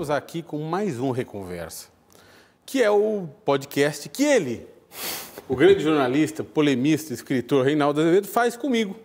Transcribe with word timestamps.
estamos 0.00 0.08
aqui 0.08 0.40
com 0.40 0.58
mais 0.60 0.98
um 0.98 1.10
Reconversa, 1.10 1.88
que 2.64 2.82
é 2.82 2.90
o 2.90 3.28
podcast 3.44 4.08
que 4.08 4.24
ele, 4.24 4.66
o 5.46 5.54
grande 5.54 5.80
jornalista, 5.80 6.42
polemista, 6.42 7.12
escritor 7.12 7.66
Reinaldo 7.66 8.00
Azevedo, 8.00 8.26
faz 8.26 8.56
comigo. 8.56 8.96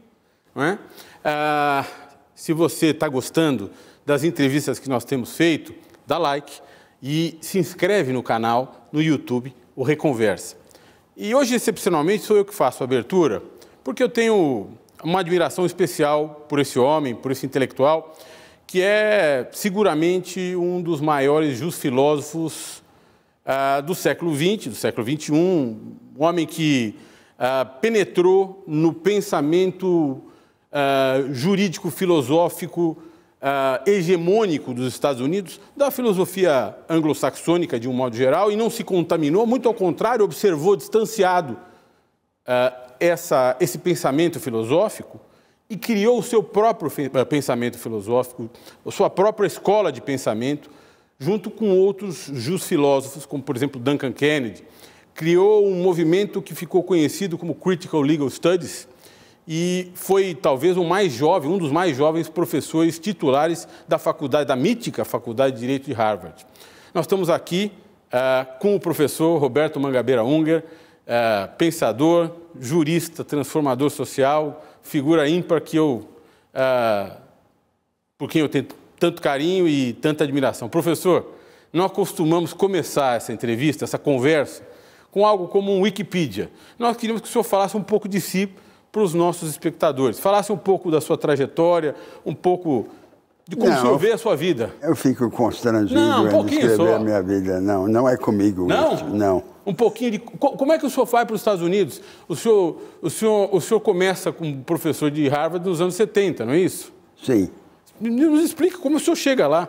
Não 0.55 0.63
é? 0.63 0.79
Ah, 1.21 1.85
se 2.33 2.53
você 2.53 2.91
está 2.91 3.09
gostando 3.09 3.71
das 4.05 4.23
entrevistas 4.23 4.79
que 4.79 4.87
nós 4.87 5.03
temos 5.03 5.35
feito, 5.35 5.75
dá 6.07 6.17
like 6.17 6.61
e 7.03 7.37
se 7.41 7.59
inscreve 7.59 8.13
no 8.13 8.23
canal 8.23 8.87
no 8.89 9.01
YouTube, 9.01 9.53
o 9.75 9.83
Reconversa. 9.83 10.55
E 11.17 11.35
hoje, 11.35 11.55
excepcionalmente, 11.55 12.23
sou 12.23 12.37
eu 12.37 12.45
que 12.45 12.55
faço 12.55 12.81
a 12.83 12.85
abertura, 12.85 13.43
porque 13.83 14.01
eu 14.01 14.07
tenho 14.07 14.69
uma 15.03 15.19
admiração 15.19 15.65
especial 15.65 16.45
por 16.47 16.57
esse 16.57 16.79
homem, 16.79 17.13
por 17.13 17.33
esse 17.33 17.45
intelectual, 17.45 18.15
que 18.67 18.81
é 18.81 19.47
seguramente 19.51 20.55
um 20.55 20.81
dos 20.81 20.99
maiores 20.99 21.61
filósofos 21.75 22.83
uh, 23.45 23.81
do 23.83 23.93
século 23.93 24.35
XX, 24.35 24.67
do 24.67 24.75
século 24.75 25.05
XXI, 25.05 25.31
um. 25.31 25.95
Homem 26.17 26.45
que 26.45 26.95
uh, 27.37 27.79
penetrou 27.81 28.63
no 28.65 28.93
pensamento 28.93 30.21
uh, 30.71 31.33
jurídico-filosófico 31.33 32.97
hegemônico 33.85 34.73
dos 34.73 34.87
Estados 34.87 35.21
Unidos, 35.21 35.59
da 35.77 35.91
filosofia 35.91 36.75
anglo-saxônica 36.89 37.79
de 37.79 37.87
um 37.87 37.93
modo 37.93 38.15
geral, 38.15 38.51
e 38.51 38.55
não 38.55 38.71
se 38.71 38.83
contaminou, 38.83 39.45
muito 39.45 39.67
ao 39.67 39.73
contrário, 39.75 40.25
observou 40.25 40.75
distanciado 40.75 41.55
essa, 42.99 43.55
esse 43.59 43.77
pensamento 43.77 44.39
filosófico 44.39 45.19
e 45.69 45.75
criou 45.75 46.19
o 46.19 46.23
seu 46.23 46.43
próprio 46.43 46.91
eh, 46.97 47.25
pensamento 47.25 47.77
filosófico, 47.77 48.49
a 48.85 48.91
sua 48.91 49.09
própria 49.09 49.47
escola 49.47 49.91
de 49.91 50.01
pensamento, 50.01 50.69
junto 51.17 51.49
com 51.49 51.69
outros 51.69 52.29
justos 52.33 52.67
filósofos, 52.67 53.25
como, 53.25 53.41
por 53.41 53.55
exemplo, 53.55 53.79
Duncan 53.79 54.11
Kennedy. 54.11 54.63
Criou 55.13 55.65
um 55.65 55.81
movimento 55.81 56.41
que 56.41 56.53
ficou 56.53 56.83
conhecido 56.83 57.37
como 57.37 57.55
Critical 57.55 58.01
Legal 58.01 58.29
Studies 58.29 58.87
e 59.47 59.91
foi 59.95 60.35
talvez 60.35 60.75
o 60.75 60.83
mais 60.83 61.13
jovem, 61.13 61.49
um 61.49 61.57
dos 61.57 61.71
mais 61.71 61.95
jovens 61.95 62.27
professores 62.27 62.99
titulares 62.99 63.67
da 63.87 63.97
faculdade, 63.97 64.47
da 64.47 64.55
mítica 64.55 65.05
Faculdade 65.05 65.55
de 65.55 65.61
Direito 65.61 65.85
de 65.85 65.93
Harvard. 65.93 66.45
Nós 66.93 67.05
estamos 67.05 67.29
aqui 67.29 67.71
uh, 68.07 68.59
com 68.59 68.75
o 68.75 68.79
professor 68.79 69.37
Roberto 69.37 69.79
Mangabeira 69.79 70.23
Unger, 70.23 70.63
uh, 71.05 71.55
pensador, 71.57 72.31
jurista, 72.59 73.23
transformador 73.23 73.89
social, 73.89 74.63
figura 74.85 75.27
ímpar 75.27 75.61
que 75.61 75.75
eu, 75.75 76.07
ah, 76.53 77.17
por 78.17 78.29
quem 78.29 78.41
eu 78.41 78.47
tenho 78.47 78.67
tanto 78.99 79.21
carinho 79.21 79.67
e 79.67 79.93
tanta 79.93 80.23
admiração. 80.23 80.69
Professor, 80.69 81.33
nós 81.73 81.91
costumamos 81.91 82.53
começar 82.53 83.17
essa 83.17 83.33
entrevista, 83.33 83.83
essa 83.83 83.97
conversa, 83.97 84.63
com 85.11 85.25
algo 85.25 85.47
como 85.47 85.73
um 85.73 85.81
Wikipedia. 85.81 86.49
Nós 86.77 86.95
queríamos 86.95 87.21
que 87.21 87.27
o 87.27 87.31
senhor 87.31 87.43
falasse 87.43 87.75
um 87.75 87.83
pouco 87.83 88.07
de 88.07 88.21
si 88.21 88.49
para 88.91 89.01
os 89.01 89.13
nossos 89.13 89.49
espectadores, 89.49 90.19
falasse 90.19 90.51
um 90.51 90.57
pouco 90.57 90.89
da 90.89 91.01
sua 91.01 91.17
trajetória, 91.17 91.95
um 92.25 92.33
pouco 92.33 92.87
de 93.47 93.55
como 93.55 93.69
não, 93.69 93.77
o 93.77 93.81
senhor 93.81 93.97
vê 93.97 94.11
a 94.11 94.17
sua 94.17 94.35
vida. 94.35 94.73
Eu 94.81 94.95
fico 94.95 95.29
constrangido 95.29 95.99
não, 95.99 96.25
um 96.25 96.41
em 96.43 96.45
escrever 96.45 96.75
só. 96.75 96.95
a 96.95 96.99
minha 96.99 97.21
vida. 97.21 97.61
Não, 97.61 97.87
não 97.87 98.09
é 98.09 98.17
comigo. 98.17 98.65
Não? 98.67 98.93
Isso. 98.93 99.05
Não 99.05 99.55
um 99.65 99.73
pouquinho 99.73 100.11
de. 100.11 100.19
Como 100.19 100.71
é 100.71 100.77
que 100.77 100.85
o 100.85 100.89
senhor 100.89 101.05
vai 101.05 101.25
para 101.25 101.33
os 101.33 101.41
Estados 101.41 101.61
Unidos? 101.61 102.01
O 102.27 102.35
senhor, 102.35 102.79
o 103.01 103.09
senhor, 103.09 103.49
o 103.53 103.59
senhor 103.59 103.79
começa 103.79 104.31
como 104.31 104.63
professor 104.63 105.09
de 105.09 105.27
Harvard 105.27 105.67
nos 105.67 105.81
anos 105.81 105.95
70, 105.95 106.45
não 106.45 106.53
é 106.53 106.59
isso? 106.59 106.93
Sim. 107.23 107.49
Nos 107.99 108.43
explica 108.43 108.77
como 108.77 108.97
o 108.97 108.99
senhor 108.99 109.15
chega 109.15 109.47
lá. 109.47 109.67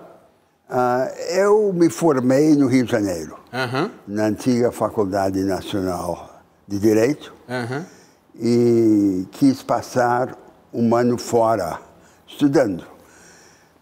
Uh, 0.69 1.35
eu 1.37 1.73
me 1.73 1.89
formei 1.89 2.55
no 2.57 2.67
Rio 2.67 2.85
de 2.85 2.91
Janeiro, 2.91 3.39
na 4.07 4.27
antiga 4.27 4.73
Faculdade 4.73 5.43
Nacional 5.45 6.43
de 6.67 6.79
Direito, 6.79 7.33
e 8.39 9.25
quis 9.31 9.63
passar 9.63 10.37
um 10.75 10.95
ano 10.95 11.17
fora, 11.17 11.79
estudando. 12.27 12.85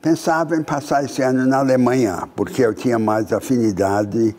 Pensava 0.05 0.55
em 0.55 0.63
passar 0.63 1.03
esse 1.03 1.23
ano 1.23 1.47
na 1.47 1.61
Alemanha, 1.61 2.29
porque 2.37 2.61
eu 2.61 2.75
tinha 2.75 2.99
mais 2.99 3.33
afinidade 3.33 4.37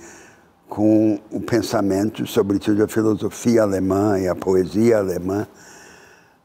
com 0.69 1.19
o 1.31 1.41
pensamento, 1.41 2.27
sobretudo 2.27 2.83
a 2.83 2.87
filosofia 2.87 3.63
alemã 3.63 4.19
e 4.19 4.27
a 4.27 4.35
poesia 4.35 4.99
alemã, 4.99 5.47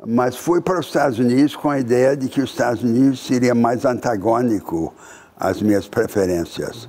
mas 0.06 0.36
fui 0.36 0.62
para 0.62 0.80
os 0.80 0.86
Estados 0.86 1.18
Unidos 1.18 1.54
com 1.54 1.68
a 1.68 1.78
ideia 1.78 2.16
de 2.16 2.30
que 2.30 2.40
os 2.40 2.48
Estados 2.48 2.82
Unidos 2.82 3.20
seria 3.26 3.54
mais 3.54 3.84
antagônico 3.84 4.94
às 5.36 5.60
minhas 5.60 5.86
preferências. 5.86 6.88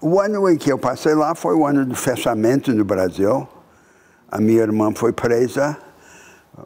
O 0.00 0.20
ano 0.20 0.48
em 0.48 0.56
que 0.56 0.70
eu 0.70 0.78
passei 0.78 1.16
lá 1.16 1.34
foi 1.34 1.56
o 1.56 1.66
ano 1.66 1.84
do 1.84 1.96
fechamento 1.96 2.72
no 2.72 2.84
Brasil. 2.84 3.44
A 4.30 4.40
minha 4.40 4.62
irmã 4.62 4.94
foi 4.94 5.12
presa, 5.12 5.76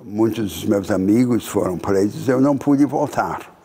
muitos 0.04 0.52
dos 0.52 0.64
meus 0.66 0.90
amigos 0.90 1.48
foram 1.48 1.78
presos, 1.78 2.28
eu 2.28 2.38
não 2.38 2.54
pude 2.54 2.84
voltar. 2.84 3.57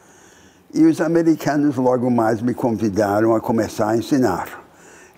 E 0.74 0.86
os 0.86 1.00
americanos 1.00 1.76
logo 1.76 2.10
mais 2.10 2.42
me 2.42 2.54
convidaram 2.54 3.36
a 3.36 3.40
começar 3.40 3.90
a 3.90 3.98
ensinar. 3.98 4.64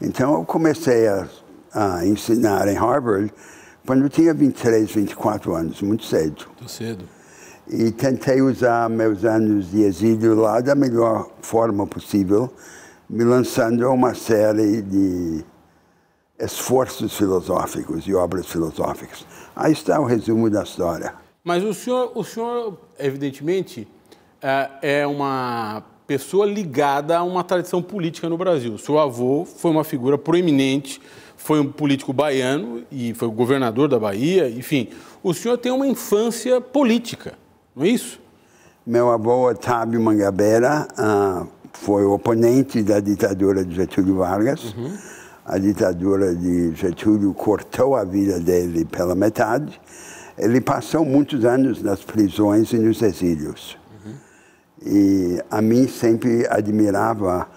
Então 0.01 0.33
eu 0.33 0.45
comecei 0.45 1.07
a, 1.07 1.27
a 1.73 2.05
ensinar 2.05 2.67
em 2.67 2.75
Harvard 2.75 3.33
quando 3.85 4.03
eu 4.03 4.09
tinha 4.09 4.33
23, 4.33 4.91
24 4.91 5.55
anos, 5.55 5.81
muito 5.81 6.03
cedo. 6.03 6.45
Muito 6.47 6.69
cedo. 6.69 7.05
E 7.67 7.91
tentei 7.91 8.41
usar 8.41 8.89
meus 8.89 9.23
anos 9.23 9.71
de 9.71 9.83
exílio 9.83 10.35
lá 10.35 10.59
da 10.59 10.75
melhor 10.75 11.29
forma 11.41 11.87
possível, 11.87 12.51
me 13.09 13.23
lançando 13.23 13.85
a 13.85 13.89
uma 13.91 14.13
série 14.13 14.81
de 14.81 15.45
esforços 16.37 17.16
filosóficos 17.16 18.05
e 18.07 18.13
obras 18.13 18.47
filosóficas. 18.47 19.25
Aí 19.55 19.72
está 19.72 19.99
o 19.99 20.05
resumo 20.05 20.49
da 20.49 20.63
história. 20.63 21.13
Mas 21.43 21.63
o 21.63 21.73
senhor, 21.73 22.11
o 22.13 22.23
senhor 22.23 22.77
evidentemente, 22.99 23.87
é, 24.41 24.69
é 25.01 25.07
uma 25.07 25.84
pessoa 26.07 26.46
ligada 26.46 27.18
a 27.18 27.23
uma 27.23 27.44
tradição 27.44 27.81
política 27.81 28.29
no 28.29 28.38
Brasil. 28.38 28.78
Seu 28.78 29.00
avô 29.00 29.46
foi 29.46 29.72
uma 29.72 29.84
figura 29.84 30.18
proeminente, 30.18 31.01
foi 31.35 31.59
um 31.59 31.72
político 31.72 32.13
baiano 32.13 32.84
e 32.91 33.13
foi 33.13 33.28
governador 33.29 33.88
da 33.88 34.00
Bahia, 34.00 34.50
enfim. 34.50 34.90
O 35.23 35.34
senhor 35.34 35.57
tem 35.57 35.72
uma 35.72 35.88
infância 35.88 36.62
política, 36.62 37.34
não 37.75 37.84
é 37.84 37.90
isso? 37.90 38.19
Meu 38.85 39.09
avô, 39.09 39.50
Otávio 39.50 40.00
Mangabeira, 40.00 40.88
uh, 40.94 41.47
foi 41.73 42.06
oponente 42.06 42.84
da 42.84 43.00
ditadura 43.00 43.66
de 43.66 43.75
Getúlio 43.75 44.17
Vargas. 44.17 44.73
Uhum. 44.75 44.96
A 45.46 45.57
ditadura 45.57 46.35
de 46.35 46.73
Getúlio 46.75 47.34
cortou 47.34 47.96
a 47.96 48.03
vida 48.03 48.40
dele 48.40 48.85
pela 48.85 49.16
metade. 49.16 49.79
Ele 50.38 50.59
passou 50.59 51.06
muitos 51.06 51.46
anos 51.46 51.81
nas 51.81 52.03
prisões 52.03 52.73
e 52.73 52.78
nos 52.78 53.02
exílios. 53.02 53.78
E 54.83 55.41
a 55.49 55.61
mim 55.61 55.87
sempre 55.87 56.45
admirava 56.49 57.47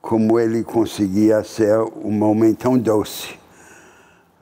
como 0.00 0.38
ele 0.38 0.62
conseguia 0.62 1.42
ser 1.44 1.78
um 1.78 2.22
homem 2.22 2.54
tão 2.54 2.78
doce. 2.78 3.38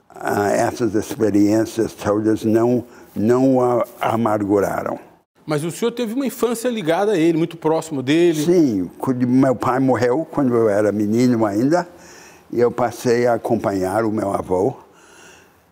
Ah, 0.08 0.50
essas 0.50 0.94
experiências 0.94 1.92
todas 1.92 2.44
não, 2.44 2.84
não 3.14 3.60
a 3.60 3.84
amarguraram. 4.00 4.98
Mas 5.44 5.62
o 5.62 5.70
senhor 5.70 5.92
teve 5.92 6.14
uma 6.14 6.26
infância 6.26 6.68
ligada 6.68 7.12
a 7.12 7.18
ele, 7.18 7.38
muito 7.38 7.56
próximo 7.56 8.02
dele? 8.02 8.42
Sim, 8.42 8.90
meu 9.28 9.54
pai 9.54 9.78
morreu 9.78 10.26
quando 10.30 10.54
eu 10.54 10.68
era 10.68 10.90
menino 10.90 11.44
ainda, 11.46 11.86
e 12.50 12.58
eu 12.58 12.70
passei 12.70 13.26
a 13.26 13.34
acompanhar 13.34 14.04
o 14.04 14.10
meu 14.10 14.32
avô, 14.32 14.74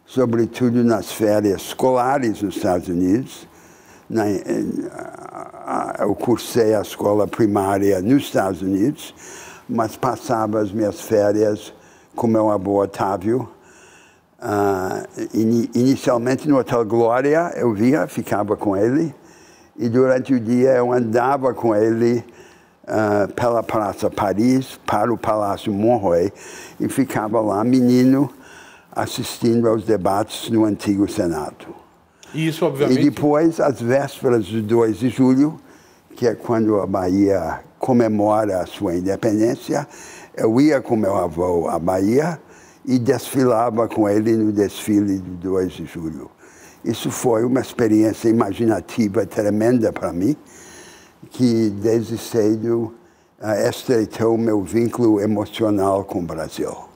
sobretudo 0.06 0.84
nas 0.84 1.10
férias 1.10 1.62
escolares 1.62 2.42
nos 2.42 2.56
Estados 2.56 2.88
Unidos 2.88 3.48
na, 4.08 4.24
eu 5.98 6.14
cursei 6.14 6.74
a 6.74 6.80
escola 6.80 7.26
primária 7.26 8.00
nos 8.00 8.24
Estados 8.24 8.62
Unidos, 8.62 9.14
mas 9.68 9.96
passava 9.96 10.60
as 10.60 10.70
minhas 10.70 11.00
férias 11.00 11.72
com 12.14 12.26
meu 12.26 12.50
avô 12.50 12.82
Otávio. 12.82 13.48
Uh, 14.38 15.28
in, 15.32 15.70
inicialmente 15.74 16.46
no 16.46 16.58
Hotel 16.58 16.84
Glória, 16.84 17.52
eu 17.56 17.72
via, 17.72 18.06
ficava 18.06 18.56
com 18.56 18.76
ele, 18.76 19.14
e 19.78 19.88
durante 19.88 20.34
o 20.34 20.40
dia 20.40 20.72
eu 20.72 20.92
andava 20.92 21.54
com 21.54 21.74
ele 21.74 22.22
uh, 22.84 23.32
pela 23.32 23.62
Praça 23.62 24.10
Paris 24.10 24.78
para 24.84 25.12
o 25.12 25.16
Palácio 25.16 25.72
Monroy 25.72 26.30
e 26.78 26.88
ficava 26.88 27.40
lá, 27.40 27.64
menino, 27.64 28.30
assistindo 28.92 29.66
aos 29.66 29.84
debates 29.84 30.50
no 30.50 30.64
antigo 30.64 31.10
Senado. 31.10 31.83
Isso, 32.34 32.66
obviamente. 32.66 33.00
E 33.00 33.04
depois, 33.04 33.60
às 33.60 33.80
vésperas 33.80 34.46
do 34.46 34.60
2 34.60 34.98
de 34.98 35.08
julho, 35.08 35.58
que 36.16 36.26
é 36.26 36.34
quando 36.34 36.80
a 36.80 36.86
Bahia 36.86 37.60
comemora 37.78 38.60
a 38.60 38.66
sua 38.66 38.96
independência, 38.96 39.86
eu 40.36 40.60
ia 40.60 40.80
com 40.80 40.96
meu 40.96 41.16
avô 41.16 41.68
à 41.68 41.78
Bahia 41.78 42.40
e 42.84 42.98
desfilava 42.98 43.88
com 43.88 44.08
ele 44.08 44.36
no 44.36 44.52
desfile 44.52 45.18
do 45.18 45.50
2 45.50 45.72
de 45.72 45.86
julho. 45.86 46.30
Isso 46.84 47.10
foi 47.10 47.44
uma 47.44 47.60
experiência 47.60 48.28
imaginativa 48.28 49.24
tremenda 49.24 49.92
para 49.92 50.12
mim, 50.12 50.36
que 51.30 51.70
desde 51.70 52.18
cedo 52.18 52.92
uh, 53.40 53.68
estreitou 53.68 54.36
meu 54.36 54.62
vínculo 54.62 55.20
emocional 55.20 56.04
com 56.04 56.18
o 56.18 56.22
Brasil. 56.22 56.93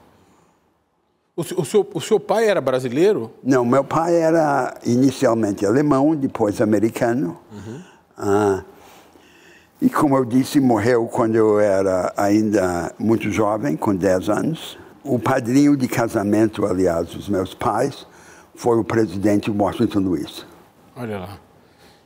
O, 1.39 1.43
o, 1.61 1.65
seu, 1.65 1.89
o 1.95 2.01
seu 2.01 2.19
pai 2.19 2.49
era 2.49 2.61
brasileiro? 2.61 3.31
Não, 3.45 3.65
meu 3.65 3.85
pai 3.85 4.17
era 4.17 4.75
inicialmente 4.85 5.65
alemão, 5.65 6.17
depois 6.17 6.61
americano. 6.61 7.39
Uhum. 7.53 7.81
Uh, 8.19 8.65
e 9.81 9.89
como 9.89 10.17
eu 10.17 10.25
disse, 10.25 10.59
morreu 10.59 11.07
quando 11.07 11.37
eu 11.37 11.61
era 11.61 12.13
ainda 12.17 12.93
muito 12.99 13.31
jovem, 13.31 13.77
com 13.77 13.95
10 13.95 14.29
anos. 14.29 14.77
O 15.05 15.17
padrinho 15.17 15.77
de 15.77 15.87
casamento, 15.87 16.67
aliás, 16.67 17.11
dos 17.11 17.29
meus 17.29 17.55
pais, 17.55 18.05
foi 18.57 18.77
o 18.77 18.83
presidente 18.83 19.49
Washington 19.49 20.01
Luiz. 20.01 20.45
Olha 20.97 21.21
lá. 21.21 21.39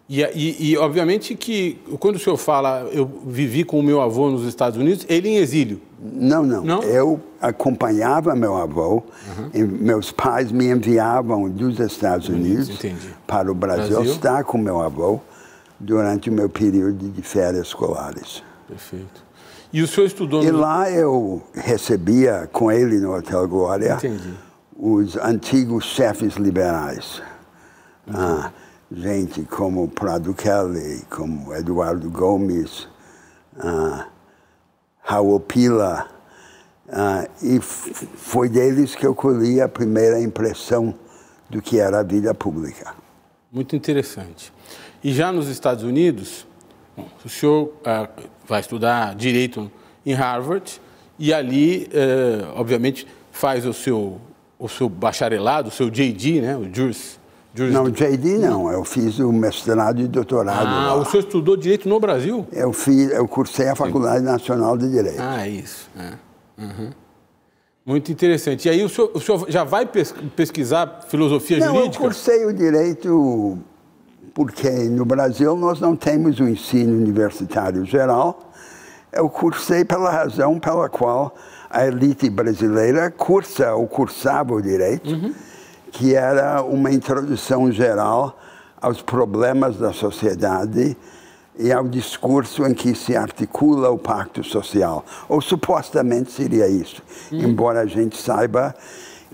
E, 0.09 0.21
e, 0.21 0.73
e, 0.73 0.77
obviamente 0.77 1.35
que 1.35 1.79
quando 1.99 2.17
o 2.17 2.19
senhor 2.19 2.37
fala, 2.37 2.89
eu 2.93 3.11
vivi 3.25 3.65
com 3.65 3.79
o 3.79 3.83
meu 3.83 4.01
avô 4.01 4.31
nos 4.31 4.45
Estados 4.45 4.79
Unidos, 4.79 5.07
ele 5.09 5.29
em 5.29 5.37
exílio. 5.37 5.81
Não, 6.03 6.43
não. 6.43 6.65
não? 6.65 6.83
Eu 6.83 7.21
acompanhava 7.41 8.35
meu 8.35 8.57
avô. 8.57 9.03
Uhum. 9.55 9.67
meus 9.81 10.11
pais 10.11 10.51
me 10.51 10.67
enviavam 10.67 11.49
dos 11.49 11.79
Estados 11.79 12.29
Unidos 12.29 12.71
Entendi. 12.71 13.15
para 13.27 13.51
o 13.51 13.55
Brasil, 13.55 13.97
Brasil 13.97 14.13
estar 14.13 14.45
com 14.45 14.59
meu 14.59 14.81
avô 14.81 15.21
durante 15.79 16.29
o 16.29 16.33
meu 16.33 16.49
período 16.49 17.09
de 17.09 17.23
férias 17.23 17.69
escolares. 17.69 18.43
Perfeito. 18.69 19.23
E 19.73 19.81
o 19.81 19.87
senhor 19.87 20.07
estudou... 20.07 20.43
No... 20.43 20.49
E 20.49 20.51
lá 20.51 20.91
eu 20.91 21.43
recebia 21.55 22.49
com 22.53 22.71
ele 22.71 22.99
no 22.99 23.15
Hotel 23.15 23.49
Glória 23.49 23.95
Entendi. 23.95 24.35
os 24.77 25.17
antigos 25.17 25.85
chefes 25.85 26.35
liberais. 26.35 27.23
Ah, 28.13 28.51
gente 28.95 29.43
como 29.43 29.89
Prado 29.89 30.35
Kelly, 30.35 31.03
como 31.11 31.55
Eduardo 31.55 32.11
Gomes, 32.11 32.89
uh, 33.57 34.05
Raul 35.01 35.41
Pila, 35.41 36.09
uh, 36.89 37.45
e 37.45 37.61
foi 37.61 38.49
deles 38.49 38.95
que 38.95 39.07
eu 39.07 39.15
colhi 39.15 39.61
a 39.61 39.69
primeira 39.69 40.21
impressão 40.21 40.95
do 41.49 41.61
que 41.61 41.79
era 41.79 42.01
a 42.01 42.03
vida 42.03 42.35
pública. 42.35 42.95
Muito 43.51 43.77
interessante. 43.77 44.53
E 45.03 45.13
já 45.13 45.33
nos 45.33 45.49
Estados 45.49 45.85
Unidos, 45.85 46.47
bom, 46.97 47.09
o 47.25 47.29
senhor 47.29 47.67
uh, 47.67 48.23
vai 48.47 48.61
estudar 48.61 49.15
direito 49.15 49.71
em 50.05 50.15
Harvard 50.15 50.81
e 51.19 51.33
ali, 51.33 51.89
uh, 51.89 52.59
obviamente, 52.59 53.07
faz 53.31 53.67
o 53.67 53.73
seu 53.73 54.21
o 54.63 54.69
seu 54.69 54.89
bacharelado, 54.89 55.71
o 55.71 55.73
seu 55.73 55.91
JD, 55.91 56.41
né, 56.41 56.57
o 56.57 56.73
Juris 56.73 57.19
não, 57.55 57.91
JD 57.91 58.39
não. 58.39 58.71
Eu 58.71 58.85
fiz 58.85 59.19
o 59.19 59.31
mestrado 59.31 60.01
e 60.01 60.09
doutorado. 60.09 60.67
Ah, 60.67 60.87
lá. 60.87 60.95
o 60.95 61.05
senhor 61.05 61.25
estudou 61.25 61.57
Direito 61.57 61.89
no 61.89 62.01
Brasil? 62.01 62.47
Eu, 62.51 62.73
fiz, 62.73 63.11
eu 63.11 63.29
cursei 63.29 63.69
a 63.69 63.77
Faculdade 63.77 64.25
Nacional 64.25 64.77
de 64.77 64.91
Direito. 64.91 65.21
Ah, 65.21 65.47
isso. 65.47 65.91
É. 65.99 66.63
Uhum. 66.63 66.91
Muito 67.85 68.11
interessante. 68.11 68.69
E 68.69 68.71
aí 68.71 68.83
o 68.83 68.89
senhor, 68.89 69.11
o 69.13 69.21
senhor 69.21 69.45
já 69.49 69.65
vai 69.65 69.87
pesquisar 70.35 71.01
filosofia 71.09 71.59
não, 71.59 71.75
jurídica? 71.75 71.97
eu 71.97 72.01
cursei 72.01 72.47
o 72.47 72.53
Direito 72.55 73.59
porque 74.33 74.71
no 74.71 75.05
Brasil 75.05 75.55
nós 75.57 75.79
não 75.79 75.95
temos 75.95 76.41
o 76.41 76.49
ensino 76.49 76.97
universitário 76.97 77.85
geral. 77.85 78.51
Eu 79.13 79.29
cursei 79.29 79.85
pela 79.85 80.11
razão 80.11 80.59
pela 80.59 80.89
qual 80.89 81.35
a 81.69 81.87
elite 81.87 82.31
brasileira 82.31 83.11
cursa 83.11 83.75
ou 83.75 83.87
cursava 83.87 84.55
o 84.55 84.63
Direito. 84.63 85.11
Uhum 85.11 85.35
que 85.93 86.15
era 86.15 86.63
uma 86.63 86.91
introdução 86.91 87.71
geral 87.71 88.39
aos 88.81 89.01
problemas 89.01 89.77
da 89.77 89.93
sociedade 89.93 90.97
e 91.57 91.71
ao 91.71 91.87
discurso 91.87 92.67
em 92.67 92.73
que 92.73 92.95
se 92.95 93.15
articula 93.15 93.91
o 93.91 93.99
pacto 93.99 94.43
social. 94.43 95.05
Ou 95.29 95.41
supostamente 95.41 96.33
seria 96.33 96.67
isso, 96.67 97.03
hum. 97.31 97.39
embora 97.43 97.81
a 97.81 97.87
gente 97.87 98.17
saiba 98.17 98.75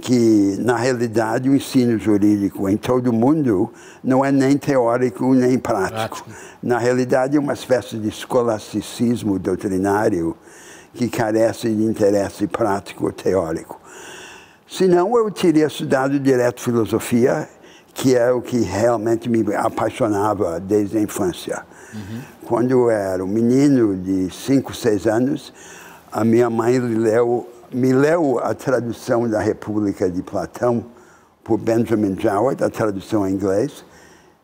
que, 0.00 0.56
na 0.60 0.76
realidade, 0.76 1.48
o 1.48 1.54
ensino 1.54 1.98
jurídico 1.98 2.68
em 2.68 2.76
todo 2.76 3.08
o 3.08 3.12
mundo 3.12 3.72
não 4.02 4.24
é 4.24 4.30
nem 4.30 4.56
teórico 4.56 5.32
nem 5.34 5.58
prático. 5.58 6.24
prático. 6.24 6.30
Na 6.62 6.78
realidade, 6.78 7.36
é 7.36 7.40
uma 7.40 7.52
espécie 7.52 7.96
de 7.96 8.08
escolasticismo 8.08 9.38
doutrinário 9.38 10.36
que 10.94 11.08
carece 11.08 11.68
de 11.68 11.82
interesse 11.82 12.46
prático 12.46 13.06
ou 13.06 13.12
teórico. 13.12 13.80
Senão 14.68 15.16
eu 15.16 15.30
teria 15.30 15.66
estudado 15.66 16.20
direto 16.20 16.60
filosofia, 16.60 17.48
que 17.94 18.14
é 18.14 18.30
o 18.30 18.42
que 18.42 18.60
realmente 18.60 19.28
me 19.28 19.42
apaixonava 19.54 20.60
desde 20.60 20.98
a 20.98 21.00
infância. 21.00 21.64
Uhum. 21.94 22.20
Quando 22.44 22.70
eu 22.72 22.90
era 22.90 23.24
um 23.24 23.28
menino 23.28 23.96
de 23.96 24.30
5, 24.30 24.74
6 24.74 25.06
anos, 25.06 25.54
a 26.12 26.22
minha 26.22 26.50
mãe 26.50 26.78
leu, 26.78 27.48
me 27.72 27.94
leu 27.94 28.38
a 28.40 28.54
tradução 28.54 29.26
da 29.26 29.40
República 29.40 30.10
de 30.10 30.22
Platão 30.22 30.84
por 31.42 31.56
Benjamin 31.56 32.14
Jowett, 32.20 32.62
a 32.62 32.68
tradução 32.68 33.26
em 33.26 33.32
inglês, 33.32 33.86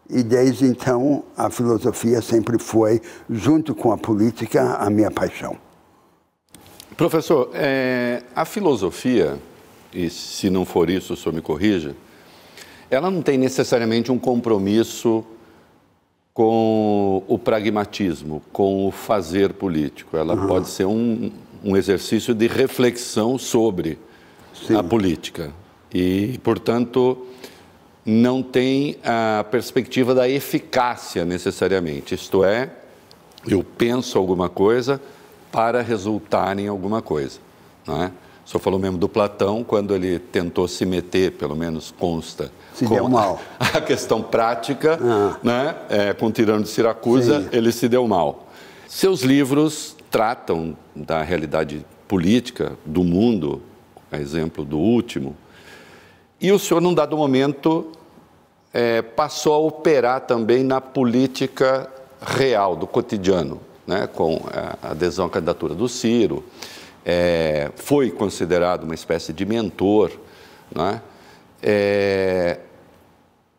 e 0.09 0.23
desde 0.23 0.65
então 0.65 1.23
a 1.37 1.51
filosofia 1.51 2.23
sempre 2.23 2.59
foi, 2.59 3.03
junto 3.29 3.75
com 3.75 3.93
a 3.93 3.99
política, 3.99 4.77
a 4.77 4.89
minha 4.89 5.11
paixão. 5.11 5.59
Professor, 6.97 7.51
é, 7.53 8.23
a 8.35 8.47
filosofia 8.47 9.39
e 9.95 10.11
se 10.11 10.51
não 10.51 10.65
for 10.65 10.91
isso, 10.91 11.15
o 11.15 11.17
senhor 11.17 11.35
me 11.35 11.41
corrija, 11.41 11.95
ela 12.91 13.11
não 13.11 13.23
tem 13.23 13.39
necessariamente 13.39 14.11
um 14.11 14.19
compromisso 14.19 15.25
com 16.35 17.23
o 17.29 17.39
pragmatismo, 17.39 18.43
com 18.53 18.89
o 18.89 18.91
fazer 18.91 19.53
político. 19.53 20.17
Ela 20.17 20.35
uhum. 20.35 20.47
pode 20.49 20.69
ser 20.69 20.85
um, 20.85 21.31
um, 21.63 21.77
exercício 21.77 22.35
de 22.35 22.49
reflexão 22.49 23.39
sobre 23.39 23.99
Sim. 24.53 24.77
a 24.77 24.83
política. 24.83 25.53
E, 25.93 26.39
portanto, 26.43 27.25
não 28.05 28.43
tem 28.43 28.97
a 29.05 29.45
perspectiva 29.49 30.13
da 30.13 30.29
eficácia 30.29 31.25
necessariamente. 31.25 32.17
Isto 32.17 32.45
é, 32.45 32.69
eu 33.47 33.63
penso 33.63 34.19
alguma 34.19 34.49
coisa 34.49 35.01
para 35.53 35.83
resultar 35.83 36.59
em 36.59 36.67
alguma 36.67 37.01
coisa. 37.01 37.39
Não 37.87 38.03
é? 38.03 38.11
O 38.45 38.49
senhor 38.49 38.61
falou 38.61 38.79
mesmo 38.79 38.99
do 38.99 39.09
Platão, 39.09 39.65
quando 39.65 39.95
ele 39.95 40.19
tentou 40.19 40.69
se 40.69 40.85
meter, 40.85 41.33
pelo 41.33 41.57
menos 41.57 41.95
consta, 41.99 42.53
se 42.75 42.85
com 42.85 42.95
deu 42.95 43.09
mal. 43.09 43.41
a 43.59 43.81
questão 43.81 44.23
prática, 44.23 44.99
ah. 45.01 45.39
né? 45.43 45.75
É, 45.89 46.13
com 46.13 46.27
o 46.27 46.31
tirano 46.31 46.63
de 46.63 46.69
Siracusa, 46.69 47.41
Sim. 47.41 47.49
ele 47.53 47.73
se 47.73 47.89
deu 47.89 48.07
mal. 48.07 48.47
Seus 48.87 49.23
livros 49.23 49.97
tratam 50.11 50.77
da 50.95 51.23
realidade 51.23 51.85
política 52.07 52.73
do 52.85 53.03
mundo, 53.03 53.63
a 54.13 54.19
exemplo 54.19 54.65
do 54.65 54.79
último, 54.79 55.35
e 56.41 56.53
o 56.53 56.59
senhor, 56.59 56.81
num 56.83 56.93
dado 56.93 57.17
momento, 57.17 57.91
é, 58.73 59.01
passou 59.01 59.55
a 59.55 59.59
operar 59.59 60.21
também 60.21 60.63
na 60.63 60.81
política 60.81 61.91
real, 62.21 62.77
do 62.77 62.87
cotidiano, 62.87 63.61
né? 63.87 64.07
com 64.07 64.43
a 64.83 64.91
adesão 64.91 65.27
à 65.27 65.31
candidatura 65.31 65.75
do 65.75 65.89
Ciro 65.89 66.45
é, 67.05 67.71
foi 67.77 68.11
considerado 68.11 68.85
uma 68.85 68.95
espécie 68.95 69.33
de 69.33 69.45
mentor. 69.45 70.11
Né? 70.75 71.03
É, 71.63 72.59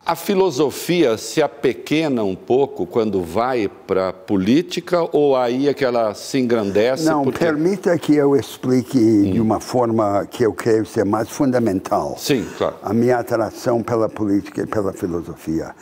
a 0.05 0.15
filosofia 0.15 1.17
se 1.17 1.41
apequena 1.41 2.23
um 2.23 2.35
pouco 2.35 2.85
quando 2.85 3.23
vai 3.23 3.67
para 3.67 4.09
a 4.09 4.13
política 4.13 5.07
ou 5.11 5.35
aí 5.35 5.67
é 5.67 5.73
que 5.73 5.85
ela 5.85 6.13
se 6.13 6.39
engrandece? 6.39 7.05
Não, 7.05 7.23
porque... 7.23 7.39
permita 7.39 7.97
que 7.97 8.15
eu 8.15 8.35
explique 8.35 8.97
hum. 8.97 9.31
de 9.31 9.41
uma 9.41 9.59
forma 9.59 10.25
que 10.29 10.43
eu 10.43 10.53
creio 10.53 10.85
ser 10.85 11.05
mais 11.05 11.29
fundamental. 11.29 12.15
Sim, 12.17 12.45
claro. 12.57 12.75
A 12.83 12.93
minha 12.93 13.17
atração 13.17 13.81
pela 13.81 14.09
política 14.09 14.61
e 14.61 14.67
pela 14.67 14.93
filosofia. 14.93 15.75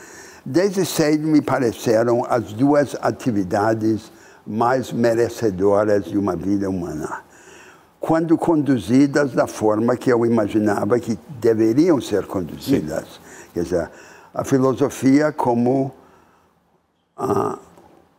Desde 0.46 0.86
cedo 0.86 1.26
me 1.28 1.42
pareceram 1.42 2.26
as 2.30 2.52
duas 2.52 2.96
atividades 3.02 4.12
mais 4.46 4.92
merecedoras 4.92 6.04
de 6.04 6.18
uma 6.18 6.36
vida 6.36 6.70
humana 6.70 7.24
quando 8.04 8.38
conduzidas 8.38 9.32
da 9.32 9.48
forma 9.48 9.96
que 9.96 10.12
eu 10.12 10.26
imaginava 10.26 11.00
que 11.00 11.18
deveriam 11.40 12.02
ser 12.02 12.28
conduzidas. 12.28 13.06
Sim. 13.06 13.20
Quer 13.54 13.64
dizer, 13.64 13.92
a 14.34 14.44
filosofia 14.44 15.32
como 15.32 15.90
uh, 17.18 17.58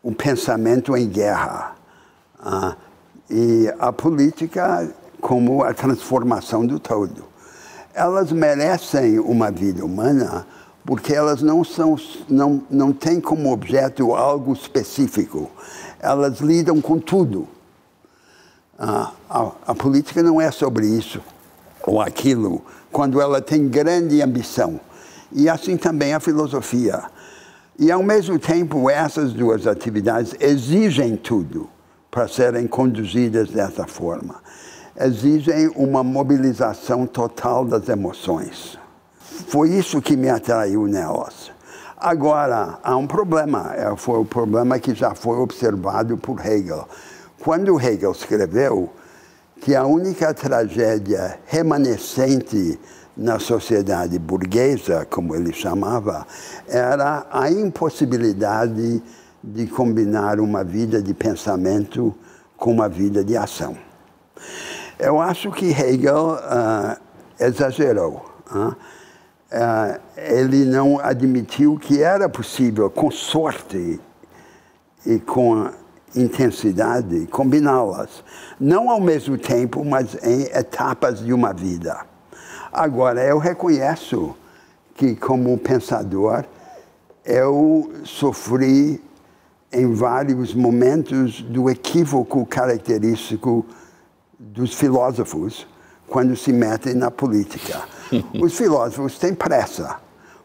um 0.03 0.15
pensamento 0.15 0.97
em 0.97 1.07
guerra 1.07 1.77
uh, 2.41 2.75
e 3.29 3.71
a 3.79 3.93
política 3.93 4.89
como 5.21 5.63
a 5.63 5.75
transformação 5.75 6.65
do 6.65 6.81
todo. 6.81 7.23
Elas 7.93 8.33
merecem 8.33 9.19
uma 9.19 9.51
vida 9.51 9.85
humana 9.85 10.47
porque 10.87 11.13
elas 11.13 11.43
não, 11.43 11.63
são, 11.63 11.95
não, 12.27 12.63
não 12.71 12.91
têm 12.91 13.21
como 13.21 13.53
objeto 13.53 14.15
algo 14.15 14.55
específico. 14.55 15.51
Elas 16.01 16.41
lidam 16.41 16.81
com 16.81 16.99
tudo. 16.99 17.47
A, 18.79 19.13
a, 19.31 19.53
a, 19.69 19.75
política 19.75 20.23
não 20.23 20.41
é 20.41 20.51
sobre 20.51 20.87
isso 20.87 21.21
ou 21.87 22.01
aquilo, 22.01 22.63
quando 22.91 23.21
ela 23.21 23.41
tem 23.41 23.69
grande 23.69 24.21
ambição. 24.23 24.81
E 25.31 25.49
assim 25.49 25.77
também 25.77 26.15
a 26.15 26.21
filosofia. 26.21 27.03
E, 27.79 27.91
ao 27.91 28.03
mesmo 28.03 28.39
tempo, 28.39 28.89
essas 28.89 29.33
duas 29.33 29.67
atividades 29.67 30.35
exigem 30.41 31.17
tudo, 31.17 31.69
para 32.11 32.29
serem 32.29 32.67
conduzidas 32.69 33.51
dessa 33.51 33.87
forma. 33.87 34.37
Exigem 34.97 35.69
uma 35.75 36.05
mobilização 36.05 37.07
total 37.07 37.65
das 37.65 37.89
emoções. 37.89 38.79
Foi 39.49 39.71
isso 39.71 40.01
que 40.01 40.17
me 40.17 40.31
atraiu 40.31 40.87
nelas. 40.87 41.51
Agora, 41.97 42.79
há 42.83 42.97
um 42.97 43.07
problema. 43.07 43.73
É, 43.75 43.97
foi 43.97 44.21
o 44.21 44.25
problema 44.25 44.79
que 44.79 44.95
já 44.95 45.15
foi 45.15 45.37
observado 45.39 46.17
por 46.17 46.39
Hegel. 46.45 46.87
Quando 47.45 47.79
Hegel 47.79 48.13
escreveu 48.13 48.91
que 49.61 49.75
a 49.75 49.85
única 49.85 50.33
tragédia 50.33 51.39
remanescente 51.45 52.81
na 53.15 53.39
sociedade 53.39 54.19
burguesa, 54.19 55.07
como 55.11 55.37
ele 55.37 55.53
chamava, 55.53 56.27
era 56.67 57.27
a 57.31 57.51
impossibilidade 57.51 59.03
de 59.43 59.67
combinar 59.67 60.41
uma 60.41 60.65
vida 60.65 61.03
de 61.03 61.13
pensamento 61.13 62.15
com 62.57 62.73
uma 62.73 62.89
vida 62.89 63.23
de 63.23 63.37
ação. 63.37 63.77
Eu 64.99 65.21
acho 65.21 65.53
que 65.53 65.67
Hegel 65.67 66.39
uh, 66.39 66.99
exagerou. 67.39 68.25
Uh, 68.51 68.69
uh, 68.69 70.01
ele 70.17 70.65
não 70.65 70.99
admitiu 70.99 71.79
que 71.79 72.03
era 72.03 72.27
possível, 72.27 72.89
com 72.89 73.11
sorte 73.11 74.01
e 75.05 75.19
com 75.19 75.84
intensidade, 76.17 77.27
combiná-las. 77.27 78.25
Não 78.59 78.91
ao 78.91 79.01
mesmo 79.01 79.37
tempo, 79.37 79.85
mas 79.85 80.17
em 80.23 80.43
etapas 80.57 81.21
de 81.21 81.33
uma 81.33 81.53
vida. 81.53 81.99
Agora, 82.73 83.23
eu 83.25 83.39
reconheço 83.39 84.35
que, 84.95 85.15
como 85.17 85.57
pensador, 85.59 86.45
eu 87.25 87.93
sofri 88.05 89.03
em 89.73 89.93
vários 89.93 90.55
momentos 90.55 91.43
do 91.43 91.69
equívoco 91.69 92.47
característico 92.47 93.67
dos 94.39 94.75
filósofos 94.75 95.67
quando 96.07 96.37
se 96.37 96.53
metem 96.53 96.95
na 96.95 97.11
política. 97.11 97.81
Os 98.41 98.57
filósofos 98.57 99.19
têm 99.19 99.35
pressa, 99.35 99.97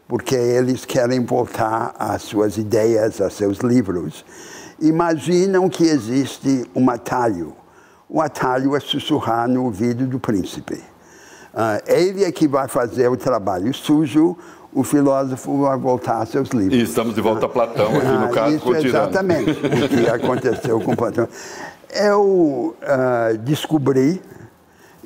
porque 0.08 0.34
eles 0.34 0.84
querem 0.84 1.24
voltar 1.24 1.94
às 1.98 2.22
suas 2.22 2.56
ideias, 2.56 3.20
a 3.20 3.30
seus 3.30 3.58
livros. 3.58 4.24
Imaginam 4.80 5.68
que 5.68 5.84
existe 5.84 6.64
um 6.74 6.88
atalho. 6.88 7.54
O 8.08 8.20
atalho 8.20 8.74
é 8.74 8.80
sussurrar 8.80 9.48
no 9.48 9.64
ouvido 9.64 10.06
do 10.06 10.18
príncipe. 10.18 10.82
Uh, 11.52 11.82
ele 11.86 12.24
é 12.24 12.32
que 12.32 12.46
vai 12.46 12.68
fazer 12.68 13.08
o 13.08 13.16
trabalho 13.16 13.74
sujo, 13.74 14.36
o 14.72 14.84
filósofo 14.84 15.62
vai 15.62 15.76
voltar 15.76 16.18
a 16.18 16.26
seus 16.26 16.50
livros. 16.50 16.78
E 16.78 16.82
estamos 16.82 17.14
de 17.14 17.20
volta 17.20 17.46
a 17.46 17.48
Platão 17.48 17.88
aqui 17.88 18.06
no 18.06 18.24
ah, 18.26 18.28
caso 18.28 18.56
Isso 18.56 18.74
exatamente 18.76 19.50
o 19.50 19.88
que 19.88 20.06
aconteceu 20.10 20.80
com 20.80 20.94
Platão. 20.94 21.28
Eu 21.92 22.76
uh, 22.80 23.38
descobri, 23.38 24.22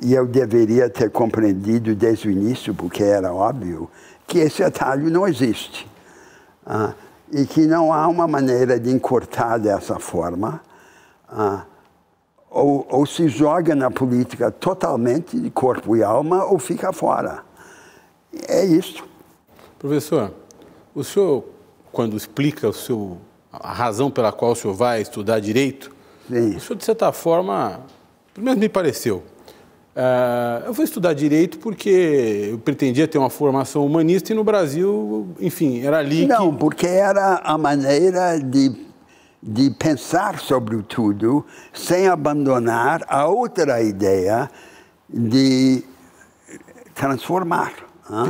e 0.01 0.13
eu 0.13 0.27
deveria 0.27 0.89
ter 0.89 1.09
compreendido 1.09 1.95
desde 1.95 2.27
o 2.27 2.31
início, 2.31 2.75
porque 2.75 3.03
era 3.03 3.33
óbvio, 3.33 3.89
que 4.27 4.37
esse 4.39 4.63
atalho 4.63 5.09
não 5.09 5.27
existe. 5.27 5.89
Uh, 6.65 6.93
e 7.35 7.45
que 7.45 7.67
não 7.67 7.91
há 7.91 8.07
uma 8.07 8.25
maneira 8.25 8.79
de 8.79 8.89
encurtar 8.89 9.57
dessa 9.57 9.99
forma. 9.99 10.61
Uh, 11.29 11.61
ou, 12.49 12.87
ou 12.89 13.05
se 13.05 13.27
joga 13.27 13.75
na 13.75 13.91
política 13.91 14.49
totalmente 14.49 15.37
de 15.37 15.49
corpo 15.49 15.97
e 15.97 16.01
alma, 16.01 16.45
ou 16.45 16.57
fica 16.57 16.93
fora. 16.93 17.43
É 18.47 18.63
isso. 18.63 19.03
Professor, 19.77 20.31
o 20.95 21.03
senhor, 21.03 21.43
quando 21.91 22.15
explica 22.15 22.69
o 22.69 22.73
seu, 22.73 23.17
a 23.51 23.73
razão 23.73 24.09
pela 24.09 24.31
qual 24.31 24.53
o 24.53 24.55
senhor 24.55 24.73
vai 24.73 25.01
estudar 25.01 25.41
direito, 25.41 25.91
Sim. 26.29 26.55
o 26.55 26.59
senhor, 26.61 26.77
de 26.77 26.85
certa 26.85 27.11
forma, 27.11 27.81
pelo 28.33 28.45
menos 28.45 28.61
me 28.61 28.69
pareceu, 28.69 29.21
eu 30.65 30.73
vou 30.73 30.83
estudar 30.83 31.13
direito 31.13 31.57
porque 31.59 32.49
eu 32.51 32.57
pretendia 32.57 33.07
ter 33.07 33.17
uma 33.17 33.29
formação 33.29 33.85
humanista 33.85 34.33
e 34.33 34.35
no 34.35 34.43
Brasil, 34.43 35.27
enfim, 35.39 35.81
era 35.81 35.99
ali 35.99 36.25
Não, 36.25 36.51
que... 36.51 36.59
porque 36.59 36.85
era 36.85 37.35
a 37.37 37.57
maneira 37.57 38.37
de, 38.37 38.75
de 39.41 39.69
pensar 39.71 40.39
sobre 40.39 40.81
tudo 40.83 41.45
sem 41.73 42.07
abandonar 42.07 43.03
a 43.07 43.25
outra 43.27 43.81
ideia 43.81 44.49
de 45.09 45.83
transformar. 46.93 47.73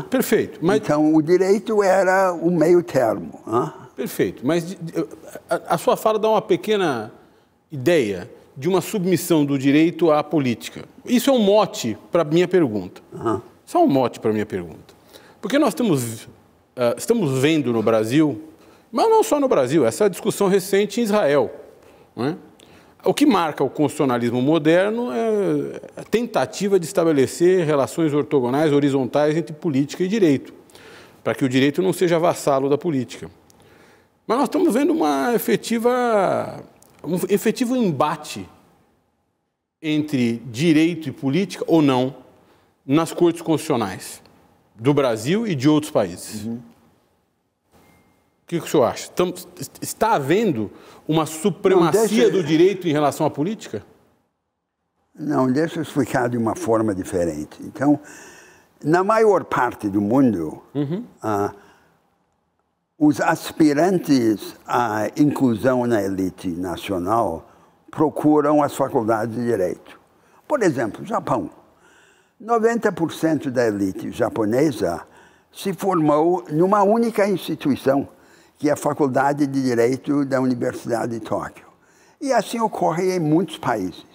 Perfeito. 0.09 0.59
Mas... 0.61 0.77
Então, 0.77 1.13
o 1.13 1.21
direito 1.21 1.81
era 1.81 2.31
o 2.31 2.51
meio 2.51 2.83
termo. 2.83 3.39
Perfeito. 3.95 4.45
Mas 4.45 4.77
a, 5.49 5.75
a 5.75 5.77
sua 5.77 5.97
fala 5.97 6.19
dá 6.19 6.29
uma 6.29 6.41
pequena 6.41 7.11
ideia 7.71 8.29
de 8.57 8.69
uma 8.69 8.81
submissão 8.81 9.45
do 9.45 9.57
direito 9.57 10.11
à 10.11 10.23
política. 10.23 10.85
Isso 11.05 11.29
é 11.29 11.33
um 11.33 11.39
mote 11.39 11.97
para 12.11 12.21
a 12.21 12.25
minha 12.25 12.47
pergunta. 12.47 13.01
Isso 13.65 13.77
é 13.77 13.79
um 13.79 13.87
mote 13.87 14.19
para 14.19 14.29
a 14.29 14.33
minha 14.33 14.45
pergunta. 14.45 14.95
Porque 15.41 15.59
nós 15.59 15.69
estamos, 15.69 16.23
uh, 16.23 16.95
estamos 16.97 17.39
vendo 17.39 17.73
no 17.73 17.83
Brasil, 17.83 18.41
mas 18.91 19.09
não 19.09 19.23
só 19.23 19.39
no 19.39 19.47
Brasil, 19.47 19.85
essa 19.85 20.09
discussão 20.09 20.47
recente 20.47 21.01
em 21.01 21.03
Israel. 21.03 21.51
Não 22.15 22.25
é? 22.25 22.35
O 23.03 23.13
que 23.13 23.25
marca 23.25 23.63
o 23.63 23.69
constitucionalismo 23.69 24.41
moderno 24.41 25.11
é 25.11 26.01
a 26.01 26.03
tentativa 26.03 26.79
de 26.79 26.87
estabelecer 26.87 27.63
relações 27.63 28.11
ortogonais, 28.13 28.73
horizontais 28.73 29.37
entre 29.37 29.53
política 29.53 30.03
e 30.03 30.07
direito, 30.07 30.51
para 31.23 31.35
que 31.35 31.45
o 31.45 31.49
direito 31.49 31.83
não 31.83 31.93
seja 31.93 32.17
vassalo 32.17 32.67
da 32.67 32.79
política. 32.79 33.29
Mas 34.25 34.37
nós 34.39 34.47
estamos 34.47 34.73
vendo 34.73 34.91
uma 34.91 35.35
efetiva, 35.35 36.63
um 37.05 37.19
efetivo 37.29 37.75
embate 37.75 38.47
entre 39.81 40.37
direito 40.51 41.09
e 41.09 41.11
política, 41.11 41.63
ou 41.67 41.81
não, 41.81 42.15
nas 42.85 43.11
cortes 43.11 43.41
constitucionais 43.41 44.21
do 44.75 44.93
Brasil 44.93 45.47
e 45.47 45.55
de 45.55 45.69
outros 45.69 45.91
países. 45.91 46.45
Uhum. 46.45 46.55
O 46.55 48.47
que, 48.47 48.59
que 48.59 48.65
o 48.65 48.69
senhor 48.69 48.83
acha? 48.83 49.05
Estamos, 49.05 49.47
está 49.81 50.13
havendo 50.13 50.71
uma 51.07 51.25
supremacia 51.25 52.01
não, 52.01 52.07
deixa... 52.07 52.29
do 52.31 52.43
direito 52.43 52.87
em 52.87 52.91
relação 52.91 53.25
à 53.25 53.29
política? 53.29 53.83
Não, 55.17 55.51
deixa 55.51 55.79
eu 55.79 55.83
explicar 55.83 56.29
de 56.29 56.37
uma 56.37 56.55
forma 56.55 56.93
diferente. 56.93 57.57
Então, 57.61 57.99
na 58.83 59.03
maior 59.03 59.45
parte 59.45 59.89
do 59.89 60.01
mundo, 60.01 60.61
uhum. 60.75 61.03
uh, 61.23 61.55
os 62.97 63.19
aspirantes 63.19 64.55
à 64.65 65.07
inclusão 65.17 65.85
na 65.85 66.01
elite 66.01 66.47
nacional 66.47 67.45
procuram 67.91 68.63
as 68.63 68.73
faculdades 68.73 69.35
de 69.35 69.43
direito. 69.43 69.99
Por 70.47 70.63
exemplo, 70.63 71.05
Japão. 71.05 71.49
90% 72.41 73.49
da 73.49 73.65
elite 73.67 74.11
japonesa 74.11 75.01
se 75.51 75.73
formou 75.73 76.45
numa 76.49 76.83
única 76.83 77.27
instituição, 77.27 78.07
que 78.57 78.69
é 78.69 78.73
a 78.73 78.77
Faculdade 78.77 79.47
de 79.47 79.61
Direito 79.61 80.25
da 80.25 80.39
Universidade 80.39 81.19
de 81.19 81.25
Tóquio. 81.25 81.65
E 82.19 82.31
assim 82.31 82.59
ocorre 82.59 83.15
em 83.15 83.19
muitos 83.19 83.57
países. 83.57 84.05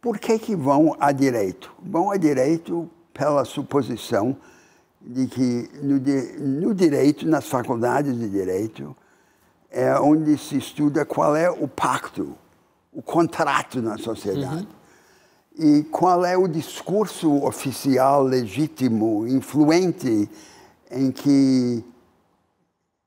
Por 0.00 0.18
que, 0.18 0.38
que 0.38 0.54
vão 0.54 0.96
a 1.00 1.12
direito? 1.12 1.72
Vão 1.82 2.10
a 2.10 2.16
direito 2.16 2.90
pela 3.12 3.44
suposição 3.44 4.36
de 5.06 5.26
que 5.28 5.70
no, 5.82 6.00
no 6.66 6.74
direito, 6.74 7.26
nas 7.26 7.46
faculdades 7.46 8.18
de 8.18 8.28
direito, 8.28 8.96
é 9.70 9.98
onde 10.00 10.36
se 10.36 10.56
estuda 10.56 11.04
qual 11.04 11.36
é 11.36 11.48
o 11.48 11.68
pacto, 11.68 12.36
o 12.92 13.00
contrato 13.00 13.80
na 13.80 13.96
sociedade. 13.96 14.66
Uhum. 15.58 15.78
E 15.78 15.84
qual 15.84 16.24
é 16.24 16.36
o 16.36 16.48
discurso 16.48 17.32
oficial, 17.44 18.22
legítimo, 18.22 19.26
influente, 19.26 20.28
em 20.90 21.10
que 21.10 21.84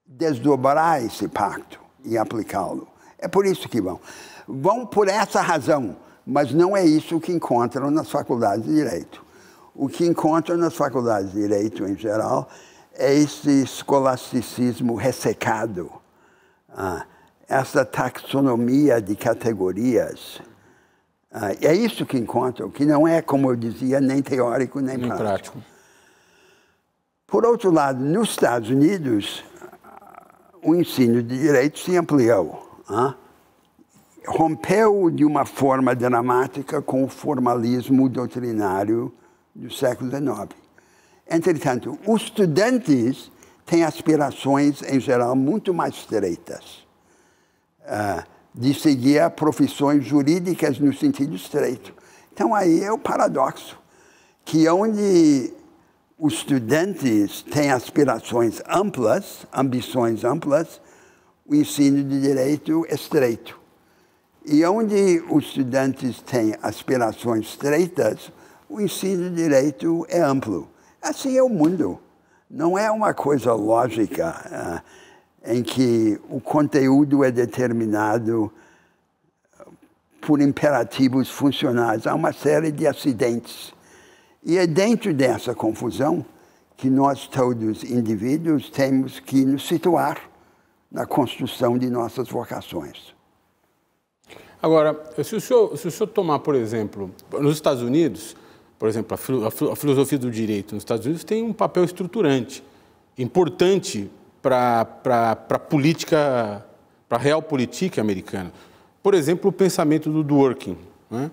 desdobrar 0.05 1.03
esse 1.03 1.27
pacto 1.27 1.79
e 2.03 2.17
aplicá-lo. 2.17 2.87
É 3.17 3.27
por 3.27 3.45
isso 3.45 3.69
que 3.69 3.81
vão. 3.81 3.99
Vão 4.47 4.85
por 4.85 5.07
essa 5.07 5.41
razão, 5.41 5.95
mas 6.25 6.51
não 6.51 6.75
é 6.75 6.83
isso 6.83 7.19
que 7.19 7.31
encontram 7.31 7.91
nas 7.91 8.09
faculdades 8.09 8.65
de 8.65 8.73
direito. 8.73 9.23
O 9.81 9.87
que 9.87 10.05
encontram 10.05 10.57
nas 10.57 10.75
faculdades 10.75 11.31
de 11.31 11.39
direito, 11.39 11.85
em 11.85 11.95
geral, 11.95 12.49
é 12.93 13.15
esse 13.15 13.63
escolasticismo 13.63 14.93
ressecado, 14.93 15.89
ah, 16.67 17.05
essa 17.47 17.85
taxonomia 17.85 19.01
de 19.01 19.15
categorias. 19.15 20.41
Ah, 21.31 21.53
é 21.61 21.73
isso 21.73 22.05
que 22.05 22.17
encontram, 22.17 22.69
que 22.69 22.83
não 22.83 23.07
é, 23.07 23.21
como 23.21 23.49
eu 23.49 23.55
dizia, 23.55 24.01
nem 24.01 24.21
teórico 24.21 24.81
nem, 24.81 24.97
nem 24.97 25.07
prático. 25.07 25.57
prático. 25.57 25.57
Por 27.25 27.45
outro 27.45 27.71
lado, 27.71 28.03
nos 28.03 28.31
Estados 28.31 28.69
Unidos, 28.69 29.45
o 30.61 30.75
ensino 30.75 31.23
de 31.23 31.39
direito 31.39 31.79
se 31.79 31.95
ampliou. 31.95 32.81
Hein? 32.89 33.15
Rompeu 34.27 35.09
de 35.09 35.23
uma 35.23 35.45
forma 35.45 35.95
dramática 35.95 36.81
com 36.81 37.05
o 37.05 37.07
formalismo 37.07 38.09
doutrinário 38.09 39.13
do 39.59 39.71
século 39.71 40.09
XIX. 40.09 40.49
Entretanto, 41.29 41.99
os 42.07 42.23
estudantes 42.23 43.31
têm 43.65 43.83
aspirações, 43.83 44.81
em 44.81 44.99
geral, 44.99 45.35
muito 45.35 45.73
mais 45.73 45.95
estreitas. 45.95 46.87
Uh, 47.81 48.39
de 48.53 48.73
seguir 48.73 49.29
profissões 49.31 50.03
jurídicas 50.03 50.79
no 50.79 50.93
sentido 50.93 51.35
estreito. 51.35 51.93
Então 52.33 52.53
aí 52.53 52.83
é 52.83 52.91
o 52.91 52.97
paradoxo, 52.97 53.79
que 54.43 54.67
onde 54.67 55.53
os 56.17 56.33
estudantes 56.33 57.41
têm 57.43 57.71
aspirações 57.71 58.61
amplas, 58.67 59.45
ambições 59.53 60.23
amplas, 60.23 60.81
o 61.45 61.55
ensino 61.55 62.03
de 62.03 62.19
direito 62.19 62.85
é 62.89 62.95
estreito. 62.95 63.59
E 64.45 64.65
onde 64.65 65.23
os 65.29 65.45
estudantes 65.45 66.21
têm 66.21 66.55
aspirações 66.61 67.47
estreitas, 67.47 68.31
o 68.69 68.79
ensino 68.79 69.29
de 69.29 69.35
direito 69.35 70.05
é 70.07 70.21
amplo. 70.21 70.69
Assim 71.01 71.35
é 71.35 71.43
o 71.43 71.49
mundo. 71.49 71.99
Não 72.49 72.77
é 72.77 72.89
uma 72.91 73.13
coisa 73.13 73.53
lógica 73.53 74.83
uh, 74.85 75.51
em 75.51 75.63
que 75.63 76.19
o 76.29 76.39
conteúdo 76.39 77.23
é 77.23 77.31
determinado 77.31 78.51
por 80.21 80.41
imperativos 80.41 81.29
funcionais. 81.29 82.05
Há 82.05 82.13
uma 82.13 82.31
série 82.31 82.71
de 82.71 82.85
acidentes. 82.85 83.73
E 84.43 84.57
é 84.57 84.67
dentro 84.67 85.13
dessa 85.13 85.55
confusão 85.55 86.25
que 86.77 86.89
nós, 86.89 87.27
todos 87.27 87.83
indivíduos, 87.83 88.69
temos 88.69 89.19
que 89.19 89.43
nos 89.43 89.67
situar 89.67 90.29
na 90.91 91.05
construção 91.05 91.77
de 91.77 91.89
nossas 91.89 92.29
vocações. 92.29 93.13
Agora, 94.61 94.97
se 95.23 95.35
o 95.35 95.41
senhor, 95.41 95.77
se 95.77 95.87
o 95.87 95.91
senhor 95.91 96.07
tomar, 96.07 96.39
por 96.39 96.55
exemplo, 96.55 97.11
nos 97.31 97.55
Estados 97.55 97.81
Unidos, 97.81 98.35
por 98.79 98.87
exemplo, 98.87 99.15
a, 99.15 99.75
filosofia 99.75 100.17
do 100.17 100.31
direito 100.31 100.73
nos 100.73 100.81
Estados 100.81 101.05
Unidos 101.05 101.25
tem 101.25 101.43
um 101.43 101.51
papel 101.51 101.83
estruturante, 101.83 102.63
importante 103.17 104.09
para 104.41 104.87
a 105.49 105.59
política, 105.59 106.65
para 107.09 107.37
a 107.37 107.41
política 107.41 107.99
americana. 107.99 108.53
Por 109.03 109.13
exemplo, 109.13 109.49
o 109.49 109.53
pensamento 109.53 110.09
do 110.09 110.23
Dworkin, 110.23 110.77
né? 111.11 111.29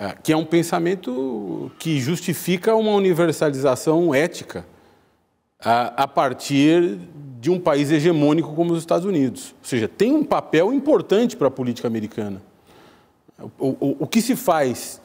É, 0.00 0.14
que 0.22 0.32
é 0.32 0.36
um 0.36 0.44
pensamento 0.44 1.72
que 1.76 1.98
justifica 1.98 2.72
uma 2.76 2.92
universalização 2.92 4.14
ética 4.14 4.64
a, 5.58 6.04
a 6.04 6.06
partir 6.06 7.00
de 7.40 7.50
um 7.50 7.58
país 7.58 7.90
hegemônico 7.90 8.54
como 8.54 8.72
os 8.72 8.78
Estados 8.78 9.04
Unidos. 9.04 9.56
Ou 9.60 9.68
seja, 9.68 9.88
tem 9.88 10.14
um 10.14 10.22
papel 10.22 10.72
importante 10.72 11.36
para 11.36 11.48
a 11.48 11.50
política 11.50 11.88
americana. 11.88 12.40
O, 13.58 13.66
o, 13.80 13.96
o 14.00 14.06
que 14.06 14.22
se 14.22 14.36
faz, 14.36 15.00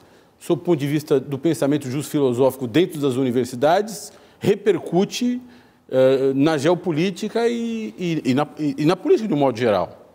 sob 0.45 0.61
o 0.61 0.65
ponto 0.65 0.77
de 0.77 0.87
vista 0.87 1.21
do 1.21 1.39
pensamento 1.39 1.89
justo 1.89 2.11
filosófico 2.11 2.67
dentro 2.67 2.99
das 2.99 3.15
universidades, 3.15 4.11
repercute 4.41 5.41
uh, 5.87 6.33
na 6.35 6.57
geopolítica 6.57 7.47
e, 7.47 7.95
e, 7.97 8.21
e, 8.25 8.33
na, 8.33 8.47
e, 8.59 8.85
na, 8.85 8.97
política 8.97 9.25
de 9.29 9.33
um 9.33 9.37
modo 9.37 9.57
geral. 9.57 10.05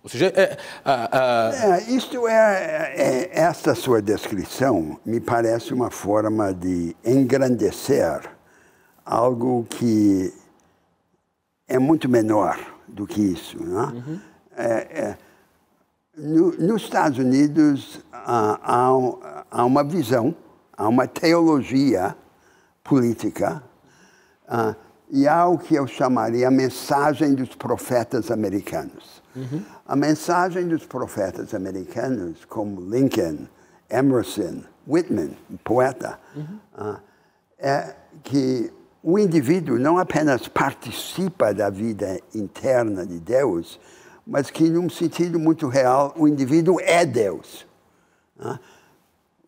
Ou 0.00 0.08
seja, 0.08 0.26
é, 0.26 0.56
é, 0.84 1.90
isto 1.90 2.28
é, 2.28 2.94
é, 2.94 3.30
esta 3.32 3.74
sua 3.74 4.00
descrição 4.00 5.00
me 5.04 5.18
parece 5.18 5.74
uma 5.74 5.90
forma 5.90 6.54
de 6.54 6.94
engrandecer 7.04 8.20
algo 9.04 9.66
que 9.68 10.32
é 11.66 11.80
muito 11.80 12.08
menor 12.08 12.60
do 12.86 13.08
que 13.08 13.20
isso. 13.20 13.60
Né? 13.60 13.92
Uhum. 13.92 14.20
É, 14.56 14.72
é, 14.72 15.18
no, 16.16 16.52
nos 16.52 16.82
Estados 16.82 17.18
Unidos 17.18 18.00
há, 18.12 18.60
há, 18.62 19.33
há, 19.54 19.64
uma 19.64 19.84
visão, 19.84 20.34
há 20.76 20.88
uma 20.88 21.06
teologia 21.06 22.16
política 22.82 23.62
uh, 24.48 24.74
e 25.08 25.28
há 25.28 25.46
o 25.46 25.56
que 25.56 25.76
eu 25.76 25.86
chamaria 25.86 26.48
a 26.48 26.50
mensagem 26.50 27.34
dos 27.34 27.54
profetas 27.54 28.32
americanos. 28.32 29.22
Uhum. 29.36 29.62
A 29.86 29.94
mensagem 29.94 30.66
dos 30.66 30.84
profetas 30.84 31.54
americanos, 31.54 32.44
como 32.44 32.80
Lincoln, 32.80 33.46
Emerson, 33.88 34.64
Whitman, 34.88 35.36
poeta, 35.62 36.18
uhum. 36.34 36.58
uh, 36.76 37.00
é 37.58 37.94
que 38.24 38.72
o 39.02 39.18
indivíduo 39.18 39.78
não 39.78 39.98
apenas 39.98 40.48
participa 40.48 41.54
da 41.54 41.70
vida 41.70 42.20
interna 42.34 43.06
de 43.06 43.20
Deus, 43.20 43.78
mas 44.26 44.50
que, 44.50 44.68
num 44.68 44.90
sentido 44.90 45.38
muito 45.38 45.68
real, 45.68 46.12
o 46.16 46.26
indivíduo 46.26 46.80
é 46.80 47.04
Deus. 47.06 47.66
Né? 48.36 48.58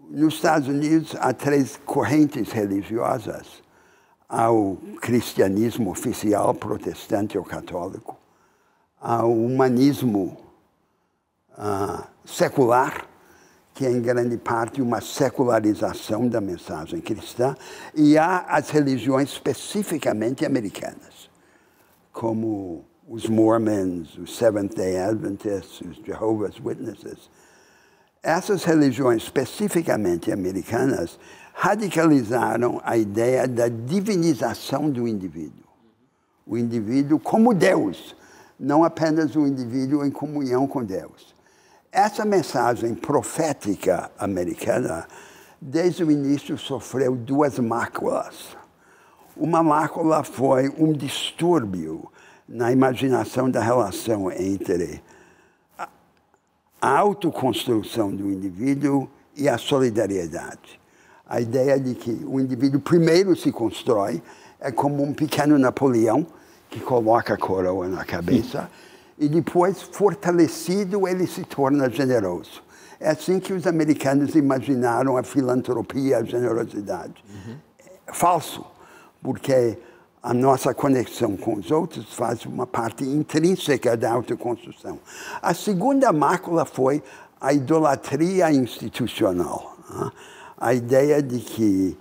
Nos 0.09 0.35
Estados 0.35 0.69
Unidos, 0.69 1.17
há 1.19 1.33
três 1.33 1.77
correntes 1.85 2.51
religiosas: 2.53 3.63
há 4.29 4.51
o 4.51 4.77
cristianismo 5.01 5.91
oficial, 5.91 6.55
protestante 6.55 7.37
ou 7.37 7.45
católico, 7.45 8.17
há 9.01 9.25
o 9.25 9.47
humanismo 9.47 10.37
uh, 11.59 12.05
secular, 12.25 13.05
que 13.75 13.85
é 13.85 13.91
em 13.91 14.01
grande 14.01 14.37
parte 14.37 14.81
uma 14.81 15.01
secularização 15.01 16.29
da 16.29 16.41
mensagem 16.41 17.01
cristã, 17.01 17.57
e 17.95 18.17
há 18.17 18.47
as 18.49 18.71
religiões 18.71 19.31
especificamente 19.31 20.47
americanas, 20.47 21.29
como 22.13 22.85
os 23.09 23.29
Mormons, 23.29 24.17
os 24.19 24.37
Seventh-day 24.37 24.99
Adventists, 24.99 25.81
os 25.81 25.97
Jehovah's 26.05 26.61
Witnesses. 26.65 27.29
Essas 28.27 28.65
religiões 28.65 29.23
especificamente 29.23 30.33
americanas 30.33 31.17
radicalizaram 31.55 32.81
a 32.85 32.97
ideia 32.97 33.47
da 33.47 33.69
divinização 33.69 34.91
do 34.91 35.07
indivíduo. 35.07 35.63
O 36.45 36.59
indivíduo 36.59 37.21
como 37.21 37.55
Deus, 37.55 38.17
não 38.59 38.83
apenas 38.83 39.37
o 39.37 39.47
indivíduo 39.47 40.05
em 40.05 40.11
comunhão 40.11 40.67
com 40.67 40.83
Deus. 40.83 41.37
Essa 41.93 42.25
mensagem 42.25 42.97
profética 42.97 44.11
americana, 44.19 45.07
desde 45.61 46.03
o 46.03 46.11
início, 46.11 46.59
sofreu 46.59 47.15
duas 47.15 47.61
máculas. 47.61 48.57
Uma 49.37 49.63
mácula 49.63 50.25
foi 50.25 50.69
um 50.77 50.93
distúrbio 50.93 52.11
na 52.49 52.73
imaginação 52.73 53.49
da 53.49 53.61
relação 53.63 54.33
entre 54.33 55.01
autoconstrução 56.81 58.15
do 58.15 58.31
indivíduo 58.31 59.09
e 59.37 59.49
a 59.49 59.59
solidariedade. 59.59 60.81
A 61.29 61.41
ideia 61.41 61.79
de 61.79 61.95
que 61.95 62.11
o 62.27 62.39
indivíduo 62.41 62.81
primeiro 62.81 63.35
se 63.35 63.51
constrói 63.51 64.23
é 64.61 64.71
como 64.71 65.03
um 65.03 65.13
pequeno 65.13 65.59
Napoleão 65.59 66.27
que 66.71 66.81
coloca 66.81 67.35
a 67.35 67.39
coroa 67.39 67.89
na 67.89 68.05
cabeça 68.05 68.71
e 69.19 69.29
depois, 69.29 69.81
fortalecido, 69.81 71.09
ele 71.09 71.27
se 71.27 71.43
torna 71.43 71.89
generoso. 71.89 72.63
É 73.01 73.11
assim 73.11 73.41
que 73.41 73.53
os 73.53 73.67
americanos 73.67 74.35
imaginaram 74.35 75.17
a 75.17 75.23
filantropia, 75.23 76.19
a 76.19 76.23
generosidade. 76.23 77.25
Uhum. 77.29 77.57
É 78.07 78.13
falso, 78.13 78.65
porque 79.23 79.79
a 80.27 80.35
nossa 80.35 80.75
conexão 80.75 81.37
com 81.37 81.55
os 81.55 81.71
outros 81.71 82.13
faz 82.13 82.45
uma 82.47 82.67
parte 82.67 83.05
intrínseca 83.05 83.97
da 83.97 84.11
autoconstrução. 84.11 84.99
A 85.41 85.55
segunda 85.55 86.13
mácula 86.13 86.65
foi 86.65 87.01
a 87.41 87.53
idolatria 87.53 88.51
institucional. 88.51 89.77
Né? 89.89 90.11
A 90.59 90.75
ideia 90.75 91.23
de 91.23 91.39
que 91.39 91.97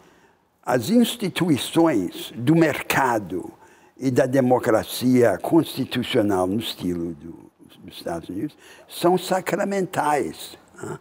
as 0.66 0.90
instituições 0.90 2.34
do 2.36 2.56
mercado, 2.56 3.54
e 3.96 4.10
da 4.10 4.26
democracia 4.26 5.38
constitucional 5.38 6.48
no 6.48 6.60
estilo 6.60 7.14
do, 7.14 7.52
dos 7.84 7.96
Estados 7.96 8.28
Unidos 8.28 8.58
são 8.90 9.20
sacramentais. 9.20 10.58
Né? 10.82 11.00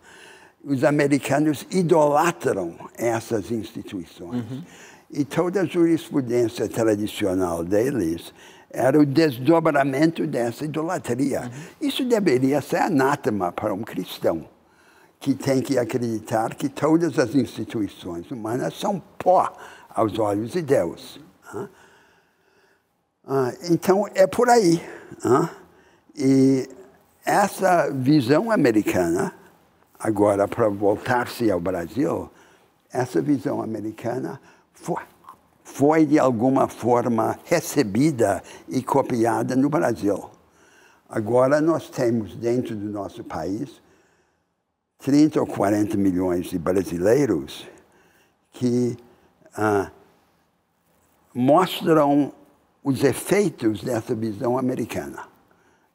Os 0.63 0.85
americanos 0.85 1.67
idolatram 1.71 2.75
essas 2.95 3.51
instituições. 3.51 4.45
Uhum. 4.51 4.63
E 5.17 5.25
toda 5.25 5.61
a 5.61 5.65
jurisprudência 5.65 6.69
tradicional 6.69 7.63
deles 7.63 8.35
era 8.69 8.99
o 8.99 9.07
desdobramento 9.07 10.27
dessa 10.27 10.65
idolatria. 10.65 11.43
Uhum. 11.43 11.87
Isso 11.89 12.05
deveria 12.05 12.61
ser 12.61 12.79
anátema 12.79 13.53
para 13.53 13.73
um 13.73 13.85
cristão, 13.85 14.45
que 15.21 15.33
tem 15.33 15.63
que 15.63 15.79
acreditar 15.79 16.57
que 16.57 16.69
todas 16.69 17.17
as 17.17 17.33
instituições 17.37 18.29
humanas 18.29 18.75
são 18.75 19.01
pó 19.17 19.57
aos 19.89 20.19
olhos 20.19 20.51
de 20.51 20.63
Deus. 20.63 21.21
Então, 23.71 24.09
é 24.17 24.27
por 24.27 24.49
aí. 24.49 24.83
E 26.17 26.69
essa 27.25 27.89
visão 27.89 28.51
americana, 28.51 29.33
agora 29.97 30.49
para 30.49 30.69
voltar-se 30.69 31.49
ao 31.53 31.61
Brasil, 31.61 32.29
essa 32.93 33.23
visão 33.23 33.63
americana 33.63 34.41
foi, 35.63 36.07
de 36.07 36.19
alguma 36.19 36.69
forma 36.69 37.39
recebida 37.45 38.43
e 38.69 38.83
copiada 38.83 39.57
no 39.57 39.69
Brasil. 39.69 40.31
Agora 41.09 41.61
nós 41.61 41.89
temos 41.89 42.37
dentro 42.37 42.75
do 42.75 42.91
nosso 42.91 43.25
país 43.25 43.83
30 44.99 45.41
ou 45.41 45.47
40 45.47 45.97
milhões 45.97 46.47
de 46.47 46.59
brasileiros 46.59 47.67
que 48.53 48.97
ah, 49.57 49.91
mostram 51.35 52.33
os 52.83 53.03
efeitos 53.03 53.83
dessa 53.83 54.15
visão 54.15 54.59
americana. 54.59 55.29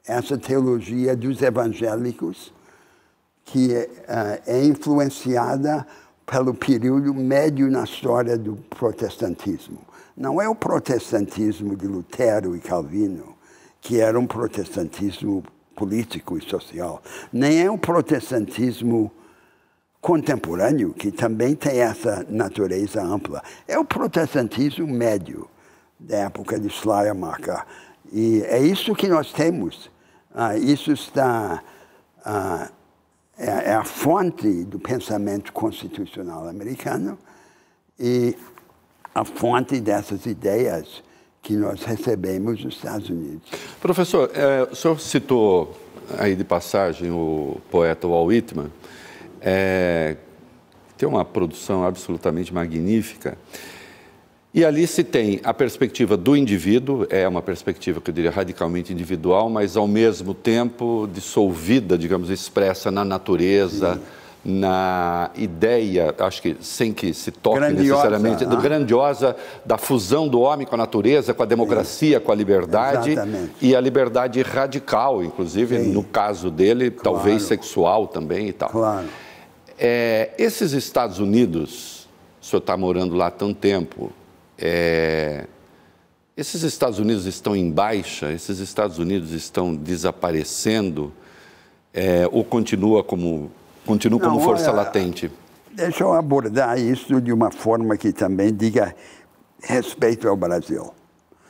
essa 0.06 0.38
teologia 0.38 1.16
dos 1.16 1.40
evangélicos 1.42 2.52
que 3.46 3.68
uh, 3.74 4.42
é 4.46 4.64
influenciada 4.64 5.86
pelo 6.30 6.54
período 6.54 7.12
médio 7.12 7.72
na 7.72 7.84
história 7.84 8.38
do 8.38 8.56
protestantismo. 8.70 9.80
Não 10.16 10.40
é 10.40 10.48
o 10.48 10.54
protestantismo 10.54 11.76
de 11.76 11.88
Lutero 11.88 12.56
e 12.56 12.60
Calvino, 12.60 13.36
que 13.82 14.00
era 14.00 14.20
um 14.20 14.28
protestantismo 14.28 15.44
político 15.76 16.38
e 16.38 16.42
social, 16.42 17.02
nem 17.34 17.62
é 17.64 17.72
o 17.72 17.78
protestantismo 17.78 19.12
contemporâneo, 20.00 20.94
que 20.94 21.12
também 21.12 21.56
tem 21.56 21.80
essa 21.80 22.26
natureza 22.30 23.02
ampla. 23.02 23.42
É 23.68 23.80
o 23.80 23.86
protestantismo 23.86 24.88
médio, 24.88 25.48
da 26.00 26.18
época 26.18 26.60
de 26.60 26.70
Schleiermacher. 26.70 27.66
E 28.12 28.44
é 28.44 28.60
isso 28.60 28.94
que 28.94 29.08
nós 29.08 29.34
temos. 29.34 29.90
Ah, 30.34 30.56
isso 30.56 30.92
está. 30.92 31.64
Ah, 32.24 32.70
é, 33.40 33.70
é 33.70 33.74
a 33.74 33.86
fonte 33.86 34.66
do 34.66 34.78
pensamento 34.78 35.54
constitucional 35.54 36.48
americano 36.50 37.18
e 37.98 38.36
a 39.16 39.24
fonte 39.24 39.80
dessas 39.80 40.26
ideias 40.26 41.02
que 41.42 41.56
nós 41.56 41.84
recebemos 41.84 42.64
nos 42.64 42.76
Estados 42.76 43.10
Unidos. 43.10 43.50
Professor, 43.80 44.30
é, 44.34 44.64
o 44.70 44.76
senhor 44.76 45.00
citou 45.00 45.76
aí 46.18 46.36
de 46.36 46.44
passagem 46.44 47.10
o 47.12 47.62
poeta 47.72 48.08
Walt 48.08 48.28
Whitman, 48.28 48.72
é, 49.42 50.18
tem 50.98 51.08
uma 51.08 51.24
produção 51.24 51.86
absolutamente 51.86 52.54
magnífica. 52.54 53.38
E 54.60 54.66
ali 54.66 54.86
se 54.86 55.06
tem 55.06 55.40
a 55.42 55.54
perspectiva 55.54 56.18
do 56.18 56.36
indivíduo, 56.36 57.08
é 57.10 57.26
uma 57.26 57.42
perspectiva 57.42 58.02
que 58.02 58.10
eu 58.10 58.14
diria 58.14 58.30
radicalmente 58.30 58.92
individual, 58.92 59.50
mas 59.50 59.78
ao 59.78 59.88
mesmo 59.88 60.34
tempo 60.34 61.08
dissolvida, 61.14 61.98
digamos, 61.98 62.30
expressa 62.30 62.92
na 62.92 63.06
natureza, 63.06 63.94
Sim. 63.94 64.60
na 64.60 65.32
ideia, 65.38 66.14
acho 66.20 66.42
que 66.42 66.58
sem 66.60 66.92
que 66.92 67.14
se 67.14 67.32
toque 67.32 67.58
grandiosa, 67.58 68.10
necessariamente, 68.10 68.46
do 68.46 68.58
grandiosa 68.58 69.34
da 69.66 69.78
fusão 69.78 70.28
do 70.28 70.42
homem 70.42 70.68
com 70.68 70.76
a 70.76 70.80
natureza, 70.80 71.34
com 71.34 71.42
a 71.42 71.46
democracia, 71.46 72.20
Sim. 72.20 72.26
com 72.26 72.32
a 72.34 72.36
liberdade 72.36 73.12
Exatamente. 73.12 73.52
e 73.62 73.74
a 73.74 73.80
liberdade 73.80 74.42
radical, 74.42 75.24
inclusive 75.24 75.86
Sim. 75.86 75.94
no 75.94 76.04
caso 76.04 76.52
dele, 76.52 76.92
claro. 76.92 77.18
talvez 77.18 77.44
sexual 77.44 78.08
também 78.08 78.50
e 78.50 78.52
tal. 78.52 78.72
Claro. 78.72 79.08
É, 79.80 80.32
esses 80.38 80.74
Estados 80.74 81.18
Unidos, 81.18 82.10
o 82.42 82.46
senhor 82.46 82.60
está 82.60 82.76
morando 82.76 83.16
lá 83.16 83.28
há 83.28 83.32
tanto 83.32 83.56
tempo, 83.56 84.12
é, 84.60 85.46
esses 86.36 86.64
Estados 86.64 87.00
Unidos 87.00 87.26
estão 87.26 87.56
em 87.56 87.72
baixa? 87.72 88.32
Esses 88.32 88.60
Estados 88.60 88.98
Unidos 89.00 89.32
estão 89.32 89.74
desaparecendo? 89.76 91.14
É, 91.94 92.28
ou 92.32 92.44
continua 92.44 93.04
como, 93.04 93.52
continua 93.86 94.20
Não, 94.20 94.30
como 94.30 94.42
força 94.42 94.70
olha, 94.70 94.84
latente? 94.84 95.32
Deixa 95.72 96.04
eu 96.04 96.14
abordar 96.14 96.80
isso 96.80 97.20
de 97.22 97.32
uma 97.32 97.52
forma 97.52 97.98
que 97.98 98.12
também 98.12 98.54
diga 98.54 98.96
respeito 99.62 100.28
ao 100.28 100.36
Brasil. 100.36 100.94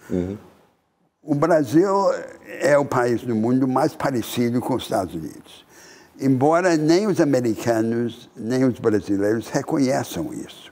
Uhum. 0.09 0.37
O 1.21 1.35
Brasil 1.35 1.89
é 2.61 2.77
o 2.77 2.85
país 2.85 3.21
do 3.21 3.35
mundo 3.35 3.67
mais 3.67 3.95
parecido 3.95 4.61
com 4.61 4.75
os 4.75 4.83
Estados 4.83 5.13
Unidos. 5.13 5.65
Embora 6.19 6.75
nem 6.75 7.07
os 7.07 7.19
americanos, 7.21 8.29
nem 8.35 8.63
os 8.63 8.79
brasileiros 8.79 9.49
reconheçam 9.49 10.33
isso. 10.33 10.68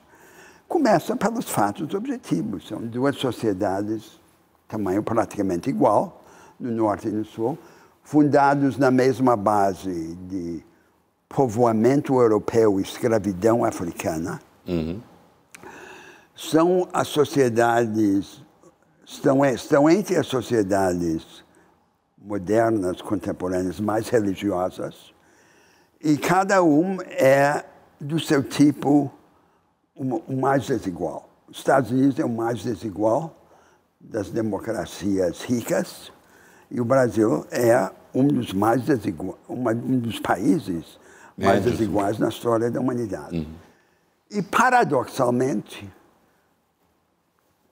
Começa 0.67 1.15
pelos 1.15 1.49
fatos 1.49 1.93
objetivos. 1.93 2.67
São 2.67 2.81
duas 2.81 3.15
sociedades, 3.17 4.19
tamanho 4.67 5.01
praticamente 5.01 5.69
igual, 5.69 6.23
no 6.59 6.71
norte 6.71 7.07
e 7.07 7.11
no 7.11 7.23
sul, 7.23 7.57
fundados 8.03 8.77
na 8.77 8.91
mesma 8.91 9.35
base 9.35 10.15
de 10.27 10.63
povoamento 11.29 12.19
europeu 12.19 12.79
e 12.79 12.83
escravidão 12.83 13.63
africana. 13.63 14.39
Uhum. 14.67 15.01
São 16.35 16.87
as 16.93 17.07
sociedades, 17.07 18.43
estão, 19.05 19.45
estão 19.45 19.89
entre 19.89 20.15
as 20.15 20.27
sociedades 20.27 21.43
modernas, 22.17 23.01
contemporâneas, 23.01 23.79
mais 23.79 24.09
religiosas, 24.09 25.13
e 26.01 26.17
cada 26.17 26.61
um 26.61 27.01
é 27.01 27.65
do 27.99 28.19
seu 28.19 28.43
tipo 28.43 29.11
o 29.97 30.35
mais 30.35 30.67
desigual. 30.67 31.29
Os 31.49 31.57
Estados 31.57 31.91
Unidos 31.91 32.19
é 32.19 32.25
o 32.25 32.29
mais 32.29 32.63
desigual 32.63 33.35
das 33.99 34.29
democracias 34.29 35.41
ricas 35.41 36.11
e 36.69 36.79
o 36.79 36.85
Brasil 36.85 37.45
é 37.51 37.89
um 38.13 38.27
dos 38.27 38.53
mais 38.53 38.83
desiguais, 38.83 39.37
um 39.49 39.99
dos 39.99 40.19
países 40.19 40.99
mais 41.37 41.65
é, 41.65 41.69
desiguais 41.69 42.17
na 42.19 42.29
história 42.29 42.69
da 42.69 42.79
humanidade. 42.79 43.37
Uhum. 43.37 43.55
E 44.29 44.41
paradoxalmente, 44.41 45.89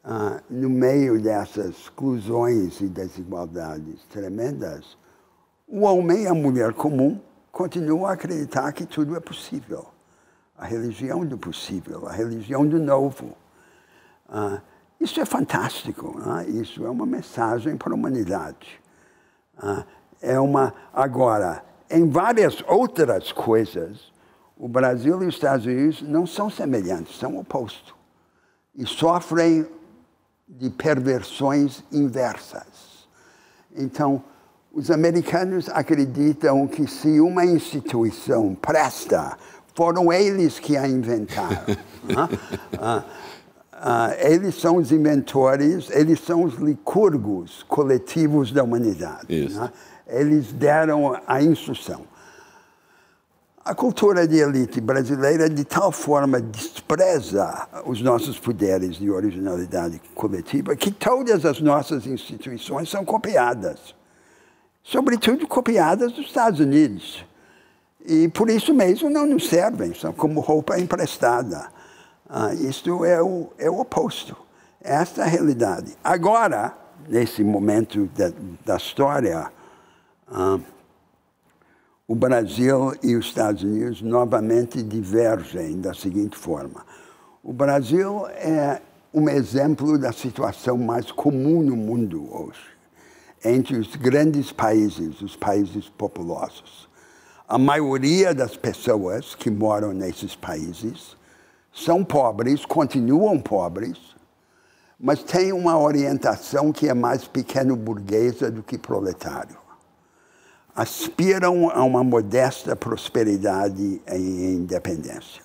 ah, 0.03 0.41
no 0.49 0.69
meio 0.69 1.21
dessas 1.21 1.77
exclusões 1.77 2.79
e 2.79 2.87
desigualdades 2.87 4.01
tremendas, 4.09 4.97
o 5.67 5.81
homem 5.81 6.23
e 6.23 6.27
a 6.27 6.33
mulher 6.33 6.73
comum 6.73 7.19
continuam 7.51 8.05
a 8.05 8.13
acreditar 8.13 8.71
que 8.71 8.85
tudo 8.85 9.15
é 9.15 9.19
possível 9.19 9.94
a 10.57 10.65
religião 10.65 11.25
do 11.25 11.37
possível, 11.37 12.07
a 12.07 12.11
religião 12.11 12.65
do 12.65 12.79
novo. 12.79 13.35
Ah, 14.29 14.61
isso 14.99 15.19
é 15.19 15.25
fantástico, 15.25 16.19
ah, 16.25 16.43
isso 16.45 16.85
é 16.85 16.89
uma 16.89 17.05
mensagem 17.05 17.77
para 17.77 17.91
a 17.91 17.95
humanidade. 17.95 18.81
Ah, 19.57 19.85
é 20.21 20.39
uma 20.39 20.73
agora 20.93 21.63
em 21.89 22.09
várias 22.09 22.63
outras 22.67 23.31
coisas 23.31 24.11
o 24.57 24.67
Brasil 24.67 25.21
e 25.21 25.27
os 25.27 25.35
Estados 25.35 25.65
Unidos 25.65 26.01
não 26.01 26.25
são 26.25 26.49
semelhantes, 26.49 27.19
são 27.19 27.37
opostos 27.37 27.93
e 28.73 28.85
sofrem 28.85 29.67
de 30.47 30.69
perversões 30.69 31.83
inversas. 31.91 33.07
Então, 33.75 34.23
os 34.71 34.91
americanos 34.91 35.69
acreditam 35.69 36.67
que 36.67 36.87
se 36.87 37.19
uma 37.19 37.45
instituição 37.45 38.55
presta 38.55 39.37
foram 39.75 40.11
eles 40.11 40.57
que 40.57 40.77
a 40.77 40.87
inventaram. 40.87 41.59
ah, 42.79 43.03
ah, 43.73 44.15
eles 44.17 44.55
são 44.55 44.77
os 44.77 44.91
inventores, 44.91 45.89
eles 45.91 46.21
são 46.21 46.43
os 46.43 46.55
licurgos 46.55 47.63
coletivos 47.67 48.51
da 48.51 48.63
humanidade. 48.63 49.49
Né? 49.49 49.71
Eles 50.07 50.53
deram 50.53 51.19
a 51.27 51.43
instrução. 51.43 52.03
A 53.63 53.73
cultura 53.73 54.27
de 54.27 54.37
elite 54.37 54.79
brasileira, 54.79 55.49
de 55.49 55.65
tal 55.65 55.91
forma, 55.91 56.39
despreza 56.39 57.67
os 57.85 58.01
nossos 58.01 58.39
poderes 58.39 58.95
de 58.95 59.09
originalidade 59.09 59.99
coletiva 60.13 60.75
que 60.75 60.91
todas 60.91 61.45
as 61.45 61.59
nossas 61.59 62.05
instituições 62.05 62.89
são 62.89 63.03
copiadas. 63.03 63.95
Sobretudo 64.83 65.47
copiadas 65.47 66.11
dos 66.11 66.27
Estados 66.27 66.59
Unidos. 66.59 67.25
E 68.07 68.27
por 68.27 68.49
isso 68.49 68.73
mesmo 68.73 69.09
não 69.09 69.25
nos 69.25 69.47
servem, 69.47 69.93
são 69.93 70.13
como 70.13 70.39
roupa 70.39 70.79
emprestada. 70.79 71.67
Ah, 72.29 72.53
isto 72.53 73.03
é 73.03 73.21
o, 73.21 73.49
é 73.57 73.69
o 73.69 73.79
oposto. 73.79 74.35
Esta 74.79 75.21
é 75.21 75.23
a 75.23 75.27
realidade. 75.27 75.97
Agora, 76.03 76.77
nesse 77.09 77.43
momento 77.43 78.05
da, 78.15 78.31
da 78.63 78.77
história, 78.77 79.51
ah, 80.27 80.59
o 82.07 82.13
Brasil 82.13 82.93
e 83.01 83.15
os 83.15 83.25
Estados 83.25 83.63
Unidos 83.63 84.03
novamente 84.03 84.83
divergem 84.83 85.81
da 85.81 85.93
seguinte 85.95 86.37
forma. 86.37 86.85
O 87.43 87.51
Brasil 87.51 88.27
é 88.27 88.81
um 89.11 89.27
exemplo 89.27 89.97
da 89.97 90.11
situação 90.11 90.77
mais 90.77 91.11
comum 91.11 91.63
no 91.63 91.75
mundo 91.75 92.27
hoje, 92.31 92.59
entre 93.43 93.77
os 93.77 93.95
grandes 93.95 94.51
países, 94.51 95.19
os 95.21 95.35
países 95.35 95.89
populosos. 95.89 96.87
A 97.47 97.59
maioria 97.59 98.33
das 98.33 98.57
pessoas 98.57 99.35
que 99.35 99.51
moram 99.51 99.93
nesses 99.93 100.35
países 100.35 101.15
são 101.71 102.03
pobres, 102.03 102.65
continuam 102.65 103.39
pobres, 103.39 103.99
mas 104.99 105.21
têm 105.21 105.53
uma 105.53 105.77
orientação 105.77 106.71
que 106.71 106.89
é 106.89 106.93
mais 106.95 107.27
pequeno 107.27 107.75
burguesa 107.75 108.49
do 108.49 108.63
que 108.63 108.79
proletário. 108.79 109.57
Aspiram 110.75 111.69
a 111.69 111.83
uma 111.83 112.03
modesta 112.03 112.75
prosperidade 112.75 114.01
e 114.11 114.55
independência. 114.55 115.43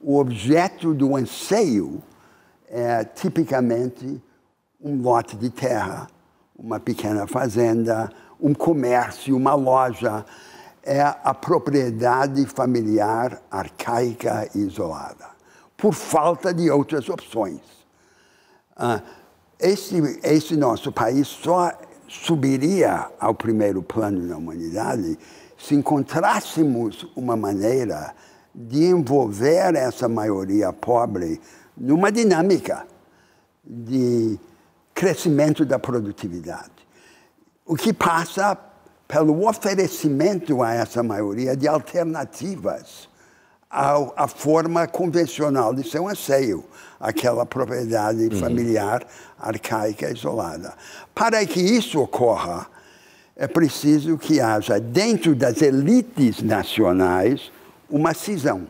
O 0.00 0.16
objeto 0.16 0.94
do 0.94 1.14
anseio 1.14 2.02
é 2.70 3.04
tipicamente 3.04 4.18
um 4.80 5.02
lote 5.02 5.36
de 5.36 5.50
terra, 5.50 6.06
uma 6.58 6.80
pequena 6.80 7.26
fazenda, 7.26 8.10
um 8.40 8.54
comércio, 8.54 9.36
uma 9.36 9.54
loja 9.54 10.24
é 10.84 11.00
a 11.00 11.32
propriedade 11.32 12.44
familiar 12.46 13.40
arcaica 13.50 14.48
e 14.54 14.58
isolada, 14.58 15.26
por 15.76 15.94
falta 15.94 16.52
de 16.52 16.70
outras 16.70 17.08
opções. 17.08 17.60
Ah, 18.76 19.00
esse, 19.58 19.96
esse 20.22 20.56
nosso 20.56 20.92
país 20.92 21.26
só 21.26 21.72
subiria 22.06 23.08
ao 23.18 23.34
primeiro 23.34 23.82
plano 23.82 24.20
na 24.26 24.36
humanidade 24.36 25.18
se 25.56 25.74
encontrássemos 25.74 27.06
uma 27.16 27.36
maneira 27.36 28.14
de 28.54 28.84
envolver 28.84 29.74
essa 29.74 30.08
maioria 30.08 30.72
pobre 30.72 31.40
numa 31.76 32.12
dinâmica 32.12 32.86
de 33.64 34.38
crescimento 34.92 35.64
da 35.64 35.78
produtividade. 35.78 36.70
O 37.64 37.74
que 37.74 37.92
passa 37.92 38.54
pelo 39.06 39.46
oferecimento 39.46 40.62
a 40.62 40.74
essa 40.74 41.02
maioria 41.02 41.56
de 41.56 41.68
alternativas 41.68 43.08
à, 43.70 44.28
forma 44.28 44.86
convencional 44.86 45.74
de 45.74 45.88
seu 45.88 46.08
anseio, 46.08 46.64
aquela 47.00 47.44
propriedade 47.44 48.24
uhum. 48.26 48.38
familiar 48.38 49.04
arcaica 49.38 50.10
isolada. 50.10 50.74
Para 51.14 51.44
que 51.44 51.60
isso 51.60 52.00
ocorra, 52.00 52.66
é 53.36 53.48
preciso 53.48 54.16
que 54.16 54.40
haja 54.40 54.78
dentro 54.78 55.34
das 55.34 55.60
elites 55.60 56.40
nacionais 56.40 57.50
uma 57.90 58.14
cisão. 58.14 58.68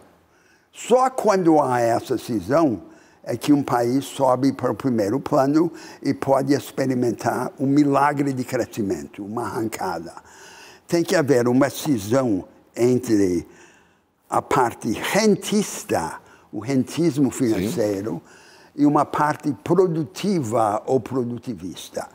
Só 0.72 1.10
quando 1.10 1.60
há 1.60 1.80
essa 1.80 2.16
cisão 2.16 2.82
é 3.26 3.36
que 3.36 3.52
um 3.52 3.62
país 3.62 4.04
sobe 4.04 4.52
para 4.52 4.70
o 4.70 4.74
primeiro 4.74 5.18
plano 5.18 5.72
e 6.02 6.12
pode 6.12 6.52
experimentar 6.52 7.50
um 7.58 7.66
milagre 7.66 8.32
de 8.32 8.44
crescimento, 8.44 9.24
uma 9.24 9.42
arrancada. 9.42 10.12
Tem 10.86 11.02
que 11.02 11.16
haver 11.16 11.48
uma 11.48 11.70
cisão 11.70 12.44
entre 12.76 13.46
a 14.28 14.42
parte 14.42 14.90
rentista, 14.92 16.20
o 16.52 16.58
rentismo 16.58 17.30
financeiro, 17.30 18.14
Sim. 18.14 18.82
e 18.82 18.86
uma 18.86 19.04
parte 19.04 19.52
produtiva 19.64 20.82
ou 20.86 21.00
produtivista. 21.00 22.08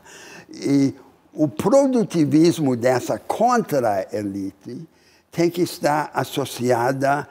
E 0.52 0.94
o 1.32 1.48
produtivismo 1.48 2.76
dessa 2.76 3.18
contra-elite 3.18 4.88
tem 5.30 5.48
que 5.48 5.62
estar 5.62 6.10
associada 6.12 7.20
a 7.20 7.26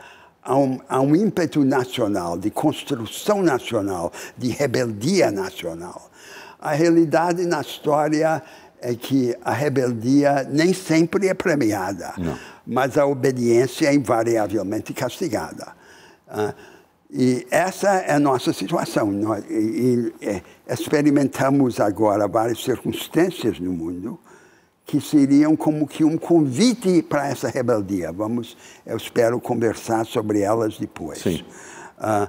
um, 0.56 0.80
a 0.88 1.00
um 1.00 1.16
ímpeto 1.16 1.64
nacional, 1.64 2.38
de 2.38 2.50
construção 2.50 3.42
nacional, 3.42 4.12
de 4.38 4.50
rebeldia 4.50 5.32
nacional. 5.32 6.10
A 6.60 6.72
realidade 6.72 7.46
na 7.46 7.62
história 7.62 8.42
é 8.82 8.96
que 8.96 9.36
a 9.44 9.54
rebeldia 9.54 10.48
nem 10.50 10.74
sempre 10.74 11.28
é 11.28 11.34
premiada, 11.34 12.14
Não. 12.18 12.38
mas 12.66 12.98
a 12.98 13.06
obediência 13.06 13.88
é 13.88 13.94
invariavelmente 13.94 14.94
castigada. 14.94 15.74
Uh, 16.28 16.54
e 17.12 17.48
essa 17.50 17.90
é 17.90 18.14
a 18.14 18.20
nossa 18.20 18.54
situação. 18.54 19.12
Nós, 19.12 19.44
e, 19.50 20.14
e, 20.22 20.28
é, 20.28 20.42
experimentamos 20.68 21.80
agora 21.80 22.28
várias 22.28 22.64
circunstâncias 22.64 23.60
no 23.60 23.74
mundo 23.74 24.20
que 24.90 25.00
seriam 25.00 25.56
como 25.56 25.88
que 25.88 26.04
um 26.04 26.18
convite 26.18 27.04
para 27.04 27.28
essa 27.28 27.48
rebeldia. 27.48 28.12
Vamos, 28.12 28.58
eu 28.84 28.98
espero 28.98 29.40
conversar 29.40 30.04
sobre 30.04 30.42
elas 30.42 30.80
depois. 30.80 31.20
Sim. 31.20 31.46
Uh, 32.00 32.28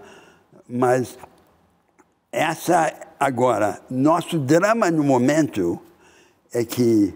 mas 0.69 1.19
essa 2.31 2.93
agora, 3.19 3.81
nosso 3.89 4.39
drama 4.39 4.91
no 4.91 5.03
momento 5.03 5.81
é 6.53 6.63
que 6.63 7.15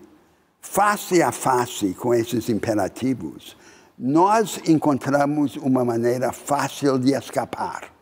face 0.63 1.23
a 1.23 1.31
face 1.31 1.93
com 1.93 2.15
esses 2.15 2.49
imperativos, 2.49 3.55
nós 3.99 4.59
encontramos 4.67 5.57
uma 5.57 5.85
maneira 5.85 6.33
fácil 6.33 6.99
de 6.99 7.13
escapar. 7.13 7.93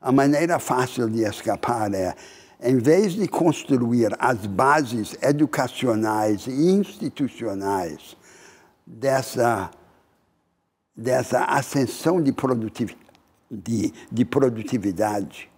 A 0.00 0.10
maneira 0.10 0.58
fácil 0.58 1.10
de 1.10 1.22
escapar 1.22 1.92
é 1.92 2.14
em 2.62 2.78
vez 2.78 3.14
de 3.14 3.26
construir 3.26 4.14
as 4.18 4.46
bases 4.46 5.16
educacionais 5.20 6.46
e 6.46 6.70
institucionais 6.70 8.16
dessa, 8.86 9.68
dessa 10.96 11.44
ascensão 11.44 12.22
de, 12.22 12.32
produtiv, 12.32 12.94
de, 13.50 13.92
de 14.10 14.24
produtividade, 14.24 15.50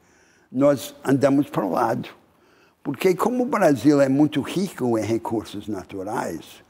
nós 0.50 0.94
andamos 1.04 1.50
para 1.50 1.64
o 1.64 1.72
lado. 1.72 2.08
Porque, 2.82 3.14
como 3.14 3.42
o 3.42 3.46
Brasil 3.46 4.00
é 4.00 4.08
muito 4.08 4.40
rico 4.40 4.98
em 4.98 5.04
recursos 5.04 5.68
naturais, 5.68 6.62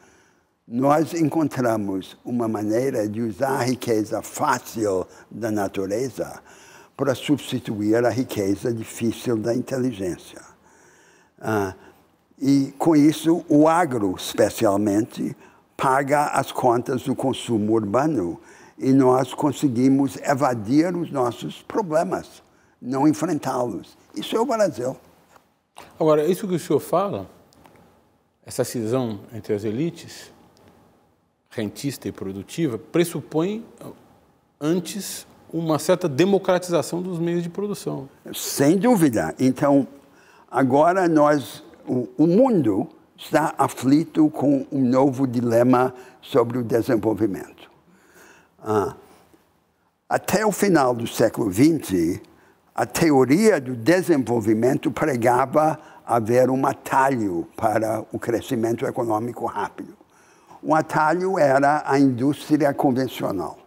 nós 0.67 1.13
encontramos 1.13 2.17
uma 2.25 2.49
maneira 2.49 3.09
de 3.09 3.21
usar 3.21 3.61
a 3.61 3.65
riqueza 3.65 4.23
fácil 4.23 5.07
da 5.31 5.51
natureza 5.51 6.41
para 6.97 7.15
substituir 7.15 8.05
a 8.05 8.11
riqueza 8.11 8.73
difícil 8.73 9.37
da 9.37 9.55
inteligência. 9.55 10.41
Ah, 11.41 11.75
e 12.39 12.73
com 12.79 12.95
isso, 12.95 13.45
o 13.49 13.69
agro, 13.69 14.15
especialmente, 14.17 15.37
paga 15.77 16.27
as 16.29 16.53
contas 16.53 17.03
do 17.03 17.15
consumo 17.15 17.73
urbano 17.73 18.41
e 18.79 18.93
nós 18.93 19.33
conseguimos 19.33 20.17
evadir 20.17 20.97
os 20.97 21.11
nossos 21.11 21.63
problemas, 21.63 22.43
não 22.81 23.07
enfrentá-los. 23.07 23.97
Isso 24.17 24.37
é 24.37 24.41
o 24.41 24.47
Brasil. 24.47 24.97
Agora, 25.99 26.25
isso 26.25 26.47
que 26.47 26.55
o 26.55 26.59
senhor 26.59 26.81
fala, 26.81 27.29
essa 28.45 28.65
cisão 28.65 29.21
entre 29.33 29.55
as 29.55 29.65
elites, 29.65 30.33
rentista 31.51 32.09
e 32.09 32.13
produtiva, 32.13 32.79
pressupõe 32.79 33.65
antes 34.61 35.27
uma 35.55 35.79
certa 35.79 36.09
democratização 36.09 37.01
dos 37.01 37.21
meios 37.21 37.41
de 37.41 37.49
produção. 37.49 38.09
Sem 38.35 38.77
dúvida. 38.77 39.33
Então, 39.39 39.87
agora 40.51 41.07
nós, 41.07 41.63
o, 41.87 42.09
o 42.19 42.27
mundo 42.27 42.89
está 43.17 43.55
aflito 43.57 44.29
com 44.31 44.67
um 44.73 44.81
novo 44.81 45.29
dilema 45.29 45.95
sobre 46.21 46.59
o 46.59 46.65
desenvolvimento. 46.65 47.71
Ah, 48.61 48.97
até 50.09 50.45
o 50.45 50.51
final 50.51 50.93
do 50.93 51.07
século 51.07 51.49
XX, 51.53 52.21
a 52.75 52.85
teoria 52.85 53.61
do 53.61 53.77
desenvolvimento 53.77 54.91
pregava 54.91 55.79
haver 56.05 56.51
um 56.51 56.67
atalho 56.67 57.47
para 57.57 58.05
o 58.13 58.19
crescimento 58.19 58.85
econômico 58.85 59.47
rápido. 59.47 59.95
O 60.61 60.75
atalho 60.75 61.39
era 61.39 61.85
a 61.87 61.97
indústria 61.97 62.75
convencional 62.75 63.64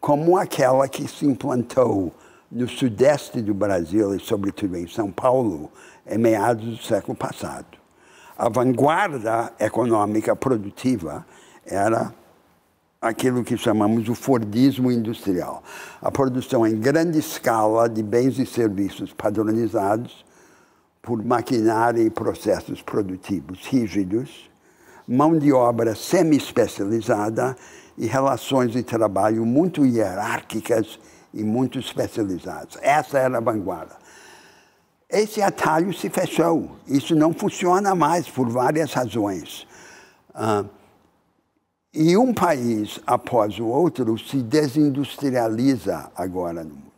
como 0.00 0.36
aquela 0.38 0.88
que 0.88 1.06
se 1.06 1.26
implantou 1.26 2.12
no 2.50 2.68
sudeste 2.68 3.40
do 3.42 3.54
Brasil 3.54 4.14
e, 4.14 4.18
sobretudo, 4.18 4.76
em 4.76 4.88
São 4.88 5.10
Paulo, 5.10 5.70
em 6.06 6.18
meados 6.18 6.78
do 6.78 6.82
século 6.82 7.16
passado. 7.16 7.78
A 8.36 8.48
vanguarda 8.48 9.52
econômica 9.60 10.34
produtiva 10.34 11.24
era 11.64 12.12
aquilo 13.00 13.44
que 13.44 13.56
chamamos 13.56 14.08
o 14.08 14.14
Fordismo 14.14 14.90
industrial. 14.90 15.62
A 16.00 16.10
produção 16.10 16.66
em 16.66 16.78
grande 16.78 17.18
escala 17.18 17.88
de 17.88 18.02
bens 18.02 18.38
e 18.38 18.46
serviços 18.46 19.12
padronizados 19.12 20.24
por 21.02 21.22
maquinária 21.24 22.02
e 22.02 22.10
processos 22.10 22.82
produtivos 22.82 23.66
rígidos, 23.66 24.50
mão 25.06 25.38
de 25.38 25.52
obra 25.52 25.94
semi-especializada 25.94 27.56
e 27.96 28.06
relações 28.06 28.72
de 28.72 28.82
trabalho 28.82 29.44
muito 29.44 29.84
hierárquicas 29.84 30.98
e 31.32 31.42
muito 31.42 31.78
especializadas. 31.78 32.78
Essa 32.82 33.18
era 33.18 33.38
a 33.38 33.40
vanguarda. 33.40 33.96
Esse 35.08 35.42
atalho 35.42 35.92
se 35.92 36.08
fechou. 36.08 36.76
Isso 36.86 37.14
não 37.14 37.32
funciona 37.32 37.94
mais 37.94 38.28
por 38.28 38.48
várias 38.48 38.92
razões. 38.92 39.66
Uh, 40.34 40.68
e 41.92 42.16
um 42.16 42.32
país 42.32 43.00
após 43.04 43.58
o 43.58 43.66
outro 43.66 44.16
se 44.16 44.36
desindustrializa 44.36 46.10
agora 46.14 46.62
no 46.62 46.70
mundo. 46.70 46.90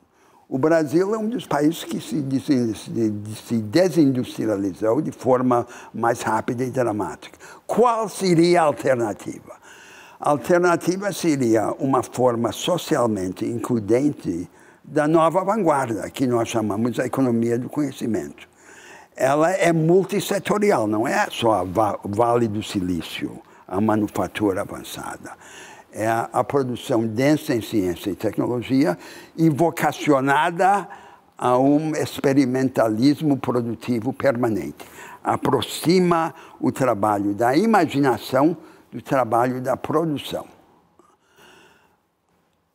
O 0.47 0.59
Brasil 0.59 1.15
é 1.15 1.19
um 1.19 1.31
dos 1.31 1.47
países 1.47 1.83
que 1.83 1.99
se, 1.99 2.23
se 2.75 3.57
desindustrializou 3.57 5.01
de 5.01 5.11
forma 5.11 5.67
mais 5.95 6.21
rápida 6.21 6.63
e 6.63 6.71
dramática. 6.71 7.39
Qual 7.67 8.07
seria 8.07 8.61
a 8.61 8.65
alternativa? 8.65 9.62
A 10.25 10.31
alternativa 10.31 11.11
seria 11.13 11.73
uma 11.81 12.01
forma 12.01 12.53
socialmente 12.53 13.45
includente 13.45 14.49
da 14.85 15.09
nova 15.09 15.43
vanguarda, 15.43 16.09
que 16.11 16.29
nós 16.29 16.49
chamamos 16.49 16.93
de 16.93 17.01
economia 17.01 17.59
do 17.59 17.69
conhecimento. 17.69 18.49
Ela 19.17 19.51
é 19.51 19.73
multissetorial, 19.73 20.87
não 20.87 21.09
é 21.09 21.27
só 21.29 21.65
o 21.65 22.09
Vale 22.09 22.47
do 22.47 22.63
Silício, 22.63 23.37
a 23.67 23.81
manufatura 23.81 24.61
avançada. 24.61 25.33
É 25.93 26.07
a, 26.07 26.31
a 26.33 26.45
produção 26.45 27.05
densa 27.05 27.53
em 27.53 27.61
ciência 27.61 28.11
e 28.11 28.15
tecnologia 28.15 28.97
e 29.37 29.51
vocacionada 29.51 30.87
a 31.37 31.59
um 31.59 31.97
experimentalismo 31.97 33.37
produtivo 33.37 34.13
permanente. 34.13 34.87
Aproxima 35.25 36.33
o 36.61 36.71
trabalho 36.71 37.35
da 37.35 37.57
imaginação 37.57 38.57
do 38.93 39.01
trabalho 39.01 39.61
da 39.61 39.77
produção. 39.77 40.47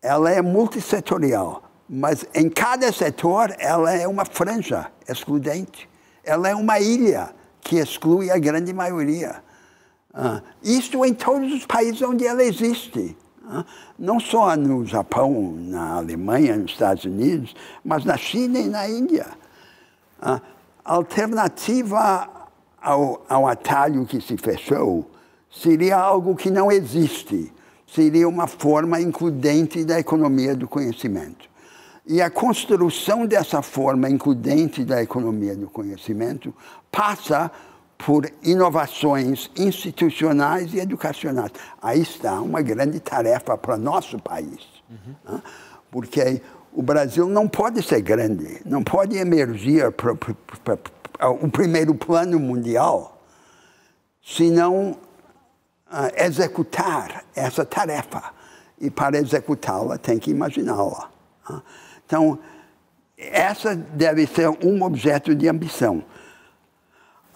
Ela 0.01 0.31
é 0.31 0.41
multissetorial, 0.41 1.63
mas 1.87 2.25
em 2.33 2.49
cada 2.49 2.91
setor 2.91 3.55
ela 3.59 3.93
é 3.93 4.07
uma 4.07 4.25
franja 4.25 4.91
excludente. 5.07 5.87
Ela 6.23 6.49
é 6.49 6.55
uma 6.55 6.79
ilha 6.79 7.29
que 7.61 7.77
exclui 7.77 8.31
a 8.31 8.37
grande 8.37 8.73
maioria. 8.73 9.43
Uh, 10.13 10.41
isso 10.63 11.05
em 11.05 11.13
todos 11.13 11.53
os 11.53 11.65
países 11.65 12.01
onde 12.01 12.25
ela 12.25 12.43
existe. 12.43 13.15
Uh, 13.43 13.63
não 13.97 14.19
só 14.19 14.55
no 14.55 14.85
Japão, 14.85 15.53
na 15.57 15.97
Alemanha, 15.97 16.57
nos 16.57 16.71
Estados 16.71 17.05
Unidos, 17.05 17.55
mas 17.85 18.03
na 18.03 18.17
China 18.17 18.59
e 18.59 18.67
na 18.67 18.89
Índia. 18.89 19.27
Uh, 20.19 20.41
alternativa 20.83 22.27
ao, 22.81 23.23
ao 23.29 23.47
atalho 23.47 24.05
que 24.05 24.19
se 24.19 24.35
fechou 24.37 25.05
seria 25.61 25.97
algo 25.97 26.35
que 26.35 26.49
não 26.49 26.71
existe. 26.71 27.51
Seria 27.85 28.27
uma 28.27 28.47
forma 28.47 28.99
includente 28.99 29.83
da 29.85 29.99
economia 29.99 30.55
do 30.55 30.67
conhecimento. 30.67 31.47
E 32.05 32.21
a 32.21 32.29
construção 32.29 33.25
dessa 33.25 33.61
forma 33.61 34.09
includente 34.09 34.83
da 34.83 35.01
economia 35.01 35.55
do 35.55 35.69
conhecimento 35.69 36.53
passa 36.91 37.51
por 37.97 38.29
inovações 38.43 39.49
institucionais 39.57 40.73
e 40.73 40.79
educacionais. 40.79 41.51
Aí 41.81 42.01
está 42.01 42.39
uma 42.39 42.61
grande 42.61 42.99
tarefa 42.99 43.57
para 43.57 43.75
nosso 43.75 44.19
país. 44.19 44.59
Uhum. 44.89 45.41
Porque 45.91 46.41
o 46.73 46.81
Brasil 46.81 47.27
não 47.27 47.47
pode 47.47 47.81
ser 47.81 48.01
grande, 48.01 48.61
não 48.65 48.83
pode 48.83 49.17
emergir 49.17 49.91
para 49.91 50.13
o 51.31 51.49
primeiro 51.49 51.95
plano 51.95 52.39
mundial 52.39 53.17
se 54.21 54.51
não 54.51 54.95
executar 56.17 57.23
essa 57.35 57.65
tarefa. 57.65 58.23
E 58.79 58.89
para 58.89 59.17
executá-la 59.17 59.97
tem 59.97 60.19
que 60.19 60.31
imaginá-la. 60.31 61.09
Uh. 61.49 61.61
Então, 62.05 62.39
essa 63.17 63.75
deve 63.75 64.27
ser 64.27 64.47
um 64.63 64.83
objeto 64.83 65.33
de 65.33 65.47
ambição. 65.47 66.03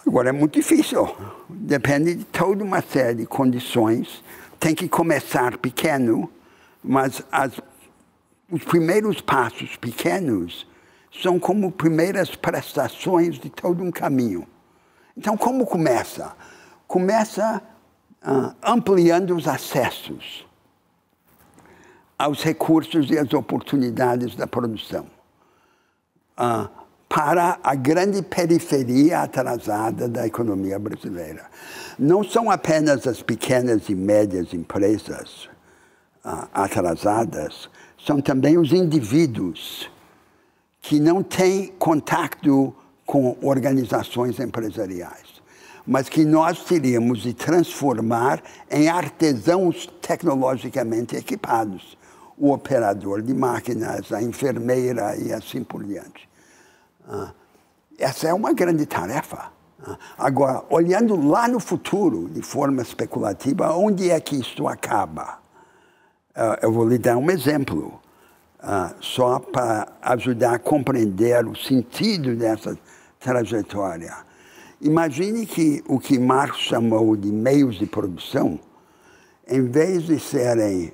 Agora 0.05 0.29
é 0.29 0.31
muito 0.31 0.53
difícil. 0.53 1.09
Depende 1.49 2.15
de 2.15 2.23
toda 2.25 2.63
uma 2.63 2.81
série 2.81 3.15
de 3.15 3.25
condições. 3.25 4.23
Tem 4.59 4.75
que 4.75 4.87
começar 4.87 5.57
pequeno, 5.57 6.31
mas 6.83 7.23
as, 7.31 7.59
os 8.51 8.63
primeiros 8.63 9.21
passos 9.21 9.75
pequenos 9.75 10.67
são 11.21 11.39
como 11.39 11.71
primeiras 11.71 12.35
prestações 12.35 13.39
de 13.39 13.49
todo 13.49 13.83
um 13.83 13.91
caminho. 13.91 14.47
Então, 15.17 15.35
como 15.35 15.65
começa? 15.65 16.33
Começa 16.87 17.61
ampliando 18.61 19.35
os 19.35 19.47
acessos 19.47 20.45
aos 22.17 22.43
recursos 22.43 23.09
e 23.09 23.17
às 23.17 23.33
oportunidades 23.33 24.35
da 24.35 24.45
produção. 24.45 25.07
Uh, 26.37 26.69
para 27.09 27.59
a 27.61 27.75
grande 27.75 28.21
periferia 28.21 29.21
atrasada 29.21 30.07
da 30.07 30.25
economia 30.25 30.79
brasileira. 30.79 31.45
Não 31.99 32.23
são 32.23 32.49
apenas 32.49 33.05
as 33.05 33.21
pequenas 33.21 33.89
e 33.89 33.95
médias 33.95 34.53
empresas 34.53 35.49
uh, 36.23 36.47
atrasadas, 36.53 37.69
são 37.97 38.21
também 38.21 38.57
os 38.57 38.71
indivíduos 38.71 39.89
que 40.81 40.99
não 40.99 41.21
têm 41.21 41.67
contato 41.77 42.73
com 43.05 43.37
organizações 43.41 44.39
empresariais, 44.39 45.27
mas 45.85 46.07
que 46.07 46.23
nós 46.25 46.63
teríamos 46.63 47.19
de 47.19 47.33
transformar 47.33 48.41
em 48.69 48.87
artesãos 48.87 49.87
tecnologicamente 50.01 51.15
equipados. 51.15 51.97
O 52.37 52.51
operador 52.51 53.21
de 53.21 53.33
máquinas, 53.33 54.11
a 54.11 54.21
enfermeira 54.21 55.15
e 55.17 55.31
assim 55.31 55.63
por 55.63 55.83
diante. 55.83 56.27
Ah, 57.07 57.31
essa 57.97 58.27
é 58.27 58.33
uma 58.33 58.53
grande 58.53 58.85
tarefa. 58.85 59.51
Ah, 59.83 59.97
agora, 60.17 60.63
olhando 60.69 61.15
lá 61.27 61.47
no 61.47 61.59
futuro, 61.59 62.29
de 62.29 62.41
forma 62.41 62.81
especulativa, 62.81 63.75
onde 63.75 64.09
é 64.09 64.19
que 64.19 64.35
isto 64.35 64.67
acaba? 64.67 65.39
Ah, 66.33 66.57
eu 66.61 66.71
vou 66.71 66.87
lhe 66.87 66.97
dar 66.97 67.17
um 67.17 67.29
exemplo, 67.29 67.99
só 68.99 69.39
para 69.39 69.87
ajudar 70.01 70.53
a 70.53 70.59
compreender 70.59 71.45
o 71.47 71.55
sentido 71.55 72.35
dessa 72.35 72.77
trajetória. 73.19 74.15
Imagine 74.81 75.45
que 75.45 75.83
o 75.87 75.99
que 75.99 76.17
Marx 76.19 76.57
chamou 76.57 77.15
de 77.15 77.31
meios 77.31 77.77
de 77.77 77.85
produção, 77.85 78.59
em 79.47 79.63
vez 79.65 80.03
de 80.03 80.19
serem 80.19 80.91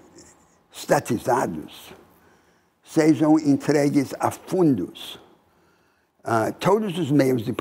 estatizados, 0.71 1.93
sejam 2.83 3.39
entregues 3.39 4.13
a 4.19 4.29
fundos 4.29 5.19
Uh, 6.27 6.51
todos 6.59 6.99
os 6.99 7.09
meios 7.09 7.45
de, 7.45 7.55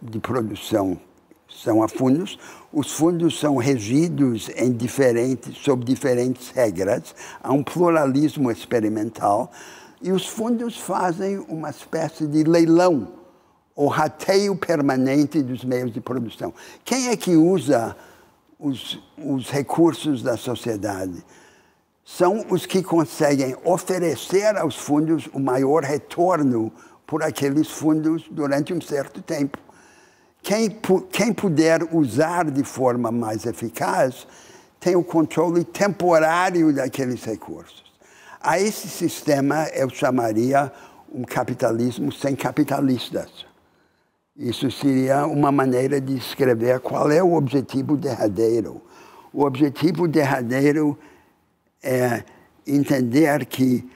de, 0.00 0.20
produção 0.20 0.96
são 1.48 1.82
a 1.82 1.88
fundos. 1.88 2.38
Os 2.72 2.92
fundos 2.92 3.36
são 3.40 3.56
regidos 3.56 4.48
em 4.54 4.70
diferentes, 4.70 5.58
sob 5.58 5.84
diferentes 5.84 6.50
regras. 6.50 7.16
Há 7.42 7.52
um 7.52 7.64
pluralismo 7.64 8.48
experimental. 8.48 9.50
E 10.00 10.12
os 10.12 10.24
fundos 10.24 10.78
fazem 10.78 11.40
uma 11.48 11.70
espécie 11.70 12.28
de 12.28 12.44
leilão 12.44 13.08
ou 13.74 13.88
rateio 13.88 14.54
permanente 14.56 15.42
dos 15.42 15.64
meios 15.64 15.92
de 15.92 16.00
produção. 16.00 16.52
Quem 16.84 17.08
é 17.08 17.16
que 17.16 17.36
usa 17.36 17.96
os, 18.58 19.02
os 19.16 19.50
recursos 19.50 20.22
da 20.22 20.36
sociedade? 20.36 21.24
São 22.04 22.44
os 22.50 22.66
que 22.66 22.82
conseguem 22.82 23.56
oferecer 23.64 24.56
aos 24.56 24.76
fundos 24.76 25.28
o 25.32 25.38
maior 25.38 25.82
retorno 25.84 26.72
por 27.06 27.22
aqueles 27.22 27.68
fundos 27.68 28.24
durante 28.30 28.72
um 28.74 28.80
certo 28.80 29.22
tempo. 29.22 29.58
Quem, 30.42 30.76
quem 31.10 31.32
puder 31.32 31.82
usar 31.94 32.50
de 32.50 32.64
forma 32.64 33.12
mais 33.12 33.46
eficaz 33.46 34.26
tem 34.80 34.96
o 34.96 35.04
controle 35.04 35.64
temporário 35.64 36.72
daqueles 36.72 37.22
recursos. 37.22 37.84
A 38.40 38.58
esse 38.58 38.88
sistema 38.88 39.68
eu 39.68 39.88
chamaria 39.88 40.72
um 41.14 41.22
capitalismo 41.22 42.10
sem 42.10 42.34
capitalistas. 42.34 43.51
Isso 44.36 44.70
seria 44.70 45.26
uma 45.26 45.52
maneira 45.52 46.00
de 46.00 46.16
escrever 46.16 46.80
qual 46.80 47.10
é 47.10 47.22
o 47.22 47.34
objetivo 47.34 47.98
derradeiro. 47.98 48.80
O 49.30 49.44
objetivo 49.44 50.08
derradeiro 50.08 50.98
é 51.82 52.24
entender 52.66 53.44
que 53.44 53.86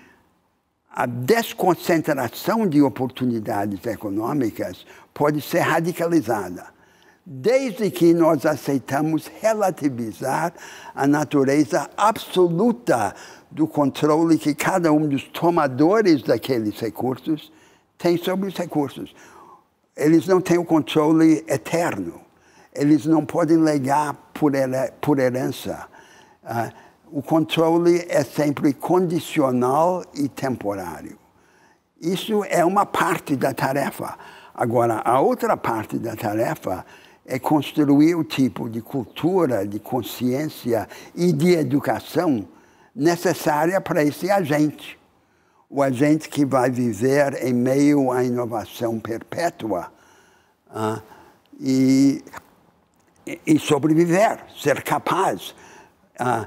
a 0.90 1.06
desconcentração 1.06 2.66
de 2.66 2.82
oportunidades 2.82 3.84
econômicas 3.86 4.84
pode 5.14 5.40
ser 5.40 5.60
radicalizada, 5.60 6.66
desde 7.24 7.90
que 7.90 8.12
nós 8.12 8.44
aceitamos 8.44 9.30
relativizar 9.40 10.52
a 10.94 11.06
natureza 11.06 11.88
absoluta 11.96 13.14
do 13.50 13.66
controle 13.66 14.36
que 14.36 14.54
cada 14.54 14.92
um 14.92 15.08
dos 15.08 15.24
tomadores 15.24 16.22
daqueles 16.22 16.78
recursos 16.78 17.50
tem 17.96 18.18
sobre 18.18 18.48
os 18.48 18.56
recursos. 18.56 19.14
Eles 19.96 20.26
não 20.26 20.40
têm 20.40 20.58
o 20.58 20.64
controle 20.64 21.44
eterno. 21.48 22.20
Eles 22.74 23.06
não 23.06 23.24
podem 23.24 23.56
legar 23.56 24.14
por, 24.34 24.52
por 25.00 25.18
herança. 25.18 25.86
Uh, 26.44 26.86
o 27.10 27.22
controle 27.22 28.04
é 28.08 28.22
sempre 28.22 28.74
condicional 28.74 30.04
e 30.14 30.28
temporário. 30.28 31.18
Isso 32.00 32.44
é 32.44 32.64
uma 32.64 32.84
parte 32.84 33.34
da 33.36 33.54
tarefa. 33.54 34.18
Agora, 34.54 35.00
a 35.04 35.20
outra 35.20 35.56
parte 35.56 35.98
da 35.98 36.14
tarefa 36.14 36.84
é 37.24 37.38
construir 37.38 38.14
o 38.14 38.24
tipo 38.24 38.68
de 38.68 38.82
cultura, 38.82 39.66
de 39.66 39.78
consciência 39.78 40.86
e 41.14 41.32
de 41.32 41.54
educação 41.54 42.46
necessária 42.94 43.80
para 43.80 44.04
esse 44.04 44.30
agente. 44.30 44.98
O 45.68 45.82
agente 45.82 46.28
que 46.28 46.44
vai 46.44 46.70
viver 46.70 47.44
em 47.44 47.52
meio 47.52 48.12
à 48.12 48.22
inovação 48.22 49.00
perpétua 49.00 49.92
uh, 50.70 51.02
e, 51.60 52.24
e 53.46 53.58
sobreviver, 53.58 54.38
ser 54.56 54.82
capaz. 54.82 55.54
Uh, 56.20 56.46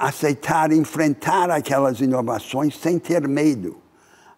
aceitar, 0.00 0.72
enfrentar 0.72 1.50
aquelas 1.50 2.00
inovações 2.00 2.74
sem 2.78 2.98
ter 2.98 3.28
medo. 3.28 3.76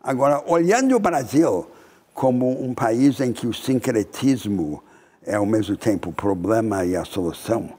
Agora, 0.03 0.43
olhando 0.47 0.97
o 0.97 1.01
Brasil 1.01 1.71
como 2.13 2.63
um 2.63 2.75
país 2.75 3.21
em 3.21 3.33
que 3.33 3.47
o 3.47 3.55
sincretismo 3.55 4.83
é 5.25 5.37
ao 5.37 5.47
mesmo 5.47 5.77
tempo 5.77 6.11
o 6.11 6.13
problema 6.13 6.85
e 6.85 6.97
a 6.97 7.05
solução, 7.05 7.71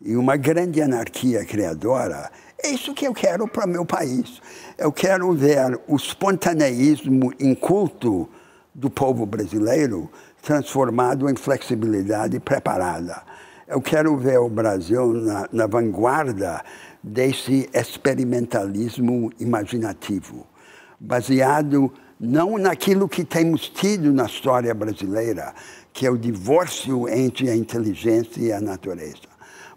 e 0.00 0.16
uma 0.16 0.36
grande 0.36 0.80
anarquia 0.80 1.44
criadora, 1.44 2.30
é 2.62 2.70
isso 2.70 2.92
que 2.94 3.06
eu 3.06 3.14
quero 3.14 3.46
para 3.46 3.66
meu 3.66 3.86
país. 3.86 4.40
Eu 4.76 4.92
quero 4.92 5.32
ver 5.32 5.80
o 5.86 5.96
espontaneísmo 5.96 7.32
inculto 7.38 8.28
do 8.74 8.90
povo 8.90 9.24
brasileiro 9.24 10.10
transformado 10.42 11.28
em 11.28 11.36
flexibilidade 11.36 12.40
preparada. 12.40 13.22
Eu 13.66 13.80
quero 13.80 14.16
ver 14.16 14.38
o 14.38 14.48
Brasil 14.48 15.12
na, 15.12 15.48
na 15.52 15.66
vanguarda 15.66 16.62
desse 17.02 17.68
experimentalismo 17.72 19.30
imaginativo, 19.38 20.46
baseado 20.98 21.92
não 22.18 22.58
naquilo 22.58 23.08
que 23.08 23.24
temos 23.24 23.68
tido 23.68 24.12
na 24.12 24.24
história 24.24 24.74
brasileira, 24.74 25.54
que 25.92 26.06
é 26.06 26.10
o 26.10 26.18
divórcio 26.18 27.08
entre 27.08 27.50
a 27.50 27.56
inteligência 27.56 28.40
e 28.40 28.52
a 28.52 28.60
natureza, 28.60 29.28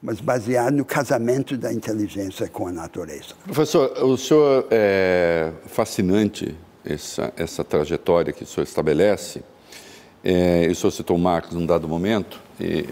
mas 0.02 0.20
baseado 0.20 0.74
no 0.74 0.86
casamento 0.86 1.56
da 1.56 1.72
inteligência 1.72 2.48
com 2.48 2.68
a 2.68 2.72
natureza. 2.72 3.36
Professor, 3.44 4.04
o 4.04 4.18
senhor 4.18 4.68
é 4.72 5.52
fascinante 5.68 6.56
essa, 6.84 7.32
essa 7.38 7.64
trajetória 7.64 8.34
que 8.34 8.44
o 8.44 8.48
senhor 8.48 8.64
estabelece. 8.64 9.44
É, 10.24 10.68
o 10.72 10.76
senhor 10.76 10.92
citou 10.92 11.18
Marx 11.18 11.52
num 11.52 11.66
dado 11.66 11.88
momento, 11.88 12.40
e 12.60 12.88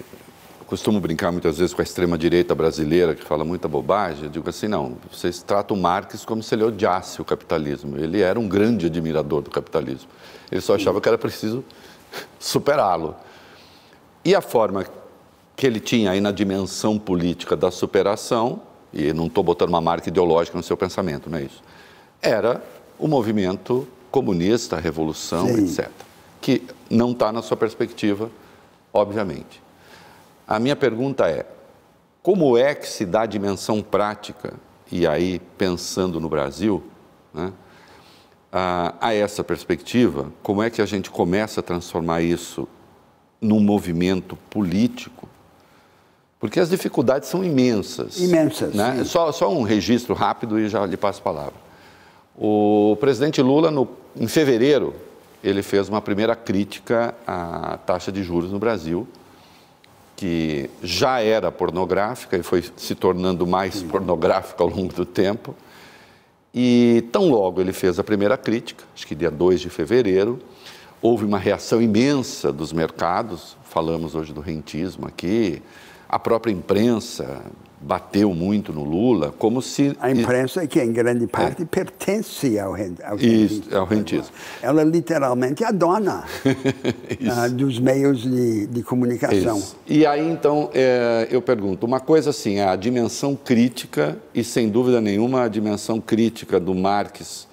costumo 0.69 0.99
brincar 0.99 1.31
muitas 1.31 1.57
vezes 1.57 1.73
com 1.73 1.81
a 1.81 1.83
extrema-direita 1.83 2.53
brasileira, 2.53 3.15
que 3.15 3.23
fala 3.23 3.43
muita 3.43 3.67
bobagem. 3.67 4.25
Eu 4.25 4.29
digo 4.29 4.47
assim: 4.47 4.67
não, 4.67 4.97
vocês 5.11 5.41
tratam 5.41 5.75
Marx 5.75 6.23
como 6.23 6.43
se 6.43 6.53
ele 6.53 6.63
odiasse 6.63 7.19
o 7.21 7.25
capitalismo. 7.25 7.97
Ele 7.97 8.21
era 8.21 8.39
um 8.39 8.47
grande 8.47 8.85
admirador 8.85 9.41
do 9.41 9.49
capitalismo. 9.49 10.09
Ele 10.51 10.61
só 10.61 10.75
achava 10.75 11.01
que 11.01 11.07
era 11.07 11.17
preciso 11.17 11.63
superá-lo. 12.39 13.15
E 14.23 14.35
a 14.35 14.41
forma 14.41 14.85
que 15.59 15.67
ele 15.67 15.81
tinha 15.81 16.11
aí 16.11 16.21
na 16.21 16.31
dimensão 16.31 16.97
política 16.97 17.53
da 17.53 17.69
superação, 17.69 18.61
e 18.93 19.11
não 19.11 19.27
estou 19.27 19.43
botando 19.43 19.67
uma 19.67 19.81
marca 19.81 20.07
ideológica 20.07 20.57
no 20.57 20.63
seu 20.63 20.77
pensamento, 20.77 21.29
não 21.29 21.37
é 21.37 21.43
isso? 21.43 21.61
Era 22.21 22.63
o 22.97 23.09
movimento 23.09 23.85
comunista, 24.09 24.77
a 24.77 24.79
revolução, 24.79 25.47
Sim. 25.47 25.65
etc. 25.65 25.91
Que 26.39 26.63
não 26.89 27.11
está 27.11 27.33
na 27.33 27.41
sua 27.41 27.57
perspectiva, 27.57 28.31
obviamente. 28.93 29.61
A 30.47 30.59
minha 30.59 30.77
pergunta 30.77 31.27
é: 31.29 31.45
como 32.23 32.57
é 32.57 32.73
que 32.73 32.87
se 32.87 33.05
dá 33.05 33.23
a 33.23 33.25
dimensão 33.25 33.81
prática, 33.81 34.53
e 34.89 35.05
aí 35.05 35.41
pensando 35.57 36.21
no 36.21 36.29
Brasil, 36.29 36.81
né, 37.33 37.51
a, 38.49 38.95
a 39.01 39.13
essa 39.13 39.43
perspectiva, 39.43 40.31
como 40.41 40.63
é 40.63 40.69
que 40.69 40.81
a 40.81 40.85
gente 40.85 41.11
começa 41.11 41.59
a 41.59 41.63
transformar 41.63 42.21
isso 42.21 42.65
num 43.41 43.59
movimento 43.59 44.37
político? 44.49 45.18
Porque 46.39 46.59
as 46.59 46.69
dificuldades 46.69 47.27
são 47.27 47.43
imensas. 47.43 48.19
Imensas. 48.19 48.73
Né? 48.73 49.03
Só, 49.03 49.31
só 49.31 49.51
um 49.51 49.61
registro 49.63 50.13
rápido 50.15 50.57
e 50.57 50.69
já 50.69 50.85
lhe 50.85 50.95
passo 50.95 51.19
a 51.19 51.23
palavra. 51.23 51.69
O 52.37 52.95
presidente 53.01 53.41
Lula, 53.41 53.69
no, 53.69 53.87
em 54.15 54.27
fevereiro, 54.27 54.95
ele 55.43 55.61
fez 55.61 55.89
uma 55.89 56.01
primeira 56.01 56.35
crítica 56.35 57.13
à 57.27 57.77
taxa 57.85 58.11
de 58.11 58.23
juros 58.23 58.51
no 58.51 58.59
Brasil, 58.59 59.05
que 60.15 60.69
já 60.81 61.19
era 61.19 61.51
pornográfica 61.51 62.37
e 62.37 62.43
foi 62.43 62.63
se 62.77 62.95
tornando 62.95 63.45
mais 63.45 63.83
pornográfica 63.83 64.63
ao 64.63 64.69
longo 64.69 64.93
do 64.93 65.05
tempo. 65.05 65.53
E 66.53 67.05
tão 67.11 67.29
logo 67.29 67.59
ele 67.59 67.73
fez 67.73 67.99
a 67.99 68.03
primeira 68.03 68.37
crítica, 68.37 68.83
acho 68.95 69.05
que 69.05 69.13
dia 69.13 69.29
2 69.29 69.59
de 69.59 69.69
fevereiro, 69.69 70.39
houve 71.01 71.25
uma 71.25 71.37
reação 71.37 71.81
imensa 71.81 72.51
dos 72.51 72.73
mercados, 72.73 73.57
falamos 73.63 74.15
hoje 74.15 74.33
do 74.33 74.41
rentismo 74.41 75.07
aqui, 75.07 75.61
a 76.09 76.17
própria 76.17 76.51
imprensa 76.51 77.43
bateu 77.81 78.33
muito 78.33 78.73
no 78.73 78.83
Lula, 78.83 79.33
como 79.37 79.61
se... 79.61 79.95
A 80.01 80.11
imprensa, 80.11 80.67
que 80.67 80.81
em 80.81 80.91
grande 80.91 81.27
parte 81.27 81.61
é. 81.61 81.65
pertence 81.65 82.59
ao, 82.59 82.71
ao 82.71 83.15
rentismo. 83.15 83.77
ao 83.77 83.85
rentismo. 83.85 84.31
Ela 84.61 84.81
é 84.81 84.83
literalmente 84.83 85.63
a 85.63 85.71
dona 85.71 86.25
uh, 86.43 87.53
dos 87.53 87.79
meios 87.79 88.21
de, 88.21 88.67
de 88.67 88.83
comunicação. 88.83 89.57
Isso. 89.57 89.77
E 89.87 90.05
aí, 90.05 90.29
então, 90.29 90.69
é, 90.73 91.27
eu 91.31 91.41
pergunto, 91.41 91.85
uma 91.85 91.99
coisa 91.99 92.31
assim, 92.31 92.57
é 92.57 92.67
a 92.67 92.75
dimensão 92.75 93.35
crítica, 93.35 94.17
e 94.33 94.43
sem 94.43 94.67
dúvida 94.67 94.99
nenhuma 94.99 95.43
a 95.43 95.47
dimensão 95.47 96.01
crítica 96.01 96.59
do 96.59 96.75
Marx, 96.75 97.47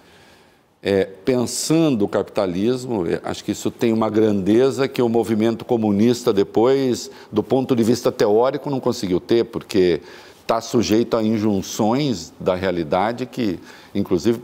é, 0.83 1.05
pensando 1.05 2.05
o 2.05 2.09
capitalismo, 2.09 3.07
é, 3.07 3.21
acho 3.25 3.43
que 3.45 3.53
isso 3.53 3.71
tem 3.71 3.93
uma 3.93 4.09
grandeza 4.09 4.87
que 4.87 5.03
o 5.03 5.09
movimento 5.09 5.65
comunista 5.65 6.33
depois, 6.33 7.11
do 7.33 7.43
ponto 7.43 7.75
de 7.75 7.83
vista 7.83 8.13
teórico, 8.13 8.71
não 8.71 8.81
conseguiu 8.81 9.19
ter, 9.19 9.45
porque 9.45 10.01
está 10.43 10.61
sujeito 10.61 11.17
a 11.17 11.23
injunções 11.23 12.33
da 12.39 12.55
realidade 12.55 13.27
que, 13.27 13.59
inclusive, 13.95 14.41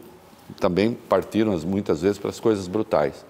também 0.58 0.98
partiram 1.08 1.56
muitas 1.60 2.02
vezes 2.02 2.18
para 2.18 2.30
as 2.30 2.40
coisas 2.40 2.66
brutais. 2.66 3.24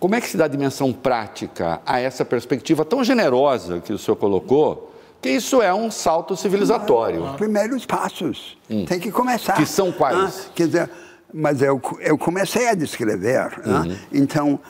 Como 0.00 0.14
é 0.14 0.20
que 0.20 0.28
se 0.28 0.36
dá 0.36 0.48
dimensão 0.48 0.92
prática 0.92 1.80
a 1.84 2.00
essa 2.00 2.24
perspectiva 2.24 2.84
tão 2.84 3.04
generosa 3.04 3.80
que 3.80 3.92
o 3.92 3.98
senhor 3.98 4.16
colocou? 4.16 4.90
Que 5.20 5.28
isso 5.28 5.60
é 5.60 5.72
um 5.72 5.90
salto 5.90 6.34
civilizatório. 6.34 7.34
Primeiros 7.36 7.84
passos. 7.84 8.56
Hum. 8.70 8.86
Tem 8.86 8.98
que 8.98 9.12
começar. 9.12 9.52
Que 9.52 9.66
são 9.66 9.92
quais? 9.92 10.46
Ah, 10.48 10.50
quer 10.54 10.66
dizer, 10.66 10.90
mas 11.32 11.62
eu, 11.62 11.80
eu 12.00 12.18
comecei 12.18 12.68
a 12.68 12.74
descrever. 12.74 13.58
Né? 13.64 13.72
Uhum. 13.72 13.84
Né? 13.84 13.98
Então, 14.12 14.60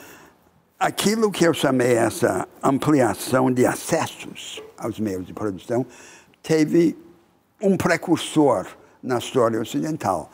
aquilo 0.79 1.31
que 1.31 1.45
eu 1.45 1.53
chamei 1.53 1.93
essa 1.93 2.47
ampliação 2.63 3.51
de 3.51 3.65
acessos 3.65 4.61
aos 4.77 4.99
meios 4.99 5.25
de 5.25 5.33
produção 5.33 5.85
teve 6.41 6.97
um 7.61 7.77
precursor 7.77 8.65
na 9.01 9.17
história 9.17 9.59
ocidental, 9.59 10.31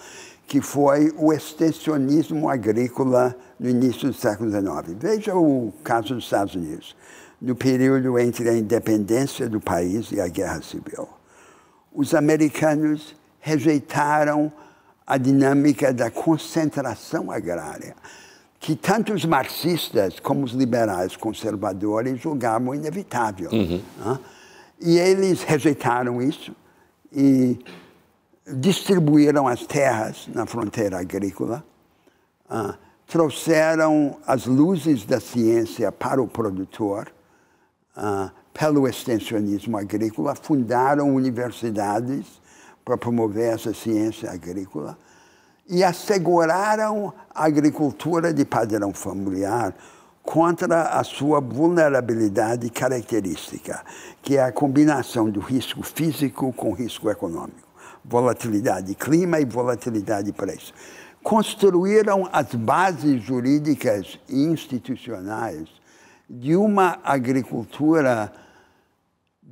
que 0.48 0.62
foi 0.62 1.14
o 1.18 1.34
extensionismo 1.34 2.50
agrícola 2.50 3.36
no 3.60 3.70
início 3.70 4.08
do 4.08 4.14
século 4.14 4.50
XIX. 4.50 4.98
Veja 4.98 5.36
o 5.36 5.74
caso 5.84 6.16
dos 6.16 6.24
Estados 6.24 6.56
Unidos, 6.56 6.96
no 7.42 7.56
período 7.56 8.18
entre 8.18 8.50
a 8.50 8.58
independência 8.58 9.48
do 9.50 9.60
país 9.60 10.12
e 10.12 10.20
a 10.20 10.28
Guerra 10.28 10.62
Civil. 10.62 11.08
Os 11.94 12.14
americanos 12.14 13.16
rejeitaram 13.40 14.52
a 15.08 15.18
dinâmica 15.18 15.94
da 15.94 16.12
concentração 16.12 17.32
agrária, 17.32 17.96
que 18.60 18.76
tanto 18.76 19.14
os 19.14 19.24
marxistas 19.24 20.20
como 20.20 20.44
os 20.44 20.52
liberais 20.52 21.16
conservadores 21.16 22.20
julgavam 22.20 22.76
inevitável. 22.76 23.50
Uhum. 23.52 23.82
Né? 23.98 24.20
E 24.82 24.98
eles 24.98 25.44
rejeitaram 25.44 26.22
isso 26.22 26.54
e 27.12 27.58
distribuíram 28.46 29.48
as 29.48 29.66
terras 29.66 30.28
na 30.34 30.46
fronteira 30.46 31.00
agrícola, 31.00 31.64
uh, 32.50 32.74
trouxeram 33.08 34.18
as 34.28 34.46
luzes 34.46 35.06
da 35.06 35.22
ciência 35.22 35.90
para 35.92 36.22
o 36.22 36.28
produtor, 36.28 37.08
uh, 37.96 38.30
pelo 38.54 38.88
extensionismo 38.88 39.78
agrícola, 39.78 40.36
fundaram 40.36 41.14
universidades 41.16 42.26
para 42.88 42.98
promover 42.98 43.54
essa 43.54 43.74
ciência 43.74 44.32
agrícola 44.32 44.98
e 45.68 45.84
asseguraram 45.84 47.14
a 47.36 47.44
agricultura 47.44 48.34
de 48.34 48.46
padrão 48.46 48.94
familiar 48.94 49.76
contra 50.24 50.84
a 50.84 51.04
sua 51.04 51.42
vulnerabilidade 51.42 52.70
característica, 52.70 53.84
que 54.22 54.38
é 54.38 54.42
a 54.42 54.54
combinação 54.54 55.30
do 55.30 55.42
risco 55.42 55.84
físico 55.84 56.54
com 56.54 56.72
risco 56.72 57.10
econômico, 57.10 57.68
volatilidade 58.06 58.88
de 58.88 58.96
clima 58.96 59.38
e 59.42 59.44
volatilidade 59.44 60.28
de 60.28 60.32
preço. 60.32 60.74
Construíram 61.22 62.30
as 62.32 62.56
bases 62.56 63.22
jurídicas 63.22 64.18
e 64.30 64.46
institucionais 64.46 65.68
de 66.30 66.56
uma 66.56 67.00
agricultura 67.04 68.32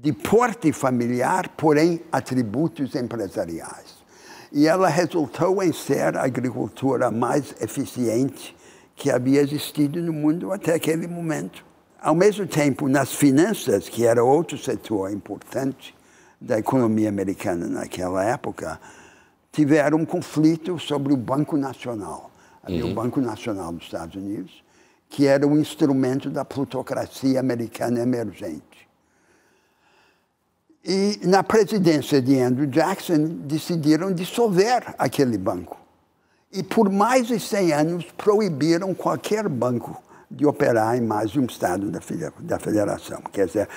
de 0.05 0.13
porte 0.13 0.71
familiar, 0.71 1.49
porém 1.57 1.99
atributos 2.11 2.93
empresariais. 2.93 3.95
E 4.51 4.67
ela 4.67 4.87
resultou 4.87 5.63
em 5.63 5.73
ser 5.73 6.15
a 6.15 6.23
agricultura 6.23 7.09
mais 7.09 7.55
eficiente 7.59 8.55
que 8.95 9.09
havia 9.09 9.41
existido 9.41 9.99
no 10.03 10.13
mundo 10.13 10.53
até 10.53 10.75
aquele 10.75 11.07
momento. 11.07 11.65
Ao 11.99 12.13
mesmo 12.13 12.45
tempo, 12.45 12.87
nas 12.87 13.15
finanças, 13.15 13.89
que 13.89 14.05
era 14.05 14.23
outro 14.23 14.59
setor 14.59 15.11
importante 15.11 15.95
da 16.39 16.59
economia 16.59 17.09
americana 17.09 17.65
naquela 17.65 18.23
época, 18.23 18.79
tiveram 19.51 19.97
um 19.97 20.05
conflito 20.05 20.77
sobre 20.77 21.13
o 21.13 21.17
Banco 21.17 21.57
Nacional. 21.57 22.29
Havia 22.61 22.85
uhum. 22.85 22.91
o 22.91 22.93
Banco 22.93 23.19
Nacional 23.19 23.73
dos 23.73 23.85
Estados 23.85 24.15
Unidos, 24.15 24.63
que 25.09 25.25
era 25.25 25.47
um 25.47 25.57
instrumento 25.57 26.29
da 26.29 26.45
plutocracia 26.45 27.39
americana 27.39 28.01
emergente. 28.01 28.74
E 30.87 31.19
na 31.23 31.41
presidência 31.41 32.21
de 32.21 32.39
Andrew 32.39 32.67
Jackson 32.67 33.17
decidiram 33.41 34.13
dissolver 34.13 34.93
aquele 34.99 35.35
banco. 35.35 35.77
E 36.53 36.61
por 36.61 36.91
mais 36.91 37.25
de 37.25 37.39
100 37.39 37.73
anos 37.73 38.05
proibiram 38.15 38.93
qualquer 38.93 39.49
banco 39.49 39.99
de 40.29 40.45
operar 40.45 40.95
em 40.95 41.01
mais 41.01 41.31
de 41.31 41.39
um 41.39 41.45
estado 41.45 41.89
da 41.89 42.59
federação. 42.59 43.19
Quer 43.31 43.47
dizer, 43.47 43.69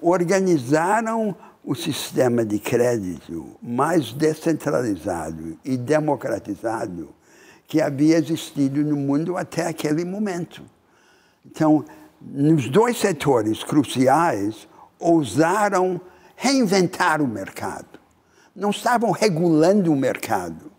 organizaram 0.00 1.36
o 1.64 1.72
sistema 1.74 2.44
de 2.44 2.58
crédito 2.58 3.56
mais 3.62 4.12
descentralizado 4.12 5.56
e 5.64 5.76
democratizado 5.76 7.10
que 7.68 7.80
havia 7.80 8.18
existido 8.18 8.82
no 8.82 8.96
mundo 8.96 9.36
até 9.36 9.68
aquele 9.68 10.04
momento. 10.04 10.62
Então, 11.44 11.84
nos 12.20 12.68
dois 12.68 12.98
setores 12.98 13.62
cruciais, 13.62 14.68
ousaram 14.98 16.00
reinventar 16.36 17.20
o 17.20 17.26
mercado. 17.26 17.98
Não 18.54 18.70
estavam 18.70 19.10
regulando 19.10 19.92
o 19.92 19.96
mercado, 19.96 20.70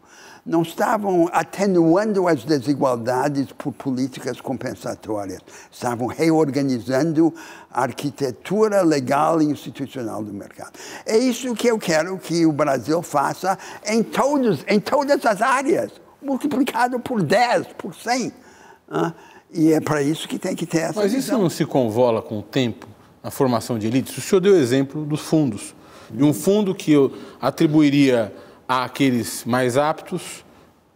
não 0.45 0.61
estavam 0.61 1.29
atenuando 1.31 2.27
as 2.27 2.43
desigualdades 2.45 3.51
por 3.51 3.73
políticas 3.73 4.39
compensatórias, 4.39 5.41
estavam 5.69 6.07
reorganizando 6.07 7.33
a 7.69 7.83
arquitetura 7.83 8.81
legal 8.81 9.41
e 9.41 9.45
institucional 9.45 10.23
do 10.23 10.33
mercado. 10.33 10.71
É 11.05 11.17
isso 11.17 11.53
que 11.53 11.67
eu 11.67 11.77
quero 11.77 12.17
que 12.17 12.45
o 12.45 12.51
Brasil 12.51 13.01
faça 13.01 13.57
em, 13.85 14.01
todos, 14.01 14.63
em 14.67 14.79
todas 14.79 15.25
as 15.25 15.41
áreas, 15.41 15.91
multiplicado 16.21 16.99
por 16.99 17.21
10, 17.21 17.67
por 17.77 17.93
100. 17.93 18.31
E 19.53 19.73
é 19.73 19.79
para 19.79 20.01
isso 20.01 20.27
que 20.27 20.39
tem 20.39 20.55
que 20.55 20.65
ter 20.65 20.79
essa 20.79 20.99
Mas 21.01 21.11
isso 21.13 21.23
visão. 21.27 21.41
não 21.41 21.49
se 21.49 21.65
convola 21.65 22.21
com 22.21 22.39
o 22.39 22.43
tempo, 22.43 22.87
na 23.27 23.31
formação 23.31 23.77
de 23.77 23.87
elites? 23.87 24.17
O 24.17 24.21
senhor 24.21 24.39
deu 24.39 24.53
o 24.53 24.55
exemplo 24.55 25.03
dos 25.03 25.19
fundos. 25.19 25.75
De 26.09 26.23
um 26.23 26.33
fundo 26.33 26.73
que 26.73 26.93
eu 26.93 27.11
atribuiria 27.41 28.33
àqueles 28.65 29.43
mais 29.43 29.75
aptos, 29.75 30.45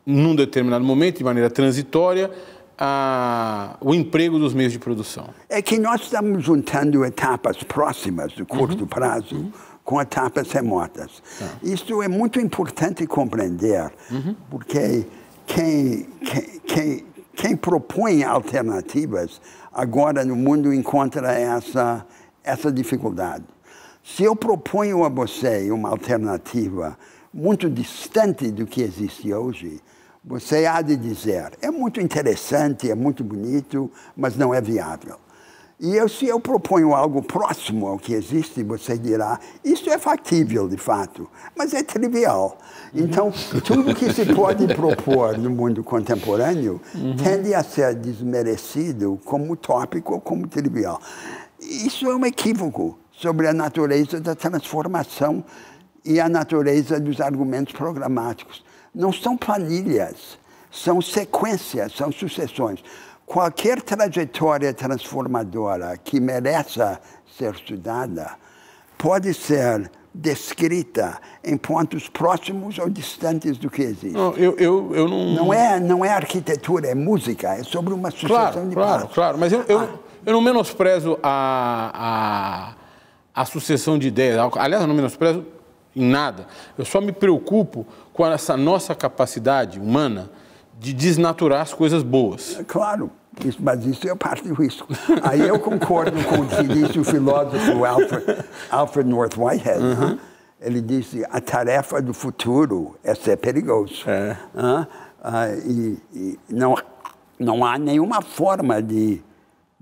num 0.05 0.33
determinado 0.33 0.83
momento, 0.83 1.17
de 1.17 1.25
maneira 1.25 1.49
transitória, 1.49 2.31
a, 2.77 3.75
o 3.81 3.93
emprego 3.93 4.39
dos 4.39 4.53
meios 4.53 4.71
de 4.71 4.79
produção. 4.79 5.27
É 5.49 5.61
que 5.61 5.77
nós 5.77 6.03
estamos 6.03 6.41
juntando 6.41 7.03
etapas 7.03 7.61
próximas 7.63 8.31
do 8.31 8.45
curto 8.45 8.83
uhum. 8.83 8.87
prazo 8.87 9.35
uhum. 9.35 9.51
com 9.83 10.01
etapas 10.01 10.49
remotas. 10.51 11.21
Tá. 11.37 11.49
Isso 11.61 12.01
é 12.01 12.07
muito 12.07 12.39
importante 12.39 13.05
compreender, 13.05 13.91
uhum. 14.09 14.33
porque 14.49 15.05
quem, 15.45 16.07
quem, 16.23 16.61
quem, 16.65 17.05
quem 17.35 17.57
propõe 17.57 18.23
alternativas 18.23 19.41
agora 19.73 20.25
no 20.25 20.35
mundo 20.35 20.73
encontra 20.73 21.31
essa, 21.31 22.05
essa 22.43 22.71
dificuldade. 22.71 23.45
Se 24.03 24.23
eu 24.23 24.35
proponho 24.35 25.03
a 25.03 25.09
você 25.09 25.71
uma 25.71 25.89
alternativa 25.89 26.97
muito 27.33 27.69
distante 27.69 28.49
do 28.51 28.65
que 28.65 28.81
existe 28.81 29.33
hoje, 29.33 29.79
você 30.23 30.65
há 30.65 30.81
de 30.81 30.95
dizer, 30.95 31.51
é 31.61 31.71
muito 31.71 31.99
interessante, 31.99 32.89
é 32.89 32.95
muito 32.95 33.23
bonito, 33.23 33.89
mas 34.15 34.35
não 34.35 34.53
é 34.53 34.61
viável. 34.61 35.17
E 35.79 35.95
eu, 35.95 36.07
se 36.07 36.27
eu 36.27 36.39
proponho 36.39 36.93
algo 36.93 37.23
próximo 37.23 37.87
ao 37.87 37.97
que 37.97 38.13
existe, 38.13 38.61
você 38.61 38.95
dirá, 38.95 39.39
isso 39.65 39.89
é 39.89 39.97
factível 39.97 40.67
de 40.67 40.77
fato, 40.77 41.27
mas 41.57 41.73
é 41.73 41.81
trivial. 41.81 42.55
Uhum. 42.93 43.03
Então, 43.03 43.33
tudo 43.65 43.95
que 43.95 44.13
se 44.13 44.31
pode 44.31 44.67
propor 44.75 45.35
no 45.39 45.49
mundo 45.49 45.83
contemporâneo 45.83 46.79
uhum. 46.93 47.15
tende 47.15 47.55
a 47.55 47.63
ser 47.63 47.95
desmerecido 47.95 49.19
como 49.25 49.55
tópico 49.55 50.13
ou 50.13 50.21
como 50.21 50.47
trivial. 50.47 51.01
Isso 51.61 52.09
é 52.09 52.15
um 52.15 52.25
equívoco 52.25 52.97
sobre 53.11 53.47
a 53.47 53.53
natureza 53.53 54.19
da 54.19 54.33
transformação 54.35 55.43
e 56.03 56.19
a 56.19 56.27
natureza 56.27 56.99
dos 56.99 57.21
argumentos 57.21 57.73
programáticos. 57.73 58.63
Não 58.93 59.13
são 59.13 59.37
planilhas, 59.37 60.39
são 60.71 61.01
sequências, 61.01 61.93
são 61.93 62.11
sucessões. 62.11 62.83
Qualquer 63.25 63.81
trajetória 63.81 64.73
transformadora 64.73 65.95
que 65.97 66.19
mereça 66.19 66.99
ser 67.37 67.53
estudada 67.53 68.31
pode 68.97 69.33
ser 69.33 69.89
descrita 70.13 71.17
em 71.43 71.55
pontos 71.55 72.09
próximos 72.09 72.77
ou 72.77 72.89
distantes 72.89 73.57
do 73.57 73.69
que 73.69 73.81
existe. 73.81 74.11
Não, 74.11 74.33
eu, 74.33 74.57
eu, 74.57 74.93
eu 74.93 75.07
não... 75.07 75.33
Não 75.33 75.53
é, 75.53 75.79
não 75.79 76.03
é 76.03 76.09
arquitetura, 76.09 76.87
é 76.87 76.95
música, 76.95 77.53
é 77.53 77.63
sobre 77.63 77.93
uma 77.93 78.11
sucessão 78.11 78.35
claro, 78.35 78.67
de 78.67 78.75
claro, 78.75 79.01
passos. 79.01 79.15
Claro, 79.15 79.37
mas 79.37 79.53
eu, 79.53 79.63
eu, 79.69 79.79
ah. 79.79 80.10
Eu 80.25 80.33
não 80.33 80.41
menosprezo 80.41 81.17
a, 81.21 82.75
a, 83.35 83.41
a 83.41 83.45
sucessão 83.45 83.97
de 83.97 84.07
ideias. 84.07 84.37
Aliás, 84.57 84.81
eu 84.81 84.87
não 84.87 84.95
menosprezo 84.95 85.45
em 85.95 86.05
nada. 86.05 86.47
Eu 86.77 86.85
só 86.85 87.01
me 87.01 87.11
preocupo 87.11 87.85
com 88.13 88.25
essa 88.25 88.55
nossa 88.55 88.95
capacidade 88.95 89.79
humana 89.79 90.29
de 90.79 90.93
desnaturar 90.93 91.61
as 91.61 91.73
coisas 91.73 92.01
boas. 92.03 92.57
É 92.59 92.63
claro, 92.63 93.11
isso, 93.45 93.59
mas 93.61 93.85
isso 93.85 94.07
é 94.07 94.15
parte 94.15 94.47
do 94.47 94.53
risco. 94.53 94.87
Aí 95.21 95.41
eu 95.41 95.59
concordo 95.59 96.23
com 96.23 96.41
o 96.41 96.47
que 96.47 96.63
disse 96.63 96.99
o 96.99 97.03
filósofo 97.03 97.85
Alfred, 97.85 98.45
Alfred 98.69 99.09
North 99.09 99.37
Whitehead. 99.37 99.83
Uhum. 99.83 100.19
Ele 100.59 100.81
disse: 100.81 101.25
a 101.29 101.39
tarefa 101.39 102.01
do 102.01 102.13
futuro 102.13 102.97
é 103.03 103.15
ser 103.15 103.37
perigoso. 103.37 104.03
É. 104.07 104.37
Uh, 104.53 104.87
e, 105.65 105.99
e 106.13 106.39
não, 106.49 106.75
não 107.39 107.65
há 107.65 107.77
nenhuma 107.77 108.21
forma 108.21 108.81
de, 108.81 109.21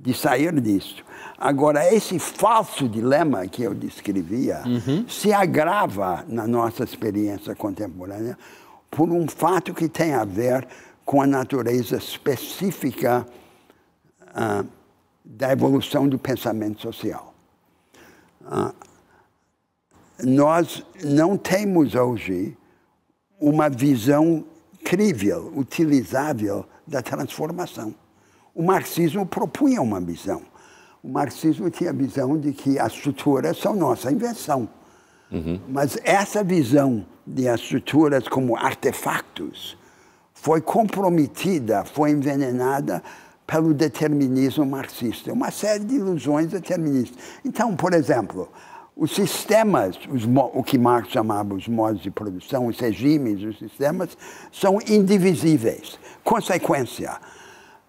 de 0.02 0.14
sair 0.14 0.60
disso. 0.62 1.04
Agora, 1.38 1.94
esse 1.94 2.18
falso 2.20 2.88
dilema 2.88 3.46
que 3.48 3.64
eu 3.64 3.74
descrevia 3.74 4.64
uhum. 4.66 5.06
se 5.08 5.34
agrava 5.34 6.24
na 6.28 6.48
nossa 6.48 6.84
experiência 6.84 7.56
contemporânea 7.56 8.38
por 8.90 9.10
um 9.10 9.28
fato 9.28 9.74
que 9.74 9.88
tem 9.88 10.14
a 10.14 10.24
ver 10.24 10.68
com 11.06 11.22
a 11.22 11.28
natureza 11.28 11.98
específica 11.98 13.28
uh, 14.22 14.66
da 15.24 15.52
evolução 15.52 16.08
do 16.08 16.18
pensamento 16.18 16.82
social. 16.82 17.34
Uh, 18.42 18.74
nós 20.24 20.84
não 21.04 21.38
temos 21.38 21.96
hoje 21.96 22.58
uma 23.40 23.70
visão 23.70 24.44
crível, 24.84 25.54
utilizável 25.56 26.66
da 26.86 27.02
transformação. 27.02 27.94
O 28.60 28.64
marxismo 28.64 29.26
propunha 29.26 29.82
uma 29.82 30.02
visão 30.02 30.42
o 31.04 31.08
marxismo 31.08 31.70
tinha 31.70 31.92
a 31.92 31.94
visão 31.94 32.38
de 32.38 32.52
que 32.52 32.78
as 32.78 32.94
estruturas 32.94 33.58
são 33.58 33.76
nossa 33.76 34.12
invenção. 34.12 34.68
Uhum. 35.32 35.60
Mas 35.70 35.98
essa 36.04 36.44
visão 36.44 37.06
de 37.26 37.48
as 37.48 37.62
estruturas 37.62 38.28
como 38.28 38.56
artefactos 38.56 39.78
foi 40.34 40.60
comprometida, 40.62 41.86
foi 41.86 42.12
envenenada 42.12 43.02
pelo 43.46 43.74
determinismo 43.74 44.66
marxista, 44.66 45.32
uma 45.32 45.52
série 45.52 45.84
de 45.84 45.96
ilusões 45.96 46.48
deterministas. 46.48 47.18
Então, 47.46 47.76
por 47.76 47.94
exemplo, 47.94 48.50
os 48.96 49.16
sistemas, 49.16 49.98
os, 50.12 50.26
o 50.54 50.64
que 50.64 50.78
Marx 50.78 51.10
chamava 51.12 51.54
os 51.56 51.68
modos 51.68 52.02
de 52.02 52.12
produção, 52.12 52.68
os 52.68 52.80
regimes, 52.80 53.42
os 53.42 53.58
sistemas, 53.58 54.18
são 54.52 54.80
indivisíveis. 54.88 55.98
Consequência, 56.24 57.18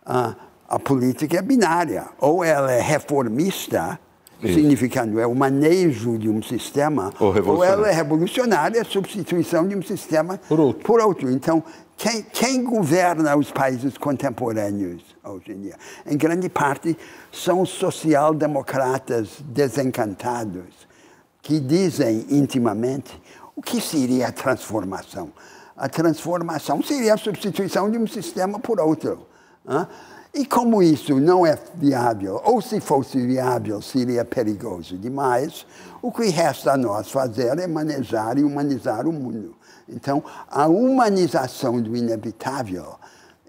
uh, 0.06 0.49
a 0.70 0.78
política 0.78 1.36
é 1.36 1.42
binária. 1.42 2.06
Ou 2.20 2.44
ela 2.44 2.70
é 2.70 2.80
reformista, 2.80 3.98
Isso. 4.40 4.54
significando 4.54 5.18
é 5.18 5.26
o 5.26 5.34
manejo 5.34 6.16
de 6.16 6.28
um 6.28 6.40
sistema, 6.40 7.12
ou, 7.18 7.34
ou 7.56 7.64
ela 7.64 7.88
é 7.88 7.92
revolucionária, 7.92 8.80
a 8.80 8.84
substituição 8.84 9.66
de 9.66 9.74
um 9.74 9.82
sistema 9.82 10.38
por 10.48 10.60
outro. 10.60 10.84
Por 10.84 11.00
outro. 11.00 11.30
Então, 11.30 11.64
quem, 11.96 12.22
quem, 12.22 12.64
governa 12.64 13.36
os 13.36 13.50
países 13.50 13.98
contemporâneos 13.98 15.02
hoje 15.24 15.52
em 15.52 15.60
dia? 15.60 15.76
Em 16.06 16.16
grande 16.16 16.48
parte, 16.48 16.96
são 17.32 17.66
social-democratas 17.66 19.40
desencantados 19.40 20.88
que 21.42 21.58
dizem 21.58 22.26
intimamente 22.30 23.20
o 23.56 23.60
que 23.60 23.80
seria 23.80 24.28
a 24.28 24.32
transformação. 24.32 25.32
A 25.76 25.88
transformação 25.88 26.80
seria 26.82 27.14
a 27.14 27.16
substituição 27.16 27.90
de 27.90 27.98
um 27.98 28.06
sistema 28.06 28.58
por 28.60 28.78
outro. 28.78 29.26
E 30.32 30.46
como 30.46 30.80
isso 30.80 31.18
não 31.18 31.44
é 31.44 31.58
viável, 31.74 32.40
ou 32.44 32.62
se 32.62 32.80
fosse 32.80 33.20
viável, 33.26 33.82
seria 33.82 34.24
perigoso 34.24 34.96
demais, 34.96 35.66
o 36.00 36.12
que 36.12 36.28
resta 36.28 36.72
a 36.72 36.76
nós 36.76 37.10
fazer 37.10 37.58
é 37.58 37.66
manejar 37.66 38.38
e 38.38 38.44
humanizar 38.44 39.08
o 39.08 39.12
mundo. 39.12 39.56
Então, 39.88 40.22
a 40.48 40.68
humanização 40.68 41.82
do 41.82 41.96
inevitável, 41.96 42.94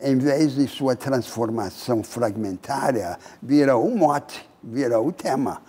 em 0.01 0.17
vez 0.17 0.55
de 0.55 0.67
sua 0.67 0.95
transformação 0.95 2.03
fragmentária, 2.03 3.15
vira 3.43 3.77
o 3.77 3.95
mote, 3.95 4.43
vira 4.63 4.99
o 4.99 5.11
tema. 5.11 5.61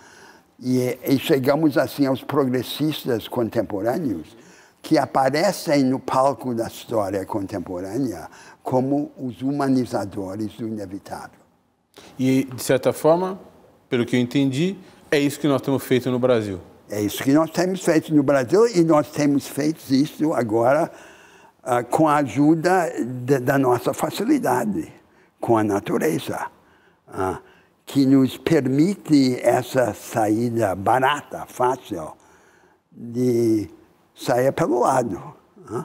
E, 0.58 0.98
e 1.04 1.18
chegamos 1.18 1.76
assim 1.76 2.06
aos 2.06 2.24
progressistas 2.24 3.28
contemporâneos, 3.28 4.34
que 4.80 4.98
aparecem 4.98 5.84
no 5.84 6.00
palco 6.00 6.54
da 6.54 6.66
história 6.66 7.24
contemporânea 7.24 8.28
como 8.62 9.10
os 9.18 9.42
humanizadores 9.42 10.54
do 10.56 10.66
inevitável. 10.66 11.40
E, 12.18 12.44
de 12.44 12.62
certa 12.62 12.92
forma, 12.92 13.38
pelo 13.88 14.06
que 14.06 14.16
eu 14.16 14.20
entendi, 14.20 14.76
é 15.10 15.18
isso 15.18 15.38
que 15.38 15.48
nós 15.48 15.60
temos 15.60 15.82
feito 15.84 16.10
no 16.10 16.18
Brasil. 16.18 16.60
É 16.88 17.00
isso 17.00 17.22
que 17.22 17.32
nós 17.32 17.50
temos 17.50 17.82
feito 17.84 18.14
no 18.14 18.22
Brasil 18.22 18.66
e 18.68 18.84
nós 18.84 19.10
temos 19.10 19.46
feito 19.46 19.82
isso 19.90 20.32
agora 20.32 20.90
uh, 21.62 21.84
com 21.90 22.06
a 22.08 22.16
ajuda 22.16 22.92
de, 23.24 23.38
da 23.38 23.58
nossa 23.58 23.92
facilidade 23.94 24.92
com 25.40 25.56
a 25.56 25.64
natureza, 25.64 26.46
uh, 27.08 27.38
que 27.84 28.06
nos 28.06 28.36
permite 28.36 29.40
essa 29.42 29.92
saída 29.92 30.74
barata, 30.74 31.44
fácil, 31.46 32.12
de 32.90 33.68
sair 34.14 34.52
pelo 34.52 34.80
lado. 34.80 35.20
Uh. 35.68 35.84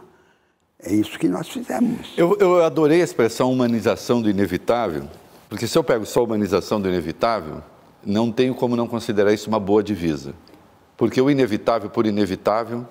É 0.87 0.93
isso 0.93 1.19
que 1.19 1.27
nós 1.27 1.49
fizemos. 1.49 2.13
Eu, 2.15 2.37
eu 2.39 2.63
adorei 2.63 3.01
a 3.01 3.03
expressão 3.03 3.51
humanização 3.51 4.21
do 4.21 4.29
inevitável, 4.29 5.03
porque 5.49 5.67
se 5.67 5.77
eu 5.77 5.83
pego 5.83 6.05
só 6.05 6.23
humanização 6.23 6.79
do 6.79 6.87
inevitável, 6.87 7.61
não 8.05 8.31
tenho 8.31 8.55
como 8.55 8.73
não 8.77 8.87
considerar 8.87 9.33
isso 9.33 9.49
uma 9.49 9.59
boa 9.59 9.83
divisa. 9.83 10.33
Porque 10.95 11.19
o 11.19 11.29
inevitável 11.29 11.89
por 11.89 12.05
inevitável. 12.05 12.85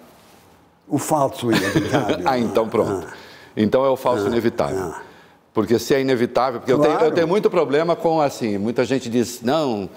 O 0.87 0.99
falso 0.99 1.51
inevitável. 1.51 2.19
ah, 2.29 2.39
então 2.39 2.69
pronto. 2.69 3.07
Ah. 3.11 3.15
Então 3.57 3.83
é 3.83 3.89
o 3.89 3.97
falso 3.97 4.25
não, 4.25 4.33
inevitável. 4.33 4.79
Não. 4.79 4.95
Porque 5.55 5.79
se 5.79 5.95
é 5.95 6.01
inevitável, 6.03 6.61
porque 6.61 6.75
claro. 6.75 6.91
eu, 6.91 6.99
tenho, 6.99 7.09
eu 7.09 7.15
tenho 7.15 7.29
muito 7.29 7.49
problema 7.49 7.97
com 7.97 8.21
assim, 8.21 8.59
muita 8.59 8.85
gente 8.85 9.09
diz, 9.09 9.41
não, 9.41 9.89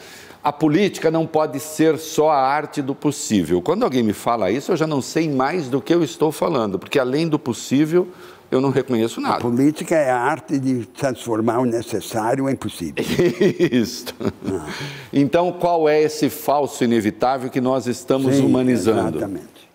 a 0.44 0.52
política 0.52 1.12
não 1.12 1.28
pode 1.28 1.60
ser 1.60 1.98
só 1.98 2.30
a 2.30 2.38
arte 2.38 2.82
do 2.82 2.96
possível. 2.96 3.62
Quando 3.62 3.84
alguém 3.84 4.04
me 4.04 4.14
fala 4.14 4.50
isso, 4.50 4.72
eu 4.72 4.78
já 4.78 4.88
não 4.88 5.02
sei 5.02 5.30
mais 5.30 5.68
do 5.68 5.82
que 5.82 5.94
eu 5.94 6.04
estou 6.04 6.32
falando, 6.32 6.80
porque 6.80 6.98
além 6.98 7.28
do 7.28 7.38
possível, 7.38 8.08
eu 8.50 8.62
não 8.62 8.70
reconheço 8.70 9.22
nada. 9.22 9.36
A 9.36 9.42
política 9.42 9.96
é 9.96 10.10
a 10.10 10.18
arte 10.18 10.58
de 10.58 10.86
transformar 10.88 11.60
o 11.60 11.66
necessário 11.66 12.50
em 12.50 12.56
possível. 12.56 12.96
Isso. 13.72 14.06
Ah. 14.22 14.68
Então, 15.12 15.52
qual 15.52 15.88
é 15.88 16.02
esse 16.02 16.30
falso 16.30 16.84
inevitável 16.84 17.50
que 17.50 17.62
nós 17.62 17.86
estamos 17.86 18.36
Sim, 18.36 18.46
humanizando? 18.46 19.18
Exatamente. 19.18 19.70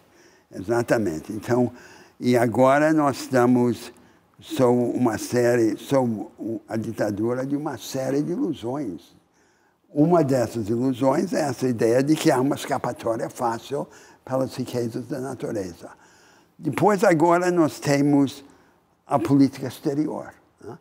Exatamente. 0.53 1.33
Então, 1.33 1.71
e 2.19 2.37
agora 2.37 2.93
nós 2.93 3.21
estamos 3.21 3.93
são 4.41 4.91
uma 4.91 5.17
série, 5.17 5.77
são 5.79 6.31
a 6.69 6.77
ditadura 6.77 7.47
de 7.47 7.57
uma 7.57 7.79
série 7.79 8.23
de 8.23 8.33
ilusões. 8.33 9.14
Uma 9.95 10.24
dessas 10.24 10.68
ilusões 10.68 11.32
é 11.32 11.42
essa 11.42 11.68
ideia 11.68 12.03
de 12.03 12.16
que 12.16 12.28
há 12.28 12.40
uma 12.40 12.57
escapatória 12.57 13.30
fácil 13.30 13.86
pelas 14.24 14.53
riquezas 14.57 15.07
da 15.07 15.20
natureza. 15.20 15.88
Depois, 16.59 17.05
agora, 17.05 17.49
nós 17.53 17.78
temos 17.78 18.45
a 19.07 19.20
política 19.20 19.68
exterior, 19.68 20.34
né? 20.61 20.76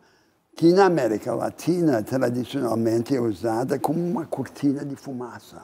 que 0.56 0.72
na 0.72 0.86
América 0.86 1.32
Latina, 1.32 2.02
tradicionalmente, 2.02 3.14
é 3.14 3.20
usada 3.20 3.78
como 3.78 4.04
uma 4.04 4.26
cortina 4.26 4.84
de 4.84 4.96
fumaça. 4.96 5.62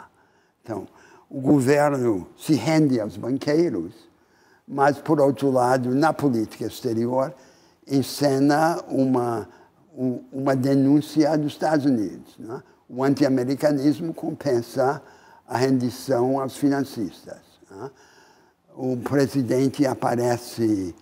Então, 0.63 0.87
o 1.29 1.41
governo 1.41 2.29
se 2.39 2.55
rende 2.55 3.01
aos 3.01 3.17
banqueiros, 3.17 3.93
mas, 4.67 4.99
por 4.99 5.21
outro 5.21 5.51
lado, 5.51 5.93
na 5.93 6.13
política 6.13 6.67
exterior, 6.67 7.35
encena 7.85 8.81
uma, 8.87 9.49
uma 10.31 10.55
denúncia 10.55 11.37
dos 11.37 11.55
Estados 11.55 11.85
Unidos. 11.85 12.39
Né? 12.39 12.63
O 12.93 13.05
anti-americanismo 13.05 14.13
compensa 14.13 15.01
a 15.47 15.57
rendição 15.57 16.41
aos 16.41 16.57
financistas. 16.57 17.39
Né? 17.71 17.91
O 18.75 18.97
presidente 18.97 19.87
aparece 19.87 20.95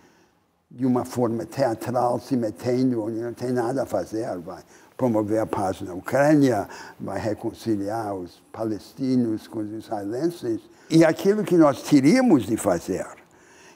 de 0.71 0.85
uma 0.85 1.05
forma 1.05 1.47
teatral, 1.47 2.21
se 2.21 2.37
metendo 2.37 3.03
onde 3.03 3.19
não 3.21 3.33
tem 3.33 3.53
nada 3.53 3.85
a 3.85 3.87
fazer, 3.87 4.27
vai 4.39 4.63
promover 4.99 5.41
a 5.41 5.47
paz 5.47 5.81
na 5.81 5.95
Ucrânia, 5.95 6.69
vai 7.01 7.19
reconciliar 7.19 8.15
os 8.15 8.43
palestinos 8.53 9.47
com 9.47 9.61
os 9.61 9.71
israelenses. 9.71 10.61
E 10.91 11.05
aquilo 11.05 11.43
que 11.43 11.57
nós 11.57 11.83
teríamos 11.83 12.45
de 12.45 12.57
fazer, 12.57 13.07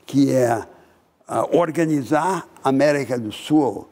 que 0.04 0.32
é 0.32 0.58
uh, 0.58 1.56
organizar 1.56 2.46
a 2.62 2.68
América 2.68 3.18
do 3.18 3.32
Sul 3.32 3.88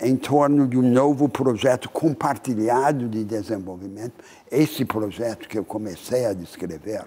em 0.00 0.16
torno 0.16 0.66
de 0.66 0.76
um 0.76 0.82
novo 0.82 1.28
projeto 1.28 1.88
compartilhado 1.88 3.08
de 3.08 3.24
desenvolvimento, 3.24 4.14
esse 4.50 4.84
projeto 4.84 5.48
que 5.48 5.58
eu 5.58 5.64
comecei 5.64 6.26
a 6.26 6.32
descrever, 6.32 7.04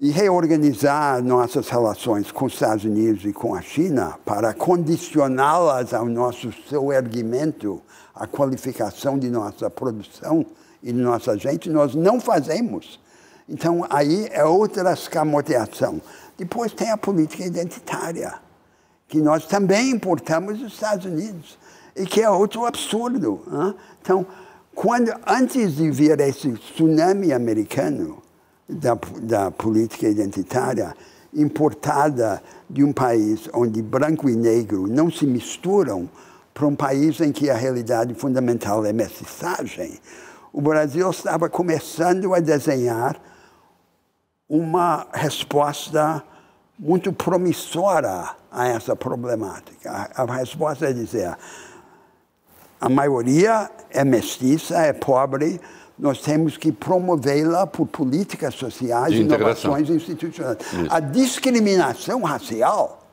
e 0.00 0.10
reorganizar 0.10 1.22
nossas 1.22 1.68
relações 1.68 2.30
com 2.30 2.46
os 2.46 2.52
Estados 2.52 2.84
Unidos 2.84 3.24
e 3.24 3.32
com 3.32 3.54
a 3.54 3.60
China 3.60 4.16
para 4.24 4.54
condicioná-las 4.54 5.92
ao 5.92 6.06
nosso 6.06 6.52
seu 6.68 6.92
erguimento, 6.92 7.82
à 8.14 8.26
qualificação 8.26 9.18
de 9.18 9.28
nossa 9.28 9.68
produção 9.68 10.46
e 10.82 10.92
de 10.92 11.00
nossa 11.00 11.36
gente, 11.36 11.68
nós 11.68 11.96
não 11.96 12.20
fazemos. 12.20 13.00
Então, 13.48 13.84
aí 13.90 14.28
é 14.30 14.44
outra 14.44 14.92
escamoteação. 14.92 16.00
Depois 16.36 16.72
tem 16.72 16.90
a 16.90 16.96
política 16.96 17.44
identitária, 17.44 18.34
que 19.08 19.18
nós 19.18 19.46
também 19.46 19.90
importamos 19.90 20.58
dos 20.58 20.74
Estados 20.74 21.06
Unidos, 21.06 21.58
e 21.96 22.04
que 22.04 22.20
é 22.20 22.30
outro 22.30 22.66
absurdo. 22.66 23.42
Hein? 23.50 23.74
Então, 24.00 24.26
quando, 24.74 25.12
antes 25.26 25.76
de 25.76 25.90
vir 25.90 26.20
esse 26.20 26.52
tsunami 26.52 27.32
americano 27.32 28.22
da, 28.68 28.96
da 29.22 29.50
política 29.50 30.08
identitária, 30.08 30.94
importada 31.34 32.42
de 32.68 32.84
um 32.84 32.92
país 32.92 33.48
onde 33.52 33.82
branco 33.82 34.28
e 34.28 34.36
negro 34.36 34.86
não 34.86 35.10
se 35.10 35.26
misturam, 35.26 36.08
para 36.54 36.66
um 36.66 36.74
país 36.74 37.20
em 37.20 37.30
que 37.30 37.48
a 37.48 37.56
realidade 37.56 38.14
fundamental 38.14 38.84
é 38.84 38.92
mestiçagem, 38.92 39.98
o 40.52 40.60
Brasil 40.60 41.08
estava 41.08 41.48
começando 41.48 42.34
a 42.34 42.40
desenhar 42.40 43.20
uma 44.48 45.06
resposta 45.12 46.22
muito 46.76 47.12
promissora 47.12 48.37
a 48.50 48.68
essa 48.68 48.96
problemática. 48.96 49.90
A, 49.90 50.22
a 50.22 50.36
resposta 50.36 50.88
é 50.88 50.92
dizer: 50.92 51.36
a 52.80 52.88
maioria 52.88 53.70
é 53.90 54.04
mestiça, 54.04 54.78
é 54.78 54.92
pobre, 54.92 55.60
nós 55.98 56.20
temos 56.20 56.56
que 56.56 56.70
promovê-la 56.70 57.66
por 57.66 57.86
políticas 57.86 58.54
sociais 58.54 59.14
e 59.14 59.18
inovações 59.18 59.90
institucionais. 59.90 60.58
Isso. 60.60 60.86
A 60.88 61.00
discriminação 61.00 62.22
racial 62.22 63.06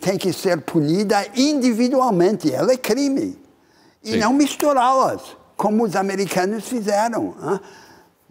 tem 0.00 0.16
que 0.16 0.32
ser 0.32 0.60
punida 0.62 1.26
individualmente, 1.34 2.52
ela 2.52 2.72
é 2.72 2.76
crime. 2.76 3.38
E 4.02 4.12
Sim. 4.12 4.18
não 4.18 4.32
misturá-las, 4.32 5.36
como 5.56 5.84
os 5.84 5.96
americanos 5.96 6.66
fizeram. 6.66 7.34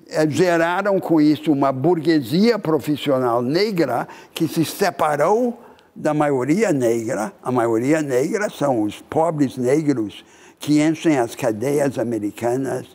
É, 0.08 0.30
geraram 0.30 1.00
com 1.00 1.20
isso 1.20 1.52
uma 1.52 1.72
burguesia 1.72 2.60
profissional 2.60 3.42
negra 3.42 4.08
que 4.34 4.48
se 4.48 4.64
separou 4.64 5.60
da 5.96 6.14
maioria 6.14 6.74
negra. 6.74 7.32
A 7.42 7.52
maioria 7.52 8.02
negra 8.02 8.50
são 8.50 8.82
os 8.82 9.02
pobres 9.02 9.58
negros 9.58 10.26
que 10.60 10.82
enchem 10.82 11.18
as 11.18 11.36
cadeias 11.36 11.98
americanas, 11.98 12.86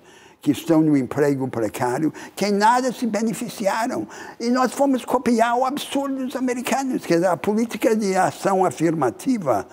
que 0.41 0.51
estão 0.51 0.81
no 0.81 0.97
emprego 0.97 1.47
precário, 1.49 2.13
que 2.35 2.51
nada 2.51 2.93
se 2.93 3.07
beneficiaram. 3.07 4.07
E 4.39 4.49
nós 4.51 4.73
fomos 4.73 5.05
copiar 5.05 5.57
o 5.57 5.65
absurdo 5.65 6.25
dos 6.25 6.37
americanos, 6.37 7.05
quer 7.05 7.15
dizer, 7.15 7.27
a 7.27 7.37
política 7.37 7.95
de 7.95 8.17
ação 8.17 8.65
afirmativa 8.65 9.67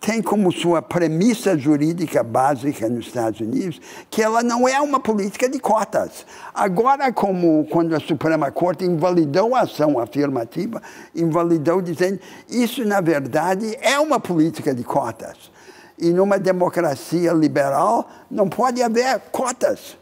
tem 0.00 0.22
como 0.22 0.52
sua 0.52 0.80
premissa 0.80 1.58
jurídica 1.58 2.22
básica 2.22 2.88
nos 2.88 3.06
Estados 3.06 3.40
Unidos 3.40 3.80
que 4.08 4.22
ela 4.22 4.42
não 4.42 4.68
é 4.68 4.80
uma 4.80 5.00
política 5.00 5.48
de 5.48 5.58
cotas. 5.58 6.24
Agora, 6.54 7.12
como 7.12 7.66
quando 7.70 7.94
a 7.94 8.00
Suprema 8.00 8.50
Corte 8.50 8.84
invalidou 8.84 9.54
a 9.54 9.60
ação 9.60 9.98
afirmativa, 9.98 10.80
invalidou 11.14 11.82
dizendo 11.82 12.20
isso 12.48 12.84
na 12.84 13.00
verdade 13.00 13.76
é 13.80 13.98
uma 13.98 14.20
política 14.20 14.74
de 14.74 14.84
cotas. 14.84 15.50
E 15.98 16.10
numa 16.10 16.38
democracia 16.38 17.32
liberal 17.32 18.08
não 18.30 18.48
pode 18.48 18.80
haver 18.80 19.18
cotas. 19.32 19.98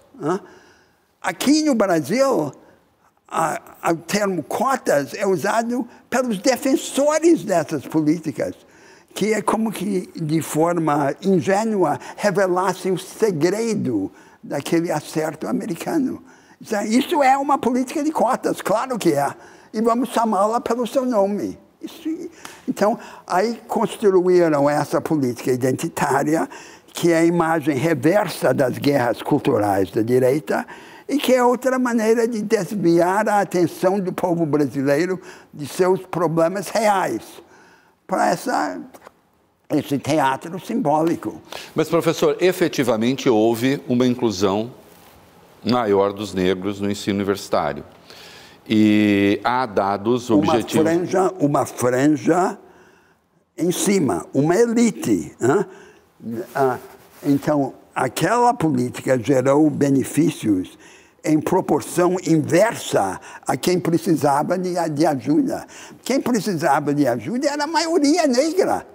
Aqui 1.22 1.62
no 1.62 1.74
Brasil, 1.74 2.52
o 3.82 3.96
termo 4.06 4.42
cotas 4.42 5.14
é 5.14 5.26
usado 5.26 5.88
pelos 6.10 6.38
defensores 6.38 7.44
dessas 7.44 7.86
políticas 7.86 8.65
que 9.16 9.32
é 9.32 9.40
como 9.40 9.72
que, 9.72 10.10
de 10.14 10.42
forma 10.42 11.14
ingênua, 11.22 11.98
revelasse 12.16 12.90
o 12.90 12.98
segredo 12.98 14.12
daquele 14.42 14.92
acerto 14.92 15.48
americano. 15.48 16.22
Isso 16.86 17.22
é 17.22 17.34
uma 17.38 17.56
política 17.56 18.04
de 18.04 18.12
cotas, 18.12 18.60
claro 18.60 18.98
que 18.98 19.14
é. 19.14 19.34
E 19.72 19.80
vamos 19.80 20.10
chamá-la 20.10 20.60
pelo 20.60 20.86
seu 20.86 21.06
nome. 21.06 21.58
Isso, 21.80 22.30
então, 22.68 22.98
aí 23.26 23.58
construíram 23.66 24.68
essa 24.68 25.00
política 25.00 25.50
identitária, 25.50 26.46
que 26.88 27.10
é 27.10 27.20
a 27.20 27.24
imagem 27.24 27.74
reversa 27.74 28.52
das 28.52 28.76
guerras 28.76 29.22
culturais 29.22 29.90
da 29.90 30.02
direita, 30.02 30.66
e 31.08 31.16
que 31.16 31.32
é 31.32 31.42
outra 31.42 31.78
maneira 31.78 32.28
de 32.28 32.42
desviar 32.42 33.26
a 33.30 33.40
atenção 33.40 33.98
do 33.98 34.12
povo 34.12 34.44
brasileiro 34.44 35.18
de 35.54 35.66
seus 35.66 36.04
problemas 36.04 36.68
reais 36.68 37.22
para 38.06 38.28
essa 38.28 38.78
esse 39.70 39.98
teatro 39.98 40.58
simbólico. 40.60 41.40
Mas, 41.74 41.88
professor, 41.88 42.36
efetivamente 42.40 43.28
houve 43.28 43.82
uma 43.88 44.06
inclusão 44.06 44.70
maior 45.64 46.12
dos 46.12 46.32
negros 46.32 46.80
no 46.80 46.90
ensino 46.90 47.16
universitário. 47.16 47.84
E 48.68 49.40
há 49.42 49.66
dados 49.66 50.30
objetivos. 50.30 50.74
Uma 50.74 50.82
franja, 50.84 51.34
uma 51.38 51.66
franja 51.66 52.58
em 53.56 53.72
cima, 53.72 54.26
uma 54.32 54.54
elite. 54.54 55.34
Ah, 56.54 56.78
então, 57.24 57.74
aquela 57.94 58.52
política 58.54 59.18
gerou 59.18 59.68
benefícios 59.70 60.78
em 61.24 61.40
proporção 61.40 62.16
inversa 62.24 63.20
a 63.44 63.56
quem 63.56 63.80
precisava 63.80 64.56
de, 64.56 64.74
de 64.90 65.06
ajuda. 65.06 65.66
Quem 66.04 66.20
precisava 66.20 66.94
de 66.94 67.06
ajuda 67.06 67.48
era 67.48 67.64
a 67.64 67.66
maioria 67.66 68.28
negra 68.28 68.86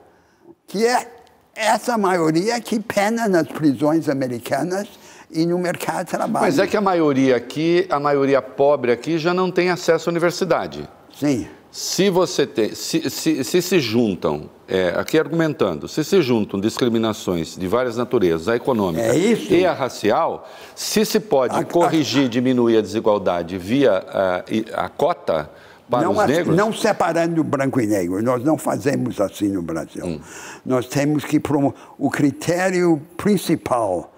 que 0.71 0.87
é 0.87 1.05
essa 1.53 1.97
maioria 1.97 2.61
que 2.61 2.79
pena 2.79 3.27
nas 3.27 3.45
prisões 3.45 4.07
americanas 4.07 4.87
e 5.29 5.45
no 5.45 5.59
mercado 5.59 6.05
de 6.05 6.11
trabalho. 6.11 6.45
Mas 6.45 6.59
é 6.59 6.65
que 6.65 6.77
a 6.77 6.81
maioria 6.81 7.35
aqui, 7.35 7.85
a 7.89 7.99
maioria 7.99 8.41
pobre 8.41 8.89
aqui, 8.89 9.17
já 9.17 9.33
não 9.33 9.51
tem 9.51 9.69
acesso 9.69 10.09
à 10.09 10.11
universidade. 10.11 10.87
Sim. 11.13 11.45
Se 11.69 12.09
você 12.09 12.47
tem, 12.47 12.73
se 12.73 13.09
se, 13.09 13.43
se, 13.43 13.61
se 13.61 13.79
juntam, 13.81 14.49
é, 14.65 14.93
aqui 14.95 15.19
argumentando, 15.19 15.89
se 15.89 16.05
se 16.05 16.21
juntam 16.21 16.57
discriminações 16.59 17.57
de 17.57 17.67
várias 17.67 17.97
naturezas, 17.97 18.47
a 18.47 18.55
econômica 18.55 19.03
é 19.03 19.17
e 19.17 19.65
a 19.65 19.73
racial, 19.73 20.49
se 20.73 21.05
se 21.05 21.19
pode 21.19 21.57
a, 21.57 21.65
corrigir, 21.65 22.25
a, 22.25 22.29
diminuir 22.29 22.77
a 22.77 22.81
desigualdade 22.81 23.57
via 23.57 23.91
a, 24.07 24.85
a 24.85 24.89
cota 24.89 25.49
para 25.91 26.03
não, 26.03 26.17
os 26.17 26.25
negros? 26.25 26.55
Não 26.55 26.73
separando 26.73 27.43
branco 27.43 27.79
e 27.79 27.85
negro, 27.85 28.23
nós 28.23 28.43
não 28.43 28.57
fazemos 28.57 29.19
assim 29.21 29.49
no 29.49 29.61
Brasil. 29.61 30.05
Hum. 30.05 30.19
Nós 30.65 30.87
temos 30.87 31.23
que 31.23 31.39
promover 31.39 31.77
o 31.99 32.09
critério 32.09 32.99
principal, 33.15 34.13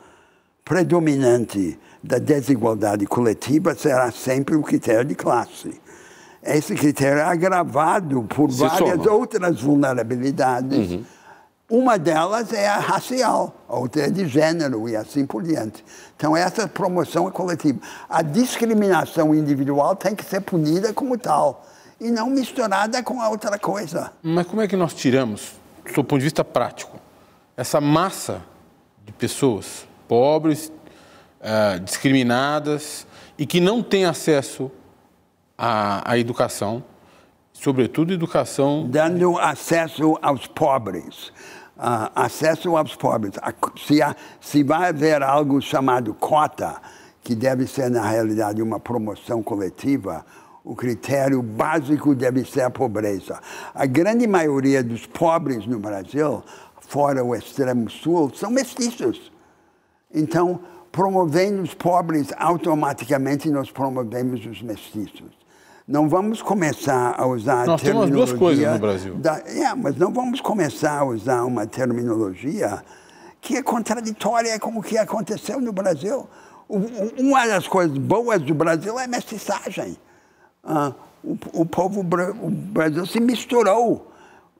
predominante 0.63 1.77
da 2.01 2.19
desigualdade 2.19 3.05
coletiva 3.05 3.75
será 3.75 4.11
sempre 4.11 4.55
o 4.55 4.61
critério 4.61 5.05
de 5.05 5.15
classe 5.15 5.81
esse 6.45 6.75
critério 6.75 7.19
é 7.19 7.23
agravado 7.23 8.23
por 8.23 8.51
Se 8.51 8.59
várias 8.59 8.97
soma. 8.97 9.11
outras 9.11 9.61
vulnerabilidades. 9.61 10.91
Uhum. 10.91 11.03
Uma 11.69 11.97
delas 11.97 12.51
é 12.51 12.67
a 12.67 12.77
racial, 12.77 13.55
a 13.69 13.77
outra 13.77 14.03
é 14.03 14.09
de 14.09 14.27
gênero 14.27 14.87
e 14.89 14.95
assim 14.95 15.25
por 15.25 15.41
diante. 15.41 15.83
Então, 16.15 16.35
essa 16.35 16.67
promoção 16.67 17.27
é 17.27 17.31
coletiva. 17.31 17.79
A 18.09 18.21
discriminação 18.21 19.33
individual 19.33 19.95
tem 19.95 20.13
que 20.13 20.25
ser 20.25 20.41
punida 20.41 20.93
como 20.93 21.17
tal 21.17 21.65
e 21.99 22.11
não 22.11 22.29
misturada 22.29 23.01
com 23.01 23.21
a 23.21 23.29
outra 23.29 23.57
coisa. 23.57 24.11
Mas 24.21 24.45
como 24.45 24.61
é 24.61 24.67
que 24.67 24.75
nós 24.75 24.93
tiramos, 24.93 25.53
do 25.85 26.03
ponto 26.03 26.19
de 26.19 26.25
vista 26.25 26.43
prático, 26.43 26.99
essa 27.55 27.79
massa 27.79 28.41
de 29.05 29.13
pessoas 29.13 29.87
pobres, 30.05 30.69
uh, 31.39 31.79
discriminadas 31.79 33.07
e 33.37 33.45
que 33.45 33.61
não 33.61 33.81
têm 33.81 34.05
acesso 34.05 34.69
a 35.57 36.17
educação, 36.17 36.83
sobretudo 37.53 38.11
educação. 38.11 38.87
Dando 38.89 39.37
acesso 39.37 40.17
aos 40.21 40.47
pobres. 40.47 41.29
Uh, 41.77 42.09
acesso 42.13 42.75
aos 42.75 42.95
pobres. 42.95 43.33
Se, 43.85 44.01
há, 44.01 44.15
se 44.41 44.63
vai 44.63 44.89
haver 44.89 45.23
algo 45.23 45.61
chamado 45.61 46.13
cota, 46.13 46.81
que 47.23 47.33
deve 47.33 47.65
ser, 47.67 47.89
na 47.89 48.05
realidade, 48.05 48.61
uma 48.61 48.79
promoção 48.79 49.41
coletiva, 49.41 50.25
o 50.63 50.75
critério 50.75 51.41
básico 51.41 52.13
deve 52.13 52.45
ser 52.45 52.61
a 52.61 52.69
pobreza. 52.69 53.39
A 53.73 53.85
grande 53.85 54.27
maioria 54.27 54.83
dos 54.83 55.05
pobres 55.05 55.65
no 55.65 55.79
Brasil, 55.79 56.43
fora 56.81 57.23
o 57.23 57.35
extremo 57.35 57.89
sul, 57.89 58.31
são 58.33 58.49
mestiços. 58.49 59.31
Então, 60.13 60.59
promovendo 60.91 61.61
os 61.61 61.73
pobres, 61.73 62.31
automaticamente 62.37 63.49
nós 63.49 63.71
promovemos 63.71 64.45
os 64.45 64.61
mestiços. 64.61 65.42
Não 65.87 66.07
vamos 66.07 66.41
começar 66.41 67.13
a 67.17 67.25
usar 67.25 67.65
Nós 67.65 67.81
a 67.81 67.83
terminologia... 67.83 68.15
temos 68.15 68.29
duas 68.29 68.39
coisas 68.39 68.73
no 68.73 68.79
Brasil. 68.79 69.15
Da, 69.15 69.39
é, 69.45 69.75
mas 69.75 69.97
não 69.97 70.13
vamos 70.13 70.39
começar 70.39 70.99
a 70.99 71.05
usar 71.05 71.43
uma 71.43 71.67
terminologia 71.67 72.81
que 73.41 73.57
é 73.57 73.63
contraditória 73.63 74.57
com 74.57 74.77
o 74.77 74.81
que 74.81 74.97
aconteceu 74.97 75.59
no 75.59 75.73
Brasil. 75.73 76.25
Uma 77.19 77.45
das 77.45 77.67
coisas 77.67 77.97
boas 77.97 78.41
do 78.41 78.53
Brasil 78.53 78.97
é 78.97 79.03
a 79.03 79.07
mestiçagem. 79.07 79.97
Uh, 80.63 80.95
o, 81.21 81.61
o, 81.61 81.65
povo, 81.65 81.99
o 81.99 82.49
Brasil 82.49 83.05
se 83.05 83.19
misturou. 83.19 84.09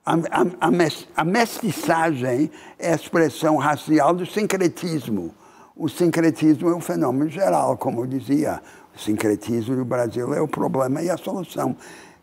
A, 0.04 0.12
a, 0.12 0.70
a 1.16 1.24
mestiçagem 1.24 2.50
é 2.78 2.92
a 2.92 2.94
expressão 2.94 3.56
racial 3.56 4.14
do 4.14 4.26
sincretismo. 4.26 5.34
O 5.74 5.88
sincretismo 5.88 6.68
é 6.68 6.74
um 6.76 6.80
fenômeno 6.80 7.30
geral, 7.30 7.78
como 7.78 8.02
eu 8.02 8.06
dizia. 8.06 8.60
O 8.94 8.98
sincretismo 8.98 9.76
do 9.76 9.84
Brasil 9.84 10.32
é 10.32 10.40
o 10.40 10.48
problema 10.48 11.02
e 11.02 11.10
a 11.10 11.16
solução. 11.16 11.76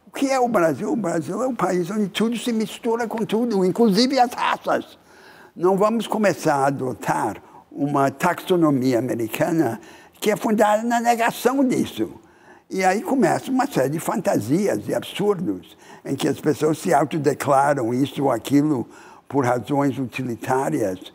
O 0.08 0.12
que 0.12 0.30
é 0.30 0.40
o 0.40 0.48
Brasil? 0.48 0.92
O 0.92 0.96
Brasil 0.96 1.42
é 1.42 1.48
um 1.48 1.56
país 1.56 1.90
onde 1.90 2.08
tudo 2.08 2.38
se 2.38 2.52
mistura 2.52 3.08
com 3.08 3.26
tudo, 3.26 3.66
inclusive 3.66 4.20
as 4.20 4.34
raças. 4.34 4.98
Não 5.56 5.78
vamos 5.78 6.08
começar 6.08 6.56
a 6.56 6.68
adotar 6.68 7.42
uma 7.72 8.10
taxonomia 8.10 9.00
americana 9.00 9.80
que 10.20 10.32
é 10.32 10.36
fundada 10.36 10.84
na 10.84 11.00
negação 11.00 11.66
disso. 11.66 12.12
E 12.70 12.86
aí 12.86 13.02
começa 13.02 13.52
uma 13.52 13.68
série 13.68 13.90
de 13.90 14.00
fantasias 14.00 14.88
e 14.88 14.94
absurdos 14.94 15.78
em 16.06 16.16
que 16.16 16.28
as 16.28 16.40
pessoas 16.40 16.78
se 16.78 16.94
autodeclaram 16.94 17.94
isso 17.94 18.24
ou 18.24 18.32
aquilo 18.32 18.88
por 19.28 19.46
razões 19.46 19.98
utilitárias 19.98 21.12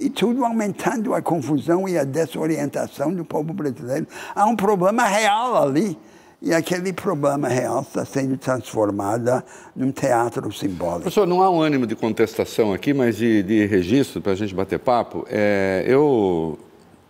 e 0.00 0.08
tudo 0.08 0.44
aumentando 0.44 1.14
a 1.14 1.20
confusão 1.20 1.86
e 1.86 1.98
a 1.98 2.04
desorientação 2.04 3.12
do 3.12 3.22
povo 3.22 3.52
brasileiro. 3.52 4.06
Há 4.34 4.46
um 4.46 4.56
problema 4.56 5.04
real 5.04 5.62
ali. 5.62 5.96
E 6.42 6.54
aquele 6.54 6.90
problema 6.90 7.48
real 7.48 7.82
está 7.82 8.02
sendo 8.02 8.34
transformado 8.38 9.42
num 9.76 9.92
teatro 9.92 10.50
simbólico. 10.50 11.02
Professor, 11.02 11.26
não 11.26 11.42
há 11.42 11.50
um 11.50 11.60
ânimo 11.60 11.86
de 11.86 11.94
contestação 11.94 12.72
aqui, 12.72 12.94
mas 12.94 13.18
de, 13.18 13.42
de 13.42 13.66
registro 13.66 14.22
para 14.22 14.32
a 14.32 14.34
gente 14.34 14.54
bater 14.54 14.78
papo. 14.78 15.26
É, 15.28 15.84
eu, 15.86 16.58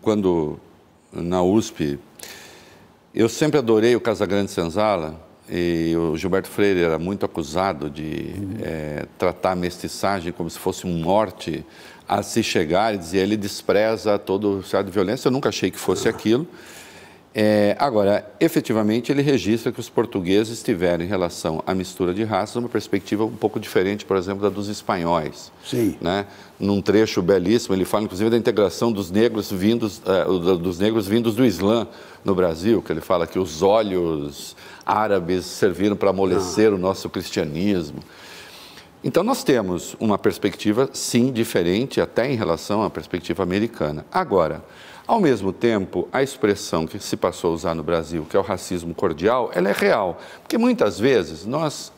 quando 0.02 0.58
na 1.12 1.44
USP, 1.44 1.96
eu 3.14 3.28
sempre 3.28 3.58
adorei 3.58 3.94
o 3.94 4.00
Casagrande 4.00 4.50
Senzala 4.50 5.20
e 5.48 5.94
o 5.96 6.16
Gilberto 6.16 6.48
Freire 6.48 6.82
era 6.82 6.98
muito 6.98 7.24
acusado 7.24 7.88
de 7.88 8.34
uhum. 8.36 8.56
é, 8.62 9.06
tratar 9.16 9.52
a 9.52 9.56
mestiçagem 9.56 10.32
como 10.32 10.50
se 10.50 10.58
fosse 10.58 10.88
um 10.88 10.98
morte 10.98 11.64
a 12.10 12.24
se 12.24 12.42
chegar 12.42 12.92
e 12.92 12.98
dizer 12.98 13.18
ele 13.18 13.36
despreza 13.36 14.18
todo 14.18 14.56
o 14.56 14.60
estado 14.60 14.86
de 14.86 14.90
violência. 14.90 15.28
Eu 15.28 15.32
nunca 15.32 15.48
achei 15.48 15.70
que 15.70 15.78
fosse 15.78 16.08
aquilo. 16.08 16.44
É, 17.32 17.76
agora, 17.78 18.28
efetivamente, 18.40 19.12
ele 19.12 19.22
registra 19.22 19.70
que 19.70 19.78
os 19.78 19.88
portugueses 19.88 20.60
tiveram, 20.60 21.04
em 21.04 21.06
relação 21.06 21.62
à 21.64 21.72
mistura 21.72 22.12
de 22.12 22.24
raças, 22.24 22.56
uma 22.56 22.68
perspectiva 22.68 23.24
um 23.24 23.36
pouco 23.36 23.60
diferente, 23.60 24.04
por 24.04 24.16
exemplo, 24.16 24.42
da 24.42 24.48
dos 24.48 24.66
espanhóis. 24.66 25.52
Sim. 25.64 25.96
Né? 26.00 26.26
Num 26.58 26.82
trecho 26.82 27.22
belíssimo, 27.22 27.76
ele 27.76 27.84
fala, 27.84 28.02
inclusive, 28.02 28.28
da 28.28 28.36
integração 28.36 28.90
dos 28.90 29.12
negros 29.12 29.48
vindos, 29.52 30.02
uh, 30.04 30.58
dos 30.58 30.80
negros 30.80 31.06
vindos 31.06 31.36
do 31.36 31.46
Islã 31.46 31.86
no 32.24 32.34
Brasil, 32.34 32.82
que 32.82 32.90
ele 32.92 33.00
fala 33.00 33.24
que 33.24 33.38
os 33.38 33.62
olhos 33.62 34.56
árabes 34.84 35.44
serviram 35.44 35.94
para 35.94 36.10
amolecer 36.10 36.72
ah. 36.72 36.74
o 36.74 36.78
nosso 36.78 37.08
cristianismo. 37.08 38.02
Então, 39.02 39.24
nós 39.24 39.42
temos 39.42 39.96
uma 39.98 40.18
perspectiva, 40.18 40.90
sim, 40.92 41.32
diferente, 41.32 42.00
até 42.00 42.30
em 42.30 42.36
relação 42.36 42.82
à 42.82 42.90
perspectiva 42.90 43.42
americana. 43.42 44.04
Agora, 44.12 44.62
ao 45.06 45.18
mesmo 45.18 45.52
tempo, 45.52 46.06
a 46.12 46.22
expressão 46.22 46.86
que 46.86 46.98
se 46.98 47.16
passou 47.16 47.50
a 47.50 47.54
usar 47.54 47.74
no 47.74 47.82
Brasil, 47.82 48.26
que 48.28 48.36
é 48.36 48.38
o 48.38 48.42
racismo 48.42 48.94
cordial, 48.94 49.50
ela 49.54 49.70
é 49.70 49.72
real. 49.72 50.20
Porque 50.42 50.58
muitas 50.58 51.00
vezes 51.00 51.46
nós 51.46 51.90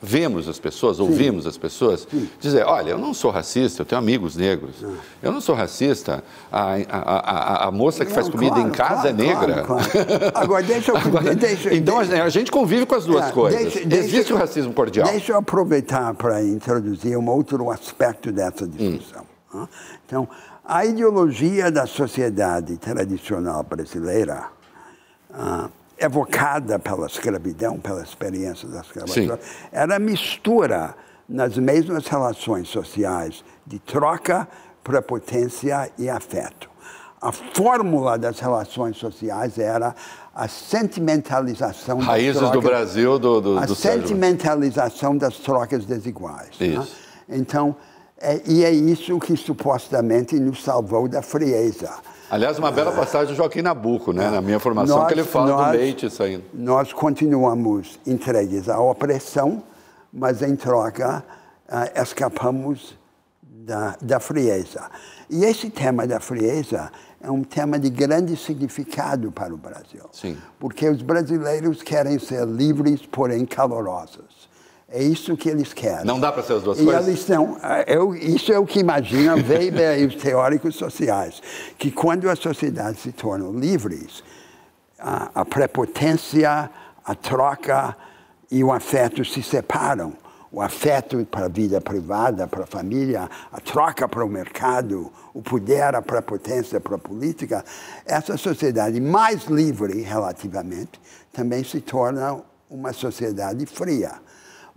vemos 0.00 0.48
as 0.48 0.58
pessoas, 0.60 1.00
ouvimos 1.00 1.46
as 1.46 1.58
pessoas 1.58 2.06
Sim. 2.08 2.28
dizer, 2.38 2.64
olha, 2.64 2.90
eu 2.90 2.98
não 2.98 3.12
sou 3.12 3.30
racista, 3.30 3.82
eu 3.82 3.86
tenho 3.86 3.98
amigos 3.98 4.36
negros. 4.36 4.76
Ah. 4.82 4.92
Eu 5.22 5.32
não 5.32 5.40
sou 5.40 5.54
racista, 5.54 6.22
a, 6.52 6.74
a, 6.74 7.64
a, 7.64 7.68
a 7.68 7.70
moça 7.70 8.04
que 8.04 8.10
não, 8.10 8.14
faz 8.14 8.28
comida 8.28 8.54
claro, 8.54 8.68
em 8.68 8.70
casa 8.70 9.08
é 9.08 9.12
claro, 9.12 9.22
é 9.22 9.26
negra. 9.26 9.62
Claro, 9.64 9.84
Agora, 10.34 10.62
deixa 10.62 10.92
eu... 10.92 10.96
Agora, 10.98 11.34
deixa, 11.34 11.74
então, 11.74 11.98
deixa, 11.98 12.22
a 12.22 12.28
gente 12.28 12.50
convive 12.50 12.86
com 12.86 12.94
as 12.94 13.04
duas 13.04 13.26
é, 13.26 13.32
coisas. 13.32 13.60
Deixa, 13.84 14.06
Existe 14.06 14.32
o 14.32 14.36
racismo 14.36 14.72
cordial. 14.72 15.08
Deixa 15.08 15.32
eu 15.32 15.38
aproveitar 15.38 16.14
para 16.14 16.42
introduzir 16.44 17.16
um 17.16 17.28
outro 17.28 17.70
aspecto 17.70 18.30
dessa 18.30 18.66
discussão. 18.66 19.24
Hum. 19.52 19.66
Então, 20.06 20.28
a 20.64 20.84
ideologia 20.84 21.70
da 21.70 21.86
sociedade 21.86 22.76
tradicional 22.76 23.64
brasileira... 23.64 24.46
Uh, 25.30 25.77
evocada 25.98 26.78
pela 26.78 27.06
escravidão, 27.06 27.78
pela 27.78 28.02
experiência 28.02 28.68
da 28.68 28.80
escravatura, 28.80 29.40
era 29.72 29.98
mistura 29.98 30.94
nas 31.28 31.58
mesmas 31.58 32.06
relações 32.06 32.68
sociais 32.68 33.44
de 33.66 33.78
troca, 33.78 34.48
prepotência 34.82 35.90
e 35.98 36.08
afeto. 36.08 36.70
A 37.20 37.32
fórmula 37.32 38.16
das 38.16 38.38
relações 38.38 38.96
sociais 38.96 39.58
era 39.58 39.94
a 40.34 40.46
sentimentalização 40.46 41.98
Raízes 41.98 42.40
das 42.40 42.50
trocas, 42.50 42.62
do 42.62 42.68
Brasil 42.68 43.18
do, 43.18 43.40
do 43.40 43.58
a 43.58 43.66
do 43.66 43.74
sentimentalização 43.74 45.16
das 45.16 45.36
trocas 45.38 45.84
desiguais. 45.84 46.50
Né? 46.60 46.66
Isso. 46.68 46.96
Né? 47.28 47.38
Então, 47.38 47.74
é, 48.20 48.40
e 48.46 48.64
é 48.64 48.70
isso 48.70 49.18
que 49.18 49.36
supostamente 49.36 50.38
nos 50.38 50.62
salvou 50.62 51.08
da 51.08 51.20
frieza. 51.20 51.90
Aliás, 52.30 52.58
uma 52.58 52.70
bela 52.70 52.92
passagem 52.92 53.28
do 53.28 53.36
Joaquim 53.36 53.62
Nabuco, 53.62 54.12
né? 54.12 54.30
na 54.30 54.42
minha 54.42 54.60
formação, 54.60 54.98
nós, 54.98 55.06
que 55.08 55.14
ele 55.14 55.24
fala 55.24 55.48
nós, 55.48 55.66
do 55.72 55.78
leite 55.78 56.10
saindo. 56.10 56.44
Nós 56.52 56.92
continuamos 56.92 57.98
entregues 58.06 58.68
à 58.68 58.78
opressão, 58.78 59.62
mas 60.12 60.42
em 60.42 60.54
troca 60.54 61.24
uh, 61.68 62.02
escapamos 62.02 62.94
da, 63.42 63.96
da 64.00 64.20
frieza. 64.20 64.90
E 65.30 65.44
esse 65.44 65.70
tema 65.70 66.06
da 66.06 66.20
frieza 66.20 66.90
é 67.20 67.30
um 67.30 67.42
tema 67.42 67.78
de 67.78 67.90
grande 67.90 68.36
significado 68.36 69.32
para 69.32 69.52
o 69.52 69.56
Brasil. 69.56 70.04
Sim. 70.12 70.36
Porque 70.58 70.88
os 70.88 71.02
brasileiros 71.02 71.82
querem 71.82 72.18
ser 72.18 72.46
livres, 72.46 73.04
porém 73.06 73.44
calorosos. 73.44 74.37
É 74.90 75.02
isso 75.02 75.36
que 75.36 75.50
eles 75.50 75.74
querem. 75.74 76.06
Não 76.06 76.18
dá 76.18 76.32
para 76.32 76.42
ser 76.42 76.54
as 76.54 76.62
duas 76.62 76.80
e 76.80 76.84
coisas? 76.84 77.06
Eles 77.06 77.28
não, 77.28 77.58
eu, 77.86 78.14
isso 78.14 78.50
é 78.50 78.58
o 78.58 78.64
que 78.64 78.80
imagina 78.80 79.34
Weber 79.34 80.00
e 80.00 80.06
os 80.06 80.14
teóricos 80.14 80.76
sociais, 80.76 81.42
que 81.76 81.90
quando 81.90 82.28
as 82.30 82.38
sociedades 82.38 83.02
se 83.02 83.12
tornam 83.12 83.52
livres, 83.52 84.24
a, 84.98 85.30
a 85.34 85.44
prepotência, 85.44 86.70
a 87.04 87.14
troca 87.14 87.94
e 88.50 88.64
o 88.64 88.72
afeto 88.72 89.24
se 89.26 89.42
separam. 89.42 90.14
O 90.50 90.62
afeto 90.62 91.22
para 91.26 91.44
a 91.44 91.48
vida 91.48 91.78
privada, 91.78 92.48
para 92.48 92.64
a 92.64 92.66
família, 92.66 93.28
a 93.52 93.60
troca 93.60 94.08
para 94.08 94.24
o 94.24 94.28
mercado, 94.28 95.12
o 95.34 95.42
poder, 95.42 95.94
a 95.94 96.00
prepotência 96.00 96.80
para 96.80 96.96
a 96.96 96.98
política. 96.98 97.62
Essa 98.06 98.38
sociedade 98.38 98.98
mais 98.98 99.44
livre, 99.44 100.00
relativamente, 100.00 100.98
também 101.34 101.62
se 101.62 101.82
torna 101.82 102.40
uma 102.70 102.94
sociedade 102.94 103.66
fria. 103.66 104.12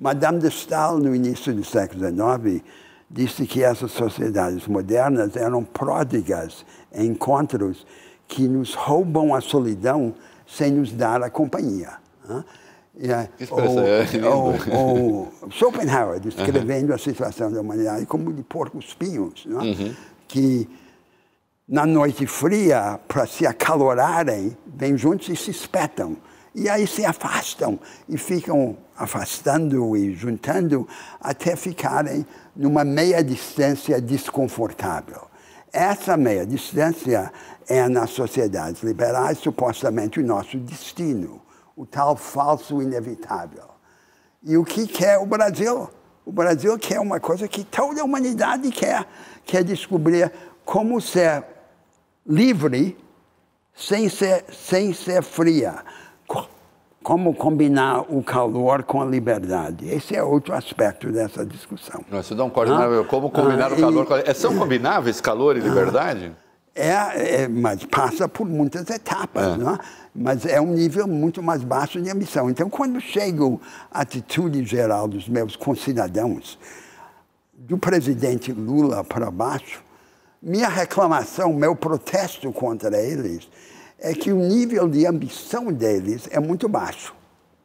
Madame 0.01 0.39
de 0.39 0.49
Stael, 0.49 0.97
no 0.97 1.15
início 1.15 1.53
do 1.53 1.63
século 1.63 2.01
XIX, 2.03 2.63
disse 3.07 3.45
que 3.45 3.63
essas 3.63 3.91
sociedades 3.91 4.65
modernas 4.65 5.35
eram 5.35 5.63
pródigas 5.63 6.65
em 6.91 7.09
encontros 7.09 7.85
que 8.27 8.47
nos 8.47 8.73
roubam 8.73 9.35
a 9.35 9.41
solidão 9.41 10.15
sem 10.47 10.71
nos 10.71 10.91
dar 10.91 11.21
a 11.21 11.29
companhia. 11.29 11.91
Yeah. 12.99 13.29
Ou, 13.51 13.59
ou, 14.25 14.55
ou, 14.71 15.33
Schopenhauer 15.51 16.19
descrevendo 16.19 16.89
uhum. 16.89 16.95
a 16.95 16.97
situação 16.97 17.51
da 17.51 17.61
humanidade 17.61 18.07
como 18.07 18.33
de 18.33 18.41
porcos 18.41 18.95
pinhos, 18.95 19.45
uhum. 19.45 19.93
que 20.27 20.67
na 21.67 21.85
noite 21.85 22.25
fria, 22.25 22.99
para 23.07 23.27
se 23.27 23.45
acalorarem, 23.45 24.57
vêm 24.65 24.97
juntos 24.97 25.29
e 25.29 25.35
se 25.35 25.51
espetam. 25.51 26.17
E 26.53 26.69
aí 26.69 26.85
se 26.85 27.05
afastam 27.05 27.79
e 28.09 28.17
ficam 28.17 28.77
afastando 28.97 29.95
e 29.95 30.13
juntando 30.13 30.87
até 31.19 31.55
ficarem 31.55 32.25
numa 32.55 32.83
meia 32.83 33.23
distância 33.23 34.01
desconfortável. 34.01 35.27
Essa 35.71 36.17
meia 36.17 36.45
distância 36.45 37.31
é 37.67 37.87
nas 37.87 38.09
sociedades 38.09 38.83
liberais 38.83 39.37
supostamente 39.37 40.19
o 40.19 40.25
nosso 40.25 40.57
destino 40.57 41.41
o 41.75 41.85
tal 41.85 42.15
falso 42.15 42.79
inevitável. 42.79 43.63
E 44.43 44.55
o 44.57 44.63
que 44.63 44.85
quer 44.85 45.17
o 45.17 45.25
Brasil? 45.25 45.89
O 46.23 46.31
Brasil 46.31 46.77
quer 46.77 46.99
uma 46.99 47.19
coisa 47.19 47.47
que 47.47 47.63
toda 47.63 48.01
a 48.01 48.03
humanidade 48.03 48.69
quer, 48.69 49.05
quer 49.43 49.63
descobrir 49.63 50.31
como 50.63 51.01
ser 51.01 51.43
livre 52.25 52.95
sem 53.73 54.07
ser, 54.09 54.45
sem 54.51 54.93
ser 54.93 55.23
fria. 55.23 55.83
Como 57.03 57.33
combinar 57.33 58.01
o 58.09 58.21
calor 58.21 58.83
com 58.83 59.01
a 59.01 59.05
liberdade. 59.05 59.87
Esse 59.87 60.15
é 60.15 60.23
outro 60.23 60.53
aspecto 60.53 61.11
dessa 61.11 61.45
discussão. 61.45 62.05
Você 62.11 62.35
dá 62.35 62.43
um 62.43 62.49
corte, 62.49 62.71
ah, 62.71 63.03
como 63.07 63.31
combinar 63.31 63.71
ah, 63.71 63.75
o 63.75 63.79
calor 63.79 64.03
e, 64.03 64.07
com 64.07 64.13
a... 64.13 64.19
É, 64.19 64.33
são 64.33 64.55
combináveis 64.55 65.19
calor 65.19 65.57
e 65.57 65.59
liberdade? 65.59 66.31
É, 66.75 67.43
é, 67.43 67.47
mas 67.47 67.83
passa 67.85 68.29
por 68.29 68.47
muitas 68.47 68.89
etapas, 68.89 69.55
é. 69.55 69.57
Não 69.57 69.73
é? 69.73 69.79
mas 70.13 70.45
é 70.45 70.59
um 70.59 70.73
nível 70.73 71.07
muito 71.07 71.41
mais 71.41 71.63
baixo 71.63 72.01
de 72.01 72.09
ambição. 72.09 72.49
Então, 72.49 72.69
quando 72.69 72.99
chego 72.99 73.61
à 73.89 74.01
atitude 74.01 74.63
geral 74.65 75.07
dos 75.07 75.27
meus 75.27 75.55
concidadãos, 75.55 76.57
do 77.53 77.77
presidente 77.77 78.51
Lula 78.51 79.03
para 79.03 79.31
baixo, 79.31 79.81
minha 80.41 80.67
reclamação, 80.67 81.53
meu 81.53 81.75
protesto 81.75 82.51
contra 82.51 82.99
eles 82.99 83.47
é 84.01 84.13
que 84.13 84.33
o 84.33 84.37
nível 84.37 84.89
de 84.89 85.05
ambição 85.05 85.71
deles 85.71 86.27
é 86.31 86.39
muito 86.39 86.67
baixo. 86.67 87.13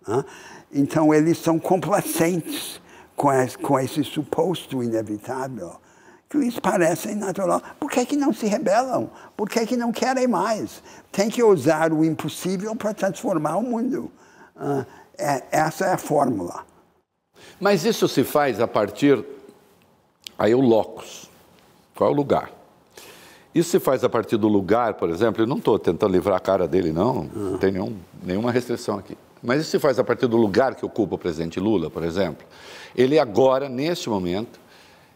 Né? 0.06 0.24
Então, 0.70 1.12
eles 1.12 1.38
são 1.38 1.58
complacentes 1.58 2.80
com 3.16 3.32
esse, 3.32 3.56
com 3.56 3.80
esse 3.80 4.04
suposto 4.04 4.82
inevitável 4.82 5.80
que 6.28 6.36
lhes 6.36 6.58
parecem 6.58 7.14
natural. 7.14 7.62
Por 7.80 7.90
que, 7.90 8.04
que 8.04 8.16
não 8.16 8.32
se 8.32 8.46
rebelam? 8.46 9.10
Por 9.36 9.48
que, 9.48 9.64
que 9.64 9.76
não 9.76 9.90
querem 9.92 10.26
mais? 10.26 10.82
Tem 11.10 11.30
que 11.30 11.42
usar 11.42 11.92
o 11.92 12.04
impossível 12.04 12.76
para 12.76 12.92
transformar 12.92 13.56
o 13.56 13.62
mundo. 13.62 14.10
Uh, 14.56 14.84
é, 15.16 15.44
essa 15.50 15.86
é 15.86 15.92
a 15.92 15.98
fórmula. 15.98 16.66
Mas 17.58 17.84
isso 17.84 18.06
se 18.08 18.24
faz 18.24 18.60
a 18.60 18.68
partir. 18.68 19.24
Aí 20.38 20.54
o 20.54 20.60
locus. 20.60 21.30
Qual 21.94 22.10
é 22.10 22.12
o 22.12 22.16
lugar? 22.16 22.55
Isso 23.56 23.70
se 23.70 23.80
faz 23.80 24.04
a 24.04 24.08
partir 24.10 24.36
do 24.36 24.48
lugar, 24.48 24.92
por 24.94 25.08
exemplo, 25.08 25.42
eu 25.42 25.46
não 25.46 25.56
estou 25.56 25.78
tentando 25.78 26.12
livrar 26.12 26.36
a 26.36 26.40
cara 26.40 26.68
dele, 26.68 26.92
não, 26.92 27.24
não 27.34 27.56
tem 27.56 27.72
nenhum, 27.72 27.96
nenhuma 28.22 28.52
restrição 28.52 28.98
aqui. 28.98 29.16
Mas 29.42 29.62
isso 29.62 29.70
se 29.70 29.78
faz 29.78 29.98
a 29.98 30.04
partir 30.04 30.26
do 30.26 30.36
lugar 30.36 30.74
que 30.74 30.84
ocupa 30.84 31.14
o 31.14 31.18
presidente 31.18 31.58
Lula, 31.58 31.88
por 31.88 32.04
exemplo. 32.04 32.46
Ele 32.94 33.18
agora, 33.18 33.66
neste 33.66 34.10
momento, 34.10 34.60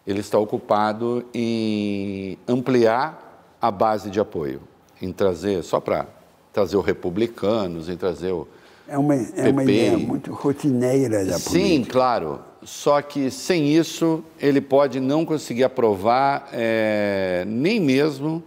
ele 0.07 0.21
está 0.21 0.39
ocupado 0.39 1.23
em 1.35 2.39
ampliar 2.49 3.45
a 3.61 3.71
base 3.71 4.09
de 4.09 4.19
apoio, 4.19 4.63
em 5.03 5.13
trazer, 5.13 5.63
só 5.63 5.79
para 5.79 6.07
trazer 6.51 6.79
os 6.79 6.85
republicanos, 6.87 7.91
em 7.91 7.97
trazer 7.97 8.33
o. 8.33 8.49
É 8.89 8.97
uma, 8.97 9.17
é 9.17 9.51
uma 9.51 9.65
ideia 9.65 9.99
muito 9.99 10.33
rotineira 10.33 11.27
da 11.27 11.39
Sim, 11.39 11.51
política. 11.51 11.85
Sim, 11.85 11.85
claro. 11.85 12.41
Só 12.63 13.01
que 13.01 13.31
sem 13.31 13.69
isso 13.69 14.23
ele 14.39 14.61
pode 14.61 15.01
não 15.01 15.25
conseguir 15.25 15.65
aprovar 15.65 16.49
é, 16.53 17.45
nem 17.47 17.81
mesmo 17.81 18.43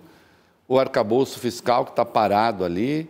o 0.68 0.80
arcabouço 0.80 1.40
fiscal 1.40 1.86
que 1.86 1.92
está 1.92 2.06
parado 2.06 2.64
ali 2.64 3.10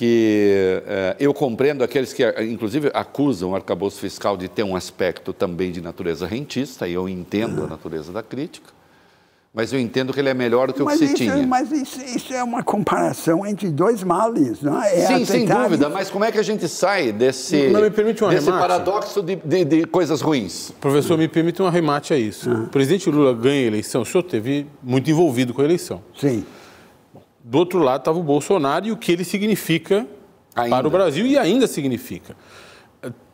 que 0.00 0.82
eh, 0.86 1.16
eu 1.20 1.34
compreendo 1.34 1.84
aqueles 1.84 2.14
que, 2.14 2.24
inclusive, 2.42 2.90
acusam 2.94 3.50
o 3.50 3.54
arcabouço 3.54 4.00
fiscal 4.00 4.34
de 4.34 4.48
ter 4.48 4.62
um 4.62 4.74
aspecto 4.74 5.30
também 5.30 5.70
de 5.70 5.82
natureza 5.82 6.26
rentista, 6.26 6.88
e 6.88 6.94
eu 6.94 7.06
entendo 7.06 7.64
a 7.64 7.66
natureza 7.66 8.10
da 8.10 8.22
crítica, 8.22 8.72
mas 9.52 9.72
eu 9.72 9.80
entendo 9.80 10.12
que 10.12 10.20
ele 10.20 10.28
é 10.28 10.34
melhor 10.34 10.68
do 10.68 10.74
que 10.74 10.82
mas 10.82 10.96
o 10.96 10.98
que 11.00 11.08
se 11.08 11.14
tinha. 11.14 11.46
Mas 11.46 11.72
isso, 11.72 12.00
isso, 12.04 12.32
é 12.32 12.42
uma 12.42 12.62
comparação 12.62 13.44
entre 13.44 13.68
dois 13.70 14.02
males, 14.02 14.62
não 14.62 14.80
é? 14.82 15.00
é 15.00 15.06
Sim, 15.06 15.24
sem 15.24 15.44
dúvida, 15.44 15.88
mas 15.88 16.10
como 16.10 16.24
é 16.24 16.30
que 16.30 16.38
a 16.38 16.42
gente 16.42 16.68
sai 16.68 17.12
desse, 17.12 17.68
não, 17.68 17.80
me 17.80 17.90
permite 17.90 18.22
um 18.24 18.28
desse 18.28 18.50
paradoxo 18.50 19.22
de, 19.22 19.36
de, 19.36 19.64
de, 19.64 19.84
coisas 19.86 20.20
ruins? 20.20 20.72
Professor, 20.80 21.18
me 21.18 21.28
permite 21.28 21.60
um 21.60 21.66
arremate 21.66 22.14
a 22.14 22.18
isso. 22.18 22.50
Ah. 22.50 22.60
O 22.60 22.68
presidente 22.68 23.10
Lula 23.10 23.34
ganha 23.34 23.64
a 23.64 23.66
eleição, 23.66 24.02
o 24.02 24.06
senhor 24.06 24.22
teve 24.22 24.66
muito 24.82 25.10
envolvido 25.10 25.52
com 25.52 25.62
a 25.62 25.64
eleição. 25.64 26.02
Sim 26.16 26.44
do 27.42 27.58
outro 27.58 27.80
lado 27.80 28.02
estava 28.02 28.18
o 28.18 28.22
Bolsonaro 28.22 28.86
e 28.86 28.92
o 28.92 28.96
que 28.96 29.10
ele 29.10 29.24
significa 29.24 30.06
ainda. 30.54 30.76
para 30.76 30.86
o 30.86 30.90
Brasil 30.90 31.26
e 31.26 31.36
ainda 31.36 31.66
significa. 31.66 32.36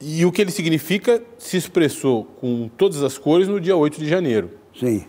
E 0.00 0.24
o 0.24 0.30
que 0.30 0.40
ele 0.40 0.50
significa 0.50 1.22
se 1.38 1.56
expressou 1.56 2.24
com 2.40 2.70
todas 2.76 3.02
as 3.02 3.18
cores 3.18 3.48
no 3.48 3.60
dia 3.60 3.76
8 3.76 3.98
de 3.98 4.08
janeiro. 4.08 4.50
Sim. 4.78 5.04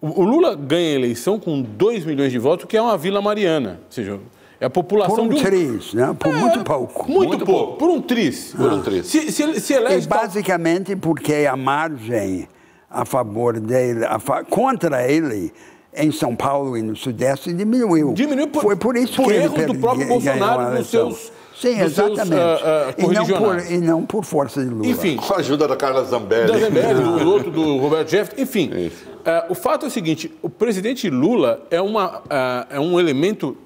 O, 0.00 0.22
Lula 0.22 0.54
ganha 0.54 0.90
a 0.90 0.94
eleição 0.94 1.38
com 1.38 1.62
2 1.62 2.04
milhões 2.04 2.30
de 2.30 2.38
votos, 2.38 2.66
que 2.66 2.76
é 2.76 2.82
uma 2.82 2.96
Vila 2.96 3.22
Mariana. 3.22 3.80
Ou 3.86 3.92
seja, 3.92 4.20
é 4.60 4.66
a 4.66 4.70
população 4.70 5.16
por 5.16 5.24
um, 5.24 5.28
de 5.28 5.40
um... 5.40 5.44
tris, 5.44 5.94
né? 5.94 6.16
Por 6.18 6.28
é, 6.28 6.36
muito 6.36 6.64
pouco. 6.64 7.10
Muito, 7.10 7.28
muito 7.28 7.46
pouco. 7.46 7.62
pouco. 7.62 7.78
Por 7.78 7.88
um 7.90 8.00
tris. 8.00 8.54
Por 8.56 8.72
um 8.72 8.82
tris. 8.82 9.06
Se, 9.06 9.32
se, 9.32 9.60
se 9.60 9.72
elege... 9.72 10.06
E 10.06 10.08
basicamente 10.08 10.96
porque 10.96 11.46
a 11.50 11.56
margem 11.56 12.48
a 12.90 13.04
favor 13.04 13.58
dele, 13.58 14.04
a 14.04 14.18
fa... 14.18 14.44
contra 14.44 15.10
ele, 15.10 15.52
em 15.94 16.12
São 16.12 16.36
Paulo 16.36 16.76
e 16.76 16.82
no 16.82 16.94
Sudeste 16.94 17.52
diminuiu. 17.52 18.12
Diminuiu 18.12 18.48
por, 18.48 18.62
Foi 18.62 18.76
por 18.76 18.96
isso 18.96 19.16
por 19.16 19.26
que 19.26 19.34
erro 19.34 19.56
ele 19.56 19.66
do 19.66 19.78
próprio 19.78 20.06
Bolsonaro 20.06 20.74
nos 20.74 20.88
seus 20.88 21.32
Sim, 21.60 21.80
exatamente. 21.80 22.28
Seus, 22.28 22.60
uh, 22.60 23.08
uh, 23.08 23.12
e, 23.12 23.14
não 23.14 23.26
por, 23.26 23.72
e 23.72 23.78
não 23.78 24.06
por 24.06 24.24
força 24.24 24.62
de 24.62 24.68
Lula. 24.68 24.86
Enfim. 24.86 25.16
Com 25.16 25.32
a 25.32 25.38
ajuda 25.38 25.66
da 25.66 25.74
Carla 25.74 26.04
Zambelli. 26.04 26.52
Da 26.52 26.58
Zambelli, 26.58 27.02
do 27.02 27.30
outro, 27.32 27.50
do 27.50 27.78
Roberto 27.78 28.10
Jefferson. 28.10 28.42
Enfim, 28.42 28.70
uh, 28.70 29.15
o 29.48 29.54
fato 29.54 29.86
é 29.86 29.88
o 29.88 29.90
seguinte, 29.90 30.32
o 30.42 30.48
presidente 30.48 31.10
Lula 31.10 31.66
é, 31.70 31.80
uma, 31.80 32.22
é 32.70 32.78
um 32.78 32.98
elemento 32.98 33.56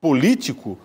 político 0.00 0.78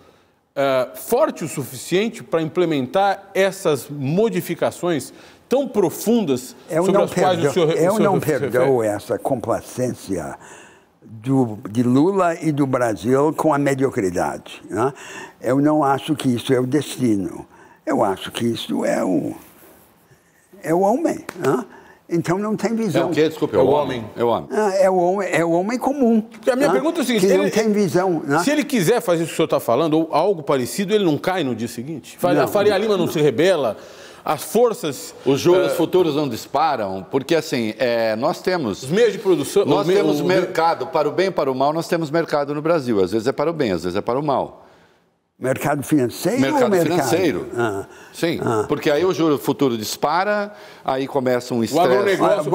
forte 0.94 1.44
o 1.44 1.48
suficiente 1.48 2.22
para 2.22 2.42
implementar 2.42 3.30
essas 3.34 3.88
modificações 3.88 5.12
tão 5.50 5.66
profundas 5.66 6.54
eu 6.70 6.84
sobre 6.84 7.02
as 7.02 7.12
quais 7.12 7.44
o 7.44 7.50
senhor 7.52 7.70
Eu 7.70 7.92
o 7.92 7.96
senhor 7.96 8.00
não 8.00 8.20
perdoo 8.20 8.82
essa 8.82 9.18
complacência 9.18 10.38
do, 11.02 11.58
de 11.68 11.82
Lula 11.82 12.36
e 12.40 12.52
do 12.52 12.66
Brasil 12.66 13.34
com 13.36 13.52
a 13.52 13.58
mediocridade. 13.58 14.62
Né? 14.70 14.92
Eu 15.40 15.60
não 15.60 15.82
acho 15.82 16.14
que 16.14 16.28
isso 16.28 16.54
é 16.54 16.60
o 16.60 16.66
destino. 16.66 17.44
Eu 17.84 18.04
acho 18.04 18.30
que 18.30 18.46
isso 18.46 18.84
é 18.84 19.02
o, 19.04 19.34
é 20.62 20.72
o 20.72 20.80
homem. 20.80 21.24
Né? 21.36 21.64
Então 22.10 22.38
não 22.38 22.56
tem 22.56 22.74
visão. 22.74 23.02
É 23.02 23.04
o 23.06 23.10
quê? 23.10 23.28
Desculpe, 23.28 23.56
é 23.56 23.58
o 23.58 23.66
homem. 23.66 24.04
É 24.16 24.24
o 24.24 24.28
homem. 24.28 24.48
Ah, 24.52 24.74
é 24.74 24.90
o 24.90 24.96
homem, 24.96 25.28
é 25.30 25.44
o 25.44 25.50
homem 25.52 25.78
comum. 25.78 26.22
A 26.50 26.56
minha 26.56 26.68
né? 26.68 26.74
pergunta 26.74 27.00
é 27.00 27.02
a 27.02 27.04
seguinte: 27.06 27.26
que 27.26 27.32
ele, 27.32 27.42
não 27.44 27.50
tem 27.50 27.72
visão. 27.72 28.22
Né? 28.24 28.38
Se 28.40 28.50
ele 28.50 28.64
quiser 28.64 29.00
fazer 29.00 29.22
isso 29.22 29.28
que 29.28 29.34
o 29.34 29.36
senhor 29.36 29.46
está 29.46 29.60
falando, 29.60 29.94
ou 29.94 30.08
algo 30.10 30.42
parecido, 30.42 30.94
ele 30.94 31.04
não 31.04 31.16
cai 31.16 31.44
no 31.44 31.54
dia 31.54 31.68
seguinte? 31.68 32.16
Faria, 32.18 32.40
não, 32.40 32.48
Faria 32.48 32.76
Lima 32.76 32.96
não, 32.96 33.06
não 33.06 33.12
se 33.12 33.20
rebela? 33.20 33.76
as 34.24 34.42
forças. 34.42 35.14
Os 35.24 35.40
juros 35.40 35.72
uh, 35.72 35.76
futuros 35.76 36.14
não 36.14 36.28
disparam, 36.28 37.06
porque 37.10 37.34
assim, 37.34 37.74
é, 37.78 38.14
nós 38.16 38.40
temos. 38.40 38.82
Os 38.82 38.90
meios 38.90 39.12
de 39.12 39.18
produção. 39.18 39.64
Nós 39.64 39.86
temos 39.86 40.20
o, 40.20 40.24
mercado, 40.24 40.86
para 40.86 41.08
o 41.08 41.12
bem 41.12 41.28
e 41.28 41.30
para 41.30 41.50
o 41.50 41.54
mal, 41.54 41.72
nós 41.72 41.88
temos 41.88 42.10
mercado 42.10 42.54
no 42.54 42.62
Brasil. 42.62 43.02
Às 43.02 43.12
vezes 43.12 43.26
é 43.26 43.32
para 43.32 43.50
o 43.50 43.52
bem, 43.52 43.72
às 43.72 43.84
vezes 43.84 43.96
é 43.96 44.00
para 44.00 44.18
o 44.18 44.22
mal. 44.22 44.66
Mercado 45.40 45.82
financeiro 45.82 46.38
mercado 46.38 46.62
ou 46.64 46.68
mercado 46.68 46.90
financeiro. 46.90 47.46
Ah. 47.56 47.86
Sim, 48.12 48.40
ah. 48.44 48.66
porque 48.68 48.90
aí 48.90 49.02
o 49.06 49.14
juro 49.14 49.38
futuro 49.38 49.78
dispara, 49.78 50.52
aí 50.84 51.08
começa 51.08 51.54
um 51.54 51.64
estresse. 51.64 51.88
O 51.88 51.92
agronegócio, 51.92 52.52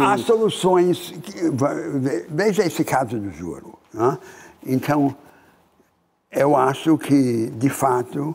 ah, 0.00 0.12
Há 0.14 0.18
soluções. 0.18 1.12
Que, 1.22 1.34
veja 2.30 2.64
esse 2.64 2.82
caso 2.82 3.18
do 3.18 3.30
juro. 3.30 3.78
Né? 3.92 4.16
Então, 4.66 5.14
eu 6.32 6.56
acho 6.56 6.96
que, 6.96 7.52
de 7.58 7.68
fato, 7.68 8.34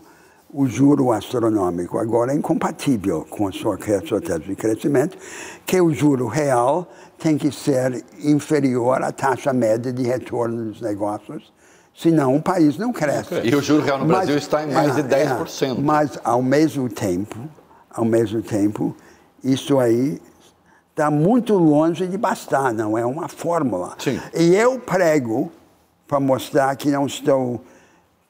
o 0.53 0.67
juro 0.67 1.11
astronômico 1.11 1.97
agora 1.97 2.31
é 2.31 2.35
incompatível 2.35 3.25
com 3.27 3.47
a 3.47 3.51
sua 3.51 3.73
estratégia 3.73 4.39
de 4.39 4.55
crescimento, 4.55 5.17
que 5.65 5.81
o 5.81 5.91
juro 5.91 6.27
real 6.27 6.87
tem 7.17 7.39
que 7.39 7.51
ser 7.51 8.05
inferior 8.23 9.01
à 9.01 9.11
taxa 9.11 9.51
média 9.51 9.91
de 9.91 10.03
retorno 10.03 10.65
dos 10.65 10.79
negócios, 10.79 11.51
senão 11.95 12.35
o 12.35 12.41
país 12.41 12.77
não 12.77 12.91
cresce. 12.91 13.41
E 13.43 13.55
o 13.55 13.61
juro 13.61 13.83
real 13.83 13.99
no 13.99 14.05
Brasil 14.05 14.33
mas, 14.33 14.43
está 14.43 14.63
em 14.63 14.71
mais 14.71 14.97
é, 14.97 15.01
de 15.01 15.09
10%. 15.09 15.77
É, 15.77 15.81
mas, 15.81 16.19
ao 16.23 16.41
mesmo 16.41 16.89
tempo, 16.89 17.37
ao 17.89 18.05
mesmo 18.05 18.41
tempo, 18.41 18.95
isso 19.43 19.79
aí 19.79 20.21
está 20.91 21.09
muito 21.09 21.55
longe 21.55 22.07
de 22.07 22.17
bastar, 22.17 22.73
não 22.73 22.97
é 22.97 23.05
uma 23.05 23.27
fórmula. 23.27 23.95
Sim. 23.99 24.19
E 24.33 24.55
eu 24.55 24.79
prego 24.79 25.51
para 26.07 26.19
mostrar 26.19 26.75
que 26.75 26.89
não 26.89 27.05
estou 27.05 27.63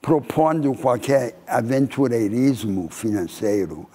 propondo 0.01 0.73
qualquer 0.75 1.35
aventureirismo 1.47 2.89
financeiro, 2.89 3.87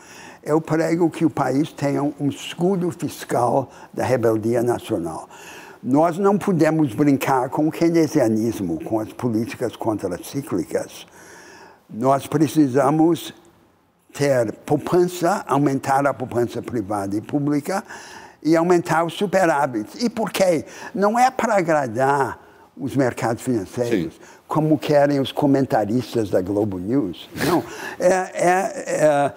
eu 0.43 0.61
prego 0.61 1.11
que 1.11 1.25
o 1.25 1.31
país 1.31 1.73
tenha 1.73 2.03
um 2.03 2.29
escudo 2.29 2.91
fiscal 2.91 3.71
da 3.93 4.05
rebeldia 4.05 4.63
nacional. 4.63 5.29
Nós 5.83 6.19
não 6.19 6.37
podemos 6.37 6.95
brincar 6.95 7.49
com 7.49 7.69
o 7.69 7.71
keynesianismo, 7.71 8.83
com 8.85 8.99
as 9.01 9.13
políticas 9.13 9.77
contracíclicas. 9.77 11.07
Nós 11.89 12.27
precisamos 12.27 13.33
ter 14.13 14.53
poupança, 14.67 15.45
aumentar 15.47 16.07
a 16.07 16.13
poupança 16.13 16.61
privada 16.61 17.17
e 17.17 17.21
pública 17.21 17.85
e 18.43 18.57
aumentar 18.57 19.05
os 19.05 19.15
superávites. 19.15 20.03
E 20.03 20.11
por 20.11 20.31
quê? 20.31 20.65
Não 20.95 21.19
é 21.19 21.31
para 21.31 21.57
agradar 21.57 22.39
os 22.77 22.97
mercados 22.97 23.43
financeiros. 23.43 24.15
Sim 24.15 24.39
como 24.49 24.79
querem 24.79 25.21
os 25.21 25.31
comentaristas 25.31 26.31
da 26.31 26.41
Globo 26.41 26.79
News. 26.79 27.29
Não, 27.47 27.63
é, 28.01 28.09
é, 28.09 28.49
é, 28.87 29.33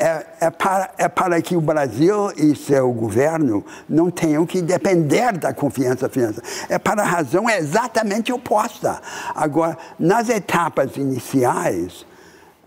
é, 0.00 0.26
é, 0.40 0.50
para, 0.50 0.90
é 0.96 1.08
para 1.08 1.42
que 1.42 1.54
o 1.54 1.60
Brasil 1.60 2.32
e 2.34 2.56
seu 2.56 2.90
governo 2.90 3.62
não 3.86 4.10
tenham 4.10 4.46
que 4.46 4.62
depender 4.62 5.36
da 5.36 5.52
confiança 5.52 6.08
financeira. 6.08 6.42
É 6.70 6.78
para 6.78 7.02
a 7.02 7.04
razão 7.04 7.50
exatamente 7.50 8.32
oposta. 8.32 8.98
Agora, 9.34 9.76
nas 9.98 10.30
etapas 10.30 10.96
iniciais, 10.96 12.06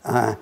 ah, 0.05 0.37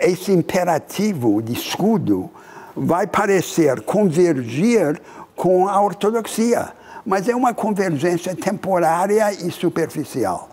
esse 0.00 0.30
imperativo 0.30 1.42
de 1.42 1.52
escudo 1.52 2.30
vai 2.76 3.08
parecer 3.08 3.80
convergir 3.80 5.02
com 5.34 5.68
a 5.68 5.80
ortodoxia 5.80 6.78
mas 7.08 7.26
é 7.26 7.34
uma 7.34 7.54
convergência 7.54 8.36
temporária 8.36 9.32
e 9.32 9.50
superficial. 9.50 10.50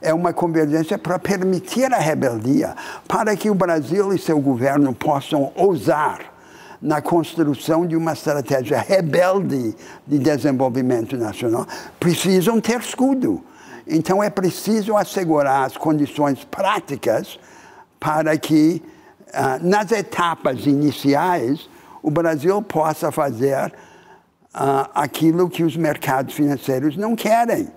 É 0.00 0.12
uma 0.14 0.32
convergência 0.32 0.98
para 0.98 1.18
permitir 1.18 1.92
a 1.92 1.98
rebeldia, 1.98 2.74
para 3.06 3.36
que 3.36 3.50
o 3.50 3.54
Brasil 3.54 4.12
e 4.12 4.18
seu 4.18 4.40
governo 4.40 4.94
possam 4.94 5.52
ousar 5.54 6.20
na 6.80 7.02
construção 7.02 7.86
de 7.86 7.96
uma 7.96 8.12
estratégia 8.12 8.78
rebelde 8.78 9.74
de 10.06 10.18
desenvolvimento 10.18 11.16
nacional, 11.16 11.66
precisam 11.98 12.60
ter 12.60 12.80
escudo. 12.80 13.42
Então 13.86 14.22
é 14.22 14.30
preciso 14.30 14.96
assegurar 14.96 15.66
as 15.66 15.76
condições 15.76 16.44
práticas 16.44 17.38
para 17.98 18.36
que, 18.38 18.82
ah, 19.32 19.58
nas 19.60 19.90
etapas 19.90 20.66
iniciais, 20.66 21.68
o 22.02 22.10
Brasil 22.10 22.62
possa 22.62 23.10
fazer 23.10 23.72
uh, 24.54 24.88
aquilo 24.94 25.48
que 25.48 25.62
os 25.62 25.76
mercados 25.76 26.34
financeiros 26.34 26.96
não 26.96 27.16
querem. 27.16 27.68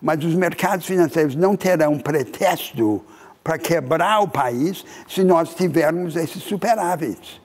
Mas 0.00 0.24
os 0.24 0.34
mercados 0.34 0.86
financeiros 0.86 1.34
não 1.34 1.56
terão 1.56 1.98
pretexto 1.98 3.02
para 3.42 3.58
quebrar 3.58 4.20
o 4.20 4.28
país 4.28 4.84
se 5.08 5.24
nós 5.24 5.54
tivermos 5.54 6.16
esses 6.16 6.42
superávites, 6.42 7.40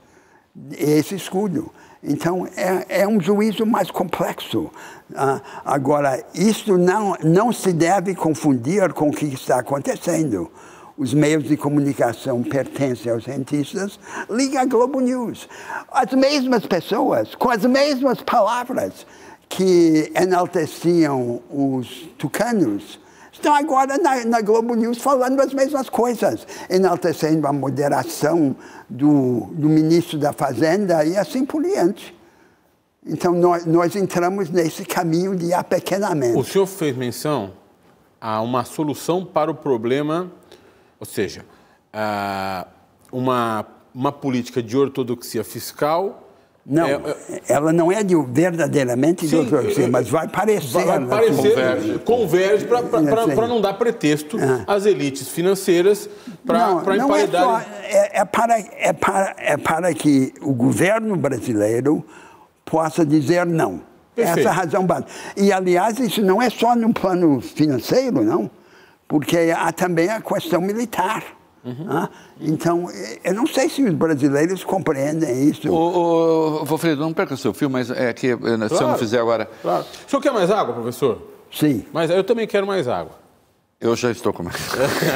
esse 0.71 1.15
escudo. 1.15 1.71
Então, 2.03 2.45
é, 2.57 3.01
é 3.01 3.07
um 3.07 3.19
juízo 3.19 3.65
mais 3.65 3.89
complexo. 3.89 4.69
Uh, 5.11 5.41
agora, 5.63 6.23
isso 6.35 6.77
não, 6.77 7.15
não 7.23 7.53
se 7.53 7.71
deve 7.71 8.13
confundir 8.13 8.91
com 8.93 9.09
o 9.09 9.13
que 9.13 9.25
está 9.25 9.59
acontecendo 9.59 10.51
os 10.97 11.13
meios 11.13 11.43
de 11.45 11.57
comunicação 11.57 12.43
pertencem 12.43 13.11
aos 13.11 13.23
cientistas, 13.23 13.99
liga 14.29 14.61
a 14.61 14.65
Globo 14.65 14.99
News. 14.99 15.49
As 15.91 16.11
mesmas 16.13 16.65
pessoas, 16.65 17.33
com 17.35 17.49
as 17.49 17.65
mesmas 17.65 18.21
palavras 18.21 19.05
que 19.55 20.11
enalteciam 20.15 21.41
os 21.49 22.07
tucanos, 22.17 22.99
estão 23.31 23.53
agora 23.53 23.97
na, 23.97 24.25
na, 24.25 24.41
Globo 24.41 24.73
News 24.75 24.97
falando 24.97 25.39
as 25.39 25.53
mesmas 25.53 25.89
coisas, 25.89 26.47
enaltecendo 26.69 27.45
a 27.47 27.53
moderação 27.53 28.55
do, 28.89 29.47
do 29.51 29.69
ministro 29.69 30.17
da 30.17 30.33
Fazenda 30.33 31.05
e 31.05 31.17
assim 31.17 31.45
por 31.45 31.61
diante. 31.61 32.17
Então, 33.05 33.33
nós, 33.33 33.65
nós 33.65 33.95
entramos 33.95 34.49
nesse 34.49 34.85
caminho 34.85 35.35
de 35.35 35.53
apequenamento. 35.53 36.39
O 36.39 36.43
senhor 36.43 36.65
fez 36.65 36.95
menção 36.95 37.53
a 38.19 38.41
uma 38.41 38.63
solução 38.63 39.25
para 39.25 39.51
o 39.51 39.55
problema 39.55 40.31
ou 41.03 41.05
seja, 41.05 41.45
uma, 43.11 43.65
uma 43.93 44.09
política 44.09 44.63
de 44.63 44.77
ortodoxia 44.77 45.43
fiscal. 45.43 46.22
Não, 46.65 46.85
é, 46.85 46.93
é, 46.93 47.41
ela 47.49 47.73
não 47.73 47.91
é 47.91 48.03
de 48.03 48.15
verdadeiramente 48.15 49.27
sim, 49.27 49.29
de 49.29 49.35
ortodoxia, 49.35 49.87
mas 49.89 50.09
vai 50.09 50.27
parecer. 50.29 50.85
Vai, 50.85 51.05
parecer, 51.05 51.99
converge, 51.99 51.99
converge 51.99 52.65
para 53.35 53.47
não 53.47 53.59
dar 53.59 53.73
pretexto 53.73 54.37
ah. 54.39 54.63
às 54.65 54.85
elites 54.85 55.27
financeiras 55.27 56.09
para 56.45 56.95
emparedar. 56.95 57.67
É, 57.83 57.97
é, 57.97 58.21
é, 58.21 58.25
para, 58.25 58.59
é, 58.59 58.93
para, 58.93 59.35
é 59.37 59.57
para 59.57 59.93
que 59.93 60.33
o 60.41 60.53
governo 60.53 61.17
brasileiro 61.17 62.03
possa 62.63 63.05
dizer 63.05 63.45
não. 63.45 63.81
Perfeito. 64.15 64.39
Essa 64.39 64.49
é 64.49 64.51
a 64.51 64.55
razão 64.55 64.85
básica. 64.85 65.11
E, 65.35 65.51
aliás, 65.51 65.99
isso 65.99 66.21
não 66.21 66.41
é 66.41 66.49
só 66.49 66.75
no 66.75 66.93
plano 66.93 67.41
financeiro, 67.41 68.23
não 68.23 68.49
porque 69.13 69.53
há 69.55 69.71
também 69.71 70.09
a 70.09 70.19
questão 70.21 70.59
militar. 70.59 71.23
Uhum. 71.63 71.85
Né? 71.85 72.09
Então, 72.41 72.87
eu 73.23 73.33
não 73.33 73.47
sei 73.47 73.69
se 73.69 73.83
os 73.83 73.93
brasileiros 73.93 74.63
compreendem 74.63 75.49
isso. 75.49 75.71
Ô, 75.71 76.61
ô, 76.61 76.65
Valfredo, 76.65 77.01
não 77.01 77.13
perca 77.13 77.33
o 77.33 77.37
seu 77.37 77.53
fio, 77.53 77.69
mas 77.69 77.89
é 77.89 78.11
que 78.13 78.35
claro, 78.35 78.69
se 78.69 78.83
eu 78.83 78.87
não 78.87 78.97
fizer 78.97 79.19
agora. 79.19 79.49
Claro. 79.61 79.85
O 80.07 80.09
senhor 80.09 80.21
quer 80.21 80.33
mais 80.33 80.51
água, 80.51 80.73
professor? 80.73 81.21
Sim. 81.51 81.85
Mas 81.93 82.09
eu 82.09 82.23
também 82.23 82.47
quero 82.47 82.67
mais 82.67 82.87
água. 82.87 83.13
Eu 83.79 83.95
já 83.95 84.11
estou 84.11 84.33
com 84.33 84.43
mais. 84.43 84.57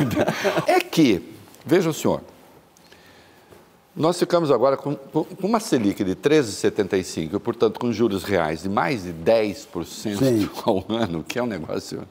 é 0.67 0.79
que, 0.79 1.35
veja 1.65 1.89
o 1.89 1.93
senhor, 1.93 2.21
nós 3.95 4.19
ficamos 4.19 4.51
agora 4.51 4.77
com, 4.77 4.95
com 4.95 5.25
uma 5.47 5.59
Selic 5.59 6.03
de 6.03 6.15
13,75, 6.15 7.39
portanto, 7.39 7.79
com 7.79 7.91
juros 7.91 8.23
reais 8.23 8.61
de 8.61 8.69
mais 8.69 9.03
de 9.03 9.11
10% 9.11 9.85
Sim. 9.85 10.49
ao 10.63 10.85
ano, 10.89 11.23
que 11.23 11.39
é 11.39 11.43
um 11.43 11.47
negócio 11.47 12.03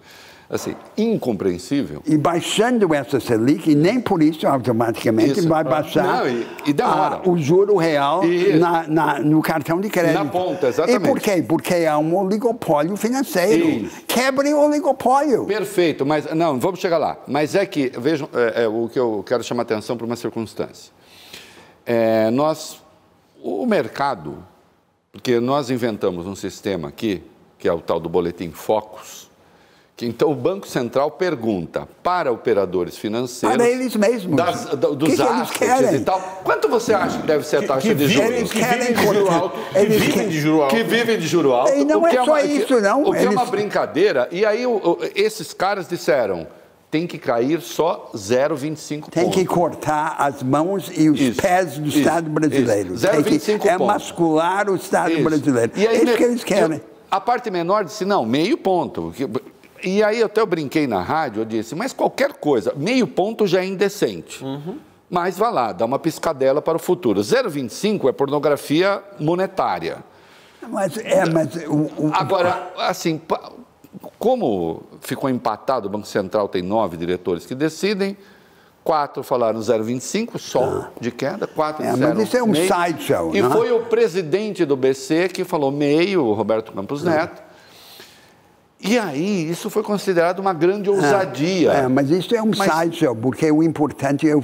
assim, 0.48 0.74
incompreensível. 0.96 2.02
E 2.06 2.16
baixando 2.16 2.94
essa 2.94 3.18
Selic, 3.18 3.74
nem 3.74 4.00
por 4.00 4.22
isso 4.22 4.46
automaticamente 4.46 5.40
isso. 5.40 5.48
vai 5.48 5.64
baixar 5.64 6.24
Não, 6.24 6.28
e, 6.28 6.46
e 6.66 6.82
a, 6.82 7.20
o 7.24 7.36
juro 7.36 7.76
real 7.76 8.22
na, 8.58 8.86
na, 8.86 9.18
no 9.18 9.42
cartão 9.42 9.80
de 9.80 9.88
crédito. 9.88 10.14
Na 10.14 10.24
ponta, 10.24 10.68
exatamente. 10.68 11.04
E 11.04 11.08
por 11.08 11.20
quê? 11.20 11.44
Porque 11.46 11.74
há 11.74 11.98
um 11.98 12.16
oligopólio 12.16 12.96
financeiro. 12.96 13.68
Isso. 13.68 14.02
Quebre 14.06 14.52
o 14.54 14.60
oligopólio. 14.60 15.44
Perfeito, 15.46 16.06
mas 16.06 16.32
não, 16.34 16.58
vamos 16.58 16.78
chegar 16.80 16.98
lá. 16.98 17.18
Mas 17.26 17.54
é 17.54 17.66
que, 17.66 17.90
vejam, 17.98 18.28
é, 18.32 18.64
é, 18.64 18.68
o 18.68 18.88
que 18.88 18.98
eu 18.98 19.24
quero 19.26 19.42
chamar 19.42 19.62
atenção 19.62 19.96
para 19.96 20.06
uma 20.06 20.16
circunstância. 20.16 20.92
É, 21.84 22.30
nós, 22.30 22.82
o 23.42 23.66
mercado, 23.66 24.44
porque 25.12 25.40
nós 25.40 25.70
inventamos 25.70 26.26
um 26.26 26.36
sistema 26.36 26.88
aqui, 26.88 27.22
que 27.58 27.66
é 27.66 27.72
o 27.72 27.80
tal 27.80 27.98
do 27.98 28.08
boletim 28.08 28.50
Focus, 28.50 29.25
então, 30.04 30.30
o 30.30 30.34
Banco 30.34 30.68
Central 30.68 31.10
pergunta 31.12 31.88
para 32.02 32.30
operadores 32.30 32.98
financeiros. 32.98 33.56
Para 33.56 33.66
eles 33.66 33.96
mesmos. 33.96 34.36
Das, 34.36 34.64
dos 34.66 35.14
que 35.14 35.22
assets 35.64 35.94
e 35.94 36.00
tal. 36.00 36.20
Quanto 36.44 36.68
você 36.68 36.92
acha 36.92 37.18
que 37.18 37.26
deve 37.26 37.46
ser 37.46 37.64
a 37.64 37.66
taxa 37.66 37.80
que, 37.80 37.88
que 37.88 37.94
de 37.94 38.08
juros? 38.08 38.30
Eles 38.30 38.52
querem 38.52 38.92
de 38.92 39.02
juro 39.02 39.30
alto. 39.30 39.58
Eles 39.74 40.02
vivem 40.02 40.28
de 40.28 40.38
juro 40.38 40.62
alto. 40.62 40.76
Que 40.76 40.82
vivem 40.82 41.18
de 41.18 41.26
juro 41.26 41.54
alto. 41.54 41.72
E 41.74 41.84
não 41.84 42.06
é, 42.06 42.10
é, 42.10 42.14
só 42.16 42.24
uma, 42.24 42.42
isso, 42.42 42.80
não. 42.80 43.04
O 43.04 43.12
que 43.12 43.18
eles... 43.18 43.26
é 43.26 43.30
uma 43.30 43.46
brincadeira. 43.46 44.28
E 44.30 44.44
aí, 44.44 44.66
o, 44.66 44.72
o, 44.72 44.98
esses 45.14 45.54
caras 45.54 45.88
disseram 45.88 46.46
tem 46.90 47.06
que 47.06 47.18
cair 47.18 47.60
só 47.62 48.10
0,25 48.14 49.08
Tem 49.10 49.30
que 49.30 49.44
cortar 49.46 50.16
as 50.18 50.42
mãos 50.42 50.90
e 50.94 51.10
os 51.10 51.18
isso, 51.18 51.42
pés 51.42 51.78
do 51.78 51.88
isso, 51.88 51.98
Estado 51.98 52.28
brasileiro. 52.28 52.94
0,25 52.94 53.64
É 53.64 53.72
emascular 53.74 54.68
o 54.70 54.76
Estado 54.76 55.12
isso. 55.12 55.22
brasileiro. 55.22 55.72
E 55.74 55.86
aí, 55.86 55.96
é 55.96 56.04
isso 56.04 56.16
que 56.16 56.22
eles 56.22 56.44
querem. 56.44 56.82
A 57.10 57.20
parte 57.20 57.50
menor 57.50 57.84
disse, 57.84 58.04
não, 58.04 58.26
meio 58.26 58.58
ponto. 58.58 59.12
E 59.82 60.02
aí 60.02 60.22
até 60.22 60.40
eu 60.40 60.46
brinquei 60.46 60.86
na 60.86 61.02
rádio, 61.02 61.42
eu 61.42 61.44
disse, 61.44 61.74
mas 61.74 61.92
qualquer 61.92 62.34
coisa, 62.34 62.72
meio 62.76 63.06
ponto 63.06 63.46
já 63.46 63.60
é 63.60 63.66
indecente. 63.66 64.44
Uhum. 64.44 64.78
Mas 65.08 65.38
vá 65.38 65.50
lá, 65.50 65.72
dá 65.72 65.84
uma 65.84 65.98
piscadela 65.98 66.60
para 66.60 66.76
o 66.76 66.80
futuro. 66.80 67.20
0,25 67.20 68.08
é 68.08 68.12
pornografia 68.12 69.02
monetária. 69.20 69.98
Mas 70.68 70.96
é, 70.98 71.24
mas 71.26 71.54
o, 71.66 72.08
o... 72.08 72.10
Agora, 72.12 72.72
assim, 72.78 73.20
como 74.18 74.82
ficou 75.00 75.30
empatado, 75.30 75.86
o 75.86 75.90
Banco 75.90 76.06
Central 76.06 76.48
tem 76.48 76.62
nove 76.62 76.96
diretores 76.96 77.46
que 77.46 77.54
decidem, 77.54 78.16
quatro 78.82 79.22
falaram 79.22 79.60
0,25 79.60 80.38
só 80.38 80.64
ah. 80.64 80.90
de 81.00 81.10
queda, 81.10 81.46
quatro 81.46 81.84
é, 81.84 81.92
disseram 81.92 82.14
Mas 82.14 82.26
isso 82.26 82.36
é 82.36 82.42
um 82.42 82.54
sideshow. 82.54 83.34
E 83.34 83.42
né? 83.42 83.50
foi 83.50 83.70
o 83.72 83.84
presidente 83.84 84.64
do 84.64 84.76
BC 84.76 85.28
que 85.28 85.44
falou 85.44 85.70
meio, 85.70 86.24
o 86.24 86.32
Roberto 86.32 86.72
Campos 86.72 87.02
Neto. 87.02 87.45
E 88.78 88.98
aí, 88.98 89.50
isso 89.50 89.70
foi 89.70 89.82
considerado 89.82 90.38
uma 90.38 90.52
grande 90.52 90.90
ousadia. 90.90 91.72
É, 91.72 91.80
é 91.80 91.88
mas 91.88 92.10
isso 92.10 92.34
é 92.34 92.42
um 92.42 92.50
mas... 92.56 92.70
sideshow, 92.70 93.16
porque 93.16 93.50
o 93.50 93.62
importante 93.62 94.28
é, 94.28 94.34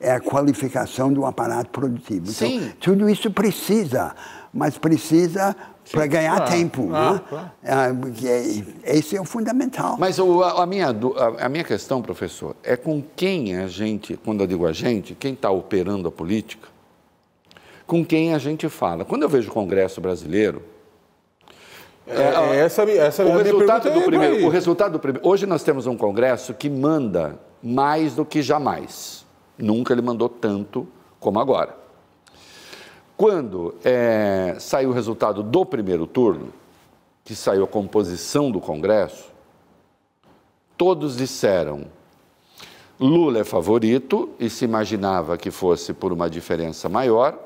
é, 0.00 0.12
a 0.12 0.20
qualificação 0.20 1.12
do 1.12 1.26
aparato 1.26 1.70
produtivo. 1.70 2.22
Então, 2.22 2.32
Sim. 2.32 2.56
Então, 2.56 2.72
tudo 2.80 3.10
isso 3.10 3.30
precisa, 3.30 4.14
mas 4.54 4.78
precisa 4.78 5.56
para 5.90 6.06
ganhar 6.06 6.36
claro, 6.36 6.50
tempo. 6.52 6.86
Claro, 6.86 7.14
né? 7.14 7.22
claro. 7.28 7.50
É, 8.84 8.96
esse 8.96 9.16
é 9.16 9.20
o 9.20 9.24
fundamental. 9.24 9.96
Mas 9.98 10.20
o, 10.20 10.42
a, 10.44 10.64
minha, 10.66 10.88
a, 10.88 11.46
a, 11.46 11.48
minha 11.48 11.64
questão, 11.64 12.00
professor, 12.00 12.54
é 12.62 12.76
com 12.76 13.02
quem 13.16 13.56
a 13.56 13.66
gente, 13.66 14.16
quando 14.24 14.42
eu 14.42 14.46
digo 14.46 14.66
a 14.66 14.72
gente, 14.72 15.16
quem 15.16 15.32
está 15.32 15.50
operando 15.50 16.06
a 16.06 16.12
política, 16.12 16.68
com 17.88 18.04
quem 18.04 18.32
a 18.34 18.38
gente 18.38 18.68
fala. 18.68 19.04
Quando 19.04 19.22
eu 19.22 19.28
vejo 19.28 19.50
o 19.50 19.52
Congresso 19.52 20.00
brasileiro. 20.00 20.62
É, 22.10 22.56
é, 22.56 22.60
essa, 22.60 22.82
essa 22.82 23.24
o, 23.24 23.36
resultado 23.36 23.90
do 23.90 24.02
primeiro, 24.02 24.46
o 24.46 24.48
resultado 24.48 24.92
do 24.92 24.98
primeiro. 24.98 25.26
Hoje 25.26 25.46
nós 25.46 25.62
temos 25.62 25.86
um 25.86 25.96
Congresso 25.96 26.52
que 26.52 26.68
manda 26.68 27.38
mais 27.62 28.14
do 28.14 28.24
que 28.24 28.42
jamais. 28.42 29.24
Nunca 29.56 29.92
ele 29.92 30.02
mandou 30.02 30.28
tanto 30.28 30.88
como 31.18 31.38
agora. 31.38 31.76
Quando 33.16 33.74
é, 33.84 34.56
saiu 34.58 34.90
o 34.90 34.92
resultado 34.92 35.42
do 35.42 35.64
primeiro 35.64 36.06
turno, 36.06 36.52
que 37.22 37.34
saiu 37.34 37.64
a 37.64 37.68
composição 37.68 38.50
do 38.50 38.60
Congresso, 38.60 39.30
todos 40.76 41.16
disseram 41.16 41.84
Lula 42.98 43.38
é 43.38 43.44
favorito 43.44 44.28
e 44.38 44.50
se 44.50 44.66
imaginava 44.66 45.38
que 45.38 45.50
fosse 45.50 45.94
por 45.94 46.12
uma 46.12 46.28
diferença 46.28 46.86
maior. 46.86 47.38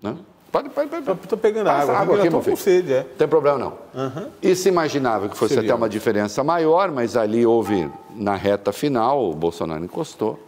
Né? 0.00 0.16
Pode, 0.50 0.70
pode, 0.70 0.88
pode. 0.88 1.10
Estou 1.22 1.38
pegando 1.38 1.68
água, 1.68 1.96
água 1.96 2.18
aqui, 2.18 2.30
meu 2.30 2.42
filho. 2.42 2.56
Sede, 2.56 2.92
é. 2.92 3.02
Tem 3.02 3.28
problema 3.28 3.58
não. 3.58 3.72
Uhum. 3.94 4.28
E 4.42 4.54
se 4.54 4.68
imaginava 4.68 5.28
que 5.28 5.36
fosse 5.36 5.54
Seria. 5.54 5.70
até 5.70 5.74
uma 5.76 5.88
diferença 5.88 6.42
maior, 6.42 6.90
mas 6.90 7.16
ali 7.16 7.44
houve, 7.44 7.90
na 8.14 8.34
reta 8.34 8.72
final, 8.72 9.30
o 9.30 9.34
Bolsonaro 9.34 9.84
encostou. 9.84 10.38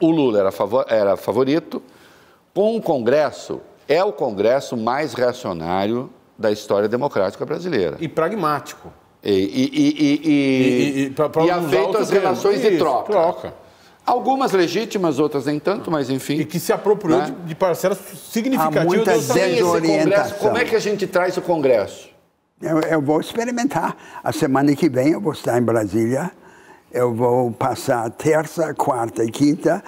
O 0.00 0.10
Lula 0.10 0.40
era, 0.40 0.50
favor, 0.50 0.86
era 0.88 1.16
favorito, 1.16 1.82
com 2.54 2.76
o 2.76 2.82
Congresso, 2.82 3.60
é 3.86 4.02
o 4.02 4.12
Congresso 4.12 4.76
mais 4.76 5.12
reacionário 5.14 6.10
da 6.38 6.50
história 6.50 6.88
democrática 6.88 7.44
brasileira. 7.44 7.96
E 8.00 8.08
pragmático. 8.08 8.92
E, 9.22 9.30
e, 9.30 9.70
e, 9.72 10.30
e, 10.30 11.02
e, 11.04 11.10
pra, 11.10 11.28
pra 11.28 11.44
e 11.44 11.50
afeito 11.50 11.96
às 11.96 12.10
relações 12.10 12.60
de 12.60 12.78
troca. 12.78 13.12
troca. 13.12 13.54
Algumas 14.04 14.52
legítimas, 14.52 15.18
outras 15.18 15.46
nem 15.46 15.60
tanto, 15.60 15.90
mas 15.90 16.10
enfim. 16.10 16.34
E 16.34 16.44
que 16.44 16.58
se 16.58 16.72
apropriou 16.72 17.20
né? 17.20 17.26
de, 17.26 17.32
de 17.48 17.54
parcelas 17.54 17.98
significativas. 18.30 18.82
Há 18.82 18.86
muita 18.86 19.12
desorientação. 19.18 20.38
Como 20.38 20.58
é 20.58 20.64
que 20.64 20.74
a 20.74 20.80
gente 20.80 21.06
traz 21.06 21.36
o 21.36 21.42
Congresso? 21.42 22.10
Eu, 22.60 22.80
eu, 22.80 23.00
vou 23.00 23.20
experimentar. 23.20 23.96
A 24.22 24.32
semana 24.32 24.74
que 24.74 24.88
vem 24.88 25.12
eu 25.12 25.20
vou 25.20 25.32
estar 25.32 25.58
em 25.58 25.62
Brasília. 25.62 26.30
Eu 26.92 27.14
vou 27.14 27.52
passar 27.52 28.08
terça, 28.10 28.74
quarta 28.74 29.24
e 29.24 29.30
quinta 29.30 29.82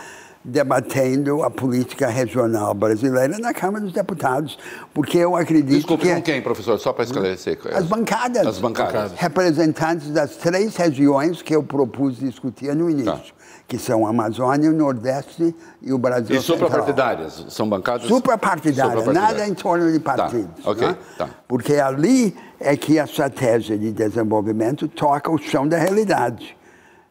debatendo 0.45 1.43
a 1.43 1.51
política 1.51 2.09
regional 2.09 2.75
brasileira 2.75 3.39
na 3.39 3.55
Câmara 3.55 3.83
dos 3.83 3.95
Deputados, 3.95 4.59
porque 4.93 5.17
eu 5.17 5.35
acredito 5.35 5.75
Desculpe, 5.75 6.07
que... 6.07 6.15
com 6.15 6.23
quem, 6.23 6.43
professor? 6.43 6.79
Só 6.79 6.93
para 6.93 7.05
esclarecer. 7.05 7.59
As 7.73 7.87
bancadas. 7.87 8.47
As 8.47 8.59
bancadas. 8.59 9.13
Representantes 9.17 10.11
das 10.11 10.37
três 10.37 10.77
regiões 10.77 11.41
que 11.41 11.57
eu 11.57 11.63
propus 11.63 12.19
discutir 12.19 12.75
no 12.77 12.91
início, 12.91 13.13
tá. 13.13 13.23
Que 13.67 13.79
são 13.79 14.07
a 14.07 14.11
Amazônia, 14.11 14.71
o 14.71 14.75
Nordeste 14.75 15.55
e 15.81 15.93
o 15.93 15.99
Brasil 15.99 16.37
E 16.37 16.41
suprapartidárias? 16.41 17.47
São 17.49 17.69
bancadas? 17.69 18.07
Suprapartidárias, 18.07 19.07
nada 19.07 19.47
em 19.47 19.55
torno 19.55 19.91
de 19.91 19.99
tá, 19.99 20.17
partidos. 20.17 20.63
Tá. 20.63 20.71
Okay. 20.71 20.89
Né? 20.89 20.97
Tá. 21.17 21.29
Porque 21.49 21.75
ali 21.75 22.37
é 22.61 22.77
que 22.77 22.99
a 22.99 23.05
estratégia 23.05 23.79
de 23.79 23.91
desenvolvimento 23.93 24.87
toca 24.89 25.31
o 25.31 25.39
chão 25.39 25.67
da 25.67 25.79
realidade, 25.79 26.57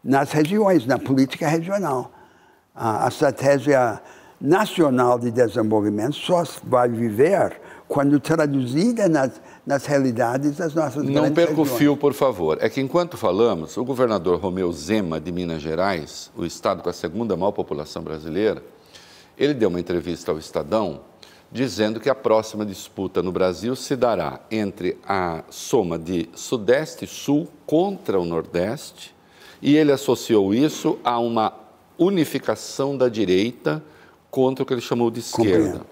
nas 0.04 0.32
regiões, 0.32 0.86
na 0.86 1.00
política 1.00 1.48
regional 1.48 2.12
a, 2.76 3.08
estratégia 3.08 4.02
nacional 4.40 5.20
de 5.20 5.32
desenvolvimento 5.32 6.16
só 6.16 6.44
vai 6.64 6.90
viver 6.90 7.62
quando 7.88 8.20
traduzida 8.20 9.08
nas, 9.08 9.40
nas 9.66 9.86
realidades 9.86 10.58
das 10.58 10.74
nossas 10.74 11.04
Não 11.04 11.32
perca 11.32 11.60
o 11.60 11.66
fio, 11.66 11.96
por 11.96 12.14
favor. 12.14 12.58
É 12.60 12.70
que 12.70 12.82
enquanto 12.82 13.18
falamos, 13.18 13.78
o 13.78 13.86
governador 13.86 14.40
Romeu 14.40 14.72
Zema, 14.74 15.20
de 15.20 15.32
Minas 15.32 15.62
Gerais, 15.62 16.30
o 16.36 16.46
estado 16.46 16.84
com 16.84 16.90
a 16.90 16.94
segunda 16.94 17.38
maior 17.38 17.52
população 17.52 18.04
brasileira, 18.04 18.62
ele 19.38 19.54
deu 19.54 19.70
uma 19.70 19.80
entrevista 19.80 20.32
ao 20.32 20.38
Estadão 20.38 21.02
dizendo 21.52 22.00
que 22.00 22.10
a 22.10 22.16
próxima 22.16 22.66
disputa 22.66 23.22
no 23.22 23.32
Brasil 23.32 23.76
se 23.76 23.96
dará 23.96 24.40
entre 24.50 24.98
a 25.08 25.44
soma 25.52 26.00
de 26.00 26.28
Sudeste 26.34 27.06
e 27.06 27.08
Sul 27.08 27.48
contra 27.64 28.20
o 28.20 28.26
Nordeste, 28.26 29.14
e 29.62 29.78
ele 29.78 29.92
associou 29.92 30.52
isso 30.52 30.98
a 31.04 31.20
uma 31.20 31.54
unificação 31.98 32.98
da 32.98 33.08
direita 33.08 33.84
contra 34.32 34.64
o 34.64 34.66
que 34.66 34.74
ele 34.74 34.82
chamou 34.82 35.12
de 35.12 35.20
esquerda. 35.20 35.52
Compreendo. 35.54 35.86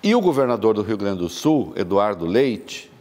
E 0.00 0.14
o 0.14 0.20
governador 0.20 0.74
do 0.74 0.82
Rio 0.82 0.96
Grande 0.96 1.18
do 1.18 1.28
Sul, 1.28 1.72
Eduardo 1.74 2.24
Leite, 2.24 2.92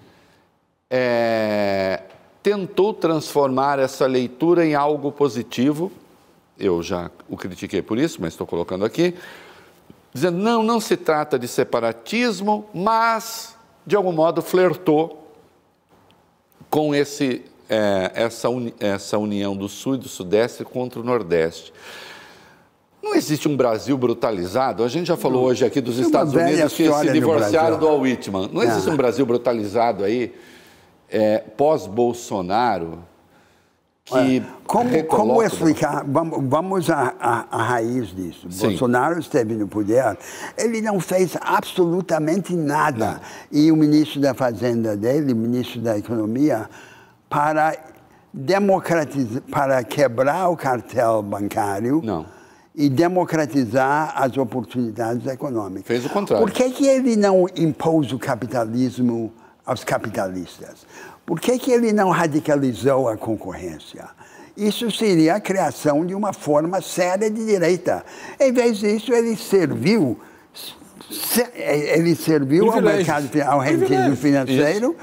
é, 0.95 2.01
tentou 2.43 2.93
transformar 2.93 3.79
essa 3.79 4.05
leitura 4.05 4.63
em 4.63 4.75
algo 4.75 5.11
positivo. 5.11 5.91
Eu 6.55 6.83
já 6.83 7.09
o 7.27 7.35
critiquei 7.35 7.81
por 7.81 7.97
isso, 7.97 8.19
mas 8.21 8.33
estou 8.33 8.45
colocando 8.45 8.85
aqui, 8.85 9.15
dizendo 10.13 10.37
não, 10.37 10.61
não 10.61 10.79
se 10.79 10.95
trata 10.95 11.39
de 11.39 11.47
separatismo, 11.47 12.69
mas 12.71 13.55
de 13.87 13.95
algum 13.95 14.11
modo 14.11 14.39
flertou 14.43 15.33
com 16.69 16.93
esse, 16.93 17.43
é, 17.67 18.11
essa, 18.13 18.47
uni, 18.49 18.71
essa 18.79 19.17
união 19.17 19.57
do 19.57 19.67
Sul 19.67 19.95
e 19.95 19.97
do 19.97 20.07
Sudeste 20.07 20.63
contra 20.63 20.99
o 20.99 21.03
Nordeste. 21.03 21.73
Não 23.01 23.15
existe 23.15 23.47
um 23.49 23.57
Brasil 23.57 23.97
brutalizado. 23.97 24.83
A 24.83 24.87
gente 24.87 25.07
já 25.07 25.17
falou 25.17 25.41
não. 25.41 25.49
hoje 25.49 25.65
aqui 25.65 25.81
dos 25.81 25.97
é 25.97 26.03
Estados 26.03 26.35
Unidos 26.35 26.71
que 26.71 26.87
se 26.87 27.11
divorciaram 27.11 27.79
do 27.79 27.87
Al 27.87 27.99
Whitman. 27.99 28.49
Não 28.53 28.61
existe 28.61 28.89
um 28.91 28.95
Brasil 28.95 29.25
brutalizado 29.25 30.03
aí, 30.03 30.31
é, 31.13 31.37
pós-Bolsonaro, 31.37 32.97
que. 34.03 34.43
como, 34.65 35.03
como 35.05 35.43
explicar? 35.43 36.03
Vamos, 36.05 36.39
vamos 36.49 36.89
à, 36.89 37.13
à, 37.19 37.45
à, 37.51 37.63
raiz 37.63 38.07
disso. 38.07 38.51
Sim. 38.51 38.69
Bolsonaro 38.69 39.19
esteve 39.19 39.53
no 39.53 39.67
poder, 39.67 40.17
ele 40.57 40.81
não 40.81 40.99
fez 40.99 41.37
absolutamente 41.39 42.55
nada. 42.55 43.13
Não. 43.13 43.19
E 43.51 43.71
o 43.71 43.75
ministro 43.75 44.19
da 44.19 44.33
Fazenda 44.33 44.97
dele, 44.97 45.31
o 45.33 45.35
ministro 45.35 45.79
da 45.79 45.97
Economia, 45.97 46.67
para 47.29 47.77
democratizar, 48.33 49.43
para 49.43 49.83
quebrar 49.83 50.49
o 50.49 50.57
cartel 50.57 51.21
bancário. 51.21 52.01
Não 52.03 52.25
e 52.75 52.89
democratizar 52.89 54.13
as 54.15 54.35
oportunidades 54.35 55.27
econômicas. 55.27 55.85
Fez 55.85 56.03
o 56.07 56.09
contrário. 56.09 56.43
Por 56.43 56.51
que, 56.51 56.71
que 56.71 56.87
ele 56.87 57.15
não 57.15 57.45
impôs 57.55 58.11
o 58.11 58.17
capitalismo 58.17 59.31
aos 59.65 59.83
capitalistas? 59.83 60.85
Por 61.25 61.39
que, 61.39 61.57
que 61.57 61.71
ele 61.71 61.93
não 61.93 62.09
radicalizou 62.09 63.07
a 63.07 63.17
concorrência? 63.17 64.09
Isso 64.55 64.91
seria 64.91 65.35
a 65.35 65.39
criação 65.39 66.05
de 66.05 66.13
uma 66.13 66.31
forma 66.33 66.81
séria 66.81 67.29
de 67.29 67.45
direita. 67.45 68.03
Em 68.39 68.51
vez 68.51 68.77
disso, 68.77 69.13
ele 69.13 69.35
serviu 69.35 70.19
ele 71.55 72.15
serviu 72.15 72.71
ao 72.71 72.81
mercado 72.81 73.29
ao 73.45 73.59
rendimento 73.59 74.15
financeiro 74.15 74.95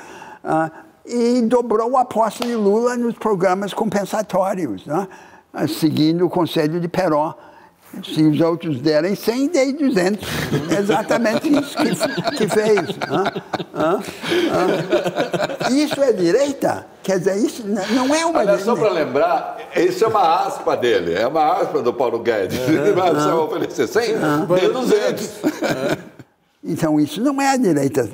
uh, 0.45 0.71
e 1.05 1.43
dobrou 1.43 1.97
a 1.97 2.03
aposta 2.03 2.45
de 2.45 2.55
Lula 2.55 2.97
nos 2.97 3.15
programas 3.15 3.73
compensatórios, 3.73 4.87
né? 4.87 5.07
uh, 5.55 5.69
seguindo 5.69 6.27
o 6.27 6.31
conselho 6.31 6.81
de 6.81 6.89
Perón 6.89 7.35
se 8.05 8.23
os 8.23 8.41
outros 8.41 8.81
derem 8.81 9.15
100, 9.15 9.49
dei 9.49 9.73
200. 9.73 10.29
É 10.71 10.79
exatamente 10.81 11.49
isso 11.49 11.77
que, 11.77 12.37
que 12.37 12.49
fez. 12.49 12.81
Isso 15.71 16.03
é 16.03 16.13
direita? 16.13 16.87
Quer 17.03 17.19
dizer, 17.19 17.37
isso 17.37 17.65
não 17.67 18.15
é 18.15 18.25
uma 18.25 18.39
Olha, 18.39 18.53
direita. 18.53 18.65
Só 18.65 18.77
para 18.77 18.91
lembrar, 18.91 19.59
isso 19.77 20.05
é 20.05 20.09
uma 20.09 20.47
aspa 20.47 20.77
dele, 20.77 21.15
é 21.15 21.27
uma 21.27 21.61
aspa 21.61 21.83
do 21.83 21.93
Paulo 21.93 22.21
Guedes. 22.21 22.59
Ele 22.59 22.93
vai 22.93 23.13
oferecer 23.33 23.89
100, 23.89 24.15
dê 24.47 24.69
200. 24.69 25.31
Então, 26.63 27.01
isso 27.01 27.21
não 27.23 27.41
é 27.41 27.49
a 27.49 27.57
direita. 27.57 28.09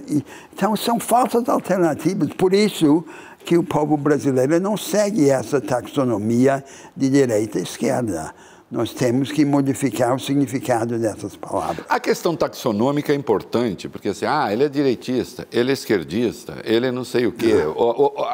Então, 0.55 0.77
são 0.77 1.01
falsas 1.01 1.49
alternativas. 1.49 2.29
Por 2.31 2.55
isso 2.55 3.05
que 3.45 3.59
o 3.59 3.63
povo 3.63 3.97
brasileiro 3.97 4.59
não 4.61 4.77
segue 4.77 5.31
essa 5.31 5.61
taxonomia 5.61 6.65
de 6.97 7.11
direita 7.11 7.59
e 7.59 7.63
esquerda. 7.63 8.33
Nós 8.69 8.93
temos 8.93 9.31
que 9.31 9.45
modificar 9.45 10.13
o 10.13 10.19
significado 10.19 10.99
dessas 10.99 11.37
palavras. 11.37 11.87
A 11.89 12.01
questão 12.01 12.35
taxonômica 12.35 13.13
é 13.13 13.15
importante, 13.15 13.89
porque 13.89 14.09
assim, 14.09 14.27
ah, 14.27 14.53
ele 14.53 14.65
é 14.65 14.69
direitista, 14.69 15.47
ele 15.53 15.71
é 15.71 15.73
esquerdista, 15.73 16.57
ele 16.65 16.89
é 16.89 16.91
não 16.91 17.05
sei 17.05 17.27
o 17.27 17.33
quê. 17.33 17.55
O, 17.55 17.81
o, 17.81 18.07
o, 18.07 18.27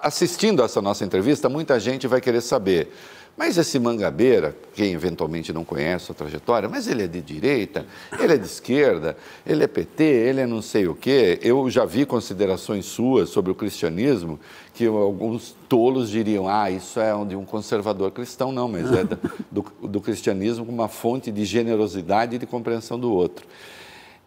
assistindo 0.00 0.62
a 0.62 0.64
essa 0.64 0.80
nossa 0.80 1.04
entrevista, 1.04 1.50
muita 1.50 1.78
gente 1.78 2.06
vai 2.06 2.22
querer 2.22 2.40
saber 2.40 2.90
Mas 3.36 3.58
esse 3.58 3.78
Mangabeira, 3.78 4.56
quem 4.74 4.92
eventualmente 4.92 5.52
não 5.52 5.62
conhece 5.62 6.10
a 6.10 6.14
trajetória, 6.14 6.70
mas 6.70 6.88
ele 6.88 7.02
é 7.02 7.06
de 7.06 7.20
direita, 7.20 7.84
ele 8.18 8.32
é 8.32 8.36
de 8.38 8.46
esquerda, 8.46 9.14
ele 9.46 9.62
é 9.62 9.66
PT, 9.66 10.02
ele 10.02 10.40
é 10.40 10.46
não 10.46 10.62
sei 10.62 10.88
o 10.88 10.94
quê. 10.94 11.38
Eu 11.42 11.68
já 11.68 11.84
vi 11.84 12.06
considerações 12.06 12.86
suas 12.86 13.28
sobre 13.28 13.52
o 13.52 13.54
cristianismo 13.54 14.40
que 14.72 14.86
alguns 14.86 15.54
tolos 15.68 16.08
diriam: 16.08 16.48
ah, 16.48 16.70
isso 16.70 16.98
é 16.98 17.12
de 17.26 17.36
um 17.36 17.44
conservador 17.44 18.10
cristão. 18.10 18.50
Não, 18.50 18.68
mas 18.68 18.90
é 18.90 19.04
do, 19.52 19.64
do 19.82 20.00
cristianismo 20.00 20.64
como 20.64 20.78
uma 20.78 20.88
fonte 20.88 21.30
de 21.30 21.44
generosidade 21.44 22.36
e 22.36 22.38
de 22.38 22.46
compreensão 22.46 22.98
do 22.98 23.12
outro. 23.12 23.46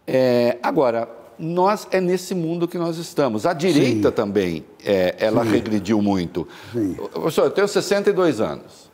É, 0.06 0.58
agora, 0.62 1.10
nós 1.40 1.88
é 1.90 2.00
nesse 2.00 2.36
mundo 2.36 2.68
que 2.68 2.78
nós 2.78 2.98
estamos. 2.98 3.48
A 3.48 3.54
direita 3.54 4.10
Sim. 4.10 4.16
também, 4.16 4.66
é, 4.86 5.16
ela 5.18 5.44
Sim. 5.44 5.52
regrediu 5.52 6.00
muito. 6.00 6.48
Sim. 6.72 6.94
Professor, 7.12 7.46
eu 7.46 7.52
tenho 7.52 7.68
62 7.68 8.40
anos. 8.40 8.89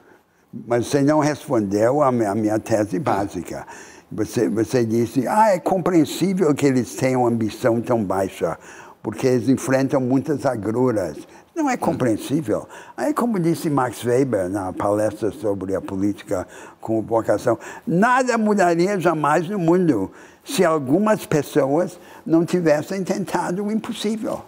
Mas 0.67 0.87
você 0.87 1.01
não 1.01 1.19
respondeu 1.19 2.01
a 2.01 2.11
minha, 2.11 2.33
minha 2.33 2.59
tese 2.59 2.97
básica. 2.97 3.67
Você, 4.11 4.47
você 4.47 4.85
disse, 4.85 5.27
ah, 5.27 5.49
é 5.49 5.59
compreensível 5.59 6.53
que 6.55 6.65
eles 6.65 6.95
tenham 6.95 7.27
ambição 7.27 7.81
tão 7.81 8.03
baixa, 8.03 8.57
porque 9.03 9.27
eles 9.27 9.49
enfrentam 9.49 9.99
muitas 9.99 10.45
agruras. 10.45 11.17
Não 11.53 11.69
é 11.69 11.75
compreensível. 11.75 12.67
Aí, 12.95 13.13
como 13.13 13.39
disse 13.39 13.69
Max 13.69 14.03
Weber 14.03 14.49
na 14.49 14.71
palestra 14.71 15.31
sobre 15.31 15.75
a 15.75 15.81
política 15.81 16.47
com 16.79 17.01
vocação, 17.01 17.57
nada 17.85 18.37
mudaria 18.37 18.99
jamais 18.99 19.49
no 19.49 19.59
mundo 19.59 20.11
se 20.43 20.63
algumas 20.63 21.25
pessoas 21.25 21.99
não 22.25 22.45
tivessem 22.45 23.03
tentado 23.03 23.65
o 23.65 23.71
impossível. 23.71 24.43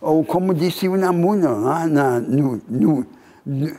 Ou 0.00 0.24
como 0.24 0.54
disse 0.54 0.88
o 0.88 0.96
Namuno, 0.96 1.60
no, 1.88 2.62
no, 2.68 3.06
no 3.44 3.76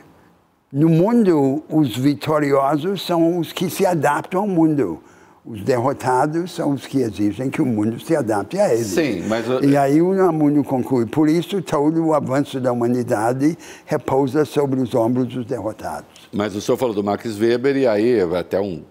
no 0.72 0.88
mundo, 0.88 1.62
os 1.68 1.94
vitoriosos 1.94 3.04
são 3.04 3.38
os 3.38 3.52
que 3.52 3.68
se 3.68 3.84
adaptam 3.84 4.40
ao 4.40 4.48
mundo. 4.48 5.02
Os 5.44 5.62
derrotados 5.62 6.52
são 6.52 6.70
os 6.70 6.86
que 6.86 7.00
exigem 7.00 7.50
que 7.50 7.60
o 7.60 7.66
mundo 7.66 8.00
se 8.00 8.16
adapte 8.16 8.58
a 8.58 8.72
eles. 8.72 8.86
Sim, 8.86 9.22
mas... 9.28 9.44
E 9.62 9.76
aí 9.76 10.00
o 10.00 10.32
mundo 10.32 10.64
conclui. 10.64 11.04
Por 11.04 11.28
isso, 11.28 11.60
todo 11.60 12.02
o 12.02 12.14
avanço 12.14 12.58
da 12.58 12.72
humanidade 12.72 13.58
repousa 13.84 14.46
sobre 14.46 14.80
os 14.80 14.94
ombros 14.94 15.26
dos 15.26 15.44
derrotados. 15.44 16.08
Mas 16.32 16.56
o 16.56 16.60
senhor 16.62 16.78
falou 16.78 16.94
do 16.94 17.04
Max 17.04 17.38
Weber, 17.38 17.76
e 17.76 17.86
aí 17.86 18.20
até 18.38 18.58
um... 18.58 18.82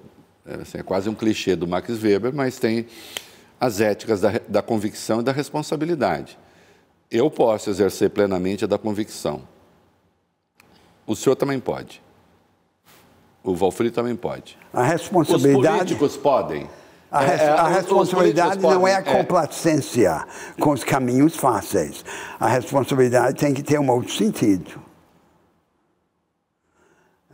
Assim, 0.61 0.77
é 0.77 0.83
quase 0.83 1.09
um 1.09 1.15
clichê 1.15 1.55
do 1.55 1.67
Max 1.67 1.89
Weber, 2.03 2.31
mas 2.31 2.59
tem 2.59 2.85
as 3.59 3.81
éticas 3.81 4.21
da, 4.21 4.39
da 4.47 4.61
convicção 4.61 5.21
e 5.21 5.23
da 5.23 5.31
responsabilidade. 5.31 6.37
Eu 7.09 7.31
posso 7.31 7.71
exercer 7.71 8.11
plenamente 8.11 8.65
a 8.65 8.67
da 8.67 8.77
convicção 8.77 9.41
o 11.11 11.15
senhor 11.15 11.35
também 11.35 11.59
pode. 11.59 12.01
O 13.43 13.55
Valfrito 13.55 13.95
também 13.95 14.15
pode. 14.15 14.57
A 14.73 14.83
responsabilidade. 14.83 15.67
Os 15.67 15.77
políticos 15.77 16.17
podem. 16.17 16.69
A, 17.11 17.19
res, 17.19 17.41
é, 17.41 17.49
a 17.49 17.67
responsabilidade 17.67 18.61
não 18.61 18.87
é 18.87 18.95
a 18.95 18.99
é. 18.99 19.01
complacência 19.01 20.25
é. 20.57 20.61
com 20.61 20.71
os 20.71 20.83
caminhos 20.83 21.35
fáceis. 21.35 22.05
A 22.39 22.47
responsabilidade 22.47 23.37
tem 23.37 23.53
que 23.53 23.61
ter 23.61 23.79
um 23.79 23.89
outro 23.89 24.13
sentido. 24.13 24.79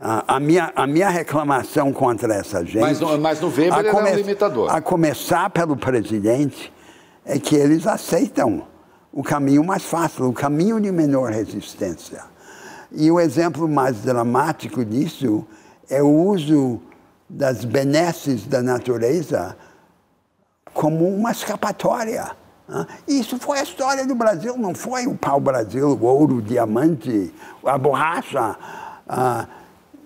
A, 0.00 0.36
a 0.36 0.40
minha, 0.40 0.72
a 0.74 0.86
minha 0.86 1.08
reclamação 1.08 1.92
contra 1.92 2.34
essa 2.34 2.64
gente. 2.64 2.80
Mas, 2.80 3.00
mas 3.00 3.40
no 3.40 3.48
Weber 3.48 3.78
ele 3.78 3.90
come, 3.90 4.08
é 4.08 4.12
um 4.12 4.16
limitador. 4.16 4.74
A 4.74 4.80
começar 4.80 5.50
pelo 5.50 5.76
presidente, 5.76 6.72
é 7.28 7.38
que 7.38 7.54
eles 7.54 7.86
aceitam 7.86 8.66
o 9.12 9.22
caminho 9.22 9.62
mais 9.62 9.84
fácil, 9.84 10.28
o 10.28 10.32
caminho 10.32 10.80
de 10.80 10.90
menor 10.90 11.30
resistência. 11.30 12.24
E 12.90 13.10
o 13.10 13.20
exemplo 13.20 13.68
mais 13.68 14.02
dramático 14.02 14.84
disso 14.84 15.46
é 15.88 16.02
o 16.02 16.08
uso 16.08 16.80
das 17.28 17.64
benesses 17.64 18.46
da 18.46 18.62
natureza 18.62 19.56
como 20.72 21.06
uma 21.08 21.30
escapatória. 21.32 22.36
Isso 23.06 23.38
foi 23.38 23.58
a 23.58 23.62
história 23.62 24.06
do 24.06 24.14
Brasil, 24.14 24.56
não 24.56 24.74
foi 24.74 25.06
o 25.06 25.16
pau-brasil, 25.16 25.88
o 25.88 26.04
ouro, 26.04 26.36
o 26.36 26.42
diamante, 26.42 27.32
a 27.64 27.76
borracha, 27.76 28.56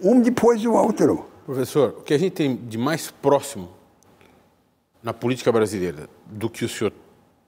um 0.03 0.21
depois 0.21 0.63
do 0.63 0.73
outro. 0.73 1.29
Professor, 1.45 1.97
o 1.99 2.03
que 2.03 2.15
a 2.15 2.19
gente 2.19 2.33
tem 2.33 2.57
de 2.57 2.79
mais 2.79 3.11
próximo 3.11 3.69
na 5.03 5.13
política 5.13 5.51
brasileira 5.51 6.09
do 6.27 6.49
que 6.49 6.65
o 6.65 6.69
senhor 6.69 6.93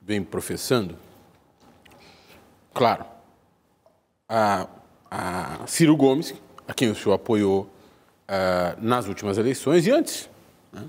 vem 0.03 0.23
professando, 0.23 0.97
claro, 2.73 3.05
a 4.29 4.67
a 5.17 5.67
Ciro 5.69 5.97
Gomes, 5.97 6.35
a 6.67 6.75
quem 6.75 6.91
o 6.91 6.95
senhor 6.95 7.15
apoiou 7.15 7.63
uh, 7.63 8.81
nas 8.81 9.07
últimas 9.07 9.39
eleições 9.39 9.87
e 9.87 9.91
antes. 9.93 10.29
Né? 10.73 10.83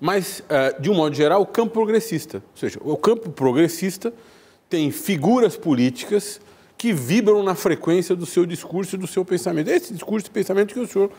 Mas, 0.00 0.40
uh, 0.40 0.80
de 0.80 0.90
um 0.90 0.94
modo 0.94 1.14
geral, 1.14 1.40
o 1.42 1.46
campo 1.46 1.72
progressista. 1.72 2.38
Ou 2.38 2.58
seja, 2.58 2.80
o 2.82 2.96
campo 2.96 3.30
progressista 3.30 4.12
tem 4.68 4.90
figuras 4.90 5.56
políticas 5.56 6.40
que 6.76 6.92
vibram 6.92 7.42
na 7.44 7.54
frequência 7.54 8.16
do 8.16 8.26
seu 8.26 8.44
discurso 8.44 8.96
e 8.96 8.98
do 8.98 9.06
seu 9.06 9.24
pensamento. 9.24 9.68
Esse 9.68 9.92
discurso 9.92 10.26
e 10.26 10.30
pensamento 10.30 10.74
que 10.74 10.80
o 10.80 10.86
senhor 10.86 11.10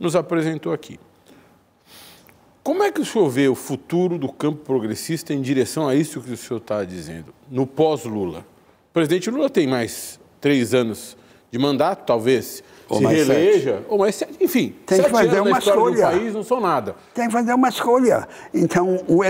nos 0.00 0.16
apresentou 0.16 0.72
aqui. 0.72 0.98
Como 2.62 2.82
é 2.82 2.90
que 2.90 3.00
o 3.00 3.04
senhor 3.04 3.28
vê 3.30 3.48
o 3.48 3.54
futuro 3.54 4.18
do 4.18 4.30
campo 4.30 4.64
progressista 4.64 5.32
em 5.32 5.40
direção 5.40 5.88
a 5.88 5.94
isso 5.94 6.20
que 6.20 6.32
o 6.32 6.36
senhor 6.36 6.58
está 6.58 6.84
dizendo, 6.84 7.32
no 7.48 7.66
pós-Lula? 7.66 8.40
O 8.90 8.92
presidente 8.92 9.30
Lula 9.30 9.48
tem 9.48 9.66
mais 9.66 10.20
três 10.40 10.74
anos 10.74 11.16
de 11.50 11.58
mandato, 11.58 12.04
talvez 12.06 12.62
ou 12.88 12.98
se 12.98 13.06
reeleja, 13.06 13.74
sete. 13.76 13.86
ou 13.88 13.98
mais 13.98 14.14
sete, 14.14 14.36
enfim. 14.40 14.74
Tem 14.86 15.02
que 15.02 15.10
fazer 15.10 15.40
uma 15.40 15.58
escolha. 15.58 16.06
país 16.06 16.34
não 16.34 16.42
são 16.42 16.60
nada. 16.60 16.96
Tem 17.14 17.26
que 17.26 17.32
fazer 17.32 17.52
uma 17.52 17.68
escolha. 17.68 18.28
Então, 18.52 19.04
o, 19.06 19.20